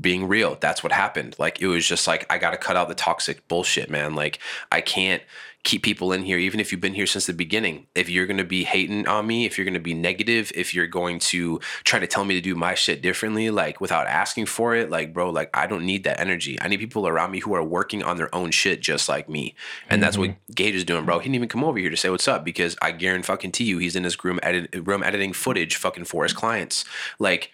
being 0.00 0.28
real. 0.28 0.58
That's 0.60 0.82
what 0.82 0.92
happened. 0.92 1.34
Like 1.38 1.60
it 1.62 1.66
was 1.66 1.86
just 1.86 2.06
like 2.06 2.26
I 2.30 2.36
got 2.36 2.50
to 2.50 2.58
cut 2.58 2.76
out 2.76 2.88
the 2.88 2.94
toxic 2.94 3.46
bullshit, 3.48 3.88
man. 3.88 4.14
Like 4.14 4.38
I 4.70 4.82
can't 4.82 5.22
keep 5.64 5.82
people 5.82 6.12
in 6.12 6.22
here 6.22 6.38
even 6.38 6.60
if 6.60 6.70
you've 6.70 6.80
been 6.80 6.94
here 6.94 7.06
since 7.06 7.26
the 7.26 7.32
beginning. 7.32 7.86
If 7.94 8.08
you're 8.08 8.26
going 8.26 8.38
to 8.38 8.44
be 8.44 8.64
hating 8.64 9.08
on 9.08 9.26
me, 9.26 9.46
if 9.46 9.58
you're 9.58 9.64
going 9.64 9.74
to 9.74 9.80
be 9.80 9.94
negative, 9.94 10.52
if 10.54 10.74
you're 10.74 10.86
going 10.86 11.18
to 11.20 11.58
try 11.84 11.98
to 11.98 12.06
tell 12.06 12.24
me 12.24 12.34
to 12.34 12.40
do 12.40 12.54
my 12.54 12.74
shit 12.74 13.02
differently 13.02 13.50
like 13.50 13.80
without 13.80 14.06
asking 14.06 14.46
for 14.46 14.76
it, 14.76 14.90
like 14.90 15.12
bro, 15.12 15.30
like 15.30 15.50
I 15.54 15.66
don't 15.66 15.84
need 15.84 16.04
that 16.04 16.20
energy. 16.20 16.60
I 16.60 16.68
need 16.68 16.78
people 16.78 17.08
around 17.08 17.30
me 17.30 17.40
who 17.40 17.54
are 17.54 17.64
working 17.64 18.02
on 18.02 18.16
their 18.16 18.32
own 18.34 18.50
shit 18.50 18.80
just 18.80 19.08
like 19.08 19.28
me. 19.28 19.54
And 19.88 20.02
that's 20.02 20.18
what 20.18 20.30
mm-hmm. 20.30 20.52
Gage 20.52 20.74
is 20.74 20.84
doing, 20.84 21.04
bro. 21.04 21.18
He 21.18 21.24
didn't 21.24 21.36
even 21.36 21.48
come 21.48 21.64
over 21.64 21.78
here 21.78 21.90
to 21.90 21.96
say 21.96 22.10
what's 22.10 22.28
up 22.28 22.44
because 22.44 22.76
I 22.80 22.92
guarantee 22.92 23.24
fucking 23.24 23.52
to 23.52 23.64
you 23.64 23.78
he's 23.78 23.96
in 23.96 24.04
his 24.04 24.22
room 24.22 24.38
edit 24.42 24.68
room 24.86 25.02
editing 25.02 25.32
footage 25.32 25.76
fucking 25.76 26.04
for 26.04 26.24
his 26.24 26.32
clients. 26.32 26.84
Like 27.18 27.50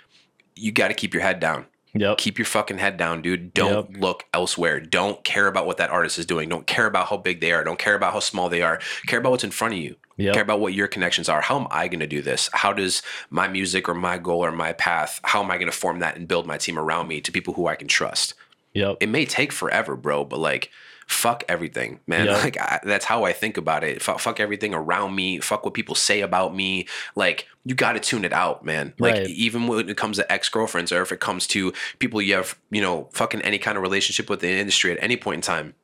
you 0.57 0.73
got 0.73 0.89
to 0.89 0.95
keep 0.95 1.15
your 1.15 1.23
head 1.23 1.41
down. 1.41 1.67
Yep. 1.95 2.19
Keep 2.19 2.39
your 2.39 2.47
fucking 2.47 2.79
head 2.79 2.97
down, 2.97 3.23
dude. 3.23 3.53
Don't 3.53 3.99
look 3.99 4.25
elsewhere. 4.33 4.79
Don't 4.81 5.25
care 5.25 5.47
about 5.47 5.67
what 5.67 5.79
that 5.79 5.91
artist 5.91 6.19
is 6.19 6.27
doing. 6.27 6.49
Don't 6.49 6.67
care 6.67 6.87
about 6.87 7.09
how 7.09 7.17
big 7.17 7.41
they 7.41 7.53
are. 7.53 7.65
Don't 7.65 7.79
care 7.79 7.95
about 7.95 8.13
how 8.13 8.21
small 8.21 8.49
they 8.49 8.63
are. 8.63 8.81
Care 9.07 9.19
about 9.19 9.31
what's 9.31 9.45
in 9.45 9.51
front 9.51 9.75
of 9.75 9.81
you. 9.81 9.97
Yep. 10.17 10.35
Care 10.35 10.43
about 10.43 10.61
what 10.61 10.75
your 10.75 10.87
connections 10.87 11.29
are. 11.29 11.41
How 11.41 11.59
am 11.59 11.67
I 11.71 11.89
going 11.89 12.01
to 12.01 12.07
do 12.07 12.23
this? 12.23 12.49
How 12.53 12.73
does 12.73 13.03
my 13.31 13.49
music 13.49 13.89
or 13.89 13.95
my 13.95 14.19
goal 14.19 14.45
or 14.45 14.53
my 14.53 14.73
path, 14.75 15.19
how 15.25 15.43
am 15.43 15.51
I 15.51 15.57
going 15.57 15.71
to 15.71 15.77
form 15.77 15.99
that 16.01 16.17
and 16.17 16.29
build 16.29 16.47
my 16.47 16.59
team 16.59 16.79
around 16.79 17.09
me 17.09 17.21
to 17.23 17.33
people 17.33 17.55
who 17.55 17.67
I 17.67 17.75
can 17.75 17.89
trust? 17.89 18.35
Yep. 18.75 18.99
It 19.01 19.09
may 19.09 19.25
take 19.25 19.51
forever, 19.51 19.97
bro, 19.97 20.25
but 20.25 20.39
like, 20.39 20.71
fuck 21.11 21.43
everything, 21.49 21.99
man. 22.07 22.27
Yep. 22.27 22.41
Like, 22.45 22.59
I, 22.59 22.81
that's 22.85 23.05
how 23.05 23.25
I 23.25 23.33
think 23.33 23.57
about 23.57 23.83
it. 23.85 24.01
Fuck, 24.01 24.21
fuck 24.21 24.41
everything 24.41 24.73
around 24.73 25.15
me. 25.15 25.41
Fuck 25.41 25.65
what 25.65 25.75
people 25.75 25.95
say 25.95 26.21
about 26.21 26.55
me. 26.55 26.87
Like, 27.17 27.47
you 27.65 27.75
got 27.75 27.93
to 27.95 28.01
tune 28.01 28.25
it 28.25 28.33
out, 28.33 28.65
man. 28.65 28.95
Like, 28.99 29.15
Right. 29.15 29.27
even 29.27 29.67
when 29.67 29.89
it 29.89 29.97
comes 29.97 30.17
to 30.19 30.33
ex 30.33 30.49
girlfriends 30.49 30.93
or 30.93 31.03
if 31.03 31.11
it 31.13 31.21
comes 31.21 31.47
to 31.49 31.73
people 31.99 32.23
you 32.23 32.35
have, 32.35 32.57
you 32.71 32.81
know, 32.81 33.09
fucking 33.13 33.43
any 33.43 33.59
kind 33.59 33.77
of 33.77 33.83
relationship 33.83 34.31
with 34.31 34.41
the 34.41 34.49
industry 34.51 34.93
at 34.93 34.99
any 35.03 35.17
point 35.17 35.37
in 35.37 35.43
time, 35.43 35.75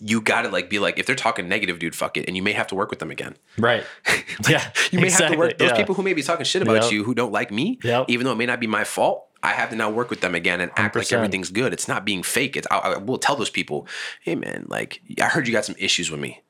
you 0.00 0.20
got 0.20 0.42
to 0.42 0.50
like 0.50 0.70
be 0.70 0.78
like, 0.78 0.98
if 0.98 1.06
they're 1.06 1.16
talking 1.16 1.48
negative, 1.48 1.78
dude, 1.80 1.96
fuck 1.96 2.16
it. 2.16 2.26
And 2.28 2.36
you 2.36 2.42
may 2.42 2.52
have 2.52 2.68
to 2.68 2.74
work 2.76 2.90
with 2.90 3.00
them 3.00 3.10
again. 3.10 3.36
Right. 3.58 3.82
yeah. 4.48 4.70
You 4.92 5.00
may 5.00 5.10
have 5.10 5.32
to 5.32 5.36
work 5.36 5.58
those 5.58 5.70
yeah. 5.70 5.76
people 5.76 5.94
who 5.96 6.02
may 6.02 6.12
be 6.14 6.22
talking 6.22 6.44
shit 6.44 6.62
about 6.62 6.82
Yep. 6.84 6.92
you 6.92 7.02
who 7.04 7.14
don't 7.14 7.32
like 7.32 7.50
me, 7.50 7.78
Yep. 7.82 8.04
even 8.08 8.24
though 8.26 8.32
it 8.32 8.36
may 8.38 8.46
not 8.46 8.60
be 8.60 8.66
my 8.68 8.84
fault. 8.84 9.26
I 9.42 9.48
have 9.52 9.70
to 9.70 9.76
now 9.76 9.90
work 9.90 10.10
with 10.10 10.20
them 10.20 10.34
again 10.34 10.60
and 10.60 10.70
act 10.76 10.96
like 10.96 11.06
100%. 11.06 11.12
everything's 11.12 11.50
good. 11.50 11.72
It's 11.72 11.88
not 11.88 12.04
being 12.04 12.22
fake. 12.22 12.56
It's 12.56 12.66
I, 12.70 12.78
I 12.78 12.98
will 12.98 13.18
tell 13.18 13.36
those 13.36 13.50
people, 13.50 13.86
hey 14.22 14.34
man, 14.34 14.66
like 14.68 15.00
I 15.20 15.26
heard 15.26 15.46
you 15.46 15.52
got 15.52 15.64
some 15.64 15.76
issues 15.78 16.10
with 16.10 16.20
me. 16.20 16.42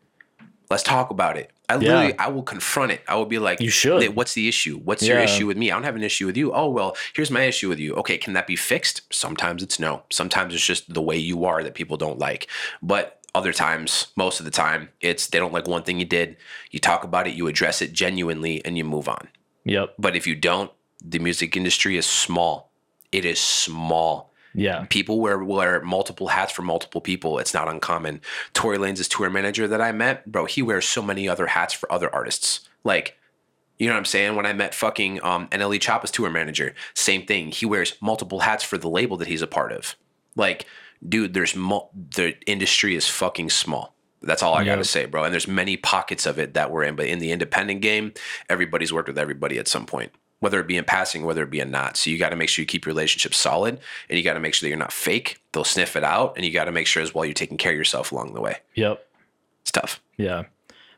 Let's 0.70 0.84
talk 0.84 1.10
about 1.10 1.36
it. 1.36 1.50
I 1.68 1.76
literally, 1.76 2.18
I 2.18 2.28
will 2.28 2.44
confront 2.44 2.92
it. 2.92 3.02
I 3.08 3.16
will 3.16 3.26
be 3.26 3.38
like, 3.38 3.60
You 3.60 3.70
should. 3.70 4.14
What's 4.14 4.34
the 4.34 4.48
issue? 4.48 4.78
What's 4.78 5.06
your 5.06 5.18
issue 5.18 5.46
with 5.46 5.56
me? 5.56 5.70
I 5.70 5.74
don't 5.74 5.82
have 5.84 5.96
an 5.96 6.02
issue 6.02 6.26
with 6.26 6.36
you. 6.36 6.52
Oh 6.52 6.68
well, 6.68 6.96
here's 7.14 7.30
my 7.30 7.42
issue 7.42 7.68
with 7.68 7.78
you. 7.80 7.94
Okay, 7.94 8.18
can 8.18 8.34
that 8.34 8.46
be 8.46 8.56
fixed? 8.56 9.02
Sometimes 9.12 9.62
it's 9.62 9.78
no. 9.80 10.02
Sometimes 10.10 10.54
it's 10.54 10.64
just 10.64 10.92
the 10.92 11.02
way 11.02 11.16
you 11.16 11.44
are 11.44 11.62
that 11.64 11.74
people 11.74 11.96
don't 11.96 12.18
like. 12.18 12.48
But 12.82 13.20
other 13.34 13.52
times, 13.52 14.08
most 14.16 14.40
of 14.40 14.44
the 14.44 14.50
time, 14.50 14.90
it's 15.00 15.26
they 15.28 15.38
don't 15.38 15.52
like 15.52 15.66
one 15.68 15.82
thing 15.82 15.98
you 15.98 16.04
did. 16.04 16.36
You 16.70 16.78
talk 16.78 17.04
about 17.04 17.26
it, 17.26 17.34
you 17.34 17.46
address 17.48 17.82
it 17.82 17.92
genuinely, 17.92 18.64
and 18.64 18.76
you 18.76 18.84
move 18.84 19.08
on. 19.08 19.28
Yep. 19.64 19.94
But 19.98 20.16
if 20.16 20.26
you 20.26 20.34
don't, 20.34 20.70
the 21.04 21.18
music 21.18 21.56
industry 21.56 21.96
is 21.96 22.06
small. 22.06 22.69
It 23.12 23.24
is 23.24 23.40
small. 23.40 24.32
Yeah. 24.54 24.86
People 24.90 25.20
wear 25.20 25.38
wear 25.38 25.80
multiple 25.82 26.28
hats 26.28 26.52
for 26.52 26.62
multiple 26.62 27.00
people. 27.00 27.38
It's 27.38 27.54
not 27.54 27.68
uncommon. 27.68 28.20
Tory 28.52 28.78
Lanez' 28.78 29.08
tour 29.08 29.30
manager 29.30 29.68
that 29.68 29.80
I 29.80 29.92
met, 29.92 30.30
bro, 30.30 30.44
he 30.46 30.62
wears 30.62 30.86
so 30.86 31.02
many 31.02 31.28
other 31.28 31.46
hats 31.46 31.72
for 31.72 31.90
other 31.92 32.12
artists. 32.12 32.68
Like, 32.82 33.16
you 33.78 33.86
know 33.86 33.94
what 33.94 33.98
I'm 33.98 34.04
saying? 34.04 34.36
When 34.36 34.46
I 34.46 34.52
met 34.52 34.74
fucking 34.74 35.22
um, 35.24 35.48
NLE 35.48 35.80
Choppa's 35.80 36.10
tour 36.10 36.30
manager, 36.30 36.74
same 36.94 37.24
thing. 37.26 37.50
He 37.50 37.64
wears 37.64 37.96
multiple 38.00 38.40
hats 38.40 38.64
for 38.64 38.76
the 38.76 38.90
label 38.90 39.16
that 39.18 39.28
he's 39.28 39.42
a 39.42 39.46
part 39.46 39.72
of. 39.72 39.96
Like, 40.36 40.66
dude, 41.06 41.32
there's 41.32 41.54
mul- 41.56 41.90
the 41.94 42.34
industry 42.46 42.94
is 42.94 43.08
fucking 43.08 43.50
small. 43.50 43.94
That's 44.22 44.42
all 44.42 44.54
I 44.54 44.64
gotta 44.64 44.84
say, 44.84 45.06
bro. 45.06 45.24
And 45.24 45.32
there's 45.32 45.48
many 45.48 45.78
pockets 45.78 46.26
of 46.26 46.38
it 46.38 46.52
that 46.52 46.70
we're 46.70 46.82
in, 46.82 46.94
but 46.94 47.06
in 47.06 47.20
the 47.20 47.32
independent 47.32 47.80
game, 47.80 48.12
everybody's 48.50 48.92
worked 48.92 49.08
with 49.08 49.18
everybody 49.18 49.58
at 49.58 49.66
some 49.66 49.86
point, 49.86 50.12
whether 50.40 50.58
it 50.58 50.66
be 50.66 50.76
in 50.76 50.84
passing, 50.84 51.24
whether 51.24 51.42
it 51.42 51.50
be 51.50 51.60
in 51.60 51.70
not. 51.70 51.96
So 51.96 52.10
you 52.10 52.18
got 52.18 52.30
to 52.30 52.36
make 52.36 52.48
sure 52.48 52.62
you 52.62 52.66
keep 52.66 52.84
your 52.84 52.92
relationship 52.94 53.34
solid, 53.34 53.78
and 54.08 54.18
you 54.18 54.24
got 54.24 54.34
to 54.34 54.40
make 54.40 54.54
sure 54.54 54.66
that 54.66 54.70
you're 54.70 54.78
not 54.78 54.92
fake. 54.92 55.40
They'll 55.52 55.64
sniff 55.64 55.96
it 55.96 56.04
out, 56.04 56.34
and 56.36 56.44
you 56.44 56.52
got 56.52 56.64
to 56.64 56.72
make 56.72 56.86
sure 56.86 57.02
as 57.02 57.14
well 57.14 57.24
you're 57.24 57.34
taking 57.34 57.58
care 57.58 57.72
of 57.72 57.78
yourself 57.78 58.10
along 58.10 58.34
the 58.34 58.40
way. 58.40 58.56
Yep. 58.74 59.06
It's 59.62 59.70
tough. 59.70 60.00
Yeah. 60.16 60.44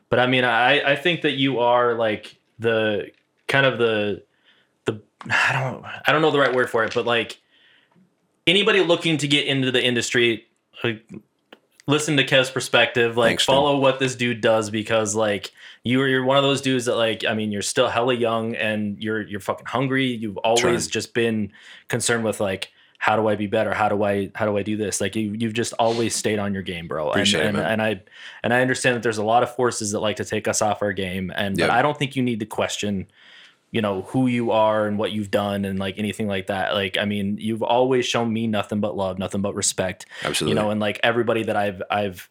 But 0.09 0.19
I 0.19 0.27
mean, 0.27 0.43
I, 0.43 0.93
I 0.93 0.95
think 0.95 1.21
that 1.21 1.33
you 1.33 1.59
are 1.59 1.95
like 1.95 2.37
the 2.59 3.11
kind 3.47 3.65
of 3.65 3.77
the, 3.77 4.23
the, 4.85 5.01
I 5.29 5.51
don't, 5.51 5.85
I 6.07 6.11
don't 6.11 6.21
know 6.21 6.31
the 6.31 6.39
right 6.39 6.53
word 6.53 6.69
for 6.69 6.83
it, 6.83 6.93
but 6.93 7.05
like 7.05 7.39
anybody 8.47 8.81
looking 8.81 9.17
to 9.17 9.27
get 9.27 9.47
into 9.47 9.71
the 9.71 9.83
industry, 9.83 10.45
like, 10.83 11.03
listen 11.87 12.15
to 12.17 12.23
Kev's 12.23 12.49
perspective, 12.49 13.17
like 13.17 13.31
Thanks, 13.31 13.45
follow 13.45 13.77
what 13.77 13.99
this 13.99 14.15
dude 14.15 14.39
does 14.41 14.69
because 14.69 15.15
like 15.15 15.51
you're, 15.83 16.07
you're 16.07 16.23
one 16.23 16.37
of 16.37 16.43
those 16.43 16.61
dudes 16.61 16.85
that 16.85 16.95
like, 16.95 17.25
I 17.25 17.33
mean, 17.33 17.51
you're 17.51 17.61
still 17.61 17.87
hella 17.89 18.13
young 18.15 18.55
and 18.55 19.01
you're, 19.03 19.21
you're 19.21 19.39
fucking 19.39 19.65
hungry. 19.65 20.07
You've 20.07 20.37
always 20.37 20.87
just 20.87 21.13
been 21.13 21.51
concerned 21.87 22.23
with 22.23 22.39
like, 22.39 22.71
how 22.99 23.17
do 23.17 23.27
I 23.27 23.35
be 23.35 23.47
better? 23.47 23.73
How 23.73 23.89
do 23.89 24.01
I 24.01 24.31
how 24.33 24.45
do 24.45 24.57
I 24.57 24.63
do 24.63 24.77
this? 24.77 25.01
Like 25.01 25.13
you 25.17 25.35
you've 25.37 25.51
just 25.51 25.73
always 25.73 26.15
stayed 26.15 26.39
on 26.39 26.53
your 26.53 26.63
game, 26.63 26.87
bro. 26.87 27.09
Appreciate 27.09 27.41
it, 27.41 27.47
and, 27.47 27.57
and, 27.57 27.63
man. 27.65 27.71
and 27.73 27.81
I 27.81 28.01
and 28.43 28.53
I 28.53 28.61
understand 28.61 28.95
that 28.95 29.03
there's 29.03 29.17
a 29.17 29.25
lot 29.25 29.43
of 29.43 29.53
forces 29.53 29.91
that 29.91 29.99
like 29.99 30.15
to 30.15 30.23
take 30.23 30.47
us 30.47 30.61
off 30.61 30.81
our 30.81 30.93
game, 30.93 31.29
and 31.35 31.57
Yep. 31.57 31.67
but 31.67 31.75
I 31.75 31.81
don't 31.81 31.99
think 31.99 32.15
you 32.15 32.23
need 32.23 32.39
to 32.39 32.45
question, 32.45 33.07
you 33.71 33.81
know, 33.81 34.03
who 34.03 34.27
you 34.27 34.51
are 34.51 34.87
and 34.87 34.97
what 34.97 35.11
you've 35.11 35.31
done 35.31 35.65
and 35.65 35.79
like 35.79 35.99
anything 35.99 36.29
like 36.29 36.47
that. 36.47 36.75
Like 36.75 36.97
I 36.97 37.03
mean, 37.03 37.37
you've 37.41 37.61
always 37.61 38.05
shown 38.05 38.31
me 38.31 38.47
nothing 38.47 38.79
but 38.79 38.95
love, 38.95 39.19
nothing 39.19 39.41
but 39.41 39.53
respect. 39.53 40.05
Absolutely. 40.23 40.55
You 40.55 40.63
know, 40.63 40.71
and 40.71 40.79
like 40.79 41.01
everybody 41.03 41.43
that 41.43 41.57
I've 41.57 41.81
I've 41.91 42.29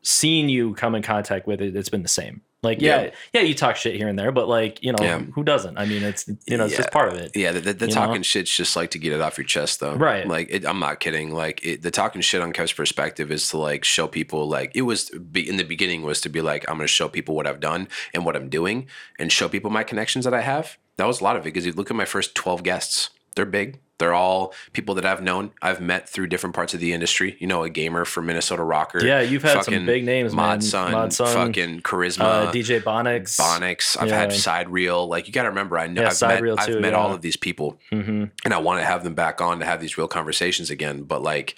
seen 0.00 0.48
you 0.48 0.72
come 0.76 0.94
in 0.94 1.02
contact 1.02 1.46
with, 1.46 1.60
it, 1.60 1.76
it's 1.76 1.90
been 1.90 2.02
the 2.02 2.08
same. 2.08 2.40
Like 2.62 2.80
yeah, 2.80 3.02
Yeah. 3.02 3.10
yeah, 3.34 3.40
you 3.42 3.54
talk 3.54 3.76
shit 3.76 3.94
here 3.96 4.08
and 4.08 4.18
there, 4.18 4.32
but 4.32 4.48
like 4.48 4.82
you 4.82 4.90
know, 4.92 4.98
Yeah. 5.04 5.18
who 5.20 5.44
doesn't? 5.44 5.76
I 5.78 5.84
mean, 5.84 6.02
it's 6.02 6.26
you 6.46 6.56
know, 6.56 6.64
it's 6.64 6.72
Yeah. 6.72 6.78
just 6.78 6.90
part 6.90 7.12
of 7.12 7.18
it. 7.18 7.32
Yeah, 7.36 7.52
the, 7.52 7.60
the, 7.60 7.72
the 7.74 7.86
talking 7.88 8.16
know? 8.16 8.22
shit's 8.22 8.50
just 8.50 8.74
like 8.76 8.90
to 8.92 8.98
get 8.98 9.12
it 9.12 9.20
off 9.20 9.36
your 9.38 9.44
chest, 9.44 9.80
though. 9.80 9.94
Right. 9.94 10.26
Like, 10.26 10.48
it, 10.50 10.66
I'm 10.66 10.78
not 10.80 10.98
kidding. 10.98 11.30
Like, 11.30 11.64
it, 11.64 11.82
the 11.82 11.90
talking 11.90 12.22
shit 12.22 12.40
on 12.40 12.52
Kev's 12.52 12.72
perspective 12.72 13.30
is 13.30 13.48
to 13.50 13.58
like 13.58 13.84
show 13.84 14.06
people, 14.08 14.48
like, 14.48 14.72
it 14.74 14.82
was 14.82 15.10
be, 15.10 15.46
in 15.48 15.58
the 15.58 15.64
beginning 15.64 16.02
was 16.02 16.20
to 16.22 16.28
be 16.28 16.40
like, 16.40 16.64
I'm 16.68 16.76
going 16.76 16.86
to 16.86 16.92
show 16.92 17.08
people 17.08 17.36
what 17.36 17.46
I've 17.46 17.60
done 17.60 17.88
and 18.14 18.24
what 18.24 18.34
I'm 18.34 18.48
doing 18.48 18.88
and 19.18 19.30
show 19.30 19.48
people 19.48 19.70
my 19.70 19.84
connections 19.84 20.24
that 20.24 20.34
I 20.34 20.40
have. 20.40 20.78
That 20.96 21.06
was 21.06 21.20
a 21.20 21.24
lot 21.24 21.36
of 21.36 21.42
it 21.42 21.44
because 21.44 21.66
you 21.66 21.72
look 21.72 21.90
at 21.90 21.96
my 21.96 22.06
first 22.06 22.34
12 22.34 22.62
guests, 22.62 23.10
they're 23.36 23.44
big. 23.44 23.80
They're 23.98 24.12
all 24.12 24.52
people 24.74 24.94
that 24.96 25.06
I've 25.06 25.22
known, 25.22 25.52
I've 25.62 25.80
met 25.80 26.06
through 26.08 26.26
different 26.26 26.54
parts 26.54 26.74
of 26.74 26.80
the 26.80 26.92
industry. 26.92 27.36
You 27.38 27.46
know, 27.46 27.62
a 27.62 27.70
gamer 27.70 28.04
from 28.04 28.26
Minnesota 28.26 28.62
Rocker. 28.62 29.02
Yeah, 29.04 29.20
you've 29.20 29.42
had 29.42 29.64
some 29.64 29.72
fucking 29.72 29.86
big 29.86 30.04
names, 30.04 30.34
man. 30.34 30.46
Mod 30.46 30.64
Sun, 30.64 30.92
Mod 30.92 31.12
Sun, 31.14 31.34
fucking 31.34 31.80
Charisma, 31.80 32.20
uh, 32.48 32.52
DJ 32.52 32.82
Bonix. 32.82 33.38
Bonix. 33.38 33.96
I've 33.98 34.08
Yeah. 34.08 34.18
had 34.18 34.32
Side 34.34 34.68
Reel. 34.68 35.08
Like 35.08 35.26
you 35.26 35.32
got 35.32 35.44
to 35.44 35.48
remember, 35.48 35.78
I 35.78 35.86
know 35.86 36.02
Yeah, 36.02 36.08
I've 36.08 36.14
Side 36.14 36.28
met, 36.34 36.42
Reel 36.42 36.56
I've 36.58 36.78
met 36.80 36.92
yeah. 36.92 36.98
all 36.98 37.12
of 37.14 37.22
these 37.22 37.36
people, 37.38 37.78
hmm 37.90 38.24
and 38.44 38.52
I 38.52 38.58
want 38.58 38.80
to 38.80 38.84
have 38.86 39.02
them 39.02 39.14
back 39.14 39.40
on 39.40 39.60
to 39.60 39.64
have 39.64 39.80
these 39.80 39.96
real 39.96 40.08
conversations 40.08 40.68
again. 40.70 41.04
But 41.04 41.22
like, 41.22 41.56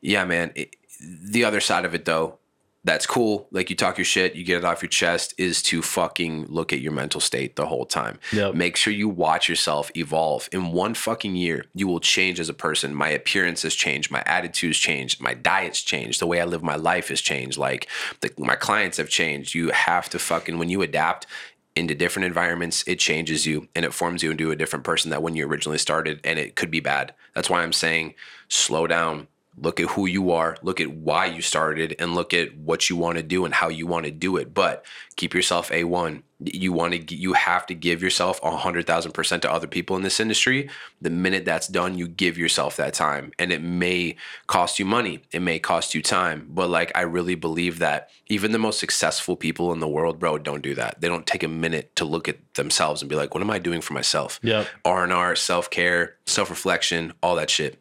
yeah, 0.00 0.24
man. 0.24 0.52
It, 0.54 0.76
the 0.98 1.44
other 1.44 1.60
side 1.60 1.84
of 1.84 1.94
it, 1.94 2.06
though, 2.06 2.38
that's 2.86 3.04
cool. 3.04 3.48
Like 3.50 3.68
you 3.68 3.74
talk 3.74 3.98
your 3.98 4.04
shit, 4.04 4.36
you 4.36 4.44
get 4.44 4.58
it 4.58 4.64
off 4.64 4.80
your 4.80 4.88
chest, 4.88 5.34
is 5.36 5.60
to 5.64 5.82
fucking 5.82 6.46
look 6.46 6.72
at 6.72 6.80
your 6.80 6.92
mental 6.92 7.20
state 7.20 7.56
the 7.56 7.66
whole 7.66 7.84
time. 7.84 8.20
Yep. 8.32 8.54
Make 8.54 8.76
sure 8.76 8.92
you 8.92 9.08
watch 9.08 9.48
yourself 9.48 9.90
evolve. 9.96 10.48
In 10.52 10.70
one 10.70 10.94
fucking 10.94 11.34
year, 11.34 11.64
you 11.74 11.88
will 11.88 11.98
change 11.98 12.38
as 12.38 12.48
a 12.48 12.54
person. 12.54 12.94
My 12.94 13.08
appearance 13.08 13.62
has 13.62 13.74
changed. 13.74 14.12
My 14.12 14.22
attitudes 14.24 14.78
changed. 14.78 15.20
My 15.20 15.34
diet's 15.34 15.82
changed. 15.82 16.20
The 16.20 16.28
way 16.28 16.40
I 16.40 16.44
live 16.44 16.62
my 16.62 16.76
life 16.76 17.08
has 17.08 17.20
changed. 17.20 17.58
Like 17.58 17.88
the, 18.20 18.30
my 18.38 18.54
clients 18.54 18.98
have 18.98 19.08
changed. 19.08 19.52
You 19.52 19.70
have 19.70 20.08
to 20.10 20.20
fucking 20.20 20.56
when 20.56 20.68
you 20.68 20.80
adapt 20.80 21.26
into 21.74 21.94
different 21.94 22.26
environments, 22.26 22.84
it 22.86 23.00
changes 23.00 23.46
you 23.46 23.68
and 23.74 23.84
it 23.84 23.92
forms 23.92 24.22
you 24.22 24.30
into 24.30 24.52
a 24.52 24.56
different 24.56 24.84
person 24.84 25.10
that 25.10 25.22
when 25.22 25.34
you 25.34 25.44
originally 25.46 25.76
started, 25.76 26.20
and 26.24 26.38
it 26.38 26.54
could 26.54 26.70
be 26.70 26.80
bad. 26.80 27.14
That's 27.34 27.50
why 27.50 27.62
I'm 27.62 27.72
saying 27.72 28.14
slow 28.48 28.86
down. 28.86 29.26
Look 29.58 29.80
at 29.80 29.90
who 29.90 30.06
you 30.06 30.32
are, 30.32 30.56
look 30.62 30.80
at 30.82 30.90
why 30.90 31.26
you 31.26 31.40
started, 31.40 31.96
and 31.98 32.14
look 32.14 32.34
at 32.34 32.56
what 32.58 32.90
you 32.90 32.96
want 32.96 33.16
to 33.16 33.22
do 33.22 33.44
and 33.46 33.54
how 33.54 33.68
you 33.68 33.86
want 33.86 34.04
to 34.04 34.10
do 34.10 34.36
it. 34.36 34.52
But 34.52 34.84
keep 35.16 35.32
yourself 35.32 35.70
A1. 35.70 36.22
You 36.44 36.74
want 36.74 37.08
to, 37.08 37.16
you 37.16 37.32
have 37.32 37.64
to 37.68 37.74
give 37.74 38.02
yourself 38.02 38.38
a 38.42 38.54
hundred 38.54 38.86
thousand 38.86 39.12
percent 39.12 39.40
to 39.42 39.50
other 39.50 39.66
people 39.66 39.96
in 39.96 40.02
this 40.02 40.20
industry. 40.20 40.68
The 41.00 41.08
minute 41.08 41.46
that's 41.46 41.68
done, 41.68 41.96
you 41.96 42.06
give 42.06 42.36
yourself 42.36 42.76
that 42.76 42.92
time, 42.92 43.32
and 43.38 43.50
it 43.50 43.62
may 43.62 44.16
cost 44.46 44.78
you 44.78 44.84
money, 44.84 45.22
it 45.32 45.40
may 45.40 45.58
cost 45.58 45.94
you 45.94 46.02
time. 46.02 46.46
But 46.50 46.68
like, 46.68 46.92
I 46.94 47.00
really 47.02 47.34
believe 47.34 47.78
that 47.78 48.10
even 48.26 48.52
the 48.52 48.58
most 48.58 48.78
successful 48.78 49.36
people 49.36 49.72
in 49.72 49.80
the 49.80 49.88
world, 49.88 50.18
bro, 50.18 50.36
don't 50.36 50.62
do 50.62 50.74
that. 50.74 51.00
They 51.00 51.08
don't 51.08 51.26
take 51.26 51.42
a 51.42 51.48
minute 51.48 51.96
to 51.96 52.04
look 52.04 52.28
at 52.28 52.36
themselves 52.54 53.00
and 53.00 53.08
be 53.08 53.16
like, 53.16 53.34
what 53.34 53.42
am 53.42 53.50
I 53.50 53.58
doing 53.58 53.80
for 53.80 53.94
myself? 53.94 54.38
Yep. 54.42 54.66
R&R, 54.84 55.34
self-care, 55.34 56.16
self-reflection, 56.26 57.14
all 57.22 57.36
that 57.36 57.48
shit. 57.48 57.80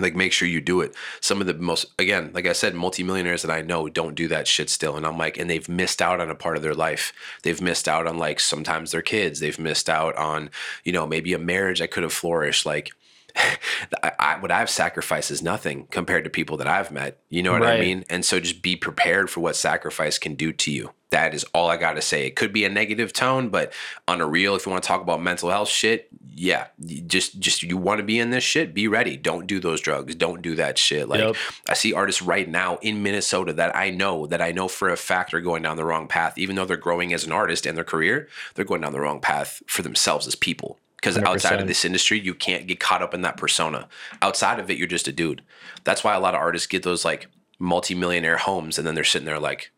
Like 0.00 0.14
make 0.14 0.32
sure 0.32 0.48
you 0.48 0.60
do 0.60 0.80
it. 0.80 0.94
Some 1.20 1.40
of 1.40 1.46
the 1.46 1.54
most 1.54 1.86
again, 1.98 2.30
like 2.32 2.46
I 2.46 2.52
said, 2.52 2.74
multimillionaires 2.74 3.42
that 3.42 3.50
I 3.50 3.62
know 3.62 3.88
don't 3.88 4.14
do 4.14 4.28
that 4.28 4.48
shit 4.48 4.70
still. 4.70 4.96
And 4.96 5.06
I'm 5.06 5.18
like, 5.18 5.38
and 5.38 5.48
they've 5.48 5.68
missed 5.68 6.02
out 6.02 6.20
on 6.20 6.30
a 6.30 6.34
part 6.34 6.56
of 6.56 6.62
their 6.62 6.74
life. 6.74 7.12
They've 7.42 7.60
missed 7.60 7.88
out 7.88 8.06
on 8.06 8.18
like 8.18 8.40
sometimes 8.40 8.92
their 8.92 9.02
kids. 9.02 9.40
They've 9.40 9.58
missed 9.58 9.88
out 9.88 10.16
on, 10.16 10.50
you 10.84 10.92
know, 10.92 11.06
maybe 11.06 11.32
a 11.32 11.38
marriage 11.38 11.80
that 11.80 11.90
could 11.90 12.02
have 12.02 12.12
flourished. 12.12 12.66
Like 12.66 12.90
I, 14.02 14.12
I, 14.18 14.38
what 14.38 14.50
I've 14.50 14.70
sacrificed 14.70 15.30
is 15.30 15.42
nothing 15.42 15.86
compared 15.90 16.24
to 16.24 16.30
people 16.30 16.56
that 16.58 16.66
I've 16.66 16.90
met. 16.90 17.18
You 17.28 17.42
know 17.42 17.52
what 17.52 17.62
I 17.62 17.80
mean? 17.80 18.04
And 18.08 18.24
so 18.24 18.40
just 18.40 18.62
be 18.62 18.76
prepared 18.76 19.30
for 19.30 19.40
what 19.40 19.56
sacrifice 19.56 20.18
can 20.18 20.34
do 20.34 20.52
to 20.52 20.70
you. 20.70 20.92
That 21.10 21.34
is 21.34 21.44
all 21.52 21.68
I 21.68 21.76
got 21.76 21.94
to 21.94 22.02
say. 22.02 22.26
It 22.26 22.36
could 22.36 22.52
be 22.52 22.64
a 22.64 22.68
negative 22.68 23.12
tone, 23.12 23.48
but 23.48 23.72
on 24.06 24.20
a 24.20 24.26
real, 24.26 24.54
if 24.54 24.64
you 24.64 24.70
want 24.70 24.82
to 24.82 24.86
talk 24.86 25.02
about 25.02 25.20
mental 25.20 25.50
health 25.50 25.68
shit, 25.68 26.08
yeah, 26.34 26.68
just 27.06 27.40
just 27.40 27.62
you 27.62 27.76
want 27.76 27.98
to 27.98 28.04
be 28.04 28.18
in 28.18 28.30
this 28.30 28.44
shit, 28.44 28.72
be 28.72 28.86
ready. 28.86 29.16
Don't 29.16 29.46
do 29.46 29.58
those 29.58 29.80
drugs. 29.80 30.14
Don't 30.14 30.40
do 30.40 30.54
that 30.54 30.78
shit. 30.78 31.08
Like 31.08 31.20
Yep. 31.20 31.36
I 31.68 31.74
see 31.74 31.92
artists 31.92 32.22
right 32.22 32.48
now 32.48 32.78
in 32.78 33.02
Minnesota 33.02 33.52
that 33.54 33.74
I 33.76 33.90
know 33.90 34.26
that 34.28 34.40
I 34.40 34.52
know 34.52 34.68
for 34.68 34.88
a 34.88 34.96
fact 34.96 35.34
are 35.34 35.40
going 35.40 35.62
down 35.62 35.76
the 35.76 35.84
wrong 35.84 36.06
path, 36.06 36.38
even 36.38 36.56
though 36.56 36.64
they're 36.64 36.76
growing 36.76 37.12
as 37.12 37.24
an 37.24 37.32
artist 37.32 37.66
and 37.66 37.76
their 37.76 37.84
career, 37.84 38.28
they're 38.54 38.64
going 38.64 38.80
down 38.80 38.92
the 38.92 39.00
wrong 39.00 39.20
path 39.20 39.62
for 39.66 39.82
themselves 39.82 40.26
as 40.26 40.34
people. 40.34 40.78
Because 40.96 41.16
outside 41.16 41.60
of 41.60 41.66
this 41.66 41.84
industry, 41.84 42.20
you 42.20 42.34
can't 42.34 42.66
get 42.66 42.78
caught 42.78 43.00
up 43.00 43.14
in 43.14 43.22
that 43.22 43.38
persona. 43.38 43.88
Outside 44.20 44.60
of 44.60 44.70
it, 44.70 44.76
you're 44.76 44.86
just 44.86 45.08
a 45.08 45.12
dude. 45.12 45.40
That's 45.82 46.04
why 46.04 46.14
a 46.14 46.20
lot 46.20 46.34
of 46.34 46.40
artists 46.40 46.66
get 46.66 46.82
those 46.82 47.06
like 47.06 47.28
multi-millionaire 47.58 48.36
homes, 48.36 48.76
and 48.76 48.86
then 48.86 48.94
they're 48.94 49.02
sitting 49.02 49.24
there 49.24 49.38
like, 49.38 49.72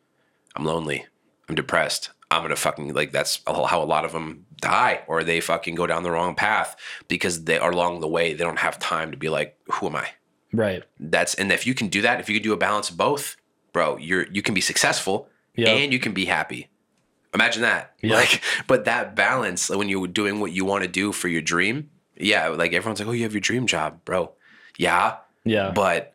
I'm 0.56 0.64
lonely, 0.64 1.06
I'm 1.53 1.57
depressed, 1.57 2.09
I'm 2.30 2.40
gonna 2.42 2.57
fucking 2.57 2.94
like. 2.94 3.12
That's 3.12 3.40
how 3.46 3.82
a 3.82 3.84
lot 3.84 4.07
of 4.07 4.12
them 4.12 4.46
die, 4.62 5.03
or 5.07 5.22
they 5.22 5.38
fucking 5.40 5.74
go 5.74 5.86
down 5.86 6.03
the 6.03 6.11
wrong 6.11 6.34
path 6.34 6.74
because 7.09 7.44
they 7.44 7.59
are 7.59 7.70
along 7.70 8.00
the 8.00 8.09
way. 8.09 8.32
They 8.32 8.42
don't 8.42 8.59
have 8.59 8.78
time 8.78 9.11
to 9.11 9.18
be 9.18 9.28
like, 9.28 9.59
who 9.70 9.88
am 9.88 9.96
I? 9.96 10.09
Right. 10.50 10.82
That's 10.98 11.34
and 11.34 11.53
if 11.53 11.66
you 11.66 11.74
can 11.74 11.88
do 11.88 12.00
that, 12.03 12.20
if 12.20 12.30
you 12.30 12.34
can 12.36 12.42
do 12.42 12.55
a 12.55 12.57
balance 12.57 12.88
of 12.88 12.96
both, 12.96 13.36
bro, 13.74 13.98
you're 13.98 14.26
you 14.32 14.40
can 14.40 14.55
be 14.55 14.62
successful 14.62 15.28
Yep. 15.57 15.68
and 15.68 15.92
you 15.92 15.98
can 15.98 16.12
be 16.14 16.24
happy. 16.24 16.70
Imagine 17.34 17.61
that. 17.62 17.94
Yep. 18.00 18.12
Like, 18.16 18.42
but 18.66 18.86
that 18.86 19.14
balance 19.14 19.68
like, 19.68 19.78
when 19.78 19.90
you're 19.90 20.07
doing 20.07 20.40
what 20.40 20.53
you 20.53 20.64
want 20.64 20.84
to 20.84 20.88
do 20.88 21.12
for 21.12 21.28
your 21.28 21.42
dream, 21.42 21.90
yeah, 22.16 22.48
like 22.48 22.72
everyone's 22.72 22.98
like, 23.00 23.09
oh, 23.09 23.12
you 23.12 23.24
have 23.24 23.34
your 23.34 23.42
dream 23.42 23.66
job, 23.66 24.03
bro. 24.07 24.32
Yeah, 24.78 25.16
Yeah. 25.44 25.70
but 25.74 26.14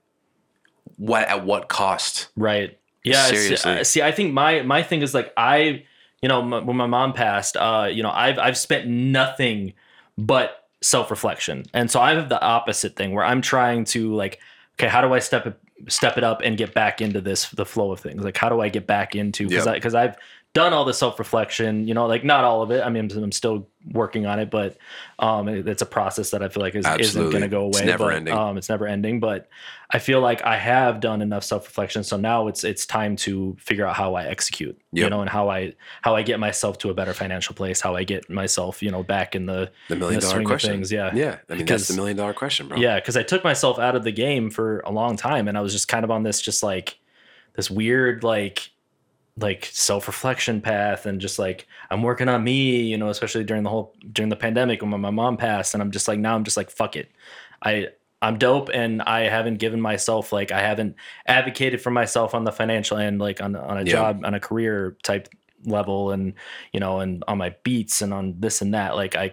what 0.96 1.28
at 1.28 1.46
what 1.46 1.68
cost? 1.68 2.30
Right. 2.36 2.77
Yeah. 3.10 3.26
see- 3.28 3.36
Seriously. 3.38 3.72
uh, 3.80 3.84
See, 3.84 4.02
I 4.02 4.12
think 4.12 4.34
my 4.34 4.62
my 4.62 4.84
thing 4.84 5.02
is 5.02 5.14
like 5.14 5.34
I, 5.38 5.84
you 6.22 6.30
know, 6.30 6.42
m- 6.42 6.66
when 6.66 6.76
my 6.78 6.88
mom 6.88 7.14
passed, 7.14 7.58
uh, 7.58 7.88
you 7.92 8.04
know, 8.04 8.12
I've 8.12 8.40
I've 8.40 8.58
spent 8.58 8.88
nothing 8.88 9.74
but 10.18 10.66
self 10.82 11.10
reflection, 11.12 11.66
and 11.74 11.90
so 11.92 12.00
I 12.00 12.14
have 12.14 12.30
the 12.30 12.42
opposite 12.42 12.96
thing 12.96 13.14
where 13.14 13.24
I'm 13.26 13.42
trying 13.42 13.86
to 13.86 14.14
like, 14.14 14.40
okay, 14.80 14.88
how 14.88 15.02
do 15.02 15.14
I 15.14 15.20
step 15.20 15.46
it 15.48 15.56
step 15.88 16.18
it 16.18 16.24
up 16.24 16.42
and 16.44 16.58
get 16.58 16.74
back 16.74 17.02
into 17.02 17.22
this 17.22 17.50
the 17.50 17.66
flow 17.66 17.92
of 17.92 18.00
things? 18.00 18.24
Like, 18.24 18.38
how 18.38 18.50
do 18.50 18.62
I 18.62 18.70
get 18.70 18.88
back 18.88 19.16
into 19.16 19.48
because 19.48 19.66
Yep. 19.66 19.76
because 19.76 19.96
I've 19.96 20.16
done 20.58 20.74
all 20.74 20.86
the 20.86 20.94
self 20.94 21.20
reflection, 21.20 21.88
you 21.88 21.94
know, 21.94 22.08
like 22.08 22.24
not 22.24 22.44
all 22.44 22.62
of 22.64 22.72
it. 22.72 22.82
I 22.84 22.90
mean, 22.90 23.10
I'm, 23.12 23.24
I'm 23.26 23.32
still 23.32 23.68
working 23.94 24.26
on 24.26 24.40
it, 24.40 24.50
but 24.50 24.76
um, 25.20 25.48
it- 25.48 25.68
it's 25.68 25.82
a 25.84 25.86
process 25.86 26.32
that 26.32 26.42
I 26.42 26.50
feel 26.50 26.62
like 26.64 26.74
is, 26.76 26.86
isn't 27.00 27.30
going 27.30 27.44
to 27.44 27.48
go 27.48 27.62
away. 27.62 27.80
It's 27.82 27.82
never 27.86 28.06
but, 28.06 28.16
ending. 28.16 28.34
Um, 28.34 28.58
it's 28.58 28.68
never 28.68 28.88
ending, 28.88 29.20
but 29.20 29.48
I 29.92 30.00
feel 30.00 30.20
like 30.20 30.42
I 30.44 30.58
have 30.58 31.00
done 31.00 31.22
enough 31.22 31.44
self 31.44 31.66
reflection, 31.68 32.04
so 32.04 32.18
now 32.18 32.48
it's 32.48 32.64
it's 32.64 32.86
time 32.86 33.16
to 33.18 33.56
figure 33.60 33.86
out 33.86 33.96
how 33.96 34.16
I 34.16 34.26
execute, 34.26 34.76
you 34.92 35.10
know, 35.10 35.22
and 35.22 35.30
how 35.30 35.50
I 35.50 35.74
how 36.02 36.16
I 36.16 36.24
get 36.24 36.40
myself 36.40 36.78
to 36.80 36.90
a 36.90 36.94
better 36.94 37.14
financial 37.14 37.54
place, 37.56 37.80
how 37.80 37.96
I 37.96 38.04
get 38.04 38.28
myself, 38.30 38.82
you 38.82 38.90
know, 38.92 39.04
back 39.04 39.36
in 39.36 39.46
the 39.46 39.72
The 39.90 39.96
million 39.96 40.20
the 40.20 40.26
dollar 40.28 40.44
question. 40.44 40.72
things, 40.72 40.92
yeah. 40.92 41.12
yeah. 41.14 41.38
I 41.50 41.56
mean, 41.56 41.66
that's 41.66 41.88
the 41.88 41.96
million 41.96 42.18
dollar 42.18 42.34
question, 42.34 42.68
bro. 42.68 42.78
yeah, 42.78 43.00
because 43.00 43.16
I 43.16 43.24
took 43.24 43.44
myself 43.44 43.78
out 43.80 43.96
of 43.96 44.04
the 44.04 44.12
game 44.12 44.50
for 44.50 44.80
a 44.82 44.92
long 44.92 45.16
time, 45.18 45.48
and 45.48 45.58
I 45.58 45.62
was 45.62 45.72
just 45.72 45.88
kind 45.88 46.04
of 46.04 46.12
on 46.12 46.24
this 46.24 46.42
just 46.42 46.64
like 46.64 46.98
this 47.56 47.70
weird 47.72 48.24
like 48.24 48.72
like 49.40 49.70
self-reflection 49.72 50.62
path 50.62 51.06
and 51.06 51.22
just 51.22 51.38
like 51.38 51.68
i'm 51.92 52.02
working 52.02 52.28
on 52.28 52.44
me 52.44 52.82
you 52.82 52.98
know 52.98 53.10
especially 53.10 53.44
during 53.44 53.64
the 53.64 53.70
whole 53.70 53.94
during 54.12 54.30
the 54.30 54.36
pandemic 54.36 54.82
when 54.82 54.90
my, 54.90 55.10
mom 55.12 55.38
passed 55.38 55.74
and 55.74 55.82
i'm 55.84 55.92
just 55.92 56.08
like 56.08 56.20
now 56.20 56.36
i'm 56.36 56.44
just 56.44 56.58
like 56.58 56.70
fuck 56.72 56.96
it 56.96 57.12
i 57.62 57.88
i'm 58.22 58.38
dope 58.38 58.70
and 58.74 59.02
i 59.04 59.22
haven't 59.22 59.58
given 59.58 59.80
myself 59.80 60.34
like 60.34 60.52
i 60.52 60.60
haven't 60.60 60.96
advocated 61.28 61.82
for 61.82 61.92
myself 61.92 62.34
on 62.34 62.44
the 62.44 62.52
financial 62.52 62.98
end 62.98 63.20
like 63.20 63.42
on, 63.42 63.56
on 63.56 63.78
a 63.78 63.82
Yeah. 63.84 63.92
job 63.92 64.22
on 64.26 64.34
a 64.34 64.40
career 64.40 64.98
type 65.04 65.30
level 65.66 66.12
and 66.12 66.34
you 66.72 66.80
know 66.80 67.00
and 67.00 67.24
on 67.28 67.38
my 67.40 67.54
beats 67.64 68.02
and 68.02 68.14
on 68.14 68.36
this 68.40 68.62
and 68.62 68.74
that 68.76 68.96
like 68.96 69.16
i 69.16 69.32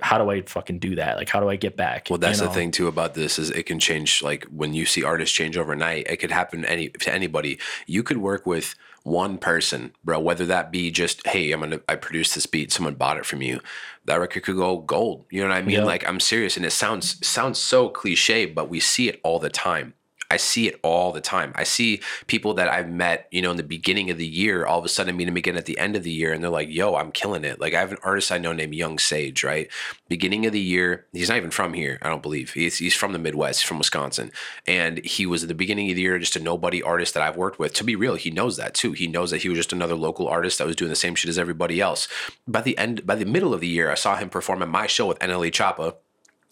how 0.00 0.16
do 0.16 0.30
i 0.30 0.40
fucking 0.42 0.78
do 0.78 0.94
that 0.96 1.16
like 1.16 1.28
how 1.28 1.38
do 1.38 1.48
i 1.48 1.56
get 1.56 1.76
back 1.76 2.06
Well, 2.08 2.18
that's 2.18 2.40
you 2.40 2.46
the 2.46 2.52
thing 2.52 2.70
too 2.70 2.88
about 2.88 3.14
this 3.14 3.38
is 3.38 3.50
it 3.50 3.64
can 3.64 3.78
change. 3.78 4.22
Like 4.22 4.44
when 4.44 4.72
you 4.72 4.86
see 4.86 5.04
artists 5.04 5.34
change 5.36 5.56
overnight, 5.56 6.06
it 6.08 6.16
could 6.16 6.30
happen 6.30 6.64
any 6.64 6.88
to 6.88 7.12
anybody. 7.12 7.58
You 7.86 8.02
could 8.02 8.16
work 8.18 8.46
with 8.46 8.74
one 9.06 9.38
person, 9.38 9.92
bro. 10.02 10.18
Whether 10.18 10.46
that 10.46 10.72
be 10.72 10.90
just, 10.90 11.24
hey, 11.26 11.52
I'm 11.52 11.60
gonna 11.60 11.80
I 11.88 11.94
produced 11.94 12.34
this 12.34 12.46
beat, 12.46 12.72
someone 12.72 12.94
bought 12.94 13.18
it 13.18 13.24
from 13.24 13.40
you. 13.40 13.60
That 14.04 14.16
record 14.16 14.42
could 14.42 14.56
go 14.56 14.78
gold. 14.78 15.26
You 15.30 15.42
know 15.42 15.48
what 15.48 15.56
I 15.56 15.62
mean? 15.62 15.76
Yeah. 15.76 15.84
Like 15.84 16.06
I'm 16.08 16.18
serious, 16.18 16.56
and 16.56 16.66
it 16.66 16.72
sounds 16.72 17.24
sounds 17.26 17.58
so 17.58 17.88
cliche, 17.88 18.46
but 18.46 18.68
we 18.68 18.80
see 18.80 19.08
it 19.08 19.20
all 19.22 19.38
the 19.38 19.48
time. 19.48 19.94
I 20.30 20.36
see 20.36 20.68
it 20.68 20.78
all 20.82 21.12
the 21.12 21.20
time. 21.20 21.52
I 21.54 21.64
see 21.64 22.00
people 22.26 22.54
that 22.54 22.68
I've 22.68 22.88
met, 22.88 23.28
you 23.30 23.42
know, 23.42 23.50
in 23.50 23.56
the 23.56 23.62
beginning 23.62 24.10
of 24.10 24.18
the 24.18 24.26
year, 24.26 24.66
all 24.66 24.78
of 24.78 24.84
a 24.84 24.88
sudden 24.88 25.16
meet 25.16 25.26
them 25.26 25.36
again 25.36 25.56
at 25.56 25.66
the 25.66 25.78
end 25.78 25.96
of 25.96 26.02
the 26.02 26.10
year, 26.10 26.32
and 26.32 26.42
they're 26.42 26.50
like, 26.50 26.68
"Yo, 26.68 26.94
I'm 26.94 27.12
killing 27.12 27.44
it." 27.44 27.60
Like 27.60 27.74
I 27.74 27.80
have 27.80 27.92
an 27.92 27.98
artist 28.02 28.32
I 28.32 28.38
know 28.38 28.52
named 28.52 28.74
Young 28.74 28.98
Sage, 28.98 29.44
right? 29.44 29.68
Beginning 30.08 30.46
of 30.46 30.52
the 30.52 30.60
year, 30.60 31.06
he's 31.12 31.28
not 31.28 31.38
even 31.38 31.50
from 31.50 31.74
here, 31.74 31.98
I 32.02 32.08
don't 32.08 32.22
believe. 32.22 32.52
He's 32.52 32.78
he's 32.78 32.94
from 32.94 33.12
the 33.12 33.18
Midwest, 33.18 33.64
from 33.64 33.78
Wisconsin, 33.78 34.32
and 34.66 35.04
he 35.04 35.26
was 35.26 35.42
at 35.42 35.48
the 35.48 35.54
beginning 35.54 35.90
of 35.90 35.96
the 35.96 36.02
year 36.02 36.18
just 36.18 36.36
a 36.36 36.40
nobody 36.40 36.82
artist 36.82 37.14
that 37.14 37.22
I've 37.22 37.36
worked 37.36 37.58
with. 37.58 37.72
To 37.74 37.84
be 37.84 37.96
real, 37.96 38.16
he 38.16 38.30
knows 38.30 38.56
that 38.56 38.74
too. 38.74 38.92
He 38.92 39.06
knows 39.06 39.30
that 39.30 39.42
he 39.42 39.48
was 39.48 39.58
just 39.58 39.72
another 39.72 39.94
local 39.94 40.28
artist 40.28 40.58
that 40.58 40.66
was 40.66 40.76
doing 40.76 40.90
the 40.90 40.96
same 40.96 41.14
shit 41.14 41.28
as 41.28 41.38
everybody 41.38 41.80
else. 41.80 42.08
By 42.46 42.62
the 42.62 42.76
end, 42.78 43.06
by 43.06 43.14
the 43.14 43.24
middle 43.24 43.54
of 43.54 43.60
the 43.60 43.68
year, 43.68 43.90
I 43.90 43.94
saw 43.94 44.16
him 44.16 44.28
perform 44.28 44.62
at 44.62 44.68
my 44.68 44.86
show 44.86 45.06
with 45.06 45.18
NLE 45.18 45.50
Choppa. 45.50 45.96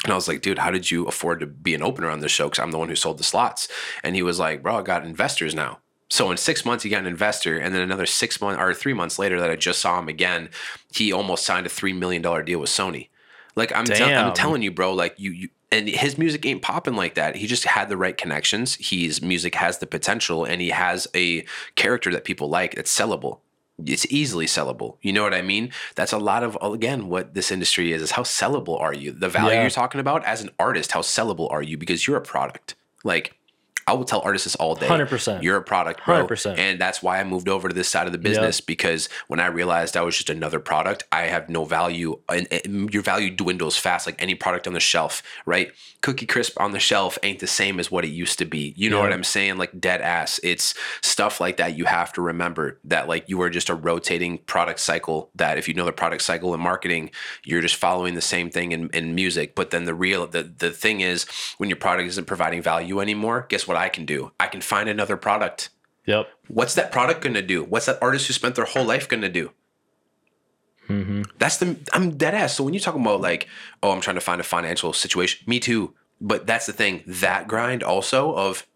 And 0.05 0.13
I 0.13 0.17
was 0.17 0.29
like, 0.29 0.43
dude, 0.43 0.59
how 0.59 0.71
did 0.71 0.91
you 0.91 1.07
afford 1.07 1.41
to 1.41 1.47
be 1.47 1.75
an 1.75 1.83
opener 1.83 2.11
on 2.11 2.21
this 2.21 2.31
show? 2.31 2.49
Because 2.49 2.63
I'm 2.63 2.71
the 2.71 2.79
one 2.79 2.89
who 2.89 2.97
sold 2.97 3.19
the 3.19 3.25
slots. 3.25 3.69
And 4.03 4.15
he 4.15 4.23
was 4.23 4.39
like, 4.39 4.63
bro, 4.63 4.77
I 4.77 4.83
got 4.83 5.05
investors 5.05 5.55
now. 5.55 5.79
So 6.11 6.31
in 6.31 6.37
six 6.37 6.65
months, 6.65 6.85
he 6.85 6.91
got 6.91 7.01
an 7.01 7.07
investor, 7.07 7.59
and 7.59 7.75
then 7.75 7.81
another 7.81 8.07
six 8.07 8.41
months 8.41 8.61
or 8.61 8.75
three 8.75 8.93
months 8.93 9.19
later, 9.19 9.41
that 9.41 9.51
I 9.51 9.57
just 9.57 9.81
saw 9.81 9.99
him 9.99 10.09
again, 10.09 10.51
he 10.95 11.13
almost 11.13 11.45
signed 11.45 11.67
a 11.67 11.71
three 11.71 11.95
million 11.95 12.23
dollar 12.23 12.43
deal 12.43 12.61
with 12.61 12.71
Sony. 12.71 13.09
Like 13.57 13.75
I'm, 13.75 13.85
Damn. 13.85 14.27
I'm 14.27 14.35
telling 14.35 14.63
you, 14.63 14.71
bro. 14.71 14.93
Like 14.93 15.15
you, 15.19 15.31
you, 15.31 15.49
and 15.73 15.89
his 15.89 16.19
music 16.19 16.45
ain't 16.47 16.63
popping 16.63 16.95
like 16.95 17.15
that. 17.15 17.37
He 17.37 17.47
just 17.47 17.65
had 17.65 17.89
the 17.89 17.97
right 17.97 18.17
connections. 18.17 18.77
His 18.77 19.23
music 19.23 19.55
has 19.57 19.79
the 19.79 19.87
potential, 19.87 20.45
and 20.45 20.61
he 20.61 20.71
has 20.71 21.09
a 21.15 21.45
character 21.75 22.13
that 22.13 22.25
people 22.25 22.49
like. 22.49 22.75
It's 22.75 22.97
sellable. 22.97 23.41
It's 23.85 24.07
easily 24.11 24.47
sellable. 24.47 24.97
You 25.03 25.13
know 25.13 25.23
what 25.23 25.35
I 25.35 25.43
mean? 25.43 25.73
That's 25.97 26.13
a 26.13 26.19
lot 26.19 26.43
of 26.43 26.57
again 26.63 27.09
what 27.09 27.35
this 27.35 27.51
industry 27.51 27.93
is 27.93 28.03
is 28.03 28.13
how 28.13 28.23
sellable 28.23 28.81
are 28.81 28.93
you? 28.95 29.13
The 29.13 29.29
value 29.29 29.55
Yeah. 29.55 29.61
you're 29.63 29.71
talking 29.71 30.01
about 30.01 30.25
as 30.25 30.41
an 30.43 30.51
artist, 30.59 30.93
how 30.93 31.01
sellable 31.03 31.51
are 31.51 31.63
you 31.63 31.77
because 31.77 32.07
you're 32.07 32.17
a 32.17 32.23
product. 32.23 32.75
Like 33.03 33.35
I 33.87 33.93
will 33.93 34.05
tell 34.05 34.21
artists 34.23 34.45
this 34.45 34.55
all 34.57 34.75
day. 34.75 34.89
100%. 34.89 35.43
You're 35.43 35.57
a 35.57 35.63
product, 35.63 36.05
bro. 36.05 36.27
100%. 36.27 36.59
And 36.59 36.81
that's 36.81 37.03
why 37.03 37.21
I 37.21 37.25
moved 37.25 37.49
over 37.49 37.69
to 37.69 37.75
this 37.75 37.89
side 37.89 38.07
of 38.07 38.13
the 38.13 38.19
business 38.19 38.61
because 38.61 39.09
when 39.29 39.41
I 39.41 39.47
realized 39.47 39.97
I 39.97 40.03
was 40.03 40.17
just 40.17 40.31
another 40.31 40.59
product, 40.61 41.05
I 41.13 41.23
have 41.23 41.49
no 41.49 41.65
value. 41.65 42.19
And, 42.29 42.47
and 42.53 42.93
your 42.93 43.03
value 43.03 43.31
dwindles 43.31 43.77
fast, 43.77 44.07
like 44.07 44.17
any 44.21 44.35
product 44.35 44.67
on 44.67 44.73
the 44.73 44.81
shelf, 44.81 45.23
right? 45.47 45.73
Cookie 46.01 46.27
Crisp 46.27 46.61
on 46.61 46.73
the 46.73 46.79
shelf 46.79 47.19
ain't 47.23 47.39
the 47.41 47.47
same 47.47 47.81
as 47.81 47.91
what 47.91 48.05
it 48.05 48.09
used 48.09 48.39
to 48.39 48.45
be. 48.45 48.75
You 48.77 48.91
know 48.91 48.99
Yeah. 48.99 49.05
what 49.05 49.13
I'm 49.13 49.25
saying? 49.25 49.57
Like 49.57 49.81
dead 49.81 50.01
ass. 50.01 50.39
It's 50.43 50.75
stuff 51.03 51.41
like 51.41 51.57
that. 51.59 51.77
You 51.77 51.85
have 51.87 52.13
to 52.15 52.23
remember 52.23 52.79
that, 52.85 53.09
like, 53.09 53.29
you 53.29 53.41
are 53.43 53.51
just 53.51 53.69
a 53.71 53.75
rotating 53.75 54.39
product 54.39 54.81
cycle. 54.81 55.31
That 55.35 55.59
if 55.59 55.69
you 55.69 55.75
know 55.75 55.85
the 55.85 55.93
product 55.93 56.23
cycle 56.23 56.53
in 56.55 56.61
marketing, 56.61 57.11
you're 57.45 57.61
just 57.63 57.77
following 57.77 58.15
the 58.15 58.21
same 58.21 58.51
thing 58.51 58.73
in, 58.73 58.91
in 58.91 59.15
music. 59.15 59.55
But 59.55 59.71
then 59.71 59.85
the 59.85 59.95
real, 59.95 60.27
the, 60.27 60.43
the 60.43 60.71
thing 60.71 61.01
is, 61.01 61.27
when 61.59 61.69
your 61.71 61.77
product 61.77 62.07
isn't 62.09 62.27
providing 62.27 62.61
value 62.63 63.01
anymore, 63.01 63.47
guess 63.49 63.67
what 63.67 63.74
I 63.77 63.89
can 63.89 64.05
do? 64.05 64.33
I 64.39 64.47
can 64.47 64.61
find 64.61 64.89
another 64.89 65.17
product. 65.17 65.71
Yep. 66.07 66.29
What's 66.49 66.75
that 66.75 66.93
product 66.93 67.23
going 67.23 67.35
to 67.35 67.43
do? 67.43 67.65
What's 67.65 67.87
that 67.87 67.99
artist 68.03 68.27
who 68.27 68.33
spent 68.33 68.55
their 68.55 68.65
whole 68.65 68.85
life 68.85 69.09
going 69.09 69.23
to 69.23 69.29
do? 69.29 69.51
hmm 70.87 71.23
That's 71.39 71.57
the 71.57 71.77
I'm 71.93 72.17
dead 72.17 72.35
ass. 72.35 72.57
So 72.57 72.65
when 72.65 72.75
you're 72.75 72.81
talking 72.81 73.01
about 73.01 73.21
like, 73.21 73.49
oh, 73.83 73.91
I'm 73.91 74.01
trying 74.01 74.17
to 74.17 74.21
find 74.21 74.41
a 74.41 74.45
financial 74.45 74.93
situation, 74.93 75.45
me 75.47 75.61
too. 75.61 75.95
But 76.21 76.47
that's 76.47 76.67
the 76.67 76.73
thing. 76.73 77.03
That 77.07 77.49
grind 77.49 77.83
also 77.83 78.35
of 78.35 78.67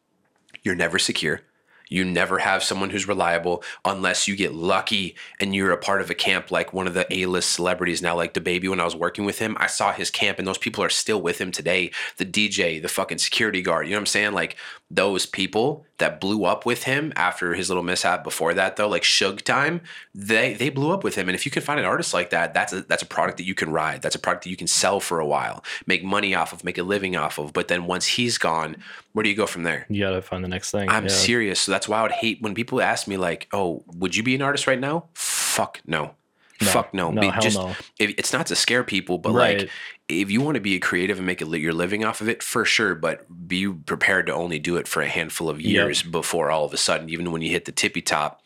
you're 0.63 0.75
never 0.75 0.99
secure. 0.99 1.43
You 1.89 2.05
never 2.05 2.39
have 2.39 2.63
someone 2.63 2.91
who's 2.91 3.09
reliable 3.09 3.63
unless 3.85 4.29
you 4.29 4.37
get 4.37 4.53
lucky 4.53 5.17
and 5.41 5.55
you're 5.55 5.73
a 5.73 5.79
part 5.79 6.01
of 6.01 6.11
a 6.11 6.15
camp 6.15 6.51
like 6.51 6.73
one 6.73 6.87
of 6.87 6.95
the 6.95 7.07
A-list 7.11 7.51
celebrities 7.51 8.03
now, 8.03 8.15
like 8.15 8.35
DaBaby. 8.35 8.69
When 8.69 8.81
I 8.81 8.85
was 8.85 8.95
working 8.95 9.25
with 9.25 9.39
him, 9.39 9.57
I 9.59 9.69
saw 9.69 9.93
his 9.93 10.11
camp 10.11 10.39
and 10.39 10.47
those 10.47 10.59
people 10.59 10.85
are 10.85 10.91
still 10.91 11.21
with 11.21 11.41
him 11.41 11.51
today. 11.51 11.91
The 12.19 12.27
DJ, 12.27 12.81
the 12.81 12.89
fucking 12.89 13.19
security 13.19 13.63
guard. 13.63 13.87
You 13.87 13.93
know 13.93 13.97
what 13.97 14.03
I'm 14.03 14.07
saying? 14.07 14.33
Like 14.33 14.57
those 14.91 15.27
people 15.27 15.85
that 15.99 16.19
blew 16.19 16.45
up 16.45 16.65
with 16.65 16.85
him 16.85 17.13
after 17.15 17.53
his 17.55 17.69
little 17.69 17.83
mishap 17.83 18.25
before 18.25 18.55
that, 18.55 18.77
though, 18.77 18.89
like 18.89 19.05
Shug 19.05 19.43
time, 19.45 19.83
they 20.15 20.55
they 20.55 20.71
blew 20.71 20.93
up 20.93 21.05
with 21.05 21.15
him. 21.15 21.29
And 21.29 21.35
if 21.35 21.45
you 21.45 21.51
can 21.51 21.63
find 21.63 21.79
an 21.79 21.85
artist 21.85 22.15
like 22.15 22.31
that, 22.31 22.55
that's 22.55 22.73
a 22.73 22.83
that's 22.83 23.03
a 23.03 23.07
product 23.07 23.37
that 23.37 23.45
you 23.45 23.55
can 23.55 23.71
ride. 23.71 24.01
That's 24.01 24.15
a 24.15 24.19
product 24.19 24.45
that 24.45 24.51
you 24.51 24.57
can 24.57 24.67
sell 24.67 24.99
for 24.99 25.21
a 25.21 25.27
while, 25.27 25.63
make 25.87 26.03
money 26.03 26.35
off 26.35 26.53
of, 26.55 26.65
make 26.65 26.79
a 26.79 26.83
living 26.83 27.17
off 27.17 27.39
of. 27.39 27.53
But 27.53 27.69
then 27.69 27.85
once 27.85 28.07
he's 28.07 28.39
gone, 28.39 28.77
where 29.13 29.23
do 29.23 29.29
you 29.29 29.37
go 29.37 29.47
from 29.47 29.63
there? 29.63 29.85
You 29.91 30.05
gotta 30.05 30.23
find 30.23 30.43
the 30.43 30.49
next 30.49 30.71
thing. 30.71 30.89
I'm 30.89 31.05
yeah. 31.05 31.11
serious. 31.11 31.61
So 31.61 31.73
that's 31.73 31.87
why 31.87 31.99
I 31.99 32.03
would 32.03 32.13
hate 32.13 32.41
when 32.41 32.55
people 32.55 32.81
ask 32.81 33.07
me 33.07 33.19
like, 33.19 33.49
"Oh, 33.53 33.85
would 33.95 34.17
you 34.17 34.23
be 34.23 34.35
an 34.35 34.43
artist 34.43 34.67
right 34.67 34.81
now?" 34.81 35.05
Fuck 35.13 35.81
no. 35.87 36.15
Fuck 36.61 36.93
no. 36.93 37.11
No, 37.13 37.31
just 37.41 37.57
no. 37.57 37.69
if, 37.99 38.11
it's 38.19 38.33
not 38.33 38.47
to 38.47 38.57
scare 38.57 38.83
people, 38.83 39.19
but 39.19 39.33
Right. 39.33 39.61
like 39.61 39.71
if 40.09 40.31
you 40.31 40.41
want 40.41 40.55
to 40.55 40.61
be 40.61 40.75
a 40.75 40.81
creative 40.81 41.19
and 41.19 41.27
make 41.27 41.41
li- 41.41 41.61
your 41.61 41.75
living 41.75 42.05
off 42.05 42.21
of 42.21 42.29
it, 42.29 42.43
for 42.43 42.65
sure. 42.65 42.95
But 42.95 43.49
be 43.49 43.69
prepared 43.69 44.27
to 44.27 44.35
only 44.35 44.59
do 44.59 44.77
it 44.77 44.89
for 44.89 45.03
a 45.03 45.09
handful 45.09 45.49
of 45.51 45.61
years 45.61 46.03
before 46.03 46.51
all 46.51 46.65
of 46.65 46.73
a 46.73 46.79
sudden, 46.79 47.11
even 47.11 47.31
when 47.31 47.43
you 47.43 47.51
hit 47.51 47.67
the 47.67 47.73
tippy 47.73 48.01
top, 48.01 48.43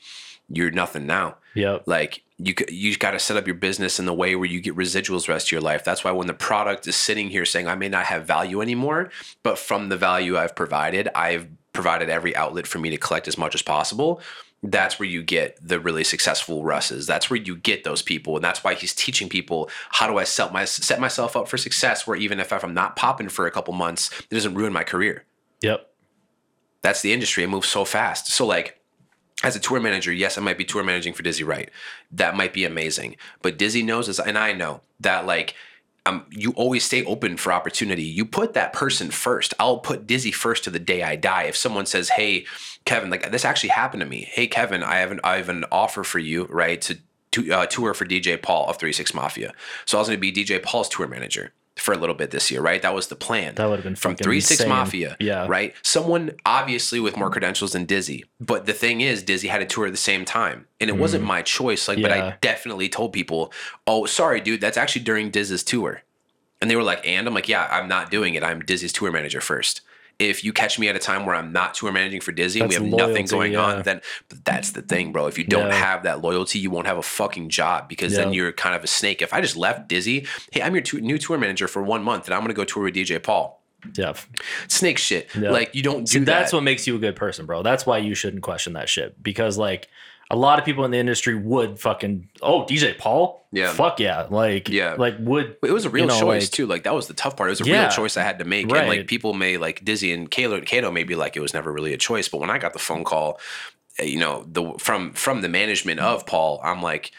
you're 0.48 0.70
nothing 0.70 1.06
now. 1.06 1.36
Yep. 1.54 1.84
Like 1.86 2.22
you, 2.38 2.54
you 2.68 2.96
got 2.96 3.12
to 3.12 3.18
set 3.18 3.36
up 3.36 3.46
your 3.46 3.54
business 3.54 4.00
in 4.00 4.06
the 4.06 4.14
way 4.14 4.34
where 4.34 4.48
you 4.48 4.60
get 4.60 4.76
residuals 4.76 5.26
the 5.26 5.32
rest 5.32 5.48
of 5.48 5.52
your 5.52 5.60
life. 5.60 5.84
That's 5.84 6.02
why 6.02 6.10
when 6.10 6.26
the 6.26 6.34
product 6.34 6.86
is 6.88 6.96
sitting 6.96 7.30
here 7.30 7.44
saying 7.44 7.68
I 7.68 7.76
may 7.76 7.88
not 7.88 8.06
have 8.06 8.26
value 8.26 8.60
anymore, 8.60 9.10
but 9.42 9.58
from 9.58 9.88
the 9.88 9.96
value 9.96 10.36
I've 10.36 10.56
provided, 10.56 11.08
I've 11.14 11.48
provided 11.72 12.10
every 12.10 12.34
outlet 12.34 12.66
for 12.66 12.78
me 12.78 12.90
to 12.90 12.96
collect 12.96 13.28
as 13.28 13.38
much 13.38 13.54
as 13.54 13.62
possible. 13.62 14.20
That's 14.64 14.98
where 14.98 15.08
you 15.08 15.22
get 15.24 15.58
the 15.60 15.80
really 15.80 16.04
successful 16.04 16.62
Russes. 16.62 17.06
That's 17.06 17.28
where 17.28 17.40
you 17.40 17.56
get 17.56 17.82
those 17.82 18.00
people, 18.00 18.36
and 18.36 18.44
that's 18.44 18.62
why 18.62 18.74
he's 18.74 18.94
teaching 18.94 19.28
people 19.28 19.68
how 19.90 20.06
do 20.06 20.18
I 20.18 20.24
set 20.24 20.52
my 20.52 20.64
set 20.64 21.00
myself 21.00 21.36
up 21.36 21.48
for 21.48 21.58
success. 21.58 22.06
Where 22.06 22.16
even 22.16 22.38
if 22.38 22.52
I'm 22.52 22.74
not 22.74 22.94
popping 22.94 23.28
for 23.28 23.46
a 23.46 23.50
couple 23.50 23.74
months, 23.74 24.10
it 24.20 24.34
doesn't 24.34 24.54
ruin 24.54 24.72
my 24.72 24.84
career 24.84 25.24
Yep. 25.62 25.88
that's 26.82 27.02
the 27.02 27.12
industry. 27.12 27.42
It 27.44 27.48
moves 27.48 27.68
so 27.68 27.84
fast. 27.84 28.26
So 28.28 28.46
like 28.46 28.78
as 29.44 29.56
a 29.56 29.60
tour 29.60 29.80
manager, 29.80 30.12
yes, 30.12 30.38
I 30.38 30.40
might 30.40 30.58
be 30.58 30.64
tour 30.64 30.84
managing 30.84 31.12
for 31.14 31.22
Dizzy 31.24 31.42
Wright. 31.42 31.68
That 32.12 32.36
might 32.36 32.52
be 32.52 32.64
amazing. 32.64 33.16
But 33.42 33.58
Dizzy 33.58 33.82
knows 33.82 34.06
this, 34.06 34.20
and 34.20 34.38
I 34.38 34.52
know 34.52 34.82
that 35.00 35.26
like 35.26 35.54
um, 36.04 36.24
you 36.30 36.52
always 36.52 36.84
stay 36.84 37.04
open 37.04 37.36
for 37.36 37.52
opportunity. 37.52 38.02
You 38.02 38.24
put 38.24 38.54
that 38.54 38.72
person 38.72 39.10
first. 39.10 39.54
I'll 39.60 39.78
put 39.78 40.06
Dizzy 40.06 40.32
first 40.32 40.64
to 40.64 40.70
the 40.70 40.80
day 40.80 41.02
I 41.02 41.16
die. 41.16 41.44
If 41.44 41.56
someone 41.56 41.86
says, 41.86 42.10
"Hey, 42.10 42.44
Kevin, 42.84 43.10
like 43.10 43.30
this 43.30 43.44
actually 43.44 43.70
happened 43.70 44.00
to 44.00 44.06
me. 44.06 44.28
Hey, 44.32 44.46
Kevin, 44.46 44.82
I 44.82 44.96
have 44.96 45.12
an 45.12 45.20
I 45.22 45.36
have 45.36 45.48
an 45.48 45.64
offer 45.70 46.02
for 46.02 46.18
you, 46.18 46.46
right? 46.46 46.80
To 46.82 46.98
to 47.32 47.52
uh, 47.52 47.66
tour 47.66 47.94
for 47.94 48.04
DJ 48.04 48.40
Paul 48.40 48.68
of 48.68 48.78
Three 48.78 48.92
Six 48.92 49.14
Mafia. 49.14 49.52
So 49.84 49.96
I 49.96 50.00
was 50.00 50.08
going 50.08 50.20
to 50.20 50.20
be 50.20 50.32
DJ 50.32 50.62
Paul's 50.62 50.88
tour 50.88 51.06
manager 51.06 51.52
for 51.76 51.92
a 51.94 51.96
little 51.98 52.14
bit 52.14 52.30
this 52.30 52.50
year, 52.50 52.60
right? 52.60 52.82
That 52.82 52.94
was 52.94 53.06
the 53.08 53.16
plan. 53.16 53.54
That 53.54 53.66
would 53.68 53.76
have 53.76 53.84
been 53.84 53.96
from 53.96 54.14
Three 54.16 54.40
Six. 54.40 54.66
Mafia, 54.66 55.16
Yeah. 55.18 55.46
right? 55.48 55.74
Someone 55.82 56.32
obviously 56.44 57.00
with 57.00 57.16
more 57.16 57.30
credentials 57.30 57.72
than 57.72 57.86
Dizzy, 57.86 58.24
but 58.40 58.66
the 58.66 58.74
thing 58.74 59.00
is, 59.00 59.22
Dizzy 59.22 59.48
had 59.48 59.62
a 59.62 59.66
tour 59.66 59.86
at 59.86 59.92
the 59.92 59.96
same 59.96 60.24
time, 60.26 60.66
and 60.80 60.90
it 60.90 60.96
wasn't 60.96 61.24
my 61.24 61.40
choice. 61.42 61.88
Like, 61.88 62.00
but 62.02 62.12
I 62.12 62.18
Mm. 62.18 62.40
Definitely 62.42 62.88
told 62.90 63.12
people, 63.12 63.52
"Oh, 63.86 64.04
sorry, 64.06 64.40
dude, 64.40 64.60
that's 64.60 64.76
actually 64.76 65.02
during 65.02 65.30
Dizzy's 65.30 65.62
tour," 65.62 66.02
and 66.60 66.70
they 66.70 66.76
were 66.76 66.82
like, 66.82 67.00
"And 67.06 67.26
I'm 67.26 67.34
like, 67.34 67.48
yeah, 67.48 67.66
I'm 67.70 67.88
not 67.88 68.10
doing 68.10 68.34
it. 68.34 68.42
I'm 68.44 68.60
Dizzy's 68.60 68.92
tour 68.92 69.10
manager 69.10 69.40
first. 69.40 69.80
If 70.28 70.44
you 70.44 70.52
catch 70.52 70.78
me 70.78 70.88
at 70.88 70.96
a 70.96 70.98
time 70.98 71.26
where 71.26 71.34
I'm 71.34 71.52
not 71.52 71.74
tour 71.74 71.92
managing 71.92 72.20
for 72.20 72.32
Dizzy, 72.32 72.60
and 72.60 72.68
we 72.68 72.74
have 72.74 72.84
That's 72.84 72.96
nothing 72.96 73.26
going 73.26 73.52
yeah. 73.52 73.64
on, 73.64 73.82
then 73.82 74.00
but 74.28 74.44
that's 74.44 74.72
the 74.72 74.82
thing, 74.82 75.12
bro. 75.12 75.26
If 75.26 75.38
you 75.38 75.44
don't 75.44 75.68
Yeah. 75.68 75.74
have 75.74 76.02
that 76.04 76.20
loyalty, 76.20 76.58
you 76.58 76.70
won't 76.70 76.86
have 76.86 76.98
a 76.98 77.02
fucking 77.02 77.48
job 77.50 77.88
because 77.88 78.14
then 78.14 78.32
you're 78.32 78.52
kind 78.52 78.74
of 78.74 78.82
a 78.84 78.86
snake. 78.86 79.22
If 79.22 79.32
I 79.34 79.40
just 79.40 79.56
left 79.56 79.88
Dizzy, 79.88 80.26
hey, 80.50 80.62
I'm 80.62 80.74
your 80.74 80.82
tu- 80.82 81.00
new 81.00 81.18
tour 81.18 81.38
manager 81.38 81.68
for 81.68 81.82
one 81.82 82.02
month, 82.02 82.26
and 82.26 82.34
I'm 82.34 82.40
gonna 82.42 82.54
go 82.54 82.64
tour 82.64 82.84
with 82.84 82.94
DJ 82.94 83.18
Paul. 83.22 83.62
Yeah. 83.96 84.14
Snake 84.68 84.98
shit. 84.98 85.28
Yeah. 85.34 85.50
Like 85.50 85.74
you 85.74 85.82
don't 85.82 86.04
do 86.04 86.06
See, 86.06 86.18
that's 86.20 86.52
what 86.52 86.62
makes 86.62 86.86
you 86.86 86.94
a 86.96 86.98
good 86.98 87.16
person, 87.16 87.46
bro. 87.46 87.62
That's 87.62 87.84
why 87.84 87.98
you 87.98 88.14
shouldn't 88.14 88.42
question 88.42 88.74
that 88.74 88.88
shit. 88.88 89.20
Because 89.22 89.58
like 89.58 89.88
a 90.32 90.36
lot 90.36 90.58
of 90.58 90.64
people 90.64 90.84
in 90.84 90.90
the 90.90 90.98
industry 90.98 91.34
would 91.36 91.78
fucking 91.78 92.26
oh 92.40 92.64
DJ 92.64 92.96
Paul, 92.98 93.46
Yeah. 93.52 93.72
fuck 93.72 94.00
yeah, 94.00 94.26
like 94.30 94.68
Yeah. 94.68 94.94
like 94.98 95.14
would 95.20 95.56
it 95.62 95.70
was 95.70 95.84
a 95.84 95.90
real 95.90 96.06
you 96.06 96.08
know, 96.10 96.18
choice 96.20 96.44
like- 96.44 96.50
too. 96.50 96.66
Like 96.66 96.82
that 96.84 96.94
was 96.94 97.06
the 97.06 97.14
tough 97.14 97.36
part. 97.36 97.48
It 97.48 97.52
was 97.52 97.60
a 97.60 97.64
Yeah. 97.64 97.82
real 97.82 97.90
choice 97.90 98.16
I 98.16 98.22
had 98.24 98.38
to 98.40 98.44
make. 98.44 98.62
And 98.72 98.88
like 98.88 99.06
people 99.06 99.34
may 99.34 99.58
like 99.58 99.84
Dizzy 99.84 100.10
and 100.12 100.30
Kato, 100.30 100.60
Kato 100.62 100.90
may 100.90 101.04
be 101.04 101.14
like 101.14 101.36
it 101.36 101.40
was 101.40 101.52
never 101.54 101.70
really 101.70 101.92
a 101.92 101.98
choice. 101.98 102.28
But 102.28 102.40
when 102.40 102.50
I 102.50 102.58
got 102.58 102.72
the 102.72 102.78
phone 102.78 103.04
call, 103.04 103.38
uh, 104.00 104.04
you 104.04 104.18
know, 104.18 104.44
the 104.50 104.72
from 104.78 105.12
from 105.12 105.42
the 105.42 105.48
management 105.48 106.00
of 106.00 106.24
Paul, 106.26 106.60
I'm 106.64 106.82
like, 106.82 107.12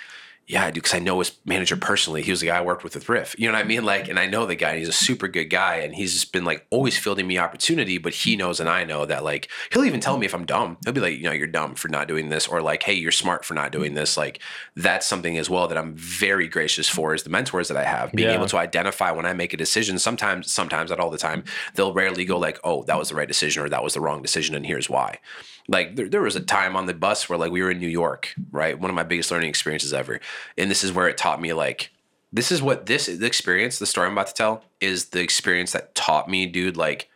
yeah, 0.45 0.65
I 0.65 0.71
do 0.71 0.81
because 0.81 0.93
I 0.93 0.99
know 0.99 1.19
his 1.19 1.37
manager 1.45 1.77
personally. 1.77 2.21
He 2.21 2.31
was 2.31 2.41
the 2.41 2.47
guy 2.47 2.57
I 2.57 2.61
worked 2.61 2.83
with 2.83 2.95
with 2.95 3.07
Riff. 3.07 3.33
You 3.37 3.47
know 3.47 3.53
what 3.57 3.63
I 3.63 3.67
mean? 3.67 3.85
Like, 3.85 4.09
and 4.09 4.19
I 4.19 4.25
know 4.25 4.45
the 4.45 4.55
guy. 4.55 4.71
And 4.71 4.79
he's 4.79 4.89
a 4.89 4.93
super 4.93 5.27
good 5.29 5.45
guy, 5.45 5.75
and 5.77 5.95
he's 5.95 6.13
just 6.13 6.33
been 6.33 6.43
like 6.43 6.65
always 6.69 6.97
fielding 6.97 7.27
me 7.27 7.37
opportunity. 7.37 7.97
But 7.97 8.13
he 8.13 8.35
knows, 8.35 8.59
and 8.59 8.67
I 8.69 8.83
know 8.83 9.05
that 9.05 9.23
like 9.23 9.49
he'll 9.71 9.85
even 9.85 10.01
tell 10.01 10.17
me 10.17 10.25
if 10.25 10.35
I'm 10.35 10.45
dumb. 10.45 10.77
He'll 10.83 10.93
be 10.93 10.99
like, 11.01 11.17
you 11.17 11.23
know, 11.23 11.31
you're 11.31 11.47
dumb 11.47 11.75
for 11.75 11.87
not 11.87 12.07
doing 12.07 12.29
this, 12.29 12.47
or 12.47 12.61
like, 12.61 12.83
hey, 12.83 12.93
you're 12.93 13.11
smart 13.11 13.45
for 13.45 13.53
not 13.53 13.71
doing 13.71 13.93
this. 13.93 14.17
Like 14.17 14.41
that's 14.75 15.07
something 15.07 15.37
as 15.37 15.49
well 15.49 15.67
that 15.69 15.77
I'm 15.77 15.93
very 15.95 16.47
gracious 16.49 16.89
for 16.89 17.13
is 17.13 17.23
the 17.23 17.29
mentors 17.29 17.69
that 17.69 17.77
I 17.77 17.85
have 17.85 18.11
being 18.11 18.29
Yeah. 18.29 18.35
able 18.35 18.47
to 18.47 18.57
identify 18.57 19.11
when 19.11 19.25
I 19.25 19.33
make 19.33 19.53
a 19.53 19.57
decision. 19.57 19.97
Sometimes, 19.97 20.51
sometimes 20.51 20.89
not 20.89 20.99
all 20.99 21.09
the 21.09 21.17
time, 21.17 21.45
they'll 21.75 21.93
rarely 21.93 22.25
go 22.25 22.37
like, 22.37 22.59
oh, 22.63 22.83
that 22.83 22.97
was 22.99 23.09
the 23.09 23.15
right 23.15 23.27
decision 23.27 23.63
or 23.63 23.69
that 23.69 23.83
was 23.83 23.93
the 23.93 24.01
wrong 24.01 24.21
decision, 24.21 24.55
and 24.55 24.65
here's 24.65 24.89
why. 24.89 25.19
Like 25.67 25.95
there, 25.95 26.09
there 26.09 26.21
was 26.21 26.35
a 26.35 26.41
time 26.41 26.75
on 26.75 26.85
the 26.85 26.93
bus 26.93 27.29
where 27.29 27.37
like 27.37 27.51
we 27.51 27.61
were 27.61 27.71
in 27.71 27.79
New 27.79 27.87
York, 27.87 28.33
right? 28.51 28.77
One 28.77 28.89
of 28.89 28.95
my 28.95 29.03
biggest 29.03 29.31
learning 29.31 29.49
experiences 29.49 29.93
ever, 29.93 30.19
and 30.57 30.69
this 30.69 30.83
is 30.83 30.91
where 30.91 31.07
it 31.07 31.17
taught 31.17 31.41
me 31.41 31.53
like 31.53 31.91
this 32.33 32.51
is 32.51 32.61
what 32.61 32.87
this 32.87 33.05
the 33.05 33.25
experience, 33.25 33.77
the 33.77 33.85
story 33.85 34.07
I'm 34.07 34.13
about 34.13 34.27
to 34.27 34.33
tell, 34.33 34.63
is 34.81 35.09
the 35.09 35.21
experience 35.21 35.71
that 35.71 35.93
taught 35.93 36.27
me, 36.27 36.47
dude, 36.47 36.75
like 36.75 37.09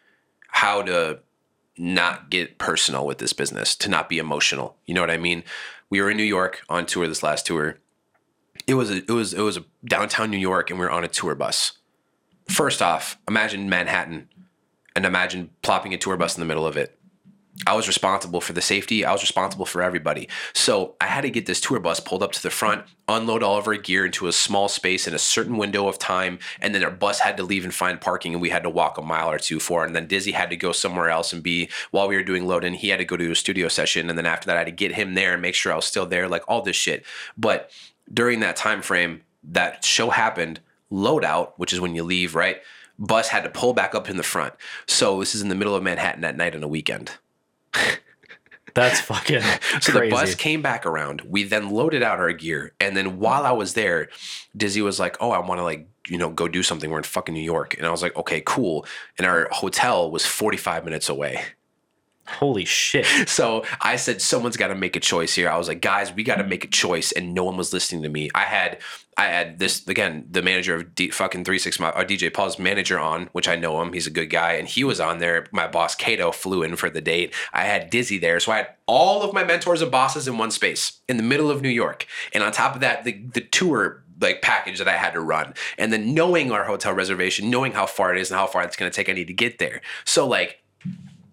how 0.50 0.84
to 0.84 1.20
not 1.78 2.30
get 2.30 2.58
personal 2.60 3.06
with 3.06 3.18
this 3.18 3.34
business, 3.34 3.76
to 3.78 3.90
not 3.90 4.10
be 4.10 4.20
emotional. 4.20 4.78
You 4.86 4.94
know 4.94 5.02
what 5.02 5.12
I 5.12 5.18
mean? 5.18 5.44
We 5.90 6.02
were 6.02 6.12
in 6.12 6.18
New 6.18 6.24
York 6.24 6.62
on 6.70 6.86
tour 6.86 7.08
this 7.08 7.24
last 7.24 7.46
tour. 7.46 7.78
It 8.68 8.76
was 8.76 8.92
a, 8.92 8.98
it 8.98 9.10
was 9.10 9.34
it 9.34 9.42
was 9.42 9.58
a 9.58 9.66
downtown 9.86 10.30
New 10.30 10.38
York, 10.38 10.70
and 10.70 10.80
we 10.80 10.86
were 10.86 10.92
on 10.92 11.04
a 11.04 11.08
tour 11.08 11.34
bus. 11.36 11.74
First 12.48 12.82
off, 12.82 13.18
imagine 13.28 13.70
Manhattan, 13.70 14.30
and 14.96 15.06
imagine 15.06 15.50
plopping 15.64 15.94
a 15.94 15.98
tour 15.98 16.16
bus 16.16 16.38
in 16.38 16.42
the 16.42 16.48
middle 16.48 16.66
of 16.66 16.78
it. 16.78 16.97
I 17.66 17.76
was 17.76 17.88
responsible 17.88 18.40
for 18.40 18.54
the 18.54 18.62
safety. 18.62 19.04
I 19.04 19.12
was 19.12 19.24
responsible 19.24 19.66
for 19.66 19.82
everybody. 19.82 20.30
So 20.54 20.96
I 21.02 21.08
had 21.08 21.22
to 21.22 21.32
get 21.32 21.48
this 21.48 21.60
tour 21.60 21.80
bus 21.80 22.00
pulled 22.00 22.22
up 22.22 22.32
to 22.34 22.44
the 22.44 22.52
front, 22.52 22.86
unload 23.08 23.42
all 23.42 23.58
of 23.58 23.68
our 23.68 23.76
gear 23.76 24.06
into 24.06 24.28
a 24.28 24.32
small 24.32 24.68
space 24.68 25.08
in 25.08 25.14
a 25.14 25.20
certain 25.20 25.58
window 25.58 25.88
of 25.88 25.98
time, 25.98 26.38
and 26.62 26.76
then 26.76 26.84
our 26.84 26.92
bus 26.92 27.20
had 27.20 27.36
to 27.38 27.44
leave 27.44 27.64
and 27.64 27.74
find 27.74 28.00
parking, 28.00 28.34
and 28.34 28.42
we 28.42 28.50
had 28.50 28.64
to 28.64 28.70
walk 28.70 28.98
a 28.98 29.02
mile 29.02 29.32
or 29.32 29.40
two 29.40 29.60
for. 29.60 29.84
it. 29.84 29.88
And 29.88 29.96
then 29.96 30.08
Dizzy 30.08 30.34
had 30.34 30.50
to 30.52 30.56
go 30.56 30.72
somewhere 30.72 31.10
else 31.10 31.34
and 31.34 31.42
be 31.42 31.70
while 31.92 32.08
we 32.08 32.16
were 32.16 32.24
doing 32.24 32.46
load 32.46 32.64
in. 32.64 32.74
He 32.74 32.90
had 32.90 33.00
to 33.00 33.06
go 33.06 33.18
to 33.18 33.32
a 33.32 33.36
studio 33.36 33.68
session, 33.70 34.10
and 34.10 34.18
then 34.18 34.28
after 34.28 34.46
that, 34.46 34.56
I 34.56 34.60
had 34.60 34.68
to 34.68 34.72
get 34.72 34.94
him 34.94 35.16
there 35.16 35.34
and 35.34 35.42
make 35.42 35.56
sure 35.56 35.74
I 35.74 35.78
was 35.78 35.86
still 35.86 36.06
there, 36.06 36.28
like 36.28 36.44
all 36.48 36.62
this 36.62 36.76
shit. 36.76 37.06
But 37.38 37.72
during 38.14 38.40
that 38.42 38.56
time 38.56 38.82
frame, 38.82 39.24
that 39.44 39.84
show 39.84 40.12
happened. 40.12 40.60
Loadout, 40.92 41.54
which 41.58 41.74
is 41.74 41.82
when 41.82 41.96
you 41.96 42.04
leave, 42.04 42.36
right? 42.36 42.62
Bus 43.00 43.30
had 43.30 43.44
to 43.44 43.50
pull 43.50 43.74
back 43.74 43.94
up 43.94 44.10
in 44.10 44.18
the 44.18 44.24
front. 44.24 44.54
So 44.88 45.20
this 45.20 45.36
is 45.36 45.42
in 45.42 45.50
the 45.50 45.56
middle 45.56 45.76
of 45.76 45.84
Manhattan 45.84 46.24
at 46.24 46.38
night 46.38 46.56
on 46.56 46.64
a 46.64 46.68
weekend. 46.68 47.12
That's 48.74 49.02
fucking 49.02 49.42
So 49.82 49.92
crazy. 49.92 50.00
the 50.06 50.10
bus 50.10 50.36
came 50.36 50.62
back 50.62 50.86
around. 50.86 51.22
We 51.22 51.44
then 51.44 51.70
loaded 51.72 52.04
out 52.04 52.20
our 52.20 52.32
gear, 52.32 52.74
and 52.80 52.96
then 52.96 53.18
while 53.18 53.44
I 53.46 53.52
was 53.52 53.74
there, 53.74 54.10
Dizzy 54.56 54.82
was 54.84 55.00
like, 55.00 55.18
"Oh, 55.20 55.32
I 55.32 55.40
want 55.40 55.60
to 55.60 55.64
like 55.64 55.88
you 56.08 56.18
know 56.20 56.30
go 56.30 56.48
do 56.48 56.62
something. 56.62 56.92
We're 56.92 57.00
in 57.00 57.04
fucking 57.04 57.34
New 57.34 57.42
York," 57.42 57.76
and 57.78 57.88
I 57.88 57.90
was 57.90 58.04
like, 58.04 58.16
"Okay, 58.16 58.44
cool." 58.46 58.86
And 59.18 59.26
our 59.26 59.48
hotel 59.52 60.12
was 60.12 60.26
forty 60.26 60.58
five 60.58 60.86
minutes 60.86 61.10
away. 61.10 61.44
Holy 62.28 62.66
shit. 62.66 63.06
So 63.28 63.66
I 63.82 63.98
said, 63.98 64.22
someone's 64.22 64.58
got 64.58 64.68
to 64.68 64.76
make 64.76 64.96
a 64.96 65.00
choice 65.00 65.36
here. 65.36 65.50
I 65.50 65.58
was 65.58 65.68
like, 65.68 65.82
guys, 65.82 66.14
we 66.14 66.24
got 66.24 66.36
to 66.38 66.44
make 66.44 66.64
a 66.64 66.68
choice, 66.68 67.12
and 67.12 67.34
no 67.34 67.44
one 67.44 67.58
was 67.58 67.74
listening 67.74 68.02
to 68.04 68.10
me. 68.10 68.30
I 68.34 68.44
had, 68.44 68.80
I 69.18 69.26
had 69.26 69.60
this 69.60 69.86
again, 69.88 70.28
the 70.30 70.42
manager 70.42 70.76
of 70.76 70.96
D, 70.96 71.10
fucking 71.10 71.44
three 71.44 71.60
six, 71.60 71.80
my 71.80 71.90
uh, 71.90 72.04
DJ 72.04 72.34
Paul's 72.34 72.58
manager 72.58 73.00
on, 73.00 73.30
which 73.34 73.48
I 73.48 73.56
know 73.56 73.82
him. 73.82 73.94
He's 73.94 74.08
a 74.08 74.12
good 74.12 74.28
guy, 74.28 74.54
and 74.54 74.68
he 74.68 74.84
was 74.84 75.00
on 75.00 75.20
there. 75.20 75.48
My 75.52 75.68
boss 75.68 75.94
Kato 75.96 76.32
flew 76.32 76.64
in 76.64 76.76
for 76.76 76.90
the 76.90 77.02
date. 77.02 77.34
I 77.54 77.64
had 77.64 77.90
Dizzy 77.90 78.18
there, 78.18 78.40
so 78.40 78.52
I 78.52 78.58
had 78.58 78.70
all 78.86 79.24
of 79.24 79.34
my 79.34 79.44
mentors 79.44 79.82
and 79.82 79.92
bosses 79.92 80.28
in 80.28 80.38
one 80.38 80.52
space 80.52 81.00
in 81.08 81.18
the 81.18 81.24
middle 81.24 81.52
of 81.52 81.62
New 81.62 81.70
York, 81.70 82.08
and 82.34 82.44
on 82.44 82.52
top 82.52 82.76
of 82.76 82.82
that, 82.82 83.04
the 83.04 83.14
the 83.34 83.42
tour 83.42 84.04
like 84.20 84.42
package 84.42 84.80
that 84.80 84.88
I 84.88 84.98
had 84.98 85.14
to 85.14 85.22
run. 85.22 85.54
And 85.78 85.94
then 85.94 86.14
knowing 86.14 86.52
our 86.52 86.64
hotel 86.64 86.94
reservation, 86.94 87.50
knowing 87.50 87.74
how 87.74 87.86
far 87.86 88.16
it 88.16 88.20
is 88.20 88.32
and 88.32 88.40
how 88.40 88.48
far 88.48 88.64
it's 88.64 88.76
going 88.76 88.92
to 88.92 88.96
take 88.96 89.10
I 89.10 89.14
need 89.14 89.28
to 89.28 89.34
get 89.34 89.60
there. 89.60 89.82
So 90.06 90.28
like 90.28 90.64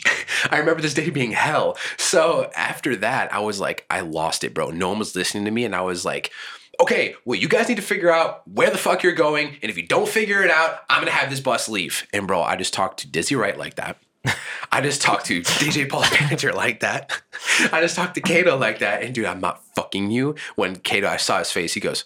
I 0.50 0.58
remember 0.58 0.82
this 0.82 0.94
day 0.94 1.10
being 1.10 1.32
hell. 1.32 1.76
So 1.96 2.50
after 2.56 2.96
that, 2.96 3.32
I 3.32 3.40
was 3.40 3.60
like, 3.60 3.86
I 3.90 4.00
lost 4.00 4.44
it, 4.44 4.54
bro. 4.54 4.70
No 4.70 4.88
one 4.90 4.98
was 4.98 5.14
listening 5.16 5.44
to 5.44 5.50
me. 5.50 5.64
And 5.64 5.74
I 5.74 5.80
was 5.82 6.04
like, 6.04 6.30
okay, 6.80 7.14
well, 7.24 7.38
you 7.38 7.48
guys 7.48 7.68
need 7.68 7.76
to 7.76 7.82
figure 7.82 8.10
out 8.10 8.46
where 8.48 8.70
the 8.70 8.78
fuck 8.78 9.02
you're 9.02 9.12
going. 9.12 9.56
And 9.62 9.70
if 9.70 9.76
you 9.76 9.86
don't 9.86 10.08
figure 10.08 10.42
it 10.42 10.50
out, 10.50 10.80
I'm 10.90 10.98
going 11.00 11.12
to 11.12 11.16
have 11.16 11.30
this 11.30 11.40
bus 11.40 11.68
leave. 11.68 12.06
And 12.12 12.26
bro, 12.26 12.42
I 12.42 12.56
just 12.56 12.74
talked 12.74 13.00
to 13.00 13.08
Dizzy 13.08 13.34
Wright 13.36 13.56
like 13.58 13.76
that. 13.76 13.98
I 14.72 14.80
just 14.80 15.02
talked 15.02 15.26
to 15.26 15.40
DJ 15.42 15.88
Paul's 15.88 16.10
manager 16.18 16.52
like 16.52 16.80
that. 16.80 17.12
I 17.72 17.80
just 17.80 17.96
talked 17.96 18.14
to 18.14 18.20
Kato 18.20 18.56
like 18.56 18.78
that. 18.78 19.02
And 19.02 19.14
dude, 19.14 19.26
I'm 19.26 19.40
not 19.40 19.62
fucking 19.74 20.10
you. 20.10 20.34
When 20.56 20.76
Kato, 20.76 21.08
I 21.08 21.18
saw 21.18 21.38
his 21.38 21.50
face, 21.52 21.74
he 21.74 21.80
goes, 21.80 22.04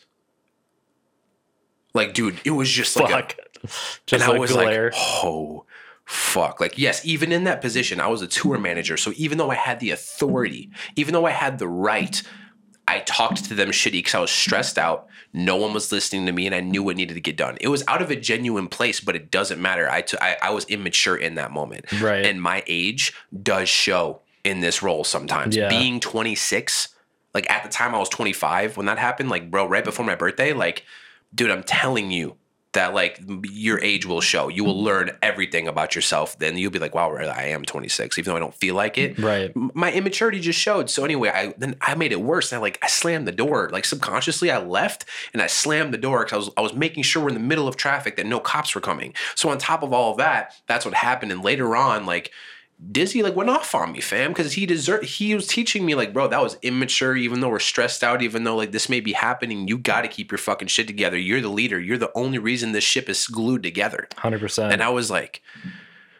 like, 1.94 2.14
dude, 2.14 2.40
it 2.44 2.50
was 2.50 2.68
just 2.68 2.96
like 2.96 3.10
a, 3.10 3.12
Fuck. 3.12 3.36
Just 4.06 4.12
and 4.12 4.22
I 4.22 4.28
like 4.28 4.40
was 4.40 4.52
glare. 4.52 4.90
like, 4.90 4.94
oh, 4.96 5.64
fuck. 6.08 6.58
Like, 6.58 6.78
yes, 6.78 7.04
even 7.04 7.32
in 7.32 7.44
that 7.44 7.60
position, 7.60 8.00
I 8.00 8.06
was 8.06 8.22
a 8.22 8.26
tour 8.26 8.58
manager. 8.58 8.96
So 8.96 9.12
even 9.16 9.36
though 9.36 9.50
I 9.50 9.56
had 9.56 9.78
the 9.78 9.90
authority, 9.90 10.70
even 10.96 11.12
though 11.12 11.26
I 11.26 11.32
had 11.32 11.58
the 11.58 11.68
right, 11.68 12.22
I 12.88 13.00
talked 13.00 13.44
to 13.44 13.54
them 13.54 13.68
shitty 13.68 13.92
because 13.92 14.14
I 14.14 14.20
was 14.20 14.30
stressed 14.30 14.78
out. 14.78 15.06
No 15.34 15.56
one 15.56 15.74
was 15.74 15.92
listening 15.92 16.24
to 16.24 16.32
me, 16.32 16.46
and 16.46 16.54
I 16.54 16.60
knew 16.60 16.82
what 16.82 16.96
needed 16.96 17.12
to 17.14 17.20
get 17.20 17.36
done. 17.36 17.58
It 17.60 17.68
was 17.68 17.84
out 17.86 18.00
of 18.00 18.10
a 18.10 18.16
genuine 18.16 18.68
place, 18.68 19.00
but 19.00 19.16
it 19.16 19.30
doesn't 19.30 19.60
matter. 19.60 19.90
I, 19.90 20.00
t- 20.00 20.16
I, 20.18 20.38
I 20.40 20.50
was 20.50 20.64
immature 20.64 21.14
in 21.14 21.34
that 21.34 21.50
moment. 21.50 21.84
Right. 22.00 22.24
And 22.24 22.40
my 22.40 22.64
age 22.66 23.12
does 23.42 23.68
show 23.68 24.22
in 24.44 24.60
this 24.60 24.82
role 24.82 25.04
sometimes. 25.04 25.54
Yeah. 25.54 25.68
Being 25.68 26.00
26, 26.00 26.88
like 27.34 27.50
at 27.50 27.64
the 27.64 27.68
time 27.68 27.94
I 27.94 27.98
was 27.98 28.08
25 28.08 28.78
when 28.78 28.86
that 28.86 28.98
happened, 28.98 29.28
like, 29.28 29.50
bro, 29.50 29.66
right 29.68 29.84
before 29.84 30.06
my 30.06 30.14
birthday, 30.14 30.54
like, 30.54 30.86
dude, 31.34 31.50
I'm 31.50 31.64
telling 31.64 32.10
you 32.10 32.36
that 32.74 32.92
like 32.92 33.20
your 33.44 33.80
age 33.80 34.04
will 34.04 34.20
show. 34.20 34.48
You 34.48 34.64
will 34.64 34.74
mm-hmm. 34.74 34.84
learn 34.84 35.10
everything 35.22 35.68
about 35.68 35.94
yourself. 35.94 36.38
Then 36.38 36.58
you'll 36.58 36.70
be 36.70 36.78
like, 36.78 36.94
wow, 36.94 37.10
really, 37.10 37.28
I 37.28 37.44
am 37.44 37.64
26, 37.64 38.18
even 38.18 38.30
though 38.30 38.36
I 38.36 38.40
don't 38.40 38.54
feel 38.54 38.74
like 38.74 38.98
it. 38.98 39.16
Mm-hmm. 39.16 39.24
Right. 39.24 39.74
My 39.74 39.92
immaturity 39.92 40.40
just 40.40 40.58
showed. 40.58 40.90
So 40.90 41.04
anyway, 41.04 41.30
I 41.30 41.54
then 41.56 41.76
I 41.80 41.94
made 41.94 42.12
it 42.12 42.20
worse. 42.20 42.52
And 42.52 42.58
I 42.58 42.62
like 42.62 42.78
I 42.82 42.88
slammed 42.88 43.26
the 43.26 43.32
door. 43.32 43.70
Like 43.72 43.84
subconsciously, 43.84 44.50
I 44.50 44.58
left 44.58 45.06
and 45.32 45.40
I 45.40 45.46
slammed 45.46 45.94
the 45.94 45.98
door 45.98 46.24
because 46.24 46.32
I 46.32 46.36
was 46.36 46.50
I 46.58 46.60
was 46.60 46.74
making 46.74 47.04
sure 47.04 47.22
we're 47.22 47.28
in 47.28 47.34
the 47.34 47.40
middle 47.40 47.68
of 47.68 47.76
traffic 47.76 48.16
that 48.16 48.26
no 48.26 48.40
cops 48.40 48.74
were 48.74 48.80
coming. 48.80 49.14
So 49.34 49.48
on 49.48 49.58
top 49.58 49.82
of 49.82 49.92
all 49.92 50.12
of 50.12 50.18
that, 50.18 50.54
that's 50.66 50.84
what 50.84 50.94
happened. 50.94 51.32
And 51.32 51.42
later 51.42 51.74
on, 51.74 52.04
like 52.04 52.32
Dizzy 52.92 53.24
like 53.24 53.34
went 53.34 53.50
off 53.50 53.74
on 53.74 53.90
me, 53.90 54.00
fam, 54.00 54.30
because 54.30 54.52
he 54.52 54.64
deserved. 54.64 55.04
He 55.04 55.34
was 55.34 55.48
teaching 55.48 55.84
me 55.84 55.96
like, 55.96 56.12
bro, 56.12 56.28
that 56.28 56.40
was 56.40 56.56
immature. 56.62 57.16
Even 57.16 57.40
though 57.40 57.48
we're 57.48 57.58
stressed 57.58 58.04
out, 58.04 58.22
even 58.22 58.44
though 58.44 58.54
like 58.54 58.70
this 58.70 58.88
may 58.88 59.00
be 59.00 59.14
happening, 59.14 59.66
you 59.66 59.78
got 59.78 60.02
to 60.02 60.08
keep 60.08 60.30
your 60.30 60.38
fucking 60.38 60.68
shit 60.68 60.86
together. 60.86 61.18
You're 61.18 61.40
the 61.40 61.48
leader. 61.48 61.80
You're 61.80 61.98
the 61.98 62.12
only 62.14 62.38
reason 62.38 62.70
this 62.72 62.84
ship 62.84 63.08
is 63.08 63.26
glued 63.26 63.64
together. 63.64 64.06
100%. 64.18 64.72
And 64.72 64.80
I 64.82 64.90
was 64.90 65.10
like, 65.10 65.42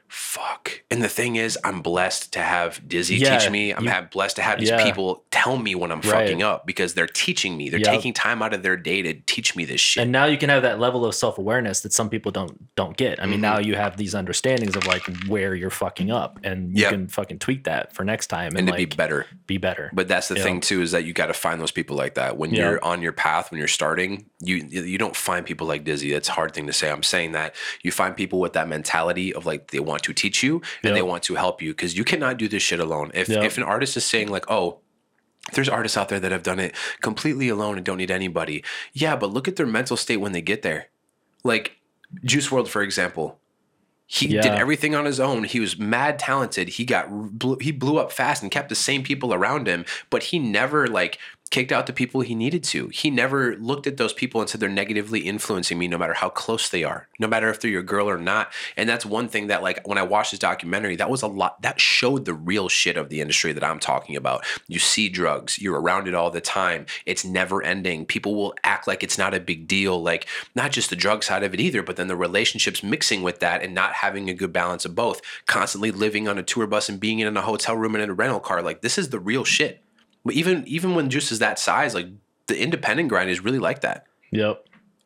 fuck. 0.09 0.83
And 0.91 1.03
the 1.03 1.09
thing 1.09 1.37
is, 1.37 1.59
I'm 1.65 1.83
blessed 1.83 2.33
to 2.33 2.41
have 2.41 2.87
Dizzy 2.89 3.17
Yeah, 3.17 3.39
teach 3.39 3.51
me. 3.51 3.73
I'm 3.73 3.85
you- 3.85 3.91
ha- 3.91 4.07
blessed 4.11 4.37
to 4.37 4.43
have 4.43 4.59
these 4.59 4.71
yeah. 4.71 4.83
people 4.83 5.25
tell 5.31 5.57
me 5.59 5.75
when 5.75 5.91
I'm 5.93 6.01
Right. 6.01 6.11
fucking 6.27 6.43
up 6.43 6.67
because 6.67 6.95
they're 6.95 7.07
teaching 7.07 7.57
me. 7.57 7.69
They're 7.69 7.81
Yep. 7.81 7.89
taking 7.91 8.13
time 8.13 8.43
out 8.43 8.55
of 8.55 8.63
their 8.63 8.77
day 8.77 9.03
to 9.03 9.15
teach 9.27 9.55
me 9.57 9.65
this 9.65 9.81
shit. 9.81 10.03
and 10.03 10.13
now 10.13 10.25
you 10.25 10.39
can 10.39 10.49
have 10.51 10.63
that 10.63 10.79
level 10.81 11.05
of 11.05 11.15
self-awareness 11.15 11.81
that 11.81 11.93
some 11.93 12.09
people 12.09 12.31
don't 12.33 12.57
don't 12.75 12.97
get. 12.97 13.21
I 13.23 13.27
mean, 13.27 13.39
Mhm. 13.39 13.43
now 13.43 13.59
you 13.59 13.75
have 13.75 13.97
these 13.97 14.15
understandings 14.15 14.77
of 14.77 14.87
like 14.87 15.03
where 15.27 15.55
you're 15.55 15.71
fucking 15.71 16.11
up 16.11 16.39
and 16.45 16.77
you 16.77 16.83
Yep. 16.83 16.91
can 16.91 17.09
fucking 17.09 17.39
tweak 17.41 17.65
that 17.65 17.93
for 17.95 18.05
next 18.05 18.29
time 18.29 18.49
and, 18.49 18.59
and 18.59 18.67
to 18.69 18.73
like 18.73 18.91
be 18.91 18.97
better. 18.97 19.27
be 19.47 19.57
better. 19.59 19.91
But 19.93 20.09
that's 20.09 20.29
the 20.29 20.37
thing 20.37 20.61
too 20.61 20.81
is 20.83 20.93
that 20.93 21.05
you 21.05 21.13
got 21.13 21.27
to 21.27 21.35
find 21.35 21.61
those 21.61 21.71
people 21.73 21.97
like 21.97 22.15
that 22.15 22.37
when 22.37 22.55
you're 22.55 22.83
on 22.85 23.03
your 23.03 23.13
path 23.13 23.51
when 23.51 23.59
you're 23.59 23.69
starting. 23.69 24.27
You 24.41 24.57
you 24.71 24.99
don't 24.99 25.17
find 25.17 25.45
people 25.45 25.67
like 25.67 25.85
Dizzy. 25.85 26.13
That's 26.13 26.29
a 26.29 26.33
hard 26.33 26.55
thing 26.55 26.67
to 26.69 26.73
say. 26.73 26.91
I'm 26.91 27.03
saying 27.03 27.33
that 27.33 27.55
you 27.83 27.91
find 27.91 28.17
people 28.17 28.39
with 28.39 28.53
that 28.53 28.69
mentality 28.69 29.35
of 29.35 29.45
like 29.47 29.71
they 29.73 29.81
want 29.81 29.98
to 30.03 30.13
teach 30.13 30.43
you 30.43 30.57
and 30.83 30.91
Yeah. 30.91 30.93
they 30.95 31.03
want 31.03 31.23
to 31.25 31.35
help 31.37 31.61
you 31.63 31.71
because 31.73 31.97
you 31.97 32.05
cannot 32.05 32.37
do 32.39 32.49
this 32.49 32.63
shit 32.63 32.81
alone. 32.81 33.11
If 33.15 33.29
Yeah. 33.29 33.43
if 33.43 33.57
an 33.57 33.63
artist 33.65 33.97
is 33.97 34.05
saying 34.05 34.29
like, 34.29 34.51
oh. 34.51 34.81
There's 35.55 35.69
artists 35.71 35.97
out 35.97 36.11
there 36.11 36.21
that 36.21 36.31
have 36.31 36.43
done 36.43 36.59
it 36.61 36.75
completely 37.01 37.49
alone 37.49 37.77
and 37.79 37.87
don't 37.87 37.97
need 37.97 38.11
anybody. 38.11 38.63
Yeah, 38.93 39.17
but 39.17 39.31
look 39.33 39.49
at 39.49 39.57
their 39.57 39.65
mental 39.67 39.97
state 39.97 40.19
when 40.19 40.33
they 40.33 40.43
get 40.43 40.61
there. 40.61 40.89
Like 41.43 41.79
Juice 42.23 42.49
WRLD, 42.51 42.69
for 42.69 42.83
example, 42.83 43.41
he 44.07 44.29
did 44.29 44.45
everything 44.47 44.95
on 44.95 45.07
his 45.07 45.19
own. 45.21 45.45
He 45.45 45.59
was 45.59 45.79
mad 45.79 46.19
talented. 46.19 46.69
He 46.71 46.85
got 46.85 47.39
blew, 47.39 47.57
he 47.63 47.73
blew 47.73 47.97
up 47.99 48.13
fast 48.13 48.43
and 48.43 48.51
kept 48.53 48.69
the 48.69 48.75
same 48.75 49.03
people 49.03 49.33
around 49.33 49.67
him, 49.67 49.87
but 50.11 50.25
he 50.25 50.39
never 50.39 50.87
like 50.87 51.19
kicked 51.51 51.73
out 51.73 51.87
the 51.87 51.93
people 51.93 52.21
he 52.21 52.35
needed 52.35 52.63
to. 52.65 52.89
He 52.89 53.11
never 53.11 53.57
looked 53.57 53.87
at 53.87 53.97
those 53.97 54.13
people 54.13 54.41
and 54.41 54.49
said 54.49 54.61
they're 54.61 54.69
negatively 54.69 55.21
influencing 55.21 55.79
me 55.79 55.89
no 55.89 55.99
matter 55.99 56.15
how 56.15 56.29
close 56.29 56.69
they 56.69 56.85
are, 56.85 57.09
no 57.19 57.27
matter 57.27 57.49
if 57.49 57.61
they're 57.61 57.71
your 57.71 57.83
girl 57.83 58.09
or 58.09 58.19
not. 58.19 58.53
And 58.77 58.89
that's 58.89 59.07
one 59.07 59.29
thing 59.29 59.49
that 59.49 59.63
like 59.63 59.87
when 59.87 59.99
I 59.99 60.03
watched 60.03 60.33
this 60.33 60.41
documentary, 60.41 60.97
that 60.97 61.11
was 61.11 61.23
a 61.23 61.27
lot 61.27 61.61
that 61.63 61.81
showed 61.81 62.25
the 62.25 62.35
real 62.35 62.69
shit 62.69 62.97
of 62.97 63.09
the 63.09 63.21
industry 63.21 63.53
that 63.53 63.65
I'm 63.65 63.79
talking 63.79 64.17
about. 64.17 64.45
You 64.67 64.79
see 64.79 65.09
drugs, 65.09 65.59
you're 65.59 65.81
around 65.81 66.09
it 66.09 66.15
all 66.15 66.31
the 66.31 66.41
time. 66.41 66.87
It's 67.07 67.25
never 67.25 67.63
ending. 67.63 68.07
People 68.07 68.35
will 68.35 68.55
act 68.65 68.87
like 68.87 69.03
it's 69.03 69.19
not 69.19 69.35
a 69.35 69.41
big 69.41 69.67
deal, 69.67 70.01
like 70.03 70.27
not 70.55 70.73
just 70.73 70.91
the 70.91 70.97
drug 70.97 71.25
side 71.25 71.43
of 71.43 71.55
it 71.55 71.61
either, 71.61 71.83
but 71.83 71.97
then 71.97 72.09
the 72.09 72.17
relationships 72.17 72.83
mixing 72.83 73.23
with 73.23 73.41
that 73.41 73.63
and 73.63 73.75
not 73.75 73.95
having 73.95 74.29
a 74.29 74.35
good 74.35 74.53
balance 74.53 74.85
of 74.85 74.95
both. 74.95 75.21
Constantly 75.47 75.91
living 75.91 76.29
on 76.29 76.39
a 76.39 76.43
tour 76.43 76.67
bus 76.67 76.89
and 76.89 77.01
being 77.01 77.21
in 77.21 77.37
a 77.37 77.43
hotel 77.43 77.77
room 77.77 77.95
and 77.95 78.03
in 78.05 78.11
a 78.11 78.15
rental 78.15 78.41
car. 78.41 78.63
Like 78.63 78.83
this 78.83 78.99
is 78.99 79.11
the 79.11 79.21
real 79.21 79.45
shit. 79.45 79.83
But 80.29 80.35
even 80.35 80.63
even 80.67 80.95
when 80.95 81.09
Juice 81.09 81.33
is 81.33 81.39
that 81.39 81.59
size, 81.59 81.95
like 81.95 82.09
the 82.49 82.63
independent 82.63 83.09
grind 83.09 83.31
is 83.31 83.43
really 83.43 83.59
like 83.59 83.81
that. 83.81 84.05
Yep. 84.31 84.63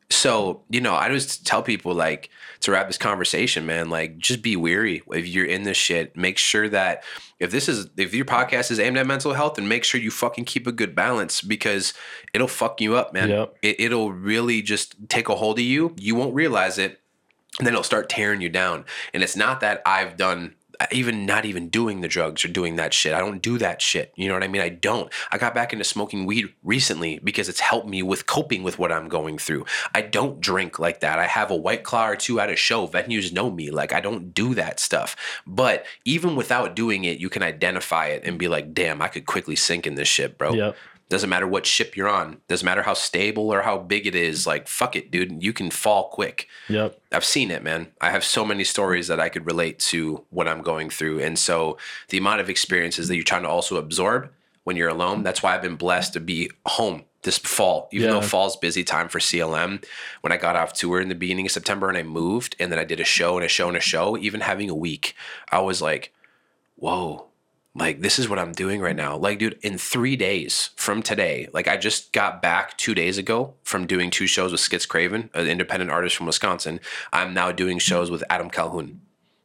So, 0.09 0.63
you 0.69 0.81
know, 0.81 0.93
I 0.93 1.07
just 1.07 1.47
tell 1.47 1.63
people 1.63 1.93
like 1.93 2.29
to 2.59 2.71
wrap 2.71 2.87
this 2.87 2.97
conversation, 2.97 3.65
man, 3.65 3.89
like 3.89 4.17
just 4.17 4.41
be 4.41 4.57
weary 4.57 5.01
if 5.13 5.25
you're 5.25 5.45
in 5.45 5.63
this 5.63 5.77
shit. 5.77 6.17
Make 6.17 6.37
sure 6.37 6.67
that 6.67 7.05
if 7.39 7.51
this 7.51 7.69
is 7.69 7.87
if 7.95 8.13
your 8.13 8.25
podcast 8.25 8.69
is 8.69 8.81
aimed 8.81 8.97
at 8.97 9.07
mental 9.07 9.31
health, 9.31 9.53
then 9.55 9.69
make 9.69 9.85
sure 9.85 10.01
you 10.01 10.11
fucking 10.11 10.43
keep 10.43 10.67
a 10.67 10.73
good 10.73 10.93
balance 10.93 11.39
because 11.39 11.93
it'll 12.33 12.49
fuck 12.49 12.81
you 12.81 12.97
up, 12.97 13.13
man. 13.13 13.29
Yep. 13.29 13.55
It, 13.61 13.79
it'll 13.79 14.11
really 14.11 14.61
just 14.61 14.95
take 15.07 15.29
a 15.29 15.35
hold 15.35 15.57
of 15.57 15.63
you. 15.63 15.95
You 15.97 16.15
won't 16.15 16.35
realize 16.35 16.77
it, 16.77 16.99
and 17.59 17.65
then 17.65 17.73
it'll 17.73 17.83
start 17.83 18.09
tearing 18.09 18.41
you 18.41 18.49
down. 18.49 18.83
And 19.13 19.23
it's 19.23 19.37
not 19.37 19.61
that 19.61 19.81
I've 19.85 20.17
done 20.17 20.55
even 20.91 21.25
not 21.25 21.45
even 21.45 21.69
doing 21.69 22.01
the 22.01 22.07
drugs 22.07 22.43
or 22.43 22.47
doing 22.47 22.75
that 22.75 22.93
shit. 22.93 23.13
I 23.13 23.19
don't 23.19 23.41
do 23.41 23.57
that 23.57 23.81
shit. 23.81 24.13
You 24.15 24.27
know 24.27 24.33
what 24.33 24.43
I 24.43 24.47
mean? 24.47 24.61
I 24.61 24.69
don't. 24.69 25.11
I 25.31 25.37
got 25.37 25.53
back 25.53 25.73
into 25.73 25.85
smoking 25.85 26.25
weed 26.25 26.53
recently 26.63 27.19
because 27.23 27.49
it's 27.49 27.59
helped 27.59 27.87
me 27.87 28.01
with 28.01 28.25
coping 28.25 28.63
with 28.63 28.79
what 28.79 28.91
I'm 28.91 29.09
going 29.09 29.37
through. 29.37 29.65
I 29.93 30.01
don't 30.01 30.39
drink 30.39 30.79
like 30.79 31.01
that. 31.01 31.19
I 31.19 31.27
have 31.27 31.51
a 31.51 31.55
white 31.55 31.83
claw 31.83 32.07
or 32.07 32.15
two 32.15 32.39
at 32.39 32.49
a 32.49 32.55
show. 32.55 32.87
Venues 32.87 33.31
know 33.33 33.51
me. 33.51 33.71
Like 33.71 33.93
I 33.93 34.01
don't 34.01 34.33
do 34.33 34.53
that 34.55 34.79
stuff. 34.79 35.15
But 35.45 35.85
even 36.05 36.35
without 36.35 36.75
doing 36.75 37.03
it, 37.05 37.19
you 37.19 37.29
can 37.29 37.43
identify 37.43 38.07
it 38.07 38.23
and 38.25 38.39
be 38.39 38.47
like, 38.47 38.73
damn, 38.73 39.01
I 39.01 39.07
could 39.07 39.25
quickly 39.25 39.55
sink 39.55 39.87
in 39.87 39.95
this 39.95 40.07
shit, 40.07 40.37
bro. 40.37 40.53
Yep. 40.53 40.75
Doesn't 41.13 41.29
matter 41.29 41.45
what 41.45 41.67
ship 41.67 41.95
you're 41.95 42.09
on. 42.09 42.37
Doesn't 42.47 42.65
matter 42.65 42.81
how 42.81 42.95
stable 42.95 43.53
or 43.53 43.61
how 43.61 43.77
big 43.77 44.07
it 44.07 44.15
is. 44.15 44.47
Like, 44.47 44.67
fuck 44.67 44.95
it, 44.95 45.11
dude. 45.11 45.43
You 45.43 45.53
can 45.53 45.69
fall 45.69 46.09
quick. 46.09 46.47
Yep. 46.69 46.99
I've 47.11 47.23
seen 47.23 47.51
it, 47.51 47.61
man. 47.61 47.91
I 48.01 48.09
have 48.09 48.23
so 48.23 48.43
many 48.43 48.63
stories 48.63 49.09
that 49.09 49.19
I 49.19 49.29
could 49.29 49.45
relate 49.45 49.77
to 49.91 50.23
what 50.31 50.47
I'm 50.47 50.63
going 50.63 50.89
through. 50.89 51.19
And 51.19 51.37
so 51.37 51.77
the 52.09 52.17
amount 52.17 52.41
of 52.41 52.49
experiences 52.49 53.07
that 53.09 53.15
you're 53.15 53.23
trying 53.23 53.43
to 53.43 53.47
also 53.49 53.75
absorb 53.77 54.31
when 54.63 54.75
you're 54.75 54.89
alone, 54.89 55.21
that's 55.21 55.43
why 55.43 55.53
I've 55.53 55.61
been 55.61 55.75
blessed 55.75 56.13
to 56.13 56.19
be 56.19 56.49
home 56.65 57.03
this 57.21 57.37
fall. 57.37 57.89
Even 57.91 58.07
Yeah. 58.07 58.13
though 58.15 58.21
fall's 58.21 58.57
busy 58.57 58.83
time 58.83 59.07
for 59.07 59.19
CLM, 59.19 59.83
when 60.21 60.33
I 60.33 60.37
got 60.37 60.55
off 60.55 60.73
tour 60.73 60.99
in 60.99 61.09
the 61.09 61.15
beginning 61.15 61.45
of 61.45 61.51
September 61.51 61.89
and 61.89 61.97
I 61.97 62.01
moved 62.01 62.55
and 62.59 62.71
then 62.71 62.79
I 62.79 62.85
did 62.85 62.99
a 62.99 63.03
show 63.05 63.35
and 63.37 63.45
a 63.45 63.47
show 63.47 63.67
and 63.67 63.77
a 63.77 63.81
show, 63.81 64.17
even 64.17 64.41
having 64.41 64.71
a 64.71 64.75
week, 64.75 65.15
I 65.51 65.59
was 65.59 65.79
like, 65.79 66.11
whoa, 66.75 67.27
like 67.75 68.01
this 68.01 68.19
is 68.19 68.29
what 68.29 68.37
I'm 68.39 68.51
doing 68.51 68.81
right 68.81 68.95
now. 68.95 69.17
Like, 69.17 69.39
dude, 69.39 69.57
in 69.63 69.77
three 69.77 70.15
days 70.15 70.69
from 70.75 71.01
today, 71.01 71.47
like 71.53 71.67
I 71.67 71.77
just 71.77 72.13
got 72.13 72.41
back 72.41 72.77
two 72.77 72.93
days 72.93 73.17
ago 73.17 73.55
from 73.63 73.87
doing 73.87 74.11
two 74.11 74.27
shows 74.27 74.51
with 74.51 74.61
Skitz 74.61 74.87
Craven, 74.87 75.29
an 75.33 75.47
independent 75.47 75.89
artist 75.89 76.15
from 76.15 76.27
Wisconsin. 76.27 76.79
I'm 77.11 77.33
now 77.33 77.51
doing 77.51 77.79
shows 77.79 78.11
with 78.11 78.23
Adam 78.29 78.49
Calhoun. 78.49 79.01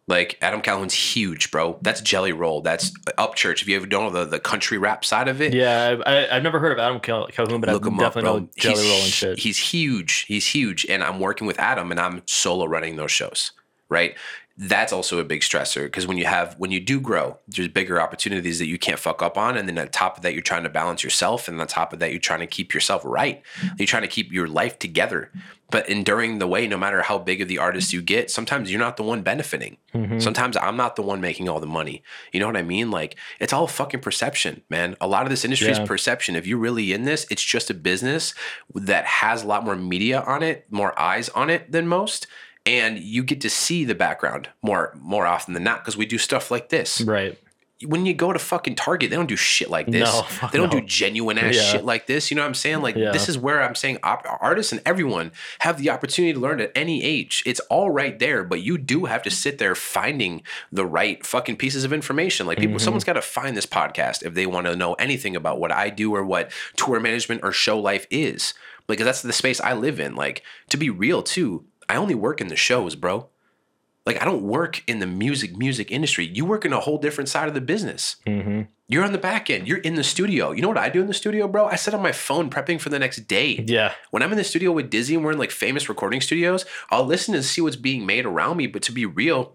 Like 0.06 0.38
Adam 0.40 0.62
Calhoun's 0.62 0.94
huge, 0.94 1.50
bro. 1.50 1.78
That's 1.82 2.00
Jelly 2.00 2.32
Roll. 2.32 2.62
That's 2.62 2.90
Upchurch. 3.18 3.60
If 3.60 3.68
you 3.68 3.76
ever 3.76 3.84
don't 3.86 4.10
know 4.12 4.24
the, 4.24 4.30
the 4.30 4.40
country 4.40 4.78
rap 4.78 5.04
side 5.04 5.28
of 5.28 5.42
it, 5.42 5.52
Yeah, 5.52 5.96
I, 6.06 6.14
I, 6.24 6.36
I've 6.36 6.42
never 6.42 6.58
heard 6.58 6.72
of 6.72 6.78
Adam 6.78 6.98
Cal- 7.00 7.26
Calhoun, 7.26 7.60
but 7.60 7.68
I 7.68 7.74
look 7.74 7.86
up, 7.86 7.92
definitely 7.98 8.22
bro. 8.22 8.38
know 8.38 8.48
Jelly 8.56 8.82
he's, 8.82 8.90
Roll 8.90 9.00
and 9.02 9.12
shit. 9.12 9.38
He's 9.38 9.58
huge. 9.58 10.24
He's 10.26 10.46
huge. 10.46 10.86
And 10.88 11.02
I'm 11.02 11.20
working 11.20 11.46
with 11.46 11.58
Adam 11.58 11.90
and 11.90 12.00
I'm 12.00 12.22
solo 12.24 12.64
running 12.64 12.96
those 12.96 13.10
shows, 13.12 13.52
right? 13.90 14.14
That's 14.60 14.92
also 14.92 15.20
a 15.20 15.24
big 15.24 15.42
stressor 15.42 15.84
because 15.84 16.08
when 16.08 16.16
you 16.18 16.24
have 16.24 16.56
when 16.58 16.72
you 16.72 16.80
do 16.80 17.00
grow, 17.00 17.38
there's 17.46 17.68
bigger 17.68 18.00
opportunities 18.00 18.58
that 18.58 18.66
you 18.66 18.76
can't 18.76 18.98
fuck 18.98 19.22
up 19.22 19.38
on, 19.38 19.56
and 19.56 19.68
then 19.68 19.78
on 19.78 19.86
top 19.88 20.16
of 20.16 20.24
that, 20.24 20.32
you're 20.32 20.42
trying 20.42 20.64
to 20.64 20.68
balance 20.68 21.04
yourself, 21.04 21.46
and 21.46 21.60
on 21.60 21.66
top 21.68 21.92
of 21.92 22.00
that, 22.00 22.10
you're 22.10 22.18
trying 22.18 22.40
to 22.40 22.46
keep 22.48 22.74
yourself 22.74 23.02
right. 23.04 23.40
You're 23.78 23.86
trying 23.86 24.02
to 24.02 24.08
keep 24.08 24.32
your 24.32 24.48
life 24.48 24.76
together. 24.80 25.30
But 25.70 25.88
enduring 25.88 26.38
the 26.38 26.46
way, 26.48 26.66
no 26.66 26.78
matter 26.78 27.02
how 27.02 27.18
big 27.18 27.40
of 27.42 27.46
the 27.46 27.58
artist 27.58 27.92
you 27.92 28.00
get, 28.02 28.30
sometimes 28.30 28.70
you're 28.70 28.80
not 28.80 28.96
the 28.96 29.02
one 29.02 29.20
benefiting. 29.22 29.76
Mhm. 29.94 30.20
Sometimes 30.20 30.56
I'm 30.56 30.76
not 30.78 30.96
the 30.96 31.02
one 31.02 31.20
making 31.20 31.48
all 31.48 31.60
the 31.60 31.66
money. 31.66 32.02
You 32.32 32.40
know 32.40 32.46
what 32.46 32.56
I 32.56 32.62
mean? 32.62 32.90
Like 32.90 33.16
it's 33.38 33.52
all 33.52 33.66
fucking 33.68 34.00
perception, 34.00 34.62
man. 34.70 34.96
A 35.00 35.06
lot 35.06 35.22
of 35.24 35.30
this 35.30 35.44
industry 35.44 35.68
Yeah. 35.68 35.80
is 35.82 35.86
perception. 35.86 36.34
If 36.36 36.46
you're 36.48 36.58
really 36.58 36.92
in 36.92 37.04
this, 37.04 37.26
it's 37.30 37.44
just 37.44 37.68
a 37.70 37.74
business 37.74 38.34
that 38.74 39.04
has 39.04 39.42
a 39.42 39.46
lot 39.46 39.62
more 39.64 39.76
media 39.76 40.20
on 40.22 40.42
it, 40.42 40.64
more 40.70 40.98
eyes 40.98 41.28
on 41.28 41.48
it 41.50 41.70
than 41.70 41.86
most. 41.86 42.26
And 42.66 42.98
you 42.98 43.22
get 43.22 43.40
to 43.42 43.50
see 43.50 43.84
the 43.84 43.94
background 43.94 44.50
more 44.62 44.94
more 45.00 45.26
often 45.26 45.54
than 45.54 45.64
not 45.64 45.80
because 45.80 45.96
we 45.96 46.06
do 46.06 46.18
stuff 46.18 46.50
like 46.50 46.68
this. 46.68 47.00
Right. 47.00 47.38
When 47.86 48.04
you 48.06 48.12
go 48.12 48.32
to 48.32 48.40
fucking 48.40 48.74
Target, 48.74 49.08
they 49.08 49.14
don't 49.16 49.28
do 49.28 49.36
shit 49.36 49.70
like 49.70 49.86
this. 49.86 50.12
No, 50.12 50.26
they 50.52 50.58
don't 50.58 50.72
no. 50.74 50.80
do 50.80 50.84
genuine 50.86 51.38
ass 51.38 51.54
Yeah. 51.54 51.62
shit 51.62 51.84
like 51.84 52.08
this. 52.08 52.28
You 52.28 52.34
know 52.34 52.42
what 52.42 52.48
I'm 52.48 52.54
saying? 52.54 52.82
Like 52.82 52.96
Yeah. 52.96 53.12
this 53.12 53.28
is 53.28 53.38
where 53.38 53.62
I'm 53.62 53.76
saying 53.76 53.98
op- 54.02 54.26
artists 54.40 54.72
and 54.72 54.82
everyone 54.84 55.30
have 55.60 55.78
the 55.78 55.88
opportunity 55.88 56.32
to 56.34 56.40
learn 56.40 56.60
at 56.60 56.72
any 56.74 57.04
age. 57.04 57.42
It's 57.46 57.60
all 57.70 57.88
right 57.90 58.18
there, 58.18 58.42
but 58.42 58.62
you 58.62 58.78
do 58.78 59.04
have 59.04 59.22
to 59.22 59.30
sit 59.30 59.58
there 59.58 59.76
finding 59.76 60.42
the 60.72 60.84
right 60.84 61.24
fucking 61.24 61.56
pieces 61.56 61.84
of 61.84 61.92
information. 61.92 62.48
Like 62.48 62.58
people, 62.58 62.78
Mhm. 62.78 62.80
someone's 62.80 63.04
got 63.04 63.12
to 63.12 63.22
find 63.22 63.56
this 63.56 63.66
podcast 63.66 64.24
if 64.26 64.34
they 64.34 64.44
want 64.44 64.66
to 64.66 64.74
know 64.74 64.94
anything 64.94 65.36
about 65.36 65.60
what 65.60 65.70
I 65.70 65.88
do 65.88 66.12
or 66.16 66.24
what 66.24 66.50
tour 66.76 66.98
management 66.98 67.42
or 67.44 67.52
show 67.52 67.78
life 67.78 68.08
is. 68.10 68.54
Because 68.88 69.04
that's 69.06 69.22
the 69.22 69.32
space 69.32 69.60
I 69.60 69.74
live 69.74 70.00
in. 70.00 70.16
Like 70.16 70.42
to 70.70 70.76
be 70.76 70.90
real 70.90 71.22
too, 71.22 71.64
I 71.88 71.96
only 71.96 72.14
work 72.14 72.40
in 72.40 72.48
the 72.48 72.56
shows, 72.56 72.94
bro. 72.94 73.28
Like 74.06 74.20
I 74.22 74.24
don't 74.24 74.42
work 74.42 74.82
in 74.86 75.00
the 75.00 75.06
music 75.06 75.56
music 75.56 75.90
industry. 75.90 76.26
You 76.26 76.44
work 76.46 76.64
in 76.64 76.72
a 76.72 76.80
whole 76.80 76.98
different 76.98 77.28
side 77.28 77.48
of 77.48 77.54
the 77.54 77.60
business. 77.60 78.16
hmm 78.26 78.62
You're 78.88 79.04
on 79.04 79.12
the 79.12 79.18
back 79.18 79.50
end. 79.50 79.68
You're 79.68 79.78
in 79.78 79.96
the 79.96 80.04
studio. 80.04 80.52
You 80.52 80.62
know 80.62 80.68
what 80.68 80.78
I 80.78 80.88
do 80.88 81.00
in 81.02 81.08
the 81.08 81.14
studio, 81.14 81.46
bro? 81.46 81.66
I 81.66 81.76
sit 81.76 81.92
on 81.92 82.02
my 82.02 82.12
phone 82.12 82.48
prepping 82.48 82.80
for 82.80 82.88
the 82.88 82.98
next 82.98 83.28
day. 83.28 83.62
Yeah. 83.68 83.92
When 84.10 84.22
I'm 84.22 84.32
in 84.32 84.38
the 84.38 84.44
studio 84.44 84.72
with 84.72 84.88
Dizzy 84.88 85.14
and 85.14 85.22
we're 85.24 85.32
in 85.32 85.38
like 85.38 85.50
famous 85.50 85.88
recording 85.90 86.22
studios, 86.22 86.64
I'll 86.90 87.04
listen 87.04 87.34
and 87.34 87.44
see 87.44 87.60
what's 87.60 87.76
being 87.76 88.06
made 88.06 88.24
around 88.24 88.56
me. 88.56 88.66
But 88.66 88.80
to 88.84 88.92
be 88.92 89.04
real, 89.04 89.54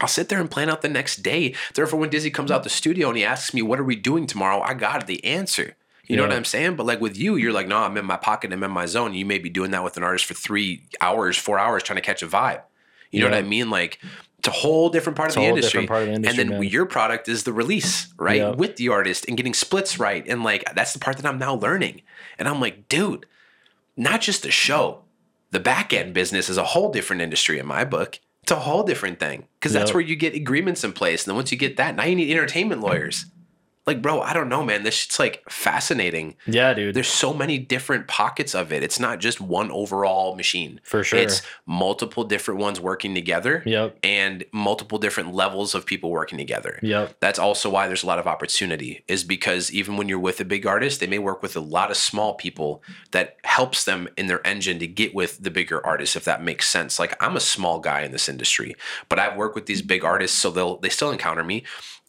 I'll 0.00 0.08
sit 0.08 0.28
there 0.28 0.40
and 0.40 0.50
plan 0.50 0.68
out 0.68 0.82
the 0.82 0.90
next 0.90 1.22
day. 1.22 1.54
Therefore, 1.74 1.98
when 2.00 2.10
Dizzy 2.10 2.30
comes 2.30 2.50
out 2.50 2.64
the 2.64 2.68
studio 2.68 3.08
and 3.08 3.16
he 3.16 3.24
asks 3.24 3.54
me, 3.54 3.62
What 3.62 3.80
are 3.80 3.84
we 3.84 3.96
doing 3.96 4.26
tomorrow? 4.26 4.60
I 4.60 4.74
got 4.74 5.06
the 5.06 5.24
answer. 5.24 5.74
You 6.06 6.16
know 6.16 6.22
what 6.22 6.32
I'm 6.32 6.44
saying? 6.44 6.76
But 6.76 6.86
like 6.86 7.00
with 7.00 7.16
you, 7.16 7.36
you're 7.36 7.52
like, 7.52 7.68
No, 7.68 7.78
I'm 7.78 7.96
in 7.96 8.06
my 8.06 8.16
pocket, 8.16 8.52
I'm 8.52 8.62
in 8.62 8.70
my 8.70 8.86
zone. 8.86 9.14
You 9.14 9.24
may 9.24 9.38
be 9.38 9.50
doing 9.50 9.72
that 9.72 9.82
with 9.82 9.96
an 9.96 10.02
artist 10.02 10.24
for 10.24 10.34
three 10.34 10.82
hours, 11.00 11.36
four 11.36 11.58
hours 11.58 11.82
trying 11.82 11.96
to 11.96 12.02
catch 12.02 12.22
a 12.22 12.26
vibe. 12.26 12.62
You 13.10 13.20
know 13.20 13.30
what 13.30 13.38
I 13.38 13.42
mean? 13.42 13.70
Like, 13.70 14.00
it's 14.38 14.48
a 14.48 14.50
whole 14.50 14.90
different 14.90 15.16
part 15.16 15.30
of 15.30 15.34
the 15.36 15.60
different 15.60 15.88
part 15.88 16.02
of 16.02 16.08
the 16.08 16.14
industry, 16.14 16.42
and 16.42 16.50
then 16.50 16.60
man. 16.60 16.68
your 16.68 16.86
product 16.86 17.28
is 17.28 17.44
the 17.44 17.52
release, 17.52 18.12
right? 18.18 18.40
Yeah. 18.40 18.50
With 18.50 18.76
the 18.76 18.88
artist 18.90 19.24
and 19.26 19.36
getting 19.36 19.54
splits 19.54 19.98
right. 19.98 20.26
And 20.28 20.44
like, 20.44 20.74
that's 20.74 20.92
the 20.92 20.98
part 20.98 21.16
that 21.16 21.26
I'm 21.26 21.38
now 21.38 21.54
learning. 21.54 22.02
And 22.38 22.46
I'm 22.48 22.60
like, 22.60 22.88
dude, 22.88 23.26
not 23.96 24.20
just 24.20 24.42
the 24.42 24.50
show, 24.50 25.02
the 25.50 25.60
back 25.60 25.92
end 25.92 26.14
business 26.14 26.48
is 26.48 26.58
a 26.58 26.64
whole 26.64 26.92
different 26.92 27.22
industry 27.22 27.58
in 27.58 27.66
my 27.66 27.84
book. 27.84 28.20
It's 28.42 28.52
a 28.52 28.56
whole 28.56 28.84
different 28.84 29.18
thing 29.18 29.46
because 29.58 29.72
that's 29.72 29.92
where 29.92 30.02
you 30.02 30.14
get 30.14 30.34
agreements 30.34 30.84
in 30.84 30.92
place. 30.92 31.24
And 31.24 31.32
then 31.32 31.36
once 31.36 31.50
you 31.50 31.58
get 31.58 31.76
that, 31.78 31.96
now 31.96 32.04
you 32.04 32.14
need 32.14 32.30
entertainment 32.30 32.80
lawyers. 32.80 33.26
Like, 33.86 34.02
bro, 34.02 34.20
I 34.20 34.32
don't 34.32 34.48
know, 34.48 34.64
man. 34.64 34.82
This 34.82 34.94
shit's 34.94 35.20
like 35.20 35.44
fascinating. 35.48 36.34
Yeah, 36.44 36.74
dude. 36.74 36.92
There's 36.96 37.06
so 37.06 37.32
many 37.32 37.56
different 37.56 38.08
pockets 38.08 38.52
of 38.52 38.72
it. 38.72 38.82
It's 38.82 38.98
not 38.98 39.20
just 39.20 39.40
one 39.40 39.70
overall 39.70 40.34
machine. 40.34 40.80
For 40.82 41.04
sure. 41.04 41.20
It's 41.20 41.40
multiple 41.66 42.24
different 42.24 42.58
ones 42.58 42.80
working 42.80 43.14
together 43.14 43.62
Yep. 43.64 43.98
and 44.02 44.44
multiple 44.52 44.98
different 44.98 45.34
levels 45.34 45.74
of 45.76 45.86
people 45.86 46.10
working 46.10 46.36
together 46.38 46.78
Yep. 46.82 47.16
that's 47.20 47.38
also 47.38 47.70
why 47.70 47.86
there's 47.86 48.02
a 48.02 48.06
lot 48.06 48.18
of 48.18 48.26
opportunity 48.26 49.04
is 49.06 49.22
because 49.24 49.70
even 49.72 49.96
when 49.96 50.08
you're 50.08 50.18
with 50.18 50.40
a 50.40 50.44
big 50.44 50.66
artist 50.66 50.98
they 51.00 51.06
may 51.06 51.18
work 51.18 51.42
with 51.42 51.54
a 51.56 51.60
lot 51.60 51.90
of 51.90 51.96
small 51.96 52.34
people 52.34 52.82
that 53.12 53.36
helps 53.44 53.84
them 53.84 54.08
in 54.16 54.26
their 54.26 54.44
engine 54.46 54.78
to 54.78 54.86
get 54.86 55.14
with 55.14 55.42
the 55.42 55.50
bigger 55.50 55.84
artists 55.86 56.16
if 56.16 56.24
that 56.24 56.42
makes 56.42 56.66
sense 56.68 56.98
like 56.98 57.16
i'm 57.22 57.36
a 57.36 57.40
small 57.40 57.78
guy 57.80 58.02
in 58.02 58.12
this 58.12 58.28
industry 58.28 58.74
but 59.08 59.18
i've 59.18 59.36
worked 59.36 59.54
with 59.54 59.66
these 59.66 59.82
big 59.82 60.04
artists 60.04 60.36
so 60.38 60.50
they'll 60.50 60.78
they 60.78 60.88
still 60.88 61.10
encounter 61.10 61.44
me 61.44 61.62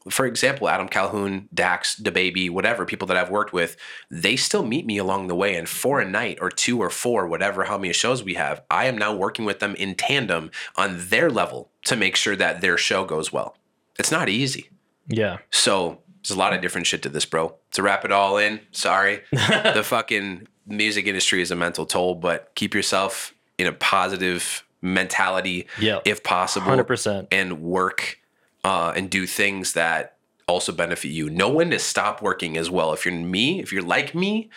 for 0.09 0.25
example, 0.25 0.69
Adam 0.69 0.87
Calhoun, 0.87 1.49
Dax, 1.53 1.99
DaBaby, 1.99 2.49
whatever 2.49 2.85
people 2.85 3.07
that 3.07 3.17
I've 3.17 3.29
worked 3.29 3.53
with, 3.53 3.77
they 4.09 4.35
still 4.35 4.65
meet 4.65 4.85
me 4.85 4.97
along 4.97 5.27
the 5.27 5.35
way. 5.35 5.55
And 5.55 5.67
for 5.67 5.99
a 5.99 6.03
mm-hmm. 6.03 6.11
night 6.11 6.37
or 6.41 6.49
two 6.49 6.79
or 6.79 6.89
four, 6.89 7.27
whatever, 7.27 7.65
how 7.65 7.77
many 7.77 7.93
shows 7.93 8.23
we 8.23 8.35
have, 8.35 8.61
I 8.69 8.85
am 8.85 8.97
now 8.97 9.15
working 9.15 9.45
with 9.45 9.59
them 9.59 9.75
in 9.75 9.95
tandem 9.95 10.51
on 10.75 11.07
their 11.09 11.29
level 11.29 11.71
to 11.85 11.95
make 11.95 12.15
sure 12.15 12.35
that 12.35 12.61
their 12.61 12.77
show 12.77 13.05
goes 13.05 13.31
well. 13.31 13.57
It's 13.97 14.11
not 14.11 14.29
easy. 14.29 14.69
Yeah. 15.07 15.37
So 15.51 16.01
there's 16.21 16.35
a 16.35 16.39
lot 16.39 16.53
of 16.53 16.61
different 16.61 16.87
shit 16.87 17.01
to 17.03 17.09
this, 17.09 17.25
bro. 17.25 17.55
To 17.71 17.81
wrap 17.81 18.05
it 18.05 18.11
all 18.11 18.37
in, 18.37 18.59
sorry. 18.71 19.21
the 19.31 19.83
fucking 19.83 20.47
music 20.65 21.07
industry 21.07 21.41
is 21.41 21.51
a 21.51 21.55
mental 21.55 21.85
toll, 21.85 22.15
but 22.15 22.51
keep 22.55 22.73
yourself 22.73 23.33
in 23.57 23.67
a 23.67 23.71
positive 23.71 24.63
mentality 24.81 25.67
Yeah. 25.79 25.99
if 26.05 26.23
possible 26.23 26.67
Hundred 26.67 26.85
percent. 26.85 27.27
and 27.31 27.61
work 27.61 28.19
uh, 28.67 28.91
and 28.95 29.09
do 29.09 29.25
things 29.25 29.73
that 29.73 30.17
also 30.47 30.71
benefit 30.71 31.09
you. 31.09 31.29
Know 31.29 31.49
when 31.49 31.69
to 31.71 31.79
stop 31.79 32.21
working 32.21 32.57
as 32.57 32.69
well. 32.69 32.91
If 32.93 33.05
you're 33.05 33.13
me, 33.15 33.59
if 33.61 33.71
you're 33.71 33.81
like 33.81 34.13
me, 34.13 34.49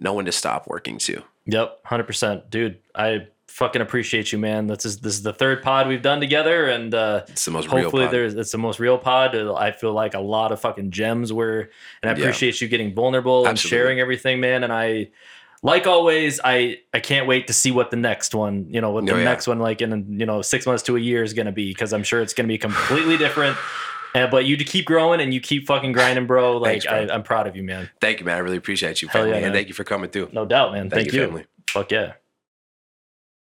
know 0.00 0.14
when 0.14 0.24
to 0.26 0.32
stop 0.32 0.66
working 0.66 0.98
too. 0.98 1.22
Yep. 1.46 1.80
Hundred 1.84 2.04
percent, 2.04 2.50
dude. 2.50 2.78
I 2.94 3.28
fucking 3.48 3.82
appreciate 3.82 4.32
you, 4.32 4.38
man. 4.38 4.66
This 4.66 4.84
is 4.86 4.98
this 5.00 5.14
is 5.14 5.22
the 5.22 5.32
third 5.32 5.62
pod 5.62 5.86
we've 5.88 6.00
done 6.02 6.20
together, 6.20 6.66
and 6.66 6.94
uh, 6.94 7.24
It's 7.28 7.44
the 7.44 7.50
most 7.50 7.68
real 7.70 7.82
hopefully 7.82 8.04
pod. 8.06 8.14
there's 8.14 8.34
it's 8.34 8.52
the 8.52 8.58
most 8.58 8.78
real 8.80 8.96
pod. 8.98 9.34
I 9.36 9.70
feel 9.72 9.92
like 9.92 10.14
a 10.14 10.20
lot 10.20 10.52
of 10.52 10.60
fucking 10.60 10.90
gems 10.90 11.32
were, 11.32 11.70
and 12.02 12.10
I 12.10 12.14
Yeah. 12.14 12.20
appreciate 12.20 12.60
you 12.60 12.68
getting 12.68 12.94
vulnerable 12.94 13.46
and 13.46 13.58
sharing 13.58 14.00
everything, 14.00 14.40
man. 14.40 14.64
And 14.64 14.72
I. 14.72 15.10
Like 15.64 15.86
always, 15.86 16.40
I 16.42 16.78
I 16.92 16.98
can't 17.00 17.26
wait 17.28 17.46
to 17.46 17.52
see 17.52 17.70
what 17.70 17.90
the 17.90 17.96
next 17.96 18.34
one, 18.34 18.66
you 18.68 18.80
know, 18.80 18.90
what 18.90 19.06
the 19.06 19.12
Oh, 19.14 19.18
yeah. 19.18 19.24
next 19.24 19.46
one, 19.46 19.60
like 19.60 19.80
in 19.80 20.18
you 20.18 20.26
know 20.26 20.42
six 20.42 20.66
months 20.66 20.82
to 20.84 20.96
a 20.96 21.00
year, 21.00 21.22
is 21.22 21.34
gonna 21.34 21.52
be, 21.52 21.70
because 21.70 21.92
I'm 21.92 22.02
sure 22.02 22.20
it's 22.20 22.34
gonna 22.34 22.48
be 22.48 22.58
completely 22.58 23.16
different. 23.16 23.56
Uh, 24.14 24.26
but 24.26 24.44
you 24.44 24.56
to 24.58 24.64
keep 24.64 24.84
growing 24.84 25.20
and 25.20 25.32
you 25.32 25.40
keep 25.40 25.66
fucking 25.66 25.92
grinding, 25.92 26.26
bro. 26.26 26.58
Like 26.58 26.82
Thanks, 26.82 26.86
bro. 26.86 26.94
I, 27.10 27.14
I'm 27.14 27.22
proud 27.22 27.46
of 27.46 27.54
you, 27.56 27.62
man. 27.62 27.88
Thank 28.00 28.18
you, 28.20 28.26
man. 28.26 28.36
I 28.36 28.40
really 28.40 28.56
appreciate 28.58 29.00
you, 29.02 29.08
family. 29.08 29.30
yeah, 29.30 29.36
and 29.36 29.54
thank 29.54 29.68
you 29.68 29.74
for 29.74 29.84
coming 29.84 30.10
through. 30.10 30.28
No 30.32 30.44
doubt, 30.44 30.72
man. 30.72 30.90
Thank 30.90 31.04
Thank, 31.04 31.12
you, 31.12 31.20
you. 31.20 31.26
family. 31.26 31.44
Fuck 31.70 31.92
yeah. 31.92 32.12